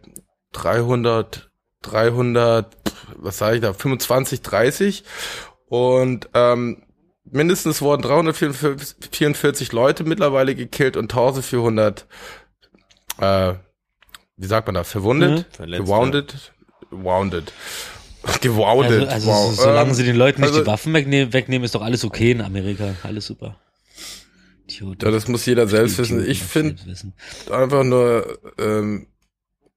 300, 0.52 1.50
300, 1.82 2.76
was 3.16 3.38
sage 3.38 3.56
ich 3.56 3.62
da, 3.62 3.72
25, 3.72 4.42
30. 4.42 5.04
Und, 5.68 6.28
ähm, 6.34 6.82
mindestens 7.32 7.80
wurden 7.80 8.02
344 8.02 9.72
Leute 9.72 10.04
mittlerweile 10.04 10.54
gekillt 10.54 10.96
und 10.96 11.12
1400 11.12 12.06
äh, 13.20 13.54
wie 14.36 14.46
sagt 14.46 14.66
man 14.66 14.74
da, 14.74 14.84
verwundet, 14.84 15.46
Mhm. 15.58 15.72
Gewounded, 15.72 16.52
wounded, 16.90 17.52
gewounded, 18.40 19.08
Also, 19.08 19.10
also 19.10 19.26
wow. 19.28 19.54
so, 19.56 19.62
solange 19.62 19.90
Ähm, 19.90 19.94
sie 19.94 20.04
den 20.04 20.16
Leuten 20.16 20.40
nicht 20.40 20.50
also- 20.50 20.60
die 20.62 20.66
Waffen 20.66 20.92
wegnehmen, 20.94 21.32
wegnehmen, 21.32 21.64
ist 21.64 21.74
doch 21.74 21.82
alles 21.82 22.04
okay 22.04 22.32
in 22.32 22.40
Amerika. 22.40 22.94
Alles 23.02 23.26
super. 23.26 23.56
Idioten. 24.66 25.04
Ja, 25.04 25.10
das 25.10 25.26
muss 25.28 25.46
jeder 25.46 25.66
selbst 25.66 25.98
wissen. 25.98 26.18
Idioten 26.20 26.30
Ich 26.30 26.42
finde 26.42 26.76
wissen. 26.86 27.12
einfach 27.50 27.82
nur, 27.84 28.38
ähm, 28.58 29.06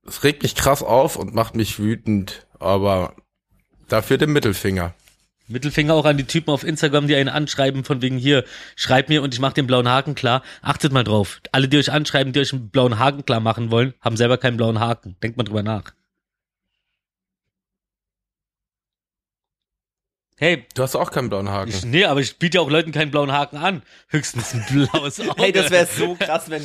es 0.06 0.24
regt 0.24 0.44
mich 0.44 0.56
krass 0.56 0.84
auf 0.84 1.16
und 1.16 1.34
macht 1.34 1.56
mich 1.56 1.80
wütend, 1.80 2.46
aber 2.60 3.16
dafür 3.90 4.18
den 4.18 4.32
Mittelfinger. 4.34 4.94
Mittelfinger 5.48 5.94
auch 5.94 6.06
an 6.06 6.18
die 6.18 6.24
Typen 6.24 6.52
auf 6.52 6.64
Instagram, 6.64 7.08
die 7.08 7.16
einen 7.16 7.30
anschreiben 7.30 7.84
von 7.84 8.02
wegen 8.02 8.18
hier, 8.18 8.44
schreib 8.76 9.10
mir 9.10 9.22
und 9.22 9.34
ich 9.34 9.40
mach 9.40 9.54
den 9.54 9.68
blauen 9.68 9.90
Haken 9.90 10.16
klar. 10.16 10.44
Achtet 10.62 10.92
mal 10.92 11.04
drauf. 11.04 11.42
Alle, 11.52 11.68
die 11.68 11.78
euch 11.78 11.92
anschreiben, 11.92 12.34
die 12.34 12.40
euch 12.40 12.54
einen 12.54 12.70
blauen 12.70 13.00
Haken 13.00 13.26
klar 13.26 13.40
machen 13.40 13.72
wollen, 13.72 13.94
haben 14.02 14.18
selber 14.18 14.38
keinen 14.38 14.58
blauen 14.58 14.80
Haken. 14.80 15.16
Denkt 15.22 15.38
mal 15.38 15.44
drüber 15.44 15.64
nach. 15.64 15.94
Hey, 20.44 20.66
Du 20.76 20.84
hast 20.84 20.94
auch 20.98 21.10
keinen 21.10 21.30
blauen 21.30 21.48
Haken. 21.48 21.70
ich, 21.70 21.86
nee, 21.86 22.04
aber 22.04 22.20
ich 22.20 22.38
biete 22.38 22.58
ja 22.58 22.62
auch 22.62 22.70
Leuten 22.70 22.92
keinen 22.92 23.12
blauen 23.12 23.32
Haken 23.32 23.56
an. 23.56 23.82
Höchstens 24.10 24.54
ein 24.54 24.66
blaues 24.70 25.18
Auge. 25.22 25.42
Hey, 25.42 25.54
das 25.54 25.72
wäre 25.72 25.86
so 25.86 26.16
krass, 26.16 26.50
wenn. 26.50 26.62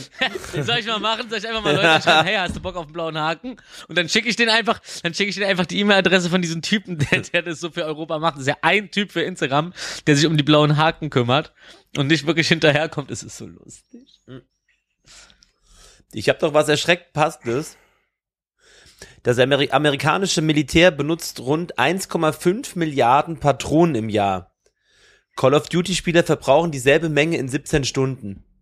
Den 0.53 0.65
soll 0.65 0.79
ich 0.79 0.87
mal 0.89 0.99
machen, 0.99 1.31
soll 1.31 1.39
ich 1.39 1.47
einfach 1.47 1.63
mal 1.63 1.77
Leute 1.77 2.03
schreiben, 2.03 2.27
hey, 2.27 2.39
hast 2.39 2.57
du 2.57 2.61
Bock 2.61 2.75
auf 2.75 2.87
einen 2.87 2.93
blauen 2.93 3.17
Haken? 3.17 3.57
Und 3.87 3.97
dann 3.97 4.09
schicke 4.09 4.29
ich 4.29 4.35
den 4.35 4.49
einfach, 4.49 4.81
dann 5.05 5.15
schicke 5.15 5.31
ich 5.31 5.37
den 5.37 5.45
einfach 5.45 5.65
die 5.65 5.79
E-Mail-Adresse 5.79 6.29
von 6.29 6.43
diesem 6.43 6.61
Typen, 6.61 6.99
der, 6.99 7.21
der 7.33 7.43
das 7.43 7.61
so 7.61 7.71
für 7.71 7.85
Europa 7.85 8.19
macht. 8.19 8.35
Das 8.35 8.41
ist 8.41 8.49
ja 8.49 8.57
ein 8.63 8.91
Typ 8.91 9.13
für 9.13 9.23
Instagram, 9.23 9.73
der 10.09 10.17
sich 10.17 10.27
um 10.27 10.37
die 10.37 10.43
blauen 10.43 10.77
Haken 10.77 11.09
kümmert 11.09 11.53
und 11.97 12.09
nicht 12.09 12.27
wirklich 12.27 12.49
hinterherkommt. 12.49 13.13
Es 13.13 13.23
ist 13.23 13.37
so 13.37 13.47
lustig. 13.47 14.09
Ich 16.11 16.29
habe 16.29 16.41
doch 16.41 16.53
was 16.53 16.69
erschreckt 16.69 17.13
passendes. 17.13 17.77
Das 19.23 19.39
Ameri 19.39 19.71
amerikanische 19.71 20.43
Militär 20.43 20.91
benutzt 20.91 21.41
rund 21.41 21.79
1,5 21.79 22.79
Milliarden 22.79 23.39
Patronen 23.39 23.95
im 23.95 24.09
Jahr. 24.09 24.55
Call 25.37 25.55
of 25.55 25.69
Duty 25.69 25.95
Spieler 25.95 26.25
verbrauchen 26.25 26.73
dieselbe 26.73 27.09
Menge 27.09 27.37
in 27.37 27.49
17 27.49 27.85
Stunden. 27.85 28.45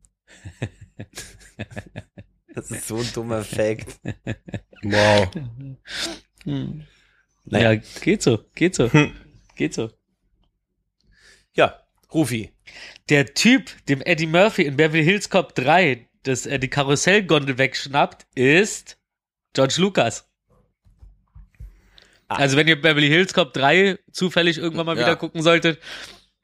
Das 2.54 2.70
ist 2.70 2.88
so 2.88 2.96
ein 2.96 3.12
dummer 3.12 3.42
Fact. 3.44 4.00
Wow. 4.82 5.28
Naja. 7.44 7.72
Ja, 7.72 7.80
geht 8.00 8.22
so, 8.22 8.38
geht 8.54 8.74
so, 8.74 8.90
geht 9.56 9.74
so. 9.74 9.90
Ja, 11.52 11.82
Rufi. 12.14 12.52
Der 13.10 13.26
Typ, 13.34 13.70
dem 13.88 14.00
Eddie 14.00 14.26
Murphy 14.26 14.62
in 14.62 14.76
Beverly 14.76 15.04
Hills 15.04 15.28
Cop 15.28 15.54
3 15.54 16.08
das, 16.22 16.46
äh, 16.46 16.58
die 16.58 16.68
Karussellgondel 16.68 17.58
wegschnappt, 17.58 18.26
ist 18.34 18.95
George 19.56 19.76
Lucas. 19.78 20.28
Ah. 22.28 22.36
Also 22.36 22.56
wenn 22.58 22.68
ihr 22.68 22.80
Beverly 22.80 23.08
Hills 23.08 23.32
Cop 23.32 23.54
3 23.54 23.98
zufällig 24.12 24.58
irgendwann 24.58 24.84
mal 24.86 24.96
Ja. 24.96 25.02
wieder 25.06 25.16
gucken 25.16 25.42
solltet, 25.42 25.80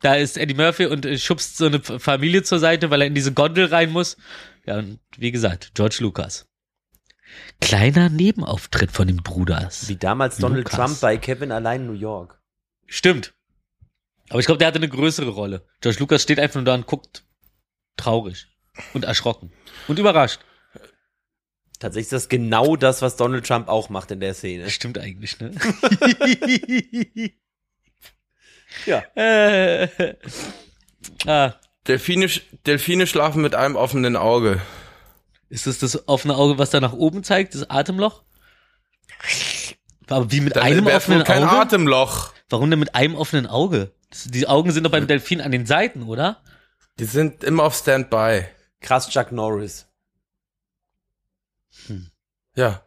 da 0.00 0.14
ist 0.14 0.38
Eddie 0.38 0.54
Murphy 0.54 0.86
und 0.86 1.04
äh, 1.04 1.18
schubst 1.18 1.58
so 1.58 1.66
eine 1.66 1.80
Familie 1.80 2.42
zur 2.42 2.58
Seite, 2.58 2.90
weil 2.90 3.02
er 3.02 3.06
in 3.06 3.14
diese 3.14 3.32
Gondel 3.34 3.66
rein 3.66 3.90
muss. 3.90 4.16
Ja, 4.64 4.78
und 4.78 4.98
wie 5.18 5.30
gesagt, 5.30 5.72
George 5.74 5.98
Lucas. 6.00 6.46
Kleiner 7.60 8.08
Nebenauftritt 8.08 8.92
von 8.92 9.06
den 9.06 9.18
Bruders. 9.18 9.88
Wie 9.88 9.96
damals 9.96 10.38
Donald 10.38 10.64
Lucas. 10.64 10.76
Trump 10.78 11.00
bei 11.00 11.18
Kevin 11.18 11.52
allein 11.52 11.82
in 11.82 11.86
New 11.88 11.92
York. 11.92 12.40
Stimmt. 12.86 13.34
Aber 14.30 14.40
ich 14.40 14.46
glaube, 14.46 14.58
der 14.58 14.68
hatte 14.68 14.78
eine 14.78 14.88
größere 14.88 15.30
Rolle. 15.30 15.66
George 15.82 15.98
Lucas 16.00 16.22
steht 16.22 16.40
einfach 16.40 16.56
nur 16.56 16.64
da 16.64 16.74
und 16.74 16.86
guckt 16.86 17.24
traurig 17.98 18.46
und 18.94 19.04
erschrocken 19.04 19.52
und 19.86 19.98
überrascht. 19.98 20.40
Tatsächlich 21.82 22.06
ist 22.06 22.12
das 22.12 22.28
genau 22.28 22.76
das, 22.76 23.02
was 23.02 23.16
Donald 23.16 23.44
Trump 23.44 23.66
auch 23.66 23.88
macht 23.88 24.12
in 24.12 24.20
der 24.20 24.34
Szene. 24.34 24.70
Stimmt 24.70 24.98
eigentlich, 24.98 25.40
ne? 25.40 25.50
Ja. 28.86 29.02
äh, 29.16 29.88
ah, 31.26 31.54
Delfine, 31.88 32.30
Delfine 32.66 33.06
schlafen 33.08 33.42
mit 33.42 33.56
einem 33.56 33.74
offenen 33.74 34.16
Auge. 34.16 34.62
ist 35.50 35.66
das 35.66 35.78
das 35.78 36.08
offene 36.08 36.36
Auge, 36.36 36.56
was 36.56 36.70
da 36.70 36.80
nach 36.80 36.92
oben 36.92 37.24
zeigt, 37.24 37.56
das 37.56 37.68
Atemloch? 37.68 38.22
Aber 40.08 40.30
wie 40.30 40.40
mit 40.40 40.54
Dann 40.54 40.62
einem 40.62 40.86
offenen 40.86 41.24
kein 41.24 41.42
Auge? 41.42 41.50
Atemloch. 41.50 42.32
Warum 42.48 42.70
denn 42.70 42.78
mit 42.78 42.94
einem 42.94 43.16
offenen 43.16 43.48
Auge? 43.48 43.90
Das, 44.08 44.24
die 44.24 44.46
Augen 44.46 44.70
sind 44.70 44.84
doch 44.84 44.92
beim 44.92 45.08
Delfin 45.08 45.40
an 45.40 45.50
den 45.50 45.66
Seiten, 45.66 46.04
oder? 46.04 46.42
Die 47.00 47.06
sind 47.06 47.42
immer 47.42 47.64
auf 47.64 47.74
Standby. 47.74 48.44
Krass 48.80 49.08
Chuck 49.10 49.32
Norris. 49.32 49.91
Ja. 52.54 52.82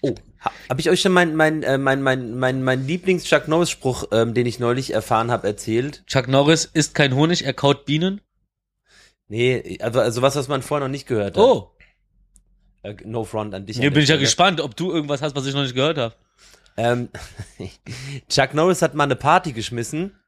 Oh, 0.00 0.14
ha, 0.40 0.50
habe 0.68 0.80
ich 0.80 0.88
euch 0.90 1.00
schon 1.00 1.12
mein 1.12 1.36
mein 1.36 1.62
äh, 1.62 1.78
mein 1.78 2.02
mein 2.02 2.34
mein 2.38 2.62
mein 2.62 2.86
Lieblings 2.86 3.24
Chuck 3.24 3.48
Norris 3.48 3.70
Spruch, 3.70 4.04
ähm, 4.12 4.34
den 4.34 4.46
ich 4.46 4.58
neulich 4.58 4.92
erfahren 4.92 5.30
habe, 5.30 5.46
erzählt? 5.46 6.02
Chuck 6.06 6.26
Norris 6.28 6.64
isst 6.64 6.94
kein 6.94 7.14
Honig, 7.14 7.44
er 7.44 7.52
kaut 7.52 7.84
Bienen. 7.84 8.20
Nee, 9.28 9.78
also, 9.82 10.00
also 10.00 10.22
was, 10.22 10.36
was 10.36 10.48
man 10.48 10.62
vorher 10.62 10.86
noch 10.86 10.90
nicht 10.90 11.06
gehört 11.06 11.36
hat. 11.36 11.42
Oh, 11.44 11.70
Äh, 12.82 12.94
no 13.04 13.24
front 13.24 13.54
an 13.54 13.66
dich. 13.66 13.76
hier 13.76 13.88
an 13.88 13.92
bin 13.92 14.02
ich 14.02 14.08
ja 14.08 14.14
Stelle. 14.14 14.24
gespannt, 14.26 14.60
ob 14.62 14.74
du 14.74 14.90
irgendwas 14.90 15.20
hast, 15.20 15.36
was 15.36 15.44
ich 15.46 15.52
noch 15.54 15.62
nicht 15.62 15.74
gehört 15.74 15.98
habe. 15.98 16.14
Ähm, 16.78 17.10
Chuck 18.30 18.54
Norris 18.54 18.80
hat 18.80 18.94
mal 18.94 19.04
eine 19.04 19.16
Party 19.16 19.52
geschmissen, 19.52 20.18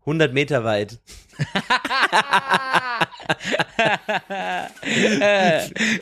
100 0.00 0.32
Meter 0.32 0.64
weit. 0.64 0.98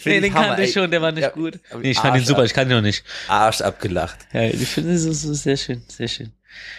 nee, 0.04 0.20
den 0.20 0.34
Hammer, 0.34 0.46
kannte 0.48 0.62
ich 0.62 0.72
schon, 0.72 0.90
der 0.90 1.02
war 1.02 1.12
nicht 1.12 1.22
Ja, 1.22 1.30
gut. 1.30 1.58
Nee, 1.80 1.90
ich 1.90 1.98
fand 1.98 2.14
ihn 2.14 2.20
Arsch 2.20 2.26
super, 2.26 2.40
ab. 2.40 2.46
ich 2.46 2.54
kann 2.54 2.68
ihn 2.68 2.74
noch 2.76 2.82
nicht. 2.82 3.04
Arsch 3.28 3.60
abgelacht. 3.60 4.18
Ja, 4.32 4.42
ich 4.42 4.68
finde, 4.68 4.92
ist, 4.92 5.06
das 5.06 5.24
ist 5.24 5.42
sehr 5.42 5.56
schön, 5.56 5.82
sehr 5.88 6.08
schön. 6.08 6.32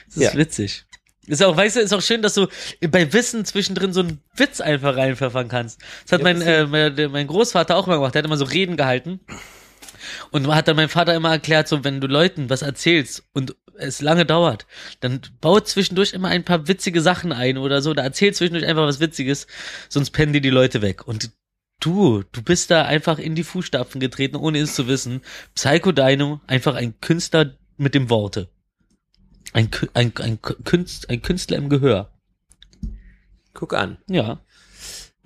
Das 0.07 0.17
ist 0.17 0.33
Ja. 0.33 0.39
witzig. 0.39 0.83
Ist 1.27 1.43
auch, 1.43 1.57
weißt 1.57 1.75
du, 1.75 1.79
ist 1.81 1.93
auch 1.93 2.01
schön, 2.01 2.21
dass 2.21 2.35
du 2.35 2.47
bei 2.89 3.11
Wissen 3.11 3.43
zwischendrin 3.43 3.91
so 3.91 3.99
einen 3.99 4.21
Witz 4.35 4.61
einfach 4.61 4.95
reinpfeffern 4.95 5.49
kannst. 5.49 5.81
Das 6.03 6.13
hat 6.13 6.21
Ja, 6.21 6.33
mein, 6.65 6.97
äh, 6.97 7.07
mein 7.09 7.27
Großvater 7.27 7.75
auch 7.75 7.85
immer 7.87 7.97
gemacht. 7.97 8.15
Der 8.15 8.19
hat 8.19 8.25
immer 8.25 8.37
so 8.37 8.45
Reden 8.45 8.77
gehalten. 8.77 9.19
Und 10.31 10.47
hat 10.55 10.67
dann 10.69 10.77
mein 10.77 10.87
Vater 10.89 11.13
immer 11.15 11.31
erklärt, 11.31 11.67
so, 11.67 11.83
wenn 11.83 11.99
du 11.99 12.07
Leuten 12.07 12.49
was 12.49 12.61
erzählst 12.61 13.23
und 13.33 13.55
es 13.77 14.01
lange 14.01 14.25
dauert, 14.25 14.65
dann 14.99 15.21
bau 15.41 15.59
zwischendurch 15.59 16.13
immer 16.13 16.29
ein 16.29 16.43
paar 16.43 16.67
witzige 16.67 17.01
Sachen 17.01 17.31
ein 17.31 17.57
oder 17.57 17.81
so, 17.81 17.93
da 17.93 18.03
erzähl 18.03 18.33
zwischendurch 18.33 18.65
einfach 18.65 18.85
was 18.85 18.99
Witziges, 18.99 19.47
sonst 19.89 20.11
pennen 20.11 20.33
dir 20.33 20.41
die 20.41 20.49
Leute 20.49 20.81
weg. 20.81 21.07
Und 21.07 21.31
du, 21.79 22.23
du 22.31 22.41
bist 22.41 22.71
da 22.71 22.85
einfach 22.85 23.19
in 23.19 23.35
die 23.35 23.43
Fußstapfen 23.43 23.99
getreten, 24.01 24.35
ohne 24.35 24.59
es 24.59 24.75
zu 24.75 24.87
wissen. 24.87 25.21
Psycho 25.55 25.91
Dino, 25.91 26.41
einfach 26.47 26.75
ein 26.75 26.99
Künstler 27.01 27.55
mit 27.77 27.93
dem 27.93 28.09
Worte. 28.09 28.49
Ein, 29.53 29.69
ein, 29.93 30.13
ein, 30.17 30.41
Künst, 30.41 31.09
ein 31.09 31.21
Künstler 31.21 31.57
im 31.57 31.69
Gehör. 31.69 32.11
Guck 33.53 33.73
an. 33.73 33.97
Ja. 34.07 34.41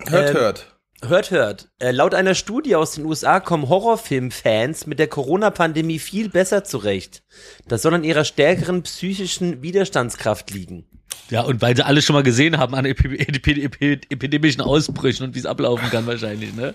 Hört, 0.08 0.30
Ähm, 0.30 0.36
hört. 0.36 0.78
Hört, 1.04 1.32
hört. 1.32 1.70
Äh, 1.80 1.92
laut 1.92 2.14
einer 2.14 2.36
Studie 2.36 2.76
aus 2.76 2.94
den 2.94 3.06
USA 3.06 3.40
kommen 3.40 3.70
Horrorfilmfans 3.70 4.86
mit 4.86 5.00
der 5.00 5.08
Corona-Pandemie 5.08 5.98
viel 5.98 6.30
besser 6.30 6.64
zurecht. 6.64 7.24
Das 7.68 7.82
soll 7.82 7.96
an 7.96 8.04
ihrer 8.04 8.24
stärkeren 8.24 8.84
psychischen 8.84 9.64
Widerstandskraft 9.64 10.52
liegen. 10.52 10.86
Ja, 11.32 11.42
und 11.42 11.62
weil 11.62 11.76
sie 11.76 11.86
alle 11.86 12.02
schon 12.02 12.14
mal 12.14 12.24
gesehen 12.24 12.58
haben 12.58 12.76
an 12.76 12.86
epi 12.86 13.16
epi 13.16 13.64
epi 13.64 14.02
epidemischen 14.10 14.62
Ausbrüchen 14.62 15.26
und 15.26 15.34
wie 15.34 15.40
es 15.40 15.46
ablaufen 15.46 15.90
kann 15.90 16.06
wahrscheinlich, 16.06 16.54
ne? 16.54 16.74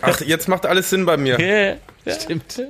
Ach, 0.00 0.20
jetzt 0.22 0.48
macht 0.48 0.66
alles 0.66 0.90
Sinn 0.90 1.04
bei 1.04 1.16
mir. 1.16 1.78
Ja, 2.04 2.14
Stimmt. 2.14 2.62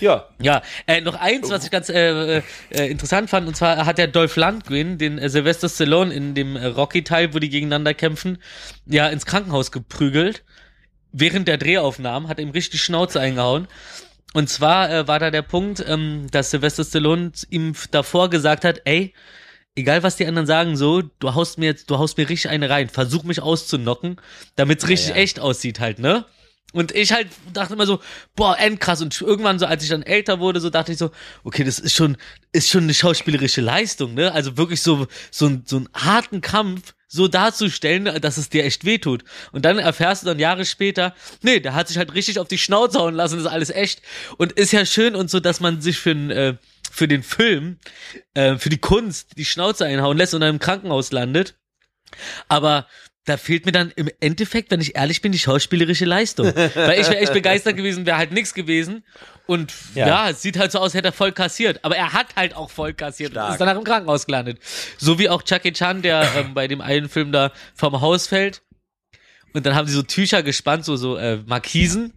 Ja. 0.00 0.28
Ja, 0.40 0.62
äh, 0.86 1.00
noch 1.00 1.14
eins, 1.14 1.50
was 1.50 1.64
ich 1.64 1.70
ganz 1.70 1.88
äh, 1.88 2.38
äh, 2.38 2.42
interessant 2.90 3.30
fand, 3.30 3.48
und 3.48 3.56
zwar 3.56 3.84
hat 3.86 3.98
der 3.98 4.06
Dolph 4.06 4.36
Lundgren 4.36 4.98
den 4.98 5.18
äh, 5.18 5.28
Sylvester 5.28 5.68
Stallone 5.68 6.12
in 6.12 6.34
dem 6.34 6.56
äh, 6.56 6.66
Rocky-Teil, 6.66 7.34
wo 7.34 7.38
die 7.38 7.48
gegeneinander 7.48 7.94
kämpfen, 7.94 8.38
ja 8.86 9.08
ins 9.08 9.26
Krankenhaus 9.26 9.72
geprügelt. 9.72 10.44
Während 11.12 11.48
der 11.48 11.56
Drehaufnahmen 11.56 12.28
hat 12.28 12.38
ihm 12.38 12.50
richtig 12.50 12.82
Schnauze 12.82 13.20
eingehauen. 13.20 13.66
Und 14.34 14.48
zwar 14.48 14.90
äh, 14.90 15.08
war 15.08 15.18
da 15.18 15.30
der 15.30 15.42
Punkt, 15.42 15.84
ähm, 15.86 16.26
dass 16.30 16.50
Sylvester 16.50 16.84
Stallone 16.84 17.32
ihm 17.50 17.74
davor 17.90 18.28
gesagt 18.28 18.64
hat, 18.64 18.82
ey, 18.84 19.14
egal 19.74 20.02
was 20.02 20.16
die 20.16 20.26
anderen 20.26 20.46
sagen, 20.46 20.76
so, 20.76 21.02
du 21.02 21.34
haust 21.34 21.58
mir 21.58 21.66
jetzt, 21.66 21.88
du 21.90 21.98
haust 21.98 22.18
mir 22.18 22.28
richtig 22.28 22.50
eine 22.50 22.68
rein, 22.68 22.88
versuch 22.88 23.22
mich 23.22 23.40
auszunocken, 23.40 24.20
damit's 24.56 24.88
richtig 24.88 25.10
ja. 25.10 25.16
echt 25.16 25.40
aussieht 25.40 25.80
halt, 25.80 25.98
ne? 25.98 26.26
Und 26.74 26.92
ich 26.94 27.12
halt 27.12 27.28
dachte 27.54 27.72
immer 27.74 27.86
so, 27.86 28.00
boah, 28.36 28.58
endkrass. 28.58 29.00
Und 29.00 29.18
irgendwann 29.22 29.58
so, 29.58 29.64
als 29.66 29.82
ich 29.82 29.88
dann 29.88 30.02
älter 30.02 30.38
wurde, 30.38 30.60
so 30.60 30.68
dachte 30.68 30.92
ich 30.92 30.98
so, 30.98 31.10
okay, 31.42 31.64
das 31.64 31.78
ist 31.78 31.94
schon, 31.94 32.16
ist 32.52 32.68
schon 32.68 32.82
eine 32.84 32.92
schauspielerische 32.94 33.62
Leistung, 33.62 34.12
ne? 34.14 34.32
Also 34.32 34.56
wirklich 34.58 34.82
so, 34.82 35.06
so, 35.30 35.46
ein- 35.46 35.62
so 35.66 35.76
einen 35.78 35.88
harten 35.94 36.40
Kampf 36.42 36.94
so 37.10 37.26
darzustellen, 37.26 38.04
dass 38.20 38.36
es 38.36 38.50
dir 38.50 38.64
echt 38.66 38.84
wehtut. 38.84 39.24
Und 39.52 39.64
dann 39.64 39.78
erfährst 39.78 40.22
du 40.22 40.26
dann 40.26 40.38
Jahre 40.38 40.66
später, 40.66 41.14
nee, 41.40 41.58
der 41.58 41.74
hat 41.74 41.88
sich 41.88 41.96
halt 41.96 42.12
richtig 42.12 42.38
auf 42.38 42.48
die 42.48 42.58
Schnauze 42.58 42.98
hauen 42.98 43.14
lassen, 43.14 43.36
das 43.36 43.46
ist 43.46 43.50
alles 43.50 43.70
echt. 43.70 44.02
Und 44.36 44.52
ist 44.52 44.72
ja 44.72 44.84
schön 44.84 45.14
und 45.16 45.30
so, 45.30 45.40
dass 45.40 45.60
man 45.60 45.80
sich 45.80 45.98
für, 45.98 46.10
ein, 46.10 46.30
äh, 46.30 46.56
für 46.92 47.08
den 47.08 47.22
Film, 47.22 47.78
äh, 48.34 48.56
für 48.58 48.68
die 48.68 48.76
Kunst 48.76 49.38
die 49.38 49.46
Schnauze 49.46 49.86
einhauen 49.86 50.18
lässt 50.18 50.34
und 50.34 50.42
dann 50.42 50.50
im 50.56 50.58
Krankenhaus 50.60 51.10
landet. 51.10 51.54
Aber 52.48 52.86
da 53.28 53.36
fehlt 53.36 53.66
mir 53.66 53.72
dann 53.72 53.92
im 53.96 54.08
Endeffekt, 54.20 54.70
wenn 54.70 54.80
ich 54.80 54.96
ehrlich 54.96 55.20
bin, 55.20 55.32
die 55.32 55.38
schauspielerische 55.38 56.06
Leistung. 56.06 56.46
Weil 56.46 57.00
ich 57.00 57.08
wäre 57.08 57.18
echt 57.18 57.32
begeistert 57.32 57.76
gewesen, 57.76 58.06
wäre 58.06 58.16
halt 58.16 58.32
nichts 58.32 58.54
gewesen. 58.54 59.04
Und 59.46 59.72
ja. 59.94 60.06
Ja. 60.06 60.30
es 60.30 60.40
sieht 60.40 60.58
halt 60.58 60.72
so 60.72 60.78
aus, 60.78 60.94
hätte 60.94 61.08
er 61.08 61.12
voll 61.12 61.32
kassiert. 61.32 61.84
Aber 61.84 61.96
er 61.96 62.12
hat 62.12 62.36
halt 62.36 62.56
auch 62.56 62.70
voll 62.70 62.94
kassiert 62.94 63.30
und 63.30 63.36
Stark. 63.36 63.52
ist 63.52 63.60
danach 63.60 63.76
im 63.76 63.84
Krankenhaus 63.84 64.26
gelandet. 64.26 64.58
So 64.96 65.18
wie 65.18 65.28
auch 65.28 65.42
Jackie 65.44 65.72
Chan, 65.72 66.02
der 66.02 66.26
ähm, 66.36 66.54
bei 66.54 66.68
dem 66.68 66.80
einen 66.80 67.08
Film 67.08 67.32
da 67.32 67.52
vom 67.74 68.00
Haus 68.00 68.26
fällt. 68.26 68.62
Und 69.52 69.66
dann 69.66 69.74
haben 69.74 69.86
sie 69.88 69.94
so 69.94 70.02
Tücher 70.02 70.42
gespannt, 70.42 70.84
so, 70.84 70.96
so 70.96 71.16
äh, 71.16 71.38
Markisen, 71.46 72.12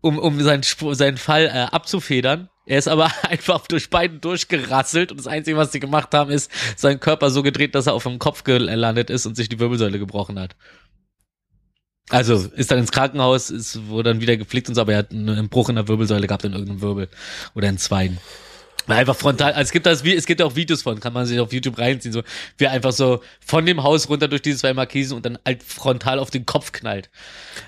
um, 0.00 0.18
um 0.18 0.40
seinen, 0.42 0.62
seinen 0.62 1.16
Fall 1.18 1.46
äh, 1.46 1.74
abzufedern. 1.74 2.48
Er 2.66 2.78
ist 2.78 2.88
aber 2.88 3.10
einfach 3.22 3.66
durch 3.66 3.90
beiden 3.90 4.20
durchgerasselt 4.20 5.10
und 5.10 5.18
das 5.18 5.26
Einzige, 5.26 5.56
was 5.56 5.72
sie 5.72 5.80
gemacht 5.80 6.14
haben, 6.14 6.30
ist 6.30 6.50
seinen 6.76 7.00
Körper 7.00 7.30
so 7.30 7.42
gedreht, 7.42 7.74
dass 7.74 7.86
er 7.86 7.94
auf 7.94 8.04
dem 8.04 8.18
Kopf 8.18 8.44
gelandet 8.44 9.10
ist 9.10 9.26
und 9.26 9.36
sich 9.36 9.48
die 9.48 9.58
Wirbelsäule 9.58 9.98
gebrochen 9.98 10.38
hat. 10.38 10.56
Also 12.10 12.34
ist 12.34 12.70
dann 12.70 12.78
ins 12.78 12.92
Krankenhaus, 12.92 13.50
ist, 13.50 13.88
wurde 13.88 14.10
dann 14.10 14.20
wieder 14.20 14.36
gepflegt 14.36 14.68
und 14.68 14.74
so, 14.74 14.82
aber 14.82 14.92
er 14.92 14.98
hat 14.98 15.12
einen 15.12 15.48
Bruch 15.48 15.70
in 15.70 15.76
der 15.76 15.88
Wirbelsäule 15.88 16.26
gehabt 16.26 16.44
in 16.44 16.52
irgendeinem 16.52 16.82
Wirbel 16.82 17.08
oder 17.54 17.68
in 17.68 17.78
Zweien. 17.78 18.18
Weil 18.86 18.98
einfach 18.98 19.16
frontal, 19.16 19.52
also 19.52 19.62
es 19.62 19.72
gibt 19.72 19.86
das, 19.86 20.02
es 20.04 20.26
gibt 20.26 20.42
auch 20.42 20.56
Videos 20.56 20.82
von, 20.82 21.00
kann 21.00 21.14
man 21.14 21.24
sich 21.24 21.40
auf 21.40 21.52
YouTube 21.52 21.78
reinziehen, 21.78 22.12
so, 22.12 22.22
wie 22.58 22.64
er 22.64 22.72
einfach 22.72 22.92
so 22.92 23.22
von 23.40 23.64
dem 23.64 23.82
Haus 23.82 24.10
runter 24.10 24.28
durch 24.28 24.42
diese 24.42 24.58
zwei 24.58 24.74
Markisen 24.74 25.16
und 25.16 25.24
dann 25.24 25.38
halt 25.46 25.62
frontal 25.62 26.18
auf 26.18 26.30
den 26.30 26.44
Kopf 26.44 26.72
knallt. 26.72 27.08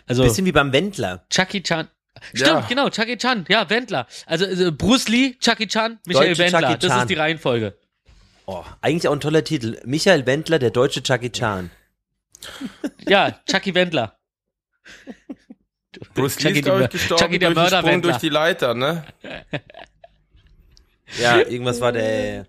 Also, 0.06 0.24
Bisschen 0.24 0.44
wie 0.44 0.52
beim 0.52 0.72
Wendler. 0.72 1.24
Chucky 1.30 1.62
Chan. 1.62 1.88
Stimmt, 2.34 2.48
Ja. 2.50 2.60
genau, 2.68 2.88
Chucky 2.90 3.16
Chan, 3.18 3.44
ja, 3.48 3.68
Wendler. 3.70 4.06
Also 4.26 4.44
äh, 4.46 4.70
Bruce 4.70 5.08
Lee, 5.08 5.36
Chucky 5.40 5.66
Chan, 5.66 5.98
Michael 6.06 6.28
Deutsche 6.28 6.38
Wendler. 6.42 6.60
Chucky 6.68 6.78
das 6.80 6.90
Chan. 6.90 7.00
ist 7.00 7.10
die 7.10 7.14
Reihenfolge. 7.14 7.78
Oh, 8.46 8.64
eigentlich 8.80 9.08
auch 9.08 9.12
ein 9.12 9.20
toller 9.20 9.42
Titel. 9.44 9.80
Michael 9.84 10.24
Wendler, 10.26 10.58
der 10.58 10.70
deutsche 10.70 11.02
Chucky 11.02 11.30
Chan. 11.30 11.70
Ja, 13.08 13.32
Chucky 13.50 13.74
Wendler. 13.74 14.18
Bruce 16.14 16.38
Lee 16.40 16.48
Chucky, 16.48 16.58
ist, 16.58 16.64
glaube 16.64 16.84
ich, 16.84 16.90
gestorben 16.90 17.22
Chucky 17.24 17.38
der 17.38 17.50
durch 17.54 17.70
den 17.70 17.78
Sprung 17.78 18.02
durch 18.02 18.16
die 18.18 18.28
Leiter, 18.28 18.74
ne? 18.74 19.04
Ja, 21.18 21.38
irgendwas 21.38 21.80
war 21.80 21.92
der. 21.92 22.46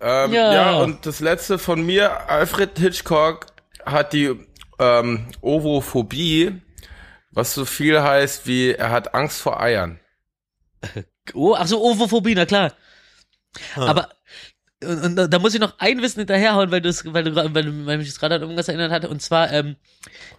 Ähm, 0.00 0.32
Ja. 0.32 0.52
ja. 0.54 0.72
und 0.78 1.04
das 1.06 1.20
letzte 1.20 1.58
von 1.58 1.82
mir, 1.84 2.28
Alfred 2.28 2.78
Hitchcock 2.78 3.46
hat 3.84 4.12
die 4.12 4.34
ähm, 4.78 5.26
Ovophobie, 5.42 6.60
was 7.32 7.54
so 7.54 7.64
viel 7.64 8.02
heißt 8.02 8.46
wie 8.46 8.72
er 8.72 8.90
hat 8.90 9.14
Angst 9.14 9.40
vor 9.40 9.60
Eiern. 9.60 10.00
Oh, 11.34 11.54
ach 11.56 11.68
so, 11.68 11.80
Ovophobie, 11.80 12.34
na 12.34 12.46
klar. 12.46 12.74
Aber 13.76 14.10
und, 14.82 15.18
und 15.18 15.32
da- 15.32 15.38
muss 15.38 15.54
ich 15.54 15.60
noch 15.60 15.74
ein 15.78 16.02
Wissen 16.02 16.20
hinterherhauen, 16.20 16.70
weil 16.70 16.82
weil 16.84 17.24
du, 17.24 17.34
weil, 17.34 17.54
weil 17.86 17.98
mich 17.98 18.08
das 18.08 18.18
gerade 18.18 18.36
an 18.36 18.42
irgendwas 18.42 18.68
erinnert 18.68 18.90
hatte. 18.92 19.08
Und 19.08 19.22
zwar 19.22 19.52
ähm, 19.52 19.76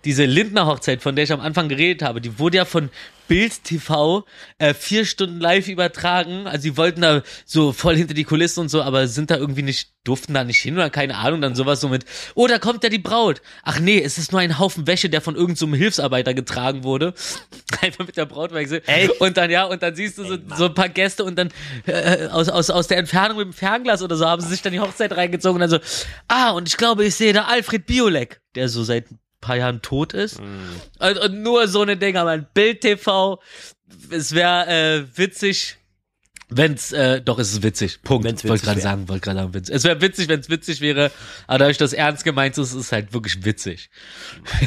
diese 0.05 0.25
Lindner 0.25 0.65
Hochzeit, 0.65 1.01
von 1.01 1.15
der 1.15 1.23
ich 1.25 1.31
am 1.31 1.39
Anfang 1.41 1.69
geredet 1.69 2.01
habe, 2.01 2.21
die 2.21 2.39
wurde 2.39 2.57
ja 2.57 2.65
von 2.65 2.89
Bild 3.27 3.63
TV 3.63 4.25
äh, 4.57 4.73
vier 4.73 5.05
Stunden 5.05 5.39
live 5.39 5.67
übertragen. 5.69 6.45
Also 6.45 6.63
die 6.63 6.77
wollten 6.77 7.01
da 7.01 7.21
so 7.45 7.71
voll 7.71 7.95
hinter 7.95 8.13
die 8.13 8.25
Kulissen 8.25 8.59
und 8.59 8.69
so, 8.69 8.81
aber 8.81 9.07
sind 9.07 9.31
da 9.31 9.37
irgendwie 9.37 9.61
nicht, 9.63 9.91
durften 10.03 10.33
da 10.33 10.43
nicht 10.43 10.59
hin 10.59 10.75
oder 10.75 10.89
keine 10.89 11.15
Ahnung, 11.17 11.39
dann 11.41 11.55
sowas 11.55 11.79
so 11.79 11.87
mit, 11.87 12.03
oh, 12.35 12.47
da 12.47 12.59
kommt 12.59 12.83
ja 12.83 12.89
die 12.89 12.99
Braut. 12.99 13.41
Ach 13.63 13.79
nee, 13.79 14.01
es 14.01 14.17
ist 14.17 14.33
nur 14.33 14.41
ein 14.41 14.59
Haufen 14.59 14.87
Wäsche, 14.87 15.09
der 15.09 15.21
von 15.21 15.35
irgendeinem 15.35 15.71
so 15.71 15.77
Hilfsarbeiter 15.77 16.33
getragen 16.33 16.83
wurde. 16.83 17.13
Einfach 17.84 18.05
mit 18.05 18.15
der 18.15 18.25
Brautwechsel. 18.25 18.81
Echt? 18.86 19.19
Und 19.19 19.38
dann, 19.38 19.51
ja, 19.51 19.65
und 19.65 19.84
dann 19.84 19.95
siehst 19.95 20.17
du 20.17 20.23
so, 20.23 20.38
so 20.55 20.65
ein 20.65 20.73
paar 20.73 20.89
Gäste 20.89 21.23
und 21.23 21.36
dann 21.36 21.49
äh, 21.86 22.27
aus, 22.27 22.49
aus, 22.49 22.69
aus 22.69 22.88
der 22.88 22.97
Entfernung 22.97 23.38
mit 23.38 23.45
dem 23.47 23.53
Fernglas 23.53 24.01
oder 24.01 24.15
so 24.15 24.25
haben 24.25 24.41
sie 24.41 24.49
sich 24.49 24.61
dann 24.61 24.73
die 24.73 24.79
Hochzeit 24.79 25.15
reingezogen 25.15 25.61
und 25.61 25.69
dann 25.69 25.81
so, 25.81 26.05
ah, 26.27 26.51
und 26.51 26.67
ich 26.67 26.77
glaube, 26.77 27.05
ich 27.05 27.15
sehe 27.15 27.34
da 27.34 27.45
Alfred 27.45 27.86
Biolek, 27.86 28.41
der 28.55 28.69
so 28.69 28.84
seit 28.84 29.11
ein 29.11 29.19
paar 29.41 29.57
Jahren 29.57 29.81
tot 29.81 30.13
ist. 30.13 30.39
Und, 30.39 31.17
und 31.17 31.41
nur 31.41 31.67
so 31.67 31.81
eine 31.81 31.97
Dinger, 31.97 32.23
mein 32.23 32.47
Bild 32.53 32.81
TV. 32.81 33.41
Es 34.09 34.34
wäre 34.34 34.67
äh, 34.67 35.17
witzig, 35.17 35.77
wenn's, 36.49 36.91
äh, 36.91 37.21
doch, 37.21 37.39
es 37.39 37.51
ist 37.51 37.63
witzig. 37.63 38.01
Punkt. 38.03 38.25
Wenn's 38.25 38.43
wollte 38.43 38.55
witzig 38.55 38.67
gerade 38.67 38.81
sagen, 38.81 39.09
wollte 39.09 39.25
gerade 39.25 39.39
sagen, 39.39 39.53
witzig. 39.53 39.75
Es 39.75 39.83
wäre 39.83 40.01
witzig, 40.01 40.27
wenn 40.27 40.39
es 40.39 40.49
witzig 40.49 40.81
wäre, 40.81 41.11
aber 41.47 41.59
dadurch, 41.59 41.77
dass 41.77 41.93
ernst 41.93 42.23
gemeint 42.23 42.57
ist, 42.57 42.69
ist 42.69 42.75
es 42.75 42.91
halt 42.91 43.13
wirklich 43.13 43.43
witzig. 43.45 43.89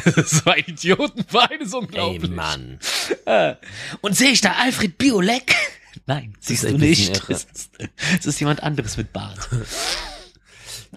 so 0.27 0.51
ein 0.51 0.65
Idiotenverein 0.67 1.61
ist 1.61 1.73
Ey, 1.75 1.79
unglaublich. 1.81 2.31
Mann. 2.31 2.79
Und 4.01 4.17
sehe 4.17 4.31
ich 4.31 4.41
da 4.41 4.53
Alfred 4.53 4.99
Biolek? 4.99 5.55
Nein, 6.07 6.35
siehst 6.41 6.65
ist 6.65 6.73
du 6.73 6.79
nicht. 6.79 7.23
Es 7.29 7.45
ist, 7.45 7.71
es 8.19 8.27
ist 8.27 8.41
jemand 8.41 8.63
anderes 8.63 8.97
mit 8.97 9.13
Bart. 9.13 9.39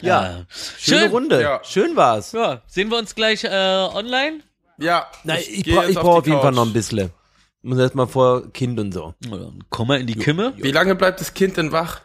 Ja. 0.02 0.40
Äh, 0.40 0.46
Schöne 0.80 1.02
schön. 1.02 1.12
Runde. 1.12 1.42
Ja. 1.42 1.62
Schön 1.64 1.96
war's. 1.98 2.32
Ja, 2.32 2.62
sehen 2.68 2.90
wir 2.90 2.98
uns 2.98 3.16
gleich 3.16 3.44
äh, 3.44 3.50
online? 3.50 4.42
Ja, 4.78 5.08
Nein, 5.26 5.40
ich, 5.42 5.68
ich 5.68 5.78
auf 5.78 5.94
brauche 5.96 6.22
die 6.24 6.32
auf 6.32 6.36
jeden 6.36 6.42
Fall 6.42 6.52
noch 6.54 6.66
ein 6.66 6.72
bisschen. 6.72 7.12
Muss 7.62 7.78
erst 7.78 7.96
mal 7.96 8.08
vor 8.08 8.52
Kind 8.54 8.80
und 8.80 8.94
so. 8.94 9.14
Oder 9.30 9.52
komm 9.70 9.90
mal 9.90 10.00
in 10.00 10.08
die 10.08 10.16
Kimme. 10.16 10.54
Wie 10.58 10.72
lange 10.72 10.96
bleibt 10.96 11.20
das 11.20 11.34
Kind 11.34 11.58
denn 11.58 11.72
wach? 11.72 12.02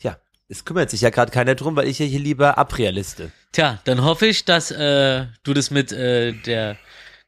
Ja, 0.00 0.18
es 0.48 0.64
kümmert 0.64 0.90
sich 0.90 1.00
ja 1.00 1.10
gerade 1.10 1.32
keiner 1.32 1.54
drum, 1.54 1.74
weil 1.74 1.88
ich 1.88 1.98
ja 1.98 2.06
hier 2.06 2.20
lieber 2.20 2.58
abrealiste. 2.58 3.32
Tja, 3.52 3.80
dann 3.84 4.04
hoffe 4.04 4.26
ich, 4.26 4.44
dass 4.44 4.70
äh, 4.70 5.26
du 5.42 5.54
das 5.54 5.70
mit 5.70 5.92
äh, 5.92 6.32
der 6.32 6.76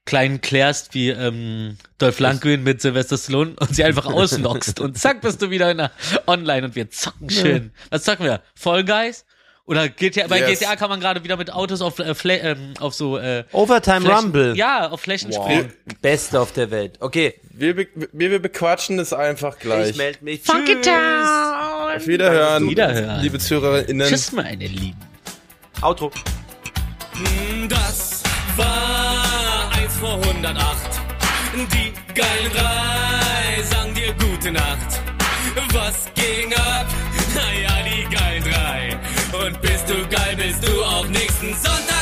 Kleinen 0.05 0.41
klärst, 0.41 0.95
wie 0.95 1.11
ähm, 1.11 1.79
Dolph 1.99 2.21
Lundgren 2.21 2.63
mit 2.63 2.81
Sylvester 2.81 3.19
Stallone 3.19 3.57
und 3.59 3.75
sie 3.75 3.83
einfach 3.83 4.07
auslockst 4.07 4.79
und 4.81 4.97
zack 4.97 5.21
bist 5.21 5.43
du 5.43 5.51
wieder 5.51 5.69
in 5.73 5.79
der 5.79 5.91
Online 6.29 6.67
und 6.67 6.77
wir 6.77 6.89
zocken 6.91 7.29
schön. 7.29 7.73
Was 7.91 8.05
zocken 8.05 8.25
wir? 8.25 8.41
Fall 8.55 8.85
Guys? 8.85 9.25
Oder 9.67 9.89
GTA, 9.89 10.29
bei 10.29 10.39
Yes. 10.39 10.61
GTA 10.61 10.77
kann 10.77 10.89
man 10.91 11.01
gerade 11.01 11.25
wieder 11.25 11.37
mit 11.37 11.53
Autos 11.53 11.81
auf, 11.83 11.99
äh, 11.99 12.15
Fla 12.15 12.35
ähm, 12.35 12.75
auf 12.79 12.95
so 12.95 13.19
äh, 13.19 13.43
Overtime 13.51 14.03
Flächen, 14.03 14.17
Rumble. 14.17 14.57
Ja, 14.57 14.89
auf 14.91 15.01
Flächen 15.01 15.33
springen. 15.33 15.73
Beste 16.01 16.39
auf 16.41 16.53
der 16.53 16.71
Welt. 16.71 16.99
Okay, 17.01 17.35
Wir, 17.51 17.75
be 17.75 17.89
wir, 18.13 18.31
wir 18.31 18.39
bequatschen 18.41 18.99
es 19.01 19.13
einfach 19.13 19.59
gleich. 19.59 19.91
ich 19.91 19.97
melde 19.97 20.19
mich. 20.25 20.43
Funky 20.43 20.75
Tschüss. 20.77 20.87
Town. 20.87 21.97
Auf 21.97 22.07
Wiederhören, 22.07 22.69
Wiederhören. 22.71 23.21
liebe 23.23 23.39
ZuhörerInnen. 23.41 24.07
Tschüss, 24.09 24.31
meine 24.33 24.67
Lieben. 24.69 24.97
Outro. 25.83 26.13
Das 27.69 28.23
war 28.57 29.73
eins 29.75 29.95
vor 29.97 30.15
108. 30.23 31.01
Die 31.57 32.15
geilen 32.15 32.53
drei 32.53 33.63
sagen 33.63 33.95
dir 33.95 34.13
gute 34.15 34.53
Nacht. 34.53 35.01
Was 35.73 36.05
ging 36.15 36.53
ab? 36.55 36.76
Du 40.67 40.83
auch 40.83 41.07
nächsten 41.09 41.55
Sonntag 41.55 41.96